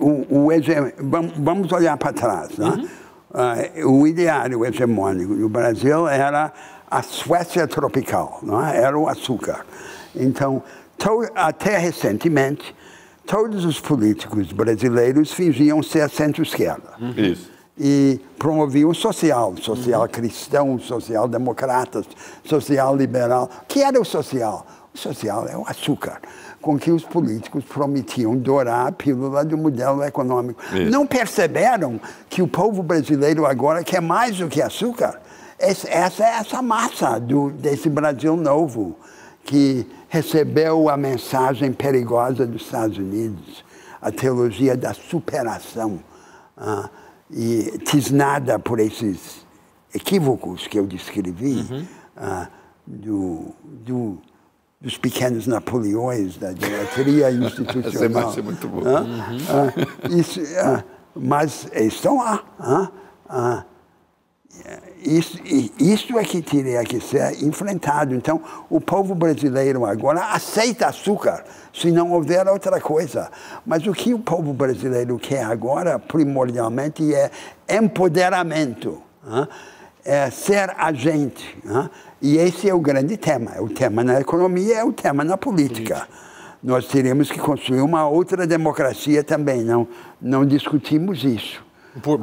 o, 0.00 0.46
o 0.46 0.48
vamos 1.36 1.72
olhar 1.72 1.96
para 1.96 2.12
trás. 2.12 2.56
Né? 2.58 2.66
Uhum. 2.66 2.88
Uh, 3.86 4.00
o 4.00 4.06
ideário 4.06 4.64
hegemônico 4.64 5.34
do 5.34 5.48
Brasil 5.48 6.06
era 6.06 6.52
a 6.90 7.02
Suécia 7.02 7.66
tropical, 7.66 8.38
não 8.42 8.64
é? 8.64 8.76
era 8.76 8.98
o 8.98 9.08
açúcar. 9.08 9.66
Então, 10.14 10.62
to, 10.96 11.26
até 11.34 11.76
recentemente, 11.76 12.74
todos 13.26 13.64
os 13.64 13.80
políticos 13.80 14.52
brasileiros 14.52 15.32
fingiam 15.32 15.82
ser 15.82 16.08
centro-esquerda. 16.08 16.94
Uhum. 17.00 17.14
Isso 17.16 17.55
e 17.78 18.20
promoviam 18.38 18.90
o 18.90 18.94
social, 18.94 19.54
social 19.60 20.02
uhum. 20.02 20.08
cristão, 20.08 20.78
social 20.78 21.28
democrata, 21.28 22.02
social 22.44 22.96
liberal. 22.96 23.50
O 23.62 23.66
que 23.66 23.82
era 23.82 24.00
o 24.00 24.04
social? 24.04 24.66
O 24.94 24.98
social 24.98 25.46
é 25.46 25.56
o 25.56 25.66
açúcar 25.66 26.20
com 26.60 26.78
que 26.78 26.90
os 26.90 27.04
políticos 27.04 27.64
prometiam 27.64 28.34
dourar 28.36 28.88
a 28.88 28.92
pílula 28.92 29.44
do 29.44 29.56
modelo 29.56 30.02
econômico. 30.02 30.60
Isso. 30.74 30.90
Não 30.90 31.06
perceberam 31.06 32.00
que 32.28 32.42
o 32.42 32.48
povo 32.48 32.82
brasileiro 32.82 33.46
agora 33.46 33.84
quer 33.84 34.00
mais 34.00 34.38
do 34.38 34.48
que 34.48 34.60
açúcar? 34.60 35.20
Essa 35.58 35.88
é 36.24 36.38
essa 36.40 36.60
massa 36.62 37.20
do, 37.20 37.50
desse 37.50 37.88
Brasil 37.88 38.36
novo 38.36 38.96
que 39.44 39.86
recebeu 40.08 40.88
a 40.88 40.96
mensagem 40.96 41.72
perigosa 41.72 42.44
dos 42.44 42.62
Estados 42.62 42.98
Unidos, 42.98 43.64
a 44.02 44.10
teologia 44.10 44.76
da 44.76 44.92
superação. 44.92 46.00
Ah, 46.56 46.90
e 47.30 47.78
tisnada 47.84 48.58
por 48.58 48.78
esses 48.78 49.46
equívocos 49.94 50.66
que 50.66 50.78
eu 50.78 50.86
descrevi, 50.86 51.66
uhum. 51.70 51.86
uh, 52.16 52.46
do, 52.86 53.54
do, 53.64 54.18
dos 54.80 54.96
pequenos 54.98 55.46
Napoleões 55.46 56.36
da 56.36 56.52
diretoria 56.52 57.30
institucional. 57.32 58.30
Isso 58.30 58.38
é 58.38 58.42
muito 58.42 58.68
bom. 58.68 58.80
Uh, 58.80 60.12
uh, 60.12 60.16
isso, 60.18 60.40
mas 61.14 61.68
estão 61.74 62.18
lá. 62.18 62.44
Isso, 65.02 65.38
isso 65.78 66.18
é 66.18 66.24
que 66.24 66.42
teria 66.42 66.82
que 66.82 67.00
ser 67.00 67.42
enfrentado. 67.44 68.14
Então, 68.14 68.40
o 68.68 68.80
povo 68.80 69.14
brasileiro 69.14 69.84
agora 69.84 70.32
aceita 70.32 70.88
açúcar 70.88 71.44
se 71.72 71.92
não 71.92 72.10
houver 72.12 72.46
outra 72.48 72.80
coisa. 72.80 73.30
Mas 73.64 73.86
o 73.86 73.92
que 73.92 74.12
o 74.12 74.18
povo 74.18 74.52
brasileiro 74.52 75.18
quer 75.18 75.44
agora, 75.44 75.98
primordialmente, 75.98 77.14
é 77.14 77.30
empoderamento, 77.68 79.00
é 80.04 80.30
ser 80.30 80.74
agente. 80.76 81.56
E 82.20 82.36
esse 82.38 82.68
é 82.68 82.74
o 82.74 82.80
grande 82.80 83.16
tema. 83.16 83.52
É 83.54 83.60
o 83.60 83.68
tema 83.68 84.02
na 84.02 84.20
economia, 84.20 84.78
é 84.78 84.84
o 84.84 84.92
tema 84.92 85.22
na 85.22 85.36
política. 85.36 86.08
Nós 86.62 86.88
teremos 86.88 87.30
que 87.30 87.38
construir 87.38 87.80
uma 87.80 88.08
outra 88.08 88.46
democracia 88.46 89.22
também. 89.22 89.62
Não, 89.62 89.86
não 90.20 90.44
discutimos 90.44 91.22
isso. 91.22 91.65
Por, 92.02 92.20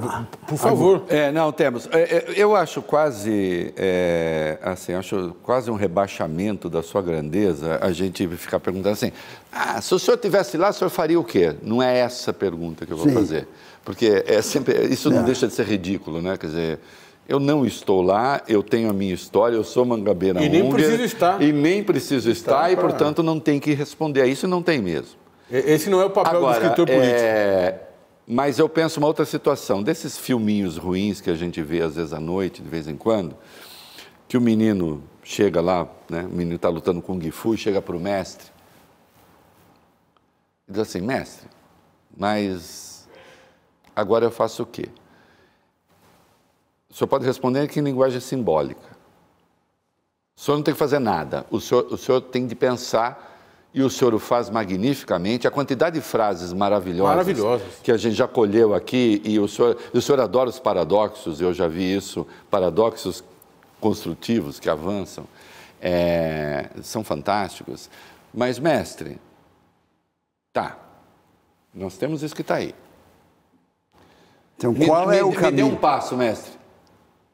por 0.48 0.58
favor. 0.58 1.04
É, 1.10 1.32
não, 1.32 1.52
temos. 1.52 1.90
É, 1.92 2.02
é, 2.02 2.34
eu 2.36 2.56
acho 2.56 2.82
quase, 2.82 3.74
é, 3.76 4.58
assim, 4.62 4.94
acho 4.94 5.36
quase 5.42 5.72
um 5.72 5.76
rebaixamento 5.76 6.70
da 6.70 6.84
sua 6.84 7.02
grandeza 7.02 7.80
a 7.82 7.92
gente 7.92 8.28
ficar 8.38 8.60
perguntando 8.60 8.94
assim, 8.94 9.12
ah, 9.52 9.82
se 9.82 9.94
o 9.96 10.00
senhor 10.00 10.18
tivesse 10.18 10.58
lá, 10.58 10.70
o 10.70 10.74
senhor 10.74 10.90
faria 10.90 11.20
o 11.20 11.24
quê? 11.24 11.56
Não 11.64 11.82
é 11.82 11.98
essa 12.00 12.32
a 12.32 12.34
pergunta 12.34 12.86
que 12.86 12.94
eu 12.94 12.98
vou 12.98 13.08
Sim. 13.08 13.14
fazer. 13.16 13.48
Porque 13.84 14.24
é 14.28 14.42
sempre, 14.42 14.86
isso 14.86 15.10
não, 15.10 15.18
não 15.18 15.24
deixa 15.26 15.48
de 15.48 15.54
ser 15.54 15.66
ridículo, 15.66 16.22
né? 16.22 16.38
Quer 16.38 16.48
dizer, 16.48 16.80
Eu 17.28 17.40
não 17.40 17.66
estou 17.66 18.02
lá, 18.02 18.42
eu 18.48 18.62
tenho 18.62 18.90
a 18.90 18.94
minha 18.94 19.14
história, 19.14 19.56
eu 19.56 19.64
sou 19.64 19.86
Mangabeira 19.86 20.44
E 20.44 20.50
nem 20.50 20.70
preciso 20.70 21.04
estar. 21.04 21.42
E 21.42 21.52
nem 21.52 21.84
preciso 21.84 22.30
estar, 22.30 22.72
e, 22.72 22.76
portanto, 22.76 23.24
não 23.24 23.40
tem 23.40 23.60
que 23.60 23.74
responder 23.74 24.22
a 24.22 24.28
isso 24.28 24.46
e 24.46 24.50
não 24.50 24.62
tem 24.62 24.82
mesmo. 24.82 25.16
Esse 25.50 25.90
não 25.90 26.02
é 26.02 26.06
o 26.06 26.10
papel 26.10 26.38
Agora, 26.38 26.60
do 26.60 26.64
escritor 26.64 26.88
político. 26.88 27.16
É... 27.16 27.80
Mas 28.26 28.58
eu 28.58 28.70
penso 28.70 29.00
uma 29.00 29.08
outra 29.08 29.26
situação. 29.26 29.84
Desses 29.84 30.18
filminhos 30.18 30.78
ruins 30.78 31.20
que 31.20 31.30
a 31.30 31.36
gente 31.36 31.62
vê, 31.62 31.82
às 31.82 31.96
vezes, 31.96 32.14
à 32.14 32.20
noite, 32.20 32.62
de 32.62 32.70
vez 32.70 32.88
em 32.88 32.96
quando, 32.96 33.36
que 34.28 34.38
o 34.38 34.42
menino 34.42 35.04
chega 35.24 35.62
lá, 35.62 35.88
né? 36.10 36.24
o 36.24 36.30
menino 36.30 36.56
está 36.56 36.70
lutando 36.70 37.02
com 37.02 37.18
o 37.18 37.22
Gifu, 37.22 37.58
chega 37.58 37.82
para 37.82 37.96
o 37.96 38.00
mestre 38.00 38.52
e 40.68 40.72
diz 40.72 40.82
assim, 40.82 41.02
mestre, 41.02 41.48
mas 42.16 43.08
agora 43.96 44.26
eu 44.26 44.32
faço 44.32 44.64
o 44.64 44.66
quê? 44.66 44.90
O 46.90 46.94
senhor 46.94 47.08
pode 47.08 47.26
responder 47.26 47.68
que 47.68 47.80
em 47.80 47.84
linguagem 47.84 48.20
simbólica. 48.20 48.94
O 50.36 50.40
senhor 50.40 50.58
não 50.58 50.64
tem 50.64 50.74
que 50.74 50.80
fazer 50.80 51.00
nada. 51.00 51.46
O 51.50 51.60
senhor, 51.60 51.88
o 51.92 51.98
senhor 51.98 52.22
tem 52.22 52.46
de 52.46 52.56
pensar 52.56 53.33
e 53.74 53.82
o 53.82 53.90
senhor 53.90 54.14
o 54.14 54.20
faz 54.20 54.50
magnificamente. 54.50 55.48
A 55.48 55.52
quantidade 55.52 56.00
de 56.00 56.06
frases 56.06 56.54
maravilhosas, 56.54 57.16
maravilhosas. 57.16 57.68
que 57.82 57.92
a 57.92 57.98
gente 57.98 58.16
já 58.16 58.28
colheu 58.28 58.74
aqui, 58.74 59.22
e 59.24 59.40
o 59.40 59.48
senhor, 59.48 59.78
o 59.94 60.02
senhor 60.02 60.20
adora 60.20 60.50
os 60.50 60.60
paradoxos, 60.60 61.42
eu 61.42 61.54
já 61.54 61.68
vi 61.68 61.96
isso, 61.96 62.28
paradoxos 62.50 63.24
construtivos 63.80 64.60
que 64.60 64.70
avançam, 64.70 65.26
é, 65.82 66.70
são 66.82 67.04
fantásticos. 67.04 67.90
Mas, 68.34 68.60
mestre, 68.60 69.20
tá, 70.52 70.78
nós 71.74 71.98
temos 71.98 72.24
isso 72.24 72.36
que 72.36 72.42
está 72.42 72.56
aí. 72.56 72.74
Então, 74.58 74.74
qual 74.74 75.08
me, 75.08 75.18
é 75.18 75.24
o 75.24 75.30
me, 75.30 75.36
caminho? 75.36 75.66
Me 75.66 75.72
dê 75.72 75.76
um 75.76 75.80
passo, 75.80 76.16
mestre 76.16 76.64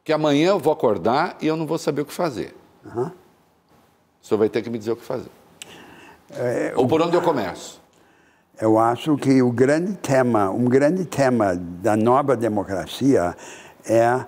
que 0.09 0.13
amanhã 0.13 0.49
eu 0.49 0.59
vou 0.59 0.73
acordar 0.73 1.37
e 1.39 1.45
eu 1.45 1.55
não 1.55 1.67
vou 1.67 1.77
saber 1.77 2.01
o 2.01 2.05
que 2.05 2.11
fazer. 2.11 2.55
Uhum. 2.83 3.11
O 4.21 4.25
senhor 4.25 4.39
vai 4.39 4.49
ter 4.49 4.63
que 4.63 4.69
me 4.71 4.79
dizer 4.79 4.91
o 4.91 4.95
que 4.95 5.03
fazer. 5.03 5.29
É, 6.31 6.73
Ou 6.75 6.87
por 6.87 7.01
onde 7.01 7.15
eu 7.15 7.21
começo? 7.21 7.81
Eu 8.61 8.77
acho 8.77 9.15
que 9.17 9.41
o 9.41 9.51
grande 9.51 9.93
tema, 9.93 10.49
um 10.49 10.65
grande 10.65 11.05
tema 11.05 11.55
da 11.55 11.95
nova 11.95 12.35
democracia 12.35 13.35
é 13.85 14.25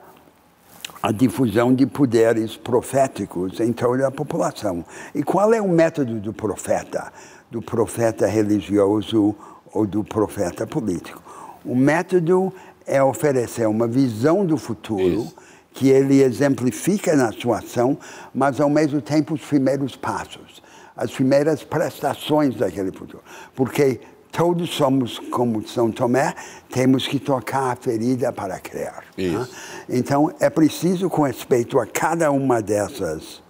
a 1.03 1.11
difusão 1.11 1.73
de 1.73 1.85
poderes 1.85 2.55
proféticos 2.55 3.59
em 3.59 3.73
toda 3.73 4.07
a 4.07 4.11
população. 4.11 4.85
E 5.13 5.21
qual 5.21 5.53
é 5.53 5.61
o 5.61 5.67
método 5.67 6.19
do 6.19 6.31
profeta? 6.31 7.11
Do 7.49 7.61
profeta 7.61 8.25
religioso 8.25 9.35
ou 9.73 9.85
do 9.85 10.03
profeta 10.03 10.65
político? 10.65 11.21
O 11.65 11.75
método 11.75 12.53
é 12.85 13.03
oferecer 13.03 13.67
uma 13.67 13.87
visão 13.87 14.45
do 14.45 14.57
futuro 14.57 15.23
Isso 15.23 15.35
que 15.73 15.89
ele 15.89 16.21
exemplifica 16.21 17.15
na 17.15 17.31
sua 17.31 17.59
ação, 17.59 17.97
mas 18.33 18.59
ao 18.59 18.69
mesmo 18.69 19.01
tempo 19.01 19.33
os 19.33 19.41
primeiros 19.41 19.95
passos, 19.95 20.60
as 21.01 21.09
primeiras 21.09 21.63
prestações 21.63 22.55
daquele 22.55 22.91
futuro. 22.91 23.23
Porque 23.55 23.99
todos 24.31 24.69
somos 24.69 25.17
como 25.17 25.67
São 25.67 25.91
Tomé, 25.91 26.35
temos 26.69 27.07
que 27.07 27.19
tocar 27.19 27.71
a 27.71 27.75
ferida 27.75 28.31
para 28.31 28.59
criar. 28.59 29.03
Né? 29.17 29.47
Então 29.89 30.31
é 30.39 30.47
preciso, 30.47 31.09
com 31.09 31.23
respeito 31.23 31.79
a 31.79 31.87
cada 31.87 32.31
uma 32.31 32.61
dessas 32.61 33.41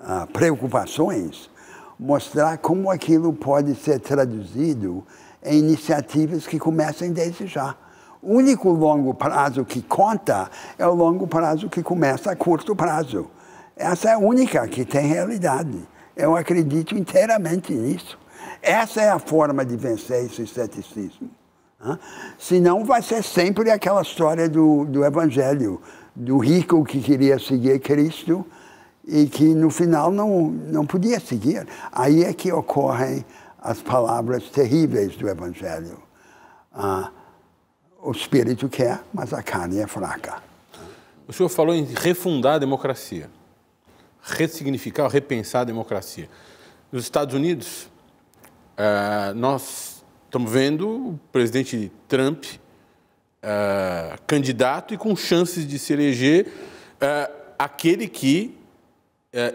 uh, 0.00 0.26
preocupações, 0.32 1.50
mostrar 2.00 2.56
como 2.58 2.90
aquilo 2.90 3.30
pode 3.34 3.74
ser 3.74 4.00
traduzido 4.00 5.04
em 5.44 5.58
iniciativas 5.58 6.46
que 6.46 6.58
comecem 6.58 7.12
desde 7.12 7.46
já. 7.46 7.76
O 8.22 8.36
único 8.36 8.70
longo 8.70 9.12
prazo 9.12 9.66
que 9.66 9.82
conta 9.82 10.50
é 10.78 10.86
o 10.86 10.94
longo 10.94 11.26
prazo 11.26 11.68
que 11.68 11.82
começa 11.82 12.30
a 12.32 12.36
curto 12.36 12.74
prazo. 12.74 13.30
Essa 13.76 14.08
é 14.08 14.12
a 14.14 14.18
única 14.18 14.66
que 14.66 14.82
tem 14.82 15.06
realidade. 15.06 15.86
Eu 16.16 16.34
acredito 16.34 16.96
inteiramente 16.96 17.72
nisso. 17.74 18.18
Essa 18.62 19.02
é 19.02 19.10
a 19.10 19.18
forma 19.18 19.64
de 19.64 19.76
vencer 19.76 20.24
esse 20.24 20.46
ceticismo. 20.46 21.30
Senão 22.38 22.84
vai 22.84 23.02
ser 23.02 23.22
sempre 23.22 23.70
aquela 23.70 24.02
história 24.02 24.48
do, 24.48 24.84
do 24.86 25.04
Evangelho, 25.04 25.80
do 26.14 26.38
rico 26.38 26.84
que 26.84 27.00
queria 27.00 27.38
seguir 27.38 27.78
Cristo 27.80 28.44
e 29.06 29.26
que 29.26 29.54
no 29.54 29.70
final 29.70 30.10
não, 30.10 30.48
não 30.48 30.86
podia 30.86 31.20
seguir. 31.20 31.66
Aí 31.92 32.24
é 32.24 32.32
que 32.32 32.50
ocorrem 32.50 33.24
as 33.60 33.82
palavras 33.82 34.48
terríveis 34.50 35.16
do 35.16 35.28
Evangelho. 35.28 35.98
Ah, 36.72 37.10
o 38.02 38.10
espírito 38.10 38.68
quer, 38.68 39.00
mas 39.12 39.32
a 39.32 39.42
carne 39.42 39.78
é 39.78 39.86
fraca. 39.86 40.42
O 41.28 41.32
senhor 41.32 41.48
falou 41.48 41.74
em 41.74 41.84
refundar 41.84 42.54
a 42.54 42.58
democracia, 42.58 43.28
ressignificar, 44.26 45.08
repensar 45.08 45.60
a 45.60 45.64
democracia. 45.64 46.28
Nos 46.90 47.04
Estados 47.04 47.34
Unidos, 47.34 47.88
uh, 48.76 49.34
nós 49.34 50.04
estamos 50.24 50.50
vendo 50.50 50.88
o 50.88 51.20
presidente 51.30 51.92
Trump 52.08 52.44
uh, 52.44 54.20
candidato 54.26 54.92
e 54.92 54.98
com 54.98 55.14
chances 55.14 55.66
de 55.66 55.78
se 55.78 55.92
eleger 55.92 56.46
uh, 56.46 57.32
aquele 57.58 58.08
que 58.08 58.54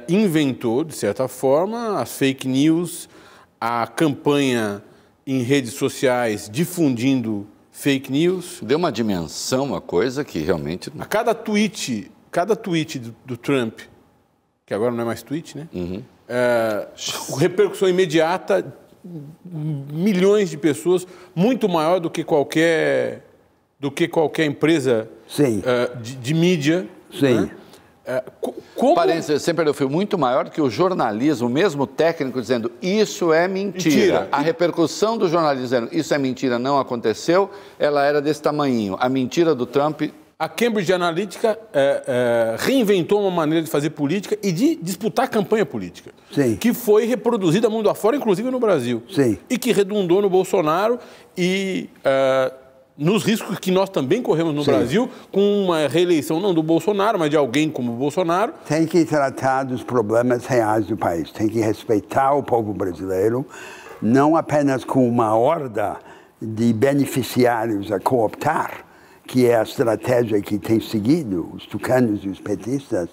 inventou, 0.07 0.83
de 0.83 0.93
certa 0.93 1.27
forma, 1.27 1.99
as 1.99 2.15
fake 2.15 2.47
news, 2.47 3.09
a 3.59 3.87
campanha 3.87 4.83
em 5.25 5.41
redes 5.41 5.73
sociais 5.73 6.47
difundindo 6.47 7.47
fake 7.71 8.11
news. 8.11 8.59
Deu 8.61 8.77
uma 8.77 8.91
dimensão, 8.91 9.65
uma 9.65 9.81
coisa 9.81 10.23
que 10.23 10.37
realmente. 10.37 10.91
A 10.99 11.05
cada 11.05 11.33
tweet, 11.33 12.11
cada 12.29 12.55
tweet 12.55 12.99
do, 12.99 13.15
do 13.25 13.35
Trump, 13.35 13.79
que 14.71 14.75
agora 14.75 14.91
não 14.91 15.01
é 15.01 15.05
mais 15.05 15.21
tweet, 15.21 15.57
né? 15.57 15.67
Uhum. 15.73 16.01
É, 16.29 16.87
repercussão 17.37 17.89
imediata, 17.89 18.73
milhões 19.03 20.49
de 20.49 20.55
pessoas, 20.55 21.05
muito 21.35 21.67
maior 21.67 21.99
do 21.99 22.09
que 22.09 22.23
qualquer, 22.23 23.25
do 23.77 23.91
que 23.91 24.07
qualquer 24.07 24.45
empresa 24.45 25.09
uh, 25.27 25.97
de, 26.01 26.15
de, 26.15 26.33
mídia. 26.33 26.87
Sim. 27.11 27.41
Né? 27.41 27.51
É, 28.05 28.23
como... 28.77 28.95
Parece, 28.95 29.37
sempre 29.41 29.67
eu 29.67 29.73
fui 29.73 29.87
muito 29.87 30.17
maior 30.17 30.45
do 30.45 30.51
que 30.51 30.61
o 30.61 30.69
jornalismo, 30.69 31.49
mesmo 31.49 31.85
técnico, 31.85 32.39
dizendo 32.39 32.71
isso 32.81 33.33
é 33.33 33.49
mentira. 33.49 33.95
mentira. 33.95 34.29
A 34.31 34.39
repercussão 34.39 35.17
do 35.17 35.27
jornalismo 35.27 35.63
dizendo 35.63 35.89
isso 35.91 36.13
é 36.13 36.17
mentira, 36.17 36.57
não 36.57 36.79
aconteceu, 36.79 37.49
ela 37.77 38.05
era 38.05 38.21
desse 38.21 38.41
tamanho. 38.41 38.95
A 39.01 39.09
mentira 39.09 39.53
do 39.53 39.65
Trump. 39.65 40.03
A 40.41 40.49
Cambridge 40.49 40.91
Analytica 40.91 41.55
é, 41.71 42.03
é, 42.07 42.55
reinventou 42.57 43.21
uma 43.21 43.29
maneira 43.29 43.63
de 43.63 43.69
fazer 43.69 43.91
política 43.91 44.35
e 44.41 44.51
de 44.51 44.75
disputar 44.75 45.29
campanha 45.29 45.67
política. 45.67 46.09
Sim. 46.33 46.55
Que 46.55 46.73
foi 46.73 47.05
reproduzida 47.05 47.69
mundo 47.69 47.87
afora, 47.87 48.17
inclusive 48.17 48.49
no 48.49 48.59
Brasil. 48.59 49.03
Sim. 49.07 49.37
E 49.47 49.55
que 49.55 49.71
redundou 49.71 50.19
no 50.19 50.31
Bolsonaro 50.31 50.97
e 51.37 51.87
é, 52.03 52.51
nos 52.97 53.23
riscos 53.23 53.59
que 53.59 53.69
nós 53.69 53.87
também 53.91 54.19
corremos 54.19 54.55
no 54.55 54.63
Sim. 54.63 54.71
Brasil, 54.71 55.09
com 55.31 55.65
uma 55.65 55.87
reeleição 55.87 56.39
não 56.39 56.55
do 56.55 56.63
Bolsonaro, 56.63 57.19
mas 57.19 57.29
de 57.29 57.37
alguém 57.37 57.69
como 57.69 57.93
o 57.93 57.95
Bolsonaro. 57.95 58.51
Tem 58.67 58.87
que 58.87 59.05
tratar 59.05 59.65
dos 59.65 59.83
problemas 59.83 60.47
reais 60.47 60.87
do 60.87 60.97
país, 60.97 61.31
tem 61.31 61.47
que 61.47 61.59
respeitar 61.59 62.33
o 62.33 62.41
povo 62.41 62.73
brasileiro, 62.73 63.45
não 64.01 64.35
apenas 64.35 64.83
com 64.83 65.07
uma 65.07 65.35
horda 65.35 65.97
de 66.41 66.73
beneficiários 66.73 67.91
a 67.91 67.99
cooptar, 67.99 68.89
que 69.31 69.47
é 69.47 69.55
a 69.55 69.63
estratégia 69.63 70.41
que 70.41 70.59
tem 70.59 70.81
seguido 70.81 71.49
os 71.53 71.65
tucanos 71.65 72.19
e 72.25 72.27
os 72.27 72.37
petistas, 72.37 73.07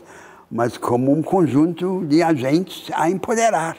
mas 0.51 0.77
como 0.77 1.13
um 1.13 1.23
conjunto 1.23 2.05
de 2.07 2.25
agentes 2.25 2.91
a 2.93 3.09
empoderar. 3.09 3.77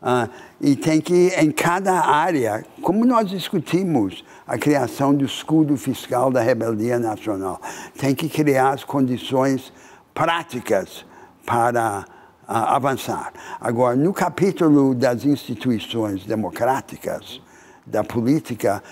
Uh, 0.00 0.26
e 0.58 0.74
tem 0.74 1.02
que, 1.02 1.28
em 1.36 1.50
cada 1.50 1.92
área, 2.00 2.64
como 2.80 3.04
nós 3.04 3.28
discutimos 3.28 4.24
a 4.46 4.56
criação 4.56 5.14
do 5.14 5.26
escudo 5.26 5.76
fiscal 5.76 6.30
da 6.30 6.40
rebeldia 6.40 6.98
nacional, 6.98 7.60
tem 7.98 8.14
que 8.14 8.30
criar 8.30 8.70
as 8.70 8.82
condições 8.82 9.70
práticas 10.14 11.04
para 11.44 12.06
uh, 12.48 12.52
avançar. 12.52 13.34
Agora, 13.60 13.94
no 13.94 14.14
capítulo 14.14 14.94
das 14.94 15.26
instituições 15.26 16.24
democráticas, 16.24 17.42
da 17.86 18.02
política, 18.02 18.82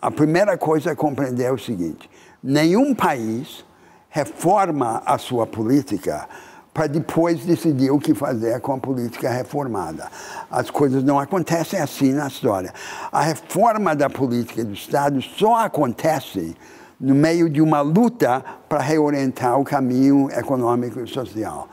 a 0.00 0.10
primeira 0.10 0.56
coisa 0.56 0.92
a 0.92 0.96
compreender 0.96 1.44
é 1.44 1.52
o 1.52 1.58
seguinte: 1.58 2.08
nenhum 2.42 2.94
país 2.94 3.64
reforma 4.08 5.02
a 5.04 5.18
sua 5.18 5.46
política 5.46 6.28
para 6.72 6.86
depois 6.86 7.44
decidir 7.44 7.90
o 7.90 7.98
que 7.98 8.14
fazer 8.14 8.60
com 8.60 8.72
a 8.72 8.78
política 8.78 9.28
reformada. 9.28 10.08
As 10.50 10.70
coisas 10.70 11.02
não 11.02 11.18
acontecem 11.18 11.80
assim 11.80 12.12
na 12.12 12.28
história. 12.28 12.72
A 13.10 13.22
reforma 13.22 13.94
da 13.94 14.08
política 14.08 14.64
do 14.64 14.72
Estado 14.72 15.20
só 15.20 15.56
acontece 15.56 16.56
no 16.98 17.14
meio 17.14 17.50
de 17.50 17.60
uma 17.60 17.80
luta 17.80 18.44
para 18.68 18.80
reorientar 18.80 19.58
o 19.58 19.64
caminho 19.64 20.30
econômico 20.30 21.00
e 21.00 21.08
social. 21.08 21.68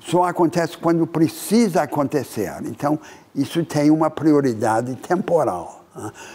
Só 0.00 0.24
acontece 0.24 0.78
quando 0.78 1.06
precisa 1.06 1.82
acontecer. 1.82 2.54
Então, 2.64 2.98
isso 3.34 3.64
tem 3.64 3.90
uma 3.90 4.08
prioridade 4.08 4.94
temporal. 4.96 5.83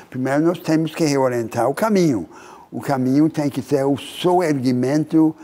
Primeiro, 0.09 0.45
nós 0.45 0.59
temos 0.59 0.93
que 0.93 1.03
reorientar 1.03 1.69
o 1.69 1.73
caminho. 1.73 2.27
O 2.71 2.81
caminho 2.81 3.29
tem 3.29 3.49
que 3.49 3.61
ser 3.61 3.83
o 3.85 3.97
soerguimento 3.97 5.35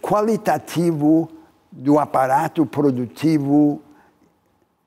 qualitativo 0.00 1.28
do 1.70 1.98
aparato 1.98 2.64
produtivo 2.64 3.82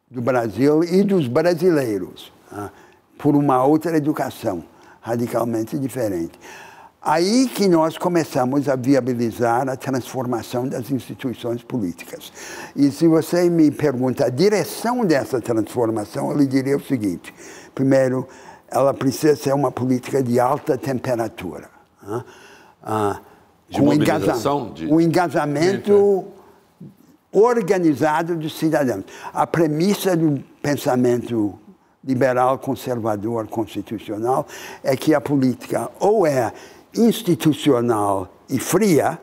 do 0.09 0.21
Brasil 0.21 0.83
e 0.83 1.03
dos 1.03 1.27
brasileiros, 1.27 2.31
ah, 2.51 2.69
por 3.17 3.35
uma 3.35 3.63
outra 3.63 3.95
educação 3.95 4.63
radicalmente 5.01 5.77
diferente. 5.77 6.39
Aí 7.01 7.47
que 7.47 7.67
nós 7.67 7.97
começamos 7.97 8.67
a 8.67 8.75
viabilizar 8.75 9.69
a 9.69 9.77
transformação 9.77 10.67
das 10.67 10.91
instituições 10.91 11.63
políticas. 11.63 12.31
E 12.75 12.91
se 12.91 13.07
você 13.07 13.49
me 13.49 13.71
pergunta 13.71 14.25
a 14.25 14.29
direção 14.29 15.05
dessa 15.05 15.39
transformação, 15.39 16.29
eu 16.31 16.37
lhe 16.37 16.45
diria 16.45 16.75
o 16.75 16.83
seguinte: 16.83 17.33
primeiro, 17.79 18.27
ela 18.69 18.93
precisa 18.93 19.37
ser 19.37 19.53
uma 19.53 19.71
política 19.71 20.21
de 20.21 20.37
alta 20.37 20.77
temperatura. 20.77 21.69
Ah, 22.03 22.23
ah, 22.83 23.19
de 23.69 23.79
com 23.79 23.93
engajamento, 23.93 24.73
de... 24.73 24.87
um 24.87 24.99
engajamento 24.99 26.25
organizado 27.31 28.35
dos 28.35 28.57
cidadãos. 28.57 29.05
A 29.33 29.47
premissa 29.47 30.17
do 30.17 30.43
pensamento 30.61 31.57
liberal, 32.03 32.59
conservador, 32.59 33.47
constitucional 33.47 34.45
é 34.83 34.97
que 34.97 35.13
a 35.13 35.21
política 35.21 35.89
ou 36.01 36.27
é 36.27 36.51
institucional 36.93 38.27
e 38.49 38.59
fria, 38.59 39.17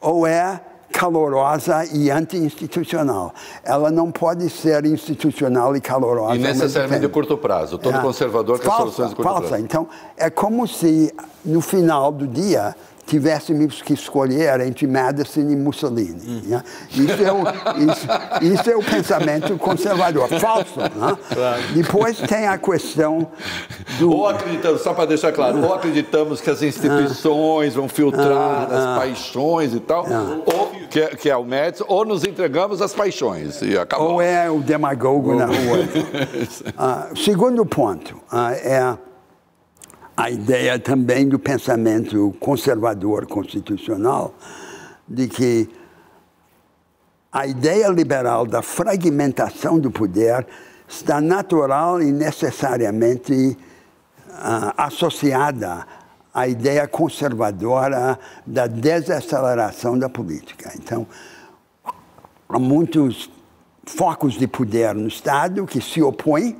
ou 0.00 0.26
é 0.26 0.58
calorosa 0.92 1.84
e 1.92 2.10
anti-institucional. 2.10 3.34
Ela 3.64 3.90
não 3.90 4.12
pode 4.12 4.48
ser 4.50 4.84
institucional 4.84 5.74
e 5.74 5.80
calorosa. 5.80 6.36
E 6.36 6.38
necessariamente 6.38 7.00
de 7.00 7.08
curto 7.08 7.36
prazo. 7.36 7.78
Todo 7.78 7.96
é. 7.96 8.00
conservador 8.00 8.60
quer 8.60 8.70
soluções 8.70 9.08
de 9.08 9.16
curto 9.16 9.28
falsa. 9.28 9.48
prazo. 9.48 9.64
Então, 9.64 9.88
é 10.16 10.28
como 10.30 10.68
se 10.68 11.12
no 11.44 11.60
final 11.60 12.12
do 12.12 12.26
dia 12.26 12.76
tivéssemos 13.12 13.82
que 13.82 13.92
escolher 13.92 14.58
entre 14.60 14.86
Madison 14.86 15.42
e 15.42 15.54
Mussolini. 15.54 16.22
Hum. 16.26 16.42
Né? 16.46 16.62
Isso, 16.90 17.22
é 17.22 17.30
o, 17.30 17.42
isso, 17.90 18.54
isso, 18.54 18.70
é 18.70 18.76
o 18.76 18.82
pensamento 18.82 19.58
conservador, 19.58 20.28
falso. 20.28 20.80
Né? 20.80 21.18
Claro. 21.34 21.62
Depois 21.74 22.16
tem 22.20 22.46
a 22.46 22.56
questão 22.56 23.28
do... 23.98 24.10
Ou 24.10 24.28
acreditamos, 24.28 24.80
só 24.80 24.94
para 24.94 25.04
deixar 25.04 25.30
claro, 25.30 25.62
ou 25.62 25.74
acreditamos 25.74 26.40
que 26.40 26.48
as 26.48 26.62
instituições 26.62 27.74
vão 27.74 27.86
filtrar 27.86 28.32
ah, 28.32 28.68
as 28.70 28.84
ah, 28.84 28.96
paixões 28.98 29.74
e 29.74 29.80
tal, 29.80 30.06
ah. 30.06 30.40
ou 30.46 30.72
que, 30.88 31.00
é, 31.00 31.08
que 31.08 31.28
é 31.28 31.36
o 31.36 31.44
Madison, 31.44 31.84
ou 31.88 32.06
nos 32.06 32.24
entregamos 32.24 32.80
às 32.80 32.94
paixões 32.94 33.60
e 33.60 33.76
acabou. 33.76 34.12
Ou 34.12 34.22
é 34.22 34.50
o 34.50 34.60
demagogo 34.60 35.32
ou... 35.32 35.36
na 35.36 35.44
rua. 35.44 37.12
uh, 37.12 37.18
segundo 37.18 37.66
ponto 37.66 38.16
uh, 38.32 38.52
é 38.62 38.96
a 40.22 40.30
ideia 40.30 40.78
também 40.78 41.28
do 41.28 41.36
pensamento 41.36 42.32
conservador 42.38 43.26
constitucional 43.26 44.32
de 45.08 45.26
que 45.26 45.68
a 47.32 47.44
ideia 47.44 47.88
liberal 47.88 48.46
da 48.46 48.62
fragmentação 48.62 49.80
do 49.80 49.90
poder 49.90 50.46
está 50.88 51.20
natural 51.20 52.00
e 52.00 52.12
necessariamente 52.12 53.58
uh, 54.28 54.72
associada 54.76 55.84
à 56.32 56.46
ideia 56.46 56.86
conservadora 56.86 58.16
da 58.46 58.68
desaceleração 58.68 59.98
da 59.98 60.08
política. 60.08 60.70
Então, 60.76 61.04
há 62.48 62.60
muitos 62.60 63.28
focos 63.86 64.34
de 64.34 64.46
poder 64.46 64.94
no 64.94 65.08
Estado 65.08 65.66
que 65.66 65.80
se 65.80 66.00
opõem 66.00 66.56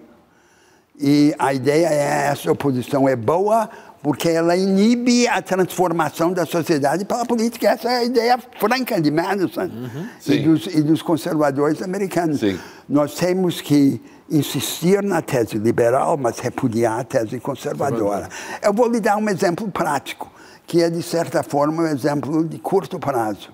e 0.99 1.35
a 1.39 1.55
ideia 1.55 1.87
é 1.87 2.29
essa 2.31 2.51
oposição 2.51 3.09
é 3.09 3.17
boa 3.17 3.69
porque 4.03 4.29
ela 4.29 4.57
inibe 4.57 5.29
a 5.29 5.41
transformação 5.41 6.33
da 6.33 6.45
sociedade 6.45 7.05
pela 7.05 7.25
política. 7.25 7.69
Essa 7.69 7.89
é 7.89 7.97
a 7.99 8.05
ideia 8.05 8.39
franca 8.59 9.01
de 9.01 9.11
Madison 9.11 9.63
uhum. 9.63 10.07
e, 10.27 10.39
dos, 10.41 10.67
e, 10.67 10.83
dos, 10.83 11.03
conservadores 11.03 11.81
americanos. 11.81 12.41
Sim. 12.41 12.59
Nós 12.89 13.15
temos 13.15 13.61
que 13.61 14.03
insistir 14.29 15.03
na 15.05 15.23
tese 15.23 15.57
liberal, 15.57 16.17
mas 16.17 16.41
repudiar 16.41 16.99
a 16.99 17.05
tese 17.05 17.39
conservadora. 17.39 18.29
Eu 18.61 18.73
vou 18.73 18.89
lhe 18.89 18.99
dar 18.99 19.17
um 19.17 19.29
exemplo 19.29 19.71
prático, 19.71 20.33
que 20.67 20.83
é, 20.83 20.91
de 20.91 21.03
certa 21.03 21.45
forma, 21.45 21.85
um 21.85 21.87
exemplo 21.87 22.45
de 22.45 22.59
curto 22.59 22.99
prazo. 22.99 23.51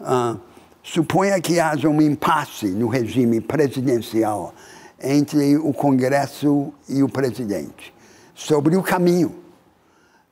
Uh, 0.00 0.40
suponha 0.82 1.38
que 1.38 1.60
haja 1.60 1.88
um 1.88 2.00
impasse 2.00 2.66
no 2.68 2.88
regime 2.88 3.42
presidencial 3.42 4.54
entre 5.02 5.56
o 5.56 5.72
Congresso 5.72 6.72
e 6.88 7.02
o 7.02 7.08
presidente 7.08 7.92
sobre 8.34 8.76
o 8.76 8.82
caminho. 8.82 9.34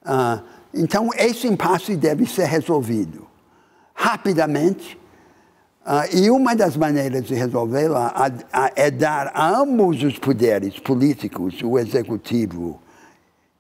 Uh, 0.03 0.43
então, 0.73 1.11
esse 1.17 1.47
impasse 1.47 1.97
deve 1.97 2.27
ser 2.27 2.47
resolvido 2.47 3.27
rapidamente. 3.95 4.99
Uh, 5.85 6.17
e 6.17 6.31
uma 6.31 6.55
das 6.55 6.77
maneiras 6.77 7.25
de 7.25 7.35
resolvê-la 7.35 8.13
é 8.77 8.91
dar 8.91 9.31
a 9.35 9.49
ambos 9.59 10.03
os 10.03 10.19
poderes 10.19 10.79
políticos, 10.79 11.63
o 11.63 11.79
executivo 11.79 12.81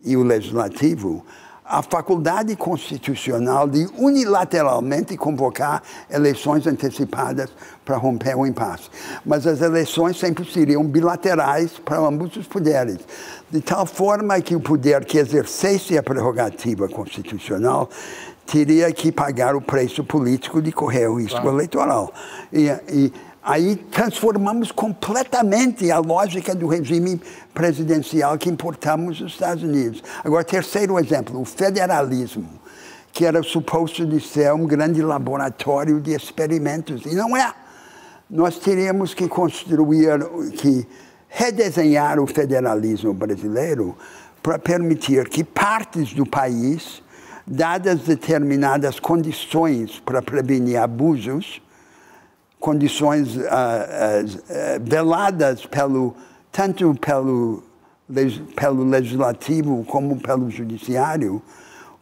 e 0.03 0.16
o 0.16 0.23
legislativo, 0.23 1.24
a 1.70 1.82
faculdade 1.82 2.56
constitucional 2.56 3.68
de 3.68 3.88
unilateralmente 3.97 5.16
convocar 5.16 5.80
eleições 6.10 6.66
antecipadas 6.66 7.48
para 7.84 7.97
romper 7.97 8.36
o 8.36 8.44
impasse. 8.44 8.90
Mas 9.24 9.47
as 9.47 9.60
eleições 9.60 10.18
sempre 10.18 10.44
seriam 10.44 10.82
bilaterais 10.82 11.78
para 11.78 11.98
ambos 11.98 12.36
os 12.36 12.47
poderes, 12.48 12.98
de 13.48 13.60
tal 13.60 13.86
forma 13.86 14.40
que 14.40 14.56
o 14.56 14.60
poder 14.60 15.05
que 15.05 15.16
exercesse 15.16 15.97
a 15.97 16.02
prerrogativa 16.02 16.88
constitucional 16.88 17.88
teria 18.44 18.90
que 18.90 19.12
pagar 19.12 19.55
o 19.55 19.60
preço 19.60 20.02
político 20.02 20.60
de 20.60 20.72
correr 20.72 21.06
o 21.06 21.20
risco 21.20 21.40
claro. 21.40 21.56
eleitoral. 21.56 22.12
E, 22.52 22.66
e 22.88 23.12
Aí 23.42 23.76
transformamos 23.76 24.70
completamente 24.70 25.90
a 25.90 25.98
lógica 25.98 26.54
do 26.54 26.66
regime 26.66 27.20
presidencial 27.54 28.36
que 28.36 28.50
importamos 28.50 29.18
dos 29.18 29.32
Estados 29.32 29.62
Unidos. 29.62 30.02
Agora, 30.22 30.44
terceiro 30.44 30.98
exemplo, 30.98 31.40
o 31.40 31.44
federalismo, 31.46 32.60
que 33.12 33.24
era 33.24 33.42
suposto 33.42 34.04
de 34.04 34.20
ser 34.20 34.52
um 34.52 34.66
grande 34.66 35.00
laboratório 35.00 36.00
de 36.00 36.12
experimentos, 36.12 37.06
e 37.06 37.14
não 37.14 37.34
é. 37.34 37.52
Nós 38.28 38.58
teríamos 38.58 39.14
que 39.14 39.26
construir, 39.26 40.20
que 40.58 40.86
redesenhar 41.26 42.20
o 42.20 42.26
federalismo 42.26 43.14
brasileiro 43.14 43.96
para 44.42 44.58
permitir 44.58 45.28
que 45.28 45.42
partes 45.42 46.12
do 46.12 46.26
país, 46.26 47.02
dadas 47.46 48.00
determinadas 48.00 49.00
condições 49.00 49.98
para 49.98 50.20
prevenir 50.20 50.76
abusos, 50.76 51.62
condições 52.61 53.37
uh, 53.37 53.41
uh, 53.41 54.81
veladas 54.82 55.65
pelo, 55.65 56.15
tanto 56.53 56.95
pelo, 57.01 57.65
pelo 58.55 58.85
legislativo 58.85 59.82
como 59.87 60.20
pelo 60.20 60.51
judiciário, 60.51 61.43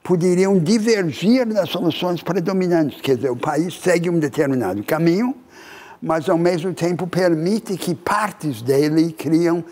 poderiam 0.02 0.58
divergir 0.58 1.46
das 1.46 1.70
soluções 1.70 2.22
predominantes. 2.22 3.00
Quer 3.00 3.16
dizer, 3.16 3.30
o 3.30 3.36
país 3.36 3.74
segue 3.80 4.10
um 4.10 4.18
determinado 4.18 4.82
caminho, 4.82 5.34
mas 6.02 6.28
ao 6.28 6.36
mesmo 6.38 6.74
tempo 6.74 7.06
permite 7.06 7.76
que 7.76 7.94
partes 7.94 8.60
dele 8.60 9.12
criam 9.12 9.64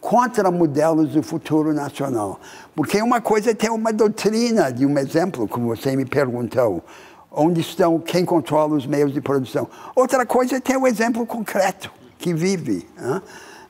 contra-modelos 0.00 1.10
do 1.10 1.22
futuro 1.22 1.72
nacional. 1.72 2.38
Porque 2.74 3.00
uma 3.00 3.20
coisa 3.20 3.50
é 3.50 3.54
ter 3.54 3.70
uma 3.70 3.92
doutrina 3.92 4.70
de 4.70 4.84
um 4.84 4.98
exemplo, 4.98 5.48
como 5.48 5.66
você 5.66 5.96
me 5.96 6.04
perguntou, 6.04 6.84
onde 7.36 7.60
estão, 7.60 8.00
quem 8.00 8.24
controla 8.24 8.74
os 8.74 8.86
meios 8.86 9.12
de 9.12 9.20
produção. 9.20 9.68
Outra 9.94 10.24
coisa 10.24 10.56
é 10.56 10.60
ter 10.60 10.76
um 10.76 10.86
exemplo 10.86 11.26
concreto 11.26 11.92
que 12.18 12.32
vive. 12.32 12.88
Né? 12.96 13.22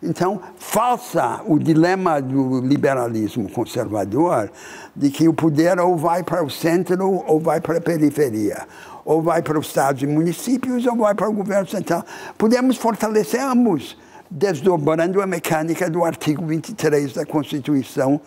Então, 0.03 0.41
falsa 0.57 1.41
o 1.47 1.59
dilema 1.59 2.23
do 2.23 2.61
liberalismo 2.61 3.51
conservador 3.51 4.51
de 4.95 5.11
que 5.11 5.29
o 5.29 5.35
poder 5.35 5.81
ou 5.81 5.97
vai 5.97 6.23
para 6.23 6.45
o 6.45 6.51
centro 6.51 7.25
ou 7.27 7.41
vai 7.41 7.61
para 7.61 7.79
a 7.79 7.81
periferia, 7.81 8.67
ou 9.05 9.21
vai 9.21 9.43
para 9.43 9.59
os 9.59 9.67
estados 9.67 10.03
e 10.03 10.07
municípios 10.07 10.87
ou 10.87 10.97
vai 10.97 11.15
para 11.15 11.29
o 11.29 11.33
governo 11.33 11.67
central. 11.67 12.05
Podemos 12.39 12.77
fortalecer 12.77 13.41
ambos, 13.41 13.97
desdobrando 14.31 15.21
a 15.21 15.27
mecânica 15.27 15.91
do 15.91 16.05
artigo 16.05 16.47
23 16.47 17.15
da 17.15 17.27
Constituição 17.27 18.21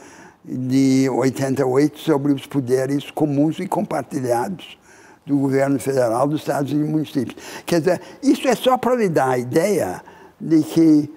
de 0.43 1.07
88 1.09 1.99
sobre 1.99 2.33
os 2.33 2.45
poderes 2.45 3.11
comuns 3.11 3.59
e 3.59 3.67
compartilhados 3.67 4.78
do 5.29 5.37
governo 5.37 5.79
federal, 5.79 6.27
dos 6.27 6.41
estados 6.41 6.71
e 6.71 6.75
municípios. 6.75 7.35
Quer 7.63 7.81
dizer, 7.81 8.01
isso 8.23 8.47
é 8.47 8.55
só 8.55 8.77
para 8.77 8.95
lhe 8.95 9.07
dar 9.07 9.29
a 9.29 9.37
ideia 9.37 10.01
de 10.41 10.63
que 10.63 11.13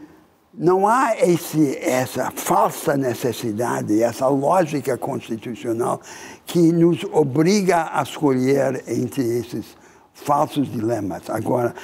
não 0.52 0.86
há 0.86 1.16
esse, 1.16 1.78
essa 1.78 2.30
falsa 2.30 2.94
necessidade, 2.94 4.02
essa 4.02 4.28
lógica 4.28 4.98
constitucional 4.98 5.98
que 6.44 6.58
nos 6.58 7.02
obriga 7.04 7.88
a 7.90 8.02
escolher 8.02 8.84
entre 8.86 9.22
esses 9.22 9.64
falsos 10.12 10.70
dilemas. 10.70 11.22
Agora, 11.30 11.74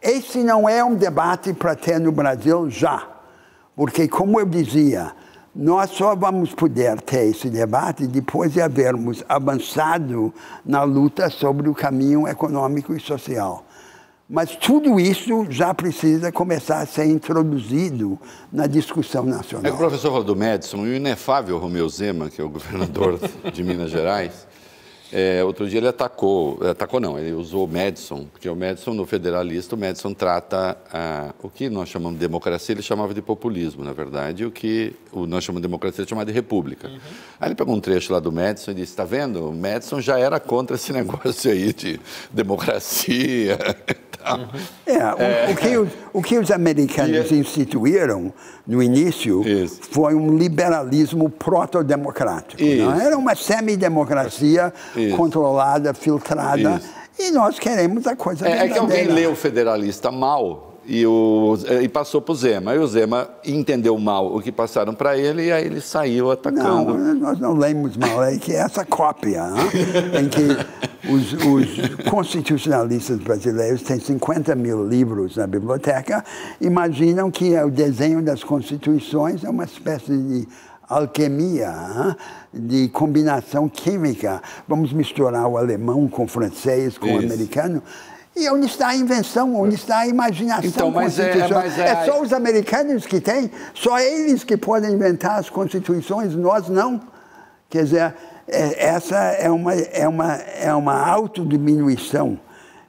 esse 0.00 0.38
não 0.38 0.66
é 0.66 0.82
um 0.82 0.94
debate 0.94 1.52
para 1.52 1.76
ter 1.76 2.00
no 2.00 2.12
Brasil 2.12 2.70
já, 2.70 3.06
porque, 3.76 4.08
como 4.08 4.40
eu 4.40 4.46
dizia, 4.46 5.12
nós 5.54 5.90
só 5.90 6.16
vamos 6.16 6.52
poder 6.52 7.00
ter 7.00 7.26
esse 7.28 7.48
debate 7.48 8.06
depois 8.06 8.52
de 8.52 8.60
havermos 8.60 9.22
avançado 9.28 10.34
na 10.64 10.82
luta 10.82 11.30
sobre 11.30 11.68
o 11.68 11.74
caminho 11.74 12.26
econômico 12.26 12.94
e 12.94 13.00
social. 13.00 13.64
Mas 14.28 14.56
tudo 14.56 14.98
isso 14.98 15.46
já 15.50 15.72
precisa 15.74 16.32
começar 16.32 16.80
a 16.80 16.86
ser 16.86 17.04
introduzido 17.04 18.18
na 18.50 18.66
discussão 18.66 19.22
nacional. 19.22 19.70
É 19.70 19.74
o 19.74 19.76
professor 19.76 20.08
falou 20.08 20.24
do 20.24 20.34
Madison 20.34 20.86
e 20.86 20.90
o 20.90 20.94
inefável 20.94 21.58
Romeu 21.58 21.88
Zema, 21.88 22.30
que 22.30 22.40
é 22.40 22.44
o 22.44 22.48
governador 22.48 23.20
de 23.52 23.62
Minas 23.62 23.90
Gerais, 23.90 24.46
é, 25.16 25.44
outro 25.44 25.68
dia 25.68 25.78
ele 25.78 25.86
atacou, 25.86 26.58
atacou 26.68 26.98
não, 26.98 27.16
ele 27.16 27.32
usou 27.32 27.66
o 27.66 27.68
Madison, 27.68 28.26
porque 28.32 28.48
o 28.48 28.56
Madison, 28.56 28.92
no 28.94 29.06
federalista, 29.06 29.76
o 29.76 29.78
Madison 29.78 30.12
trata 30.12 30.76
ah, 30.92 31.32
o 31.40 31.48
que 31.48 31.68
nós 31.68 31.88
chamamos 31.88 32.18
de 32.18 32.26
democracia, 32.26 32.74
ele 32.74 32.82
chamava 32.82 33.14
de 33.14 33.22
populismo, 33.22 33.84
na 33.84 33.92
verdade, 33.92 34.44
o 34.44 34.50
que 34.50 34.92
o, 35.12 35.24
nós 35.24 35.44
chamamos 35.44 35.62
de 35.62 35.68
democracia, 35.68 36.02
ele 36.02 36.08
chamava 36.08 36.26
de 36.26 36.32
república. 36.32 36.88
Uhum. 36.88 36.98
Aí 37.38 37.46
ele 37.48 37.54
pegou 37.54 37.76
um 37.76 37.80
trecho 37.80 38.12
lá 38.12 38.18
do 38.18 38.32
Madison 38.32 38.72
e 38.72 38.74
disse, 38.74 38.90
está 38.90 39.04
vendo, 39.04 39.50
o 39.50 39.54
Madison 39.54 40.00
já 40.00 40.18
era 40.18 40.40
contra 40.40 40.74
esse 40.74 40.90
negócio 40.92 41.48
aí 41.48 41.72
de 41.72 42.00
democracia. 42.32 43.56
É, 44.86 44.92
o, 44.92 45.22
é. 45.22 45.50
O, 45.50 45.56
que 45.56 45.76
os, 45.76 45.88
o, 46.12 46.22
que 46.22 46.38
os, 46.38 46.50
americanos 46.50 47.30
é- 47.30 47.34
instituíram 47.34 48.32
no 48.66 48.82
início 48.82 49.46
Isso. 49.46 49.80
foi 49.90 50.14
um 50.14 50.36
liberalismo 50.36 51.28
proto-democrático. 51.28 52.62
Era 52.62 53.16
uma 53.16 53.34
semidemocracia 53.34 54.72
controlada, 55.16 55.92
filtrada. 55.92 56.76
Isso. 56.76 57.04
E 57.18 57.30
nós 57.30 57.58
queremos 57.58 58.06
a 58.06 58.16
coisa 58.16 58.48
é, 58.48 58.64
é 58.64 58.68
que 58.68 58.78
alguém 58.78 59.06
lê 59.06 59.26
o 59.26 59.36
federalista 59.36 60.10
mal 60.10 60.73
e, 60.86 61.06
o, 61.06 61.56
e 61.82 61.88
passou 61.88 62.20
para 62.20 62.32
o 62.32 62.34
Zema. 62.34 62.74
E 62.74 62.78
o 62.78 62.86
Zema 62.86 63.28
entendeu 63.44 63.98
mal 63.98 64.34
o 64.34 64.40
que 64.40 64.52
passaram 64.52 64.94
para 64.94 65.16
ele 65.16 65.46
e 65.46 65.52
aí 65.52 65.66
ele 65.66 65.80
saiu 65.80 66.30
atacando. 66.30 66.96
Não, 66.96 67.14
nós 67.14 67.38
não 67.38 67.54
lemos 67.54 67.96
mal, 67.96 68.22
é 68.22 68.36
que 68.38 68.52
essa 68.52 68.84
cópia, 68.84 69.46
né? 69.46 69.62
em 70.20 70.28
que 70.28 71.10
os, 71.10 71.32
os, 71.32 72.10
constitucionalistas 72.10 73.18
brasileiros 73.18 73.82
têm 73.82 73.98
50 73.98 74.54
mil 74.54 74.86
livros 74.86 75.36
na 75.36 75.46
biblioteca, 75.46 76.24
imaginam 76.60 77.30
que 77.30 77.56
o 77.58 77.70
desenho 77.70 78.22
das 78.22 78.44
constituições 78.44 79.44
é 79.44 79.50
uma 79.50 79.64
espécie 79.64 80.16
de 80.16 80.48
alquimia, 80.88 82.16
de 82.52 82.88
combinação 82.88 83.68
química. 83.68 84.42
Vamos 84.68 84.92
misturar 84.92 85.46
o 85.46 85.56
alemão 85.56 86.06
com 86.08 86.24
o 86.24 86.28
francês, 86.28 86.98
com 86.98 87.06
Isso. 87.06 87.16
o 87.16 87.18
americano. 87.18 87.82
E 88.36 88.48
onde 88.48 88.66
está 88.66 88.88
a 88.88 88.96
invenção, 88.96 89.54
onde 89.54 89.76
está 89.76 89.98
a 89.98 90.06
imaginação 90.08 90.68
então, 90.68 90.90
mas 90.90 91.18
é, 91.18 91.46
mas 91.48 91.78
é, 91.78 91.88
é 91.88 92.04
só 92.04 92.20
os 92.20 92.32
americanos 92.32 93.06
que 93.06 93.20
têm, 93.20 93.48
só 93.72 93.98
eles 94.00 94.42
que 94.42 94.56
podem 94.56 94.92
inventar 94.92 95.38
as 95.38 95.48
constituições, 95.48 96.34
nós 96.34 96.68
não. 96.68 97.00
Quer 97.70 97.84
dizer, 97.84 98.14
é, 98.48 98.88
essa 98.88 99.16
é 99.16 99.48
uma, 99.48 99.74
é 99.74 100.08
uma, 100.08 100.34
é 100.34 100.74
uma 100.74 101.08
autodiminuição. 101.08 102.38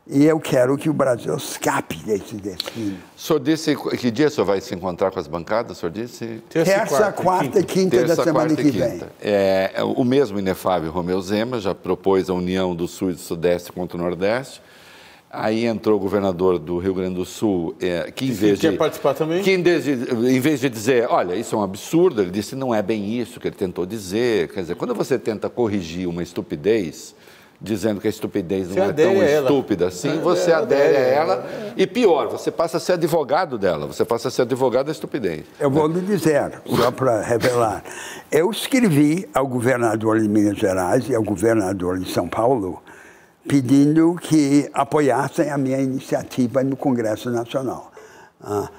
E 0.07 0.23
eu 0.23 0.39
quero 0.39 0.77
que 0.77 0.87
o 0.87 0.93
Brasil 0.93 1.35
escape 1.35 1.97
desse 1.97 2.35
destino. 2.35 2.95
O 3.17 3.19
senhor 3.19 3.39
disse, 3.39 3.75
que 3.75 4.11
dia 4.11 4.27
o 4.27 4.29
senhor 4.29 4.45
vai 4.45 4.61
se 4.61 4.73
encontrar 4.75 5.09
com 5.09 5.19
as 5.19 5.27
bancadas? 5.27 5.77
O 5.77 5.79
senhor 5.79 5.91
disse? 5.91 6.43
Terça, 6.47 6.85
quarta, 6.85 7.11
quarta 7.11 7.59
e 7.59 7.63
quinta, 7.63 7.97
quinta 7.97 8.15
da 8.15 8.23
semana 8.23 8.55
que 8.55 8.69
vem. 8.69 9.01
É, 9.19 9.73
o 9.83 10.03
mesmo 10.03 10.37
inefável 10.37 10.91
Romeu 10.91 11.19
Zema 11.21 11.59
já 11.59 11.73
propôs 11.73 12.29
a 12.29 12.33
união 12.33 12.75
do 12.75 12.87
Sul 12.87 13.09
e 13.09 13.13
do 13.13 13.19
Sudeste 13.19 13.71
contra 13.71 13.97
o 13.97 14.01
Nordeste. 14.01 14.61
Aí 15.37 15.65
entrou 15.65 15.97
o 15.97 15.99
governador 15.99 16.57
do 16.57 16.77
Rio 16.77 16.93
Grande 16.93 17.15
do 17.15 17.25
Sul, 17.25 17.75
é, 17.81 18.11
que 18.11 18.25
em 18.25 18.31
vez 18.31 18.59
de 18.59 18.71
participar 18.71 19.13
também, 19.13 19.43
que 19.43 19.51
em 19.51 19.61
vez, 19.61 19.83
de, 19.83 19.91
em 19.91 20.39
vez 20.39 20.61
de 20.61 20.69
dizer, 20.69 21.07
olha, 21.09 21.35
isso 21.35 21.55
é 21.55 21.57
um 21.57 21.63
absurdo, 21.63 22.21
ele 22.21 22.31
disse 22.31 22.55
não 22.55 22.73
é 22.73 22.81
bem 22.81 23.19
isso 23.19 23.39
que 23.39 23.47
ele 23.47 23.55
tentou 23.55 23.85
dizer. 23.85 24.47
Quer 24.49 24.61
dizer, 24.61 24.75
quando 24.75 24.95
você 24.95 25.19
tenta 25.19 25.49
corrigir 25.49 26.07
uma 26.07 26.23
estupidez, 26.23 27.13
dizendo 27.59 27.99
que 27.99 28.07
a 28.07 28.09
estupidez 28.09 28.69
não 28.69 28.83
é 28.83 28.93
tão 28.93 29.23
estúpida 29.23 29.87
assim, 29.87 30.09
é, 30.09 30.17
você 30.17 30.51
adere, 30.51 30.83
adere 30.83 30.97
a 30.97 30.99
ela. 30.99 31.45
e 31.75 31.87
pior, 31.87 32.27
você 32.27 32.51
passa 32.51 32.77
a 32.77 32.79
ser 32.79 32.93
advogado 32.93 33.57
dela, 33.57 33.87
você 33.87 34.05
passa 34.05 34.27
a 34.27 34.31
ser 34.31 34.43
advogado 34.43 34.87
da 34.87 34.91
estupidez. 34.91 35.43
Eu 35.59 35.69
vou 35.69 35.87
lhe 35.87 36.01
dizer, 36.01 36.61
só 36.65 36.91
para 36.91 37.21
revelar, 37.21 37.83
eu 38.31 38.49
escrevi 38.51 39.27
ao 39.33 39.47
governador 39.47 40.19
de 40.19 40.27
Minas 40.27 40.57
Gerais 40.57 41.09
e 41.09 41.15
ao 41.15 41.23
governador 41.23 41.99
de 41.99 42.11
São 42.11 42.27
Paulo 42.27 42.81
pedindo 43.47 44.15
que 44.15 44.69
apoiassem 44.73 45.49
a 45.49 45.57
minha 45.57 45.79
iniciativa 45.79 46.63
no 46.63 46.75
Congresso 46.75 47.29
Nacional. 47.29 47.91
Ah, 48.41 48.69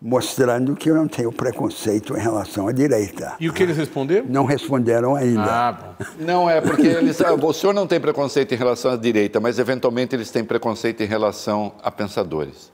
mostrando 0.00 0.76
que 0.76 0.90
eu 0.90 0.94
não 0.94 1.08
tenho 1.08 1.32
preconceito 1.32 2.16
em 2.16 2.20
relação 2.20 2.68
à 2.68 2.72
direita. 2.72 3.34
E 3.40 3.48
o 3.48 3.52
que 3.52 3.62
eles 3.62 3.76
responderam? 3.76 4.26
Não 4.28 4.44
responderam 4.44 5.16
ainda. 5.16 5.44
Ah, 5.44 5.94
não 6.18 6.48
é 6.48 6.60
porque 6.60 6.86
eles, 6.86 7.20
ah, 7.22 7.34
o 7.34 7.52
senhor 7.52 7.72
não 7.72 7.86
tem 7.86 7.98
preconceito 7.98 8.52
em 8.52 8.56
relação 8.56 8.90
à 8.90 8.96
direita, 8.96 9.40
mas 9.40 9.58
eventualmente 9.58 10.14
eles 10.14 10.30
têm 10.30 10.44
preconceito 10.44 11.02
em 11.02 11.06
relação 11.06 11.72
a 11.82 11.90
pensadores. 11.90 12.70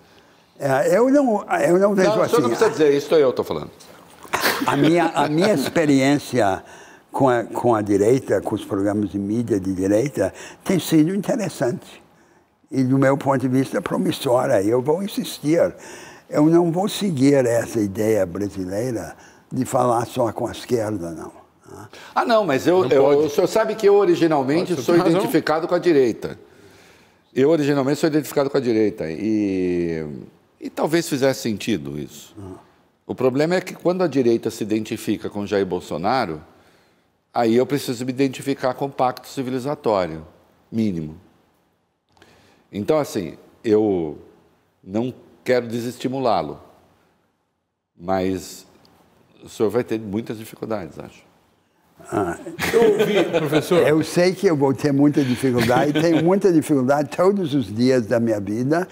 É, 0.58 0.96
eu 0.96 1.10
não, 1.10 1.44
eu 1.60 1.78
não 1.78 1.94
vejo 1.94 2.10
não, 2.10 2.22
assim. 2.22 2.26
O 2.26 2.28
senhor 2.28 2.42
não 2.42 2.48
precisa 2.50 2.70
dizer 2.70 2.92
isso, 2.92 3.14
eu 3.14 3.30
estou 3.30 3.44
falando. 3.44 3.70
A 4.66 4.76
minha, 4.76 5.06
a 5.14 5.28
minha 5.28 5.54
experiência 5.54 6.62
com 7.12 7.28
a, 7.28 7.44
com 7.44 7.74
a 7.74 7.82
direita, 7.82 8.40
com 8.40 8.54
os 8.54 8.64
programas 8.64 9.10
de 9.10 9.18
mídia 9.18 9.60
de 9.60 9.72
direita, 9.74 10.32
tem 10.64 10.78
sido 10.78 11.14
interessante. 11.14 12.02
E, 12.70 12.82
do 12.82 12.98
meu 12.98 13.18
ponto 13.18 13.38
de 13.38 13.48
vista, 13.48 13.82
promissora. 13.82 14.62
Eu 14.62 14.80
vou 14.80 15.02
insistir. 15.02 15.74
Eu 16.28 16.46
não 16.46 16.72
vou 16.72 16.88
seguir 16.88 17.44
essa 17.44 17.78
ideia 17.78 18.24
brasileira 18.24 19.14
de 19.52 19.66
falar 19.66 20.06
só 20.06 20.32
com 20.32 20.46
a 20.46 20.52
esquerda, 20.52 21.10
não. 21.10 21.30
Ah, 22.14 22.24
não, 22.24 22.44
mas 22.44 22.66
eu, 22.66 22.86
eu, 22.86 23.04
o 23.04 23.30
senhor 23.30 23.46
sabe 23.46 23.74
que 23.74 23.86
eu 23.86 23.94
originalmente 23.94 24.74
sou 24.80 24.96
identificado 24.96 25.68
com 25.68 25.74
a 25.74 25.78
direita. 25.78 26.38
Eu 27.34 27.50
originalmente 27.50 27.98
sou 27.98 28.08
identificado 28.08 28.48
com 28.48 28.56
a 28.56 28.60
direita. 28.60 29.10
E, 29.10 30.06
e 30.60 30.70
talvez 30.70 31.08
fizesse 31.08 31.40
sentido 31.40 31.98
isso. 31.98 32.34
Ah. 32.38 32.58
O 33.06 33.14
problema 33.14 33.54
é 33.56 33.60
que 33.60 33.74
quando 33.74 34.02
a 34.02 34.06
direita 34.06 34.50
se 34.50 34.62
identifica 34.62 35.28
com 35.28 35.46
Jair 35.46 35.66
Bolsonaro, 35.66 36.42
Aí 37.34 37.56
eu 37.56 37.64
preciso 37.64 38.04
me 38.04 38.12
identificar 38.12 38.74
com 38.74 38.86
o 38.86 38.90
pacto 38.90 39.26
civilizatório 39.26 40.26
mínimo. 40.70 41.16
Então, 42.70 42.98
assim, 42.98 43.36
eu 43.64 44.18
não 44.82 45.14
quero 45.44 45.66
desestimulá-lo, 45.66 46.60
mas 47.98 48.66
o 49.42 49.48
senhor 49.48 49.70
vai 49.70 49.84
ter 49.84 49.98
muitas 49.98 50.38
dificuldades, 50.38 50.98
acho. 50.98 51.22
Ah, 52.10 52.38
eu 52.72 52.98
ouvi, 52.98 53.24
professor. 53.38 53.86
Eu 53.86 54.02
sei 54.02 54.34
que 54.34 54.46
eu 54.46 54.56
vou 54.56 54.74
ter 54.74 54.92
muita 54.92 55.22
dificuldade, 55.22 55.92
tenho 55.92 56.24
muita 56.24 56.52
dificuldade 56.52 57.10
todos 57.16 57.54
os 57.54 57.72
dias 57.72 58.06
da 58.06 58.18
minha 58.18 58.40
vida 58.40 58.88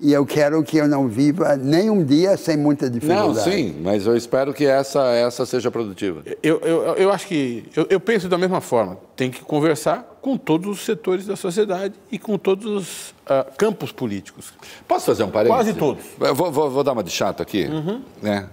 e 0.00 0.12
eu 0.12 0.24
quero 0.24 0.62
que 0.62 0.78
eu 0.78 0.88
não 0.88 1.06
viva 1.06 1.56
nem 1.56 1.90
um 1.90 2.02
dia 2.02 2.36
sem 2.36 2.56
muita 2.56 2.88
dificuldade. 2.88 3.28
Não, 3.28 3.34
sim, 3.34 3.76
mas 3.82 4.06
eu 4.06 4.16
espero 4.16 4.54
que 4.54 4.64
essa, 4.64 5.04
essa 5.12 5.44
seja 5.44 5.70
produtiva. 5.70 6.22
Eu, 6.42 6.58
eu, 6.60 6.82
eu 6.94 7.12
acho 7.12 7.26
que. 7.26 7.68
Eu, 7.76 7.86
eu 7.90 8.00
penso 8.00 8.26
da 8.26 8.38
mesma 8.38 8.62
forma. 8.62 8.96
Tem 9.14 9.30
que 9.30 9.42
conversar 9.42 10.18
com 10.22 10.38
todos 10.38 10.78
os 10.78 10.84
setores 10.86 11.26
da 11.26 11.36
sociedade 11.36 11.94
e 12.10 12.18
com 12.18 12.38
todos 12.38 12.64
os 12.64 13.10
uh, 13.10 13.54
campos 13.58 13.92
políticos. 13.92 14.54
Posso 14.88 15.04
fazer 15.04 15.22
um 15.22 15.30
parênteses? 15.30 15.64
Quase 15.64 15.78
todos. 15.78 16.04
Eu 16.18 16.34
vou, 16.34 16.50
vou, 16.50 16.70
vou 16.70 16.82
dar 16.82 16.92
uma 16.92 17.04
de 17.04 17.10
chato 17.10 17.42
aqui, 17.42 17.66
uhum. 17.66 18.02
né? 18.22 18.48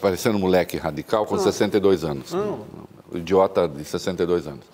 Parecendo 0.00 0.36
um 0.36 0.40
moleque 0.40 0.76
radical 0.76 1.26
com 1.26 1.34
Não. 1.34 1.42
62 1.42 2.04
anos. 2.04 2.32
Não. 2.32 2.60
Um 3.12 3.18
idiota 3.18 3.66
de 3.66 3.84
62 3.84 4.46
anos. 4.46 4.64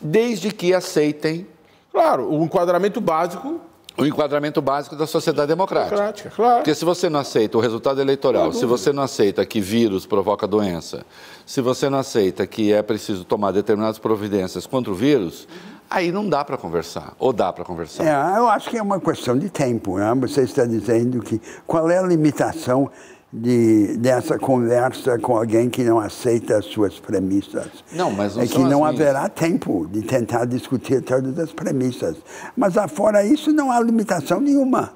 Desde 0.00 0.50
que 0.50 0.72
aceitem. 0.72 1.46
Claro, 1.92 2.32
o 2.32 2.42
enquadramento 2.42 3.00
básico 3.00 3.60
o 3.96 4.04
enquadramento 4.04 4.60
básico 4.60 4.96
da 4.96 5.06
sociedade 5.06 5.48
democrática. 5.48 5.94
democrática 5.94 6.30
claro. 6.30 6.56
Porque 6.56 6.74
se 6.74 6.84
você 6.84 7.08
não 7.08 7.20
aceita 7.20 7.56
o 7.56 7.60
resultado 7.60 8.00
eleitoral, 8.00 8.52
se 8.52 8.66
você 8.66 8.92
não 8.92 9.02
aceita 9.02 9.44
que 9.46 9.60
vírus 9.60 10.04
provoca 10.04 10.46
doença, 10.46 11.04
se 11.46 11.60
você 11.60 11.88
não 11.88 11.98
aceita 11.98 12.46
que 12.46 12.72
é 12.72 12.82
preciso 12.82 13.24
tomar 13.24 13.52
determinadas 13.52 13.98
providências 13.98 14.66
contra 14.66 14.90
o 14.90 14.94
vírus, 14.94 15.46
aí 15.88 16.10
não 16.10 16.28
dá 16.28 16.44
para 16.44 16.56
conversar. 16.56 17.14
Ou 17.18 17.32
dá 17.32 17.52
para 17.52 17.64
conversar? 17.64 18.04
É, 18.04 18.38
eu 18.38 18.48
acho 18.48 18.68
que 18.68 18.76
é 18.76 18.82
uma 18.82 19.00
questão 19.00 19.38
de 19.38 19.48
tempo. 19.48 19.98
Né? 19.98 20.12
Você 20.22 20.42
está 20.42 20.66
dizendo 20.66 21.20
que 21.20 21.40
qual 21.66 21.88
é 21.88 21.98
a 21.98 22.02
limitação 22.02 22.90
de, 23.34 23.96
dessa 23.96 24.38
conversa 24.38 25.18
com 25.18 25.36
alguém 25.36 25.68
que 25.68 25.82
não 25.82 25.98
aceita 25.98 26.56
as 26.56 26.66
suas 26.66 27.00
premissas. 27.00 27.66
Não, 27.92 28.12
mas 28.12 28.36
não 28.36 28.42
é 28.44 28.46
que 28.46 28.58
não 28.58 28.84
haverá 28.84 29.28
tempo 29.28 29.88
de 29.90 30.02
tentar 30.02 30.44
discutir 30.44 31.02
todas 31.02 31.36
as 31.36 31.52
premissas. 31.52 32.16
Mas 32.56 32.74
fora 32.92 33.24
isso, 33.24 33.52
não 33.52 33.72
há 33.72 33.80
limitação 33.80 34.40
nenhuma. 34.40 34.92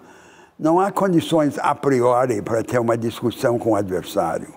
Não 0.57 0.79
há 0.79 0.93
condições 0.93 1.59
a 1.59 1.75
priori 1.75 2.41
para 2.41 2.63
ter 2.63 2.79
uma 2.79 2.97
discussão 2.97 3.59
com 3.59 3.73
o 3.73 3.77
adversário. 3.77 4.55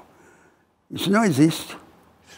Isso 0.92 1.12
não 1.12 1.26
existe. 1.26 1.76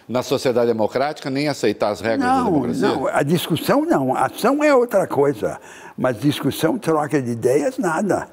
Na 0.07 0.23
sociedade 0.23 0.67
democrática, 0.67 1.29
nem 1.29 1.49
aceitar 1.49 1.89
as 1.89 1.99
regras 1.99 2.29
não, 2.29 2.37
da 2.37 2.49
democracia? 2.51 2.87
Não, 2.87 3.07
a 3.07 3.23
discussão 3.23 3.85
não. 3.85 4.15
A 4.15 4.25
ação 4.27 4.63
é 4.63 4.73
outra 4.73 5.07
coisa. 5.07 5.59
Mas 5.97 6.19
discussão, 6.19 6.77
troca 6.77 7.21
de 7.21 7.31
ideias, 7.31 7.77
nada. 7.77 8.27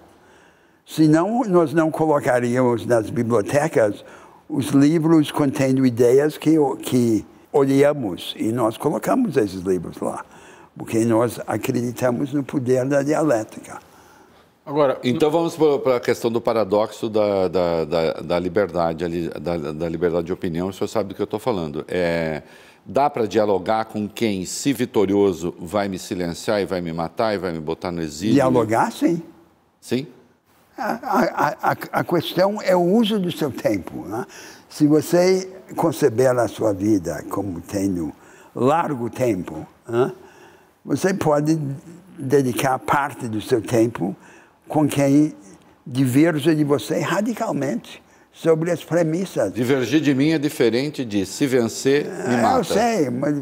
Senão, 0.91 1.45
nós 1.45 1.73
não 1.73 1.89
colocaríamos 1.89 2.85
nas 2.85 3.09
bibliotecas 3.11 4.05
os 4.49 4.71
livros 4.71 5.31
contendo 5.31 5.87
ideias 5.87 6.37
que, 6.37 6.57
que 6.83 7.25
olhamos 7.53 8.35
e 8.37 8.51
nós 8.51 8.77
colocamos 8.77 9.37
esses 9.37 9.61
livros 9.61 10.01
lá, 10.01 10.25
porque 10.77 11.05
nós 11.05 11.39
acreditamos 11.47 12.33
no 12.33 12.43
poder 12.43 12.85
da 12.87 13.05
dialética. 13.05 13.79
Agora, 14.67 14.99
então 15.05 15.31
vamos 15.31 15.57
para 15.57 15.95
a 15.95 16.01
questão 16.01 16.29
do 16.29 16.41
paradoxo 16.41 17.09
da, 17.09 17.47
da, 17.47 17.85
da, 17.85 18.13
da 18.15 18.39
liberdade, 18.41 19.29
da, 19.29 19.57
da, 19.57 19.89
liberdade 19.89 20.27
de 20.27 20.33
opinião. 20.33 20.71
O 20.71 20.73
senhor 20.73 20.89
sabe 20.89 21.11
do 21.11 21.15
que 21.15 21.23
eu 21.23 21.25
estou 21.25 21.39
falando. 21.39 21.85
É, 21.87 22.43
dá 22.85 23.09
para 23.09 23.27
dialogar 23.27 23.85
com 23.85 24.09
quem, 24.09 24.45
se 24.45 24.73
vitorioso, 24.73 25.55
vai 25.57 25.87
me 25.87 26.01
silenciar 26.01 26.61
e 26.61 26.65
vai 26.65 26.81
me 26.81 26.93
matar 26.93 27.33
e 27.33 27.39
vai 27.39 27.53
me 27.53 27.61
botar 27.61 27.93
no 27.93 28.03
exílio? 28.03 28.35
Dialogar, 28.35 28.91
sim. 28.91 29.23
Sim? 29.81 30.09
A, 30.81 31.57
a, 31.63 31.77
a, 32.01 32.05
questão 32.05 32.61
é 32.63 32.75
o 32.75 32.81
uso 32.81 33.19
do 33.19 33.31
seu 33.31 33.51
tempo. 33.51 34.07
Né? 34.07 34.25
Se 34.69 34.87
você 34.87 35.49
conceber 35.77 36.31
a 36.39 36.49
sua 36.49 36.73
vida 36.73 37.23
como 37.29 37.61
tendo 37.61 38.13
largo 38.55 39.11
tempo, 39.11 39.67
né? 39.89 40.13
você 40.85 41.13
pode 41.13 41.61
dedicar 42.19 42.79
parte 42.79 43.29
do 43.29 43.41
seu 43.41 43.61
tempo 43.61 44.17
com 44.67 44.89
quem 44.89 45.35
diverge 45.87 46.55
de 46.55 46.65
você 46.65 47.01
radicalmente 47.01 48.03
sobre 48.33 48.71
as 48.71 48.85
premissas. 48.85 49.53
Divergir 49.53 50.01
de 50.01 50.15
mim 50.15 50.31
é 50.31 50.39
diferente 50.39 51.05
de 51.05 51.27
se 51.27 51.47
vencer, 51.47 52.07
me 52.29 52.37
mata. 52.37 52.59
Eu 52.59 52.65
sei, 52.65 53.11
mas 53.11 53.35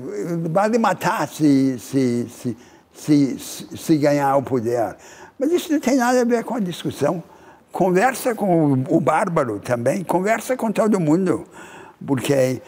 vale 0.50 0.78
matar 0.78 1.28
se, 1.28 1.78
se, 1.78 2.26
se, 2.28 2.56
se, 2.92 3.38
se 3.76 3.96
ganhar 3.96 4.36
o 4.36 4.42
poder. 4.42 4.96
Mas 5.38 5.52
isso 5.52 5.72
não 5.72 5.80
tem 5.80 5.96
nada 5.96 6.20
a 6.20 6.24
ver 6.24 6.44
com 6.44 6.54
a 6.54 6.60
discussão. 6.60 7.22
Conversa 7.70 8.34
com 8.34 8.72
o 8.88 9.00
bárbaro 9.00 9.60
também, 9.60 10.02
conversa 10.02 10.56
com 10.56 10.72
todo 10.72 10.98
mundo, 10.98 11.44
porque 12.04 12.62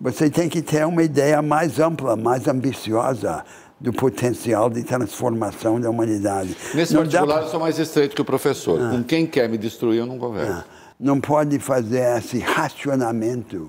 você 0.00 0.30
tem 0.30 0.48
que 0.48 0.62
ter 0.62 0.86
uma 0.86 1.02
ideia 1.02 1.42
mais 1.42 1.80
ampla, 1.80 2.16
mais 2.16 2.46
ambiciosa 2.46 3.44
do 3.80 3.92
potencial 3.92 4.70
de 4.70 4.82
transformação 4.84 5.80
da 5.80 5.90
humanidade. 5.90 6.56
Nesse 6.72 6.94
não 6.94 7.02
particular, 7.02 7.42
eu 7.42 7.48
sou 7.48 7.60
mais 7.60 7.78
estreito 7.78 8.14
que 8.14 8.22
o 8.22 8.24
professor. 8.24 8.80
Ah. 8.80 8.90
Com 8.90 9.02
quem 9.02 9.26
quer 9.26 9.48
me 9.48 9.58
destruir, 9.58 9.98
eu 9.98 10.06
não 10.06 10.18
converso. 10.18 10.52
Ah. 10.52 10.64
Não 10.98 11.20
pode 11.20 11.58
fazer 11.58 12.16
esse 12.16 12.38
racionamento 12.38 13.68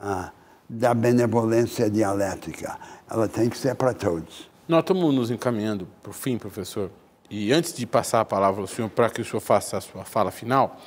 ah, 0.00 0.30
da 0.68 0.92
benevolência 0.92 1.88
dialética. 1.88 2.76
Ela 3.10 3.28
tem 3.28 3.48
que 3.48 3.56
ser 3.56 3.74
para 3.74 3.94
todos. 3.94 4.48
Nós 4.68 4.80
estamos 4.80 5.14
nos 5.14 5.30
encaminhando 5.30 5.88
para 6.02 6.10
o 6.10 6.12
fim, 6.12 6.36
professor. 6.36 6.90
E 7.30 7.52
antes 7.52 7.72
de 7.74 7.86
passar 7.86 8.20
a 8.20 8.24
palavra 8.24 8.60
ao 8.60 8.66
senhor 8.66 8.88
para 8.88 9.10
que 9.10 9.20
o 9.20 9.24
senhor 9.24 9.40
faça 9.40 9.76
a 9.76 9.80
sua 9.80 10.04
fala 10.04 10.30
final. 10.30 10.78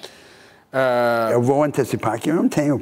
Uh... 0.73 1.33
Eu 1.33 1.41
vou 1.41 1.61
antecipar 1.63 2.17
que 2.17 2.31
eu 2.31 2.35
não 2.35 2.47
tenho 2.47 2.79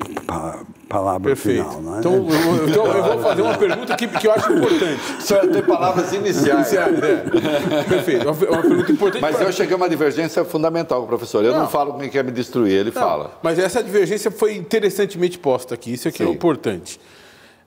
palavra 0.88 1.30
Perfeito. 1.30 1.64
final. 1.64 1.82
Não 1.82 1.96
é? 1.96 2.00
então, 2.00 2.14
eu, 2.14 2.70
então, 2.70 2.86
eu 2.86 3.04
vou 3.04 3.20
fazer 3.20 3.42
uma 3.42 3.58
pergunta 3.58 3.96
que, 3.96 4.08
que 4.08 4.28
eu 4.28 4.32
acho 4.32 4.54
importante. 4.54 5.02
O 5.18 5.22
senhor 5.22 5.48
tem 5.48 5.64
palavras 5.64 6.14
iniciais. 6.14 6.72
iniciais 6.72 7.04
é. 7.04 7.84
Perfeito. 7.90 8.30
Uma, 8.30 8.32
uma 8.32 8.62
pergunta 8.62 8.92
importante. 8.92 9.22
Mas 9.22 9.36
pra... 9.36 9.46
eu 9.46 9.52
cheguei 9.52 9.74
a 9.74 9.78
uma 9.78 9.90
divergência 9.90 10.46
fundamental 10.46 11.00
com 11.00 11.06
o 11.06 11.10
professor. 11.10 11.44
Eu 11.44 11.52
não, 11.52 11.62
não 11.62 11.68
falo 11.68 11.98
quem 11.98 12.10
quer 12.10 12.24
me 12.24 12.32
destruir, 12.32 12.74
ele 12.74 12.92
não, 12.92 13.02
fala. 13.02 13.40
Mas 13.42 13.58
essa 13.58 13.84
divergência 13.84 14.30
foi 14.30 14.56
interessantemente 14.56 15.40
posta 15.40 15.74
aqui. 15.74 15.92
Isso 15.92 16.08
aqui 16.08 16.22
é 16.22 16.26
Sim. 16.28 16.32
é 16.32 16.36
importante. 16.36 17.00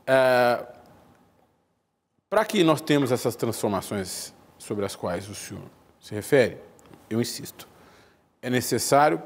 Uh, 0.02 0.64
para 2.30 2.44
que 2.44 2.62
nós 2.62 2.80
temos 2.80 3.10
essas 3.10 3.34
transformações 3.34 4.32
sobre 4.56 4.84
as 4.84 4.94
quais 4.94 5.28
o 5.28 5.34
senhor 5.34 5.62
se 6.02 6.12
refere, 6.12 6.56
eu 7.08 7.20
insisto, 7.20 7.68
é 8.42 8.50
necessário 8.50 9.22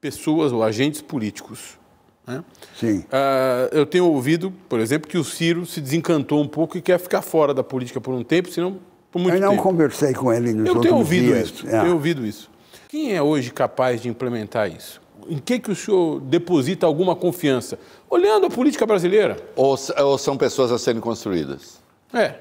pessoas 0.00 0.50
ou 0.50 0.64
agentes 0.64 1.02
políticos. 1.02 1.78
Né? 2.26 2.42
Sim. 2.74 3.00
Uh, 3.00 3.68
eu 3.70 3.84
tenho 3.84 4.06
ouvido, 4.06 4.50
por 4.66 4.80
exemplo, 4.80 5.10
que 5.10 5.18
o 5.18 5.24
Ciro 5.24 5.66
se 5.66 5.78
desencantou 5.78 6.42
um 6.42 6.48
pouco 6.48 6.78
e 6.78 6.80
quer 6.80 6.98
ficar 6.98 7.20
fora 7.20 7.52
da 7.52 7.62
política 7.62 8.00
por 8.00 8.14
um 8.14 8.24
tempo, 8.24 8.50
senão 8.50 8.78
por 9.12 9.18
muito 9.18 9.34
tempo. 9.34 9.44
Eu 9.44 9.50
não 9.50 9.62
conversei 9.62 10.14
com 10.14 10.32
ele 10.32 10.54
nos 10.54 10.68
eu 10.68 10.80
tenho 10.80 10.96
ouvido 10.96 11.26
dias. 11.26 11.50
isso. 11.50 11.68
É. 11.68 11.80
Tenho 11.82 11.92
ouvido 11.92 12.24
isso. 12.24 12.50
Quem 12.88 13.14
é 13.14 13.20
hoje 13.20 13.50
capaz 13.50 14.00
de 14.00 14.08
implementar 14.08 14.74
isso? 14.74 15.02
Em 15.28 15.36
que, 15.36 15.58
que 15.58 15.70
o 15.70 15.76
senhor 15.76 16.18
deposita 16.20 16.86
alguma 16.86 17.14
confiança? 17.14 17.78
Olhando 18.08 18.46
a 18.46 18.50
política 18.50 18.86
brasileira. 18.86 19.36
Ou, 19.54 19.76
ou 19.98 20.18
são 20.18 20.36
pessoas 20.36 20.72
a 20.72 20.78
serem 20.78 21.00
construídas? 21.00 21.78
É. 22.12 22.36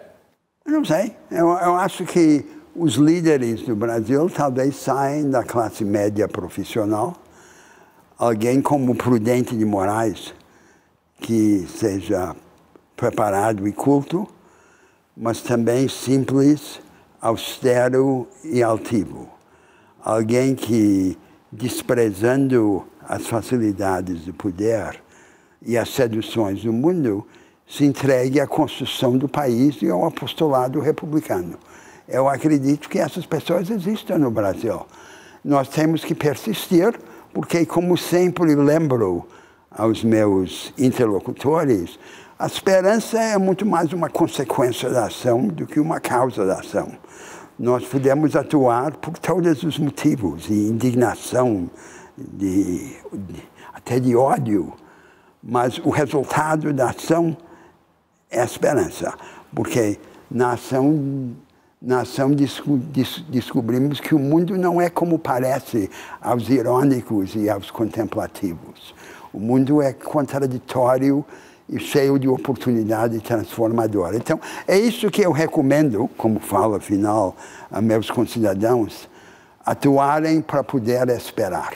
Eu 0.65 0.71
não 0.71 0.85
sei. 0.85 1.13
Eu, 1.29 1.47
eu 1.49 1.75
acho 1.75 2.05
que 2.05 2.45
os 2.79 2.93
líderes 2.93 3.63
do 3.63 3.75
Brasil 3.75 4.29
talvez 4.29 4.77
saem 4.77 5.29
da 5.29 5.43
classe 5.43 5.83
média 5.83 6.29
profissional. 6.29 7.13
Alguém 8.17 8.61
como 8.61 8.95
Prudente 8.95 9.53
de 9.53 9.65
Moraes, 9.65 10.33
que 11.19 11.67
seja 11.67 12.33
preparado 12.95 13.67
e 13.67 13.73
culto, 13.73 14.25
mas 15.15 15.41
também 15.41 15.89
simples, 15.89 16.79
austero 17.19 18.25
e 18.45 18.63
altivo. 18.63 19.27
Alguém 20.01 20.55
que, 20.55 21.17
desprezando 21.51 22.85
as 23.01 23.27
facilidades 23.27 24.21
do 24.21 24.33
poder 24.33 25.03
e 25.61 25.77
as 25.77 25.89
seduções 25.89 26.63
do 26.63 26.71
mundo, 26.71 27.27
se 27.67 27.83
entregue 27.83 28.39
à 28.39 28.47
construção 28.47 29.17
do 29.17 29.27
país 29.27 29.81
e 29.81 29.89
ao 29.89 30.05
apostolado 30.05 30.79
republicano. 30.79 31.59
Eu 32.11 32.27
acredito 32.27 32.89
que 32.89 32.97
essas 32.97 33.27
pessoas 33.27 33.69
existem 33.69 34.17
no 34.17 34.31
Brasil. 34.31 34.83
Nós 35.45 35.69
temos 35.69 36.03
que 36.03 36.15
persistir, 36.15 36.99
porque, 37.31 37.67
como 37.67 37.95
sempre 37.95 38.55
lembro 38.55 39.27
aos 39.69 40.03
meus 40.03 40.73
interlocutores, 40.75 41.99
a 42.39 42.47
esperança 42.47 43.19
é 43.21 43.37
muito 43.37 43.63
mais 43.63 43.93
uma 43.93 44.09
consequência 44.09 44.89
da 44.89 45.05
ação 45.05 45.47
do 45.49 45.67
que 45.67 45.79
uma 45.79 45.99
causa 45.99 46.47
da 46.47 46.55
ação. 46.55 46.91
Nós 47.59 47.85
podemos 47.85 48.35
atuar 48.35 48.97
por 48.97 49.15
todos 49.19 49.61
os 49.61 49.77
motivos, 49.77 50.43
de 50.43 50.53
indignação, 50.53 51.69
de, 52.17 52.97
de, 53.13 53.43
até 53.71 53.99
de 53.99 54.15
ódio, 54.15 54.73
mas 55.43 55.77
o 55.77 55.91
resultado 55.91 56.73
da 56.73 56.89
ação 56.89 57.37
é 58.31 58.41
a 58.41 58.45
esperança, 58.45 59.13
porque 59.53 59.99
na 60.31 60.53
ação 60.53 61.35
na 61.81 62.01
ação 62.01 62.31
descobrimos 63.29 64.01
que 64.01 64.13
o 64.13 64.19
mundo 64.19 64.57
não 64.57 64.81
é 64.81 64.89
como 64.89 65.17
parece 65.17 65.89
aos 66.19 66.49
irônicos 66.49 67.35
e 67.35 67.49
aos 67.49 67.71
contemplativos. 67.71 68.93
O 69.31 69.39
mundo 69.39 69.81
é 69.81 69.93
contraditório 69.93 71.23
e 71.69 71.79
cheio 71.79 72.19
de 72.19 72.27
oportunidade 72.27 73.19
transformadora. 73.21 74.17
Então, 74.17 74.41
é 74.67 74.77
isso 74.77 75.09
que 75.09 75.21
eu 75.21 75.31
recomendo, 75.31 76.09
como 76.17 76.39
fala 76.39 76.77
afinal 76.77 77.37
a 77.71 77.79
meus 77.79 78.11
concidadãos, 78.11 79.07
atuarem 79.65 80.41
para 80.41 80.63
poder 80.63 81.07
esperar. 81.09 81.73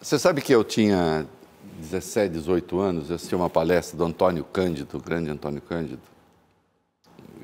Você 0.00 0.16
sabe 0.18 0.40
que 0.40 0.54
eu 0.54 0.62
tinha 0.62 1.26
17, 1.80 2.32
18 2.34 2.78
anos, 2.78 3.10
eu 3.10 3.16
assisti 3.16 3.34
uma 3.34 3.50
palestra 3.50 3.96
do 3.96 4.04
Antônio 4.04 4.44
Cândido, 4.44 4.98
o 4.98 5.00
grande 5.00 5.30
Antônio 5.30 5.60
Cândido, 5.60 6.02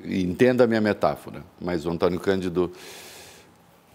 entenda 0.04 0.64
a 0.64 0.66
minha 0.66 0.80
metáfora, 0.80 1.44
mas 1.60 1.86
o 1.86 1.90
Antônio 1.90 2.20
Cândido 2.20 2.72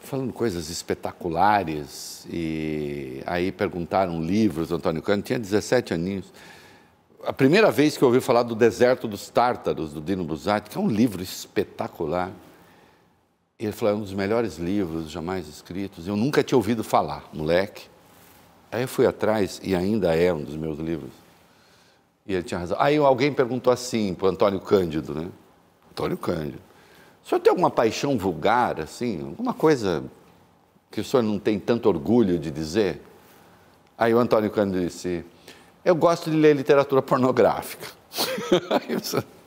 falando 0.01 0.33
coisas 0.33 0.69
espetaculares 0.69 2.25
e 2.29 3.21
aí 3.25 3.51
perguntaram 3.51 4.21
livros 4.21 4.69
do 4.69 4.75
Antônio 4.75 5.01
Cândido, 5.01 5.27
tinha 5.27 5.39
17 5.39 5.93
aninhos. 5.93 6.33
A 7.23 7.33
primeira 7.33 7.69
vez 7.69 7.97
que 7.97 8.03
eu 8.03 8.07
ouvi 8.07 8.21
falar 8.21 8.43
do 8.43 8.55
Deserto 8.55 9.07
dos 9.07 9.29
Tártaros, 9.29 9.93
do 9.93 10.01
Dino 10.01 10.23
Buzzati, 10.23 10.69
que 10.69 10.77
é 10.77 10.81
um 10.81 10.87
livro 10.87 11.21
espetacular. 11.21 12.31
Ele 13.59 13.73
falou, 13.73 13.93
é 13.93 13.97
um 13.97 14.01
dos 14.01 14.13
melhores 14.13 14.57
livros 14.57 15.11
jamais 15.11 15.47
escritos. 15.47 16.07
Eu 16.07 16.15
nunca 16.15 16.41
tinha 16.41 16.57
ouvido 16.57 16.83
falar, 16.83 17.29
moleque. 17.33 17.87
Aí 18.71 18.83
eu 18.83 18.87
fui 18.87 19.05
atrás 19.05 19.59
e 19.63 19.75
ainda 19.75 20.15
é 20.15 20.33
um 20.33 20.41
dos 20.41 20.55
meus 20.55 20.79
livros. 20.79 21.11
E 22.25 22.33
ele 22.33 22.43
tinha 22.43 22.59
razão. 22.59 22.77
Aí 22.79 22.95
alguém 22.97 23.33
perguntou 23.33 23.73
assim 23.73 24.13
para 24.13 24.29
Antônio 24.29 24.61
Cândido, 24.61 25.13
né? 25.13 25.27
Antônio 25.91 26.17
Cândido. 26.17 26.59
O 27.23 27.29
senhor 27.29 27.39
tem 27.41 27.51
alguma 27.51 27.69
paixão 27.69 28.17
vulgar, 28.17 28.79
assim? 28.79 29.21
Alguma 29.21 29.53
coisa 29.53 30.03
que 30.89 31.01
o 31.01 31.03
senhor 31.03 31.23
não 31.23 31.37
tem 31.37 31.59
tanto 31.59 31.87
orgulho 31.87 32.39
de 32.39 32.49
dizer? 32.49 33.01
Aí 33.97 34.13
o 34.13 34.19
Antônio 34.19 34.49
Cândido 34.49 34.83
disse: 34.85 35.23
Eu 35.83 35.95
gosto 35.95 36.31
de 36.31 36.37
ler 36.37 36.55
literatura 36.55 37.01
pornográfica. 37.01 37.87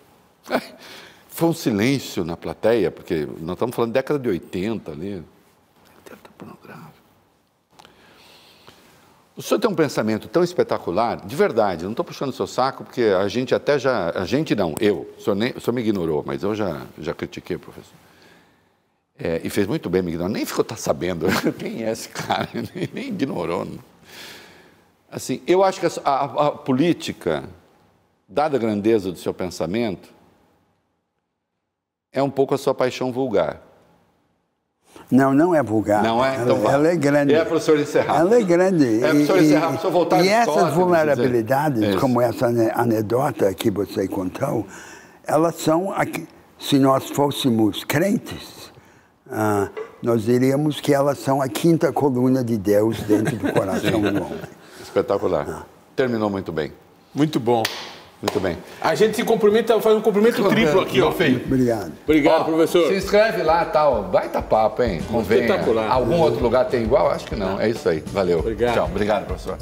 Foi 1.29 1.49
um 1.49 1.55
silêncio 1.55 2.25
na 2.25 2.37
plateia, 2.37 2.91
porque 2.91 3.27
nós 3.41 3.55
estamos 3.55 3.75
falando 3.75 3.93
década 3.93 4.19
de 4.19 4.29
80 4.29 4.93
ali. 4.93 5.25
Literatura 5.97 6.33
pornográfica. 6.37 6.92
O 9.35 9.41
senhor 9.41 9.59
tem 9.59 9.71
um 9.71 9.75
pensamento 9.75 10.29
tão 10.29 10.45
espetacular, 10.45 11.25
de 11.25 11.35
verdade, 11.35 11.85
não 11.85 11.93
estou 11.93 12.05
puxando 12.05 12.29
o 12.29 12.33
seu 12.33 12.47
saco, 12.47 12.85
porque 12.85 13.03
a 13.03 13.27
gente 13.29 13.55
até 13.55 13.79
já. 13.79 14.11
A 14.11 14.27
gente 14.27 14.55
não, 14.55 14.75
eu. 14.79 15.11
O 15.19 15.23
senhor, 15.23 15.35
nem, 15.35 15.53
o 15.53 15.61
senhor 15.61 15.75
me 15.75 15.81
ignorou, 15.81 16.23
mas 16.27 16.43
eu 16.43 16.55
já, 16.55 16.83
já 16.99 17.15
critiquei, 17.15 17.57
professor. 17.57 17.95
É, 19.19 19.41
e 19.43 19.49
fez 19.49 19.67
muito 19.67 19.89
bem 19.89 20.03
me 20.03 20.11
ignorar. 20.11 20.29
Nem 20.29 20.45
ficou 20.45 20.63
tá 20.65 20.77
sabendo 20.77 21.27
quem 21.59 21.85
é 21.85 21.91
esse 21.91 22.11
cara, 22.11 22.49
nem, 22.75 22.89
nem 22.93 23.09
ignorou. 23.09 23.65
Não. 23.65 23.79
Assim, 25.11 25.43
eu 25.47 25.63
acho 25.63 25.81
que 25.81 25.87
a, 25.87 25.91
a, 26.05 26.47
a 26.47 26.51
política, 26.51 27.45
dada 28.29 28.57
a 28.57 28.61
grandeza 28.61 29.11
do 29.11 29.19
seu 29.19 29.33
pensamento, 29.33 30.11
é 32.13 32.23
um 32.23 32.31
pouco 32.31 32.55
a 32.55 32.59
sua 32.59 32.75
paixão 32.75 33.11
vulgar. 33.11 33.63
Não, 35.13 35.35
não 35.35 35.55
é 35.55 35.63
vulgar. 35.63 36.03
Não 36.03 36.25
é? 36.25 36.37
Então, 36.37 36.57
ela, 36.57 36.73
ela 36.73 36.89
é 36.89 36.97
grande. 36.97 37.35
É, 37.35 37.45
professor 37.45 37.79
Encerrado. 37.79 38.19
Ela 38.19 38.41
é 38.41 38.43
grande. 38.43 39.05
É, 39.05 39.09
professor 39.09 39.43
Encerrado, 39.43 39.69
professor 39.69 39.91
voltar 39.93 40.25
E 40.25 40.29
essas 40.29 40.73
vulnerabilidades, 40.73 41.97
como 41.97 42.19
essa 42.19 42.47
anedota 42.75 43.53
que 43.53 43.71
você 43.71 44.09
contou, 44.09 44.67
elas 45.27 45.57
são, 45.57 45.93
se 46.59 46.79
nós 46.79 47.11
fôssemos 47.11 47.85
crentes, 47.85 48.73
ah, 49.31 49.69
nós 50.03 50.25
diríamos 50.25 50.81
que 50.81 50.95
elas 50.95 51.19
são 51.19 51.43
a 51.43 51.49
quinta 51.49 51.93
coluna 51.93 52.43
de 52.43 52.57
Deus 52.57 53.03
dentro 53.03 53.37
do 53.37 53.53
coração 53.53 54.01
do 54.01 54.25
homem. 54.25 54.41
Espetacular. 54.81 55.47
Ah. 55.47 55.63
Terminou 55.95 56.31
muito 56.31 56.51
bem. 56.51 56.73
Muito 57.15 57.39
bom. 57.39 57.63
Muito 58.23 58.39
bem. 58.39 58.57
A 58.81 58.95
gente 58.95 59.17
se 59.17 59.25
cumprimenta, 59.25 59.81
faz 59.81 59.97
um 59.97 60.01
cumprimento 60.01 60.49
triplo 60.49 60.81
aqui, 60.81 61.03
ó, 61.03 61.11
Feio. 61.11 61.43
Obrigado. 61.45 61.93
Obrigado, 62.05 62.41
ó, 62.43 62.45
professor. 62.45 62.87
Se 62.87 62.95
inscreve 62.95 63.43
lá, 63.43 63.65
tal. 63.65 64.05
Baita 64.05 64.41
papo, 64.41 64.81
hein? 64.85 65.03
Convenha. 65.11 65.41
Espetacular. 65.43 65.91
Algum 65.91 66.21
outro 66.21 66.41
lugar 66.41 66.67
tem 66.67 66.85
igual? 66.85 67.11
Acho 67.11 67.27
que 67.27 67.35
não. 67.35 67.61
É 67.61 67.69
isso 67.69 67.89
aí. 67.89 68.03
Valeu. 68.13 68.39
Obrigado. 68.39 68.75
Tchau. 68.75 68.85
Obrigado, 68.85 69.27
professor. 69.27 69.59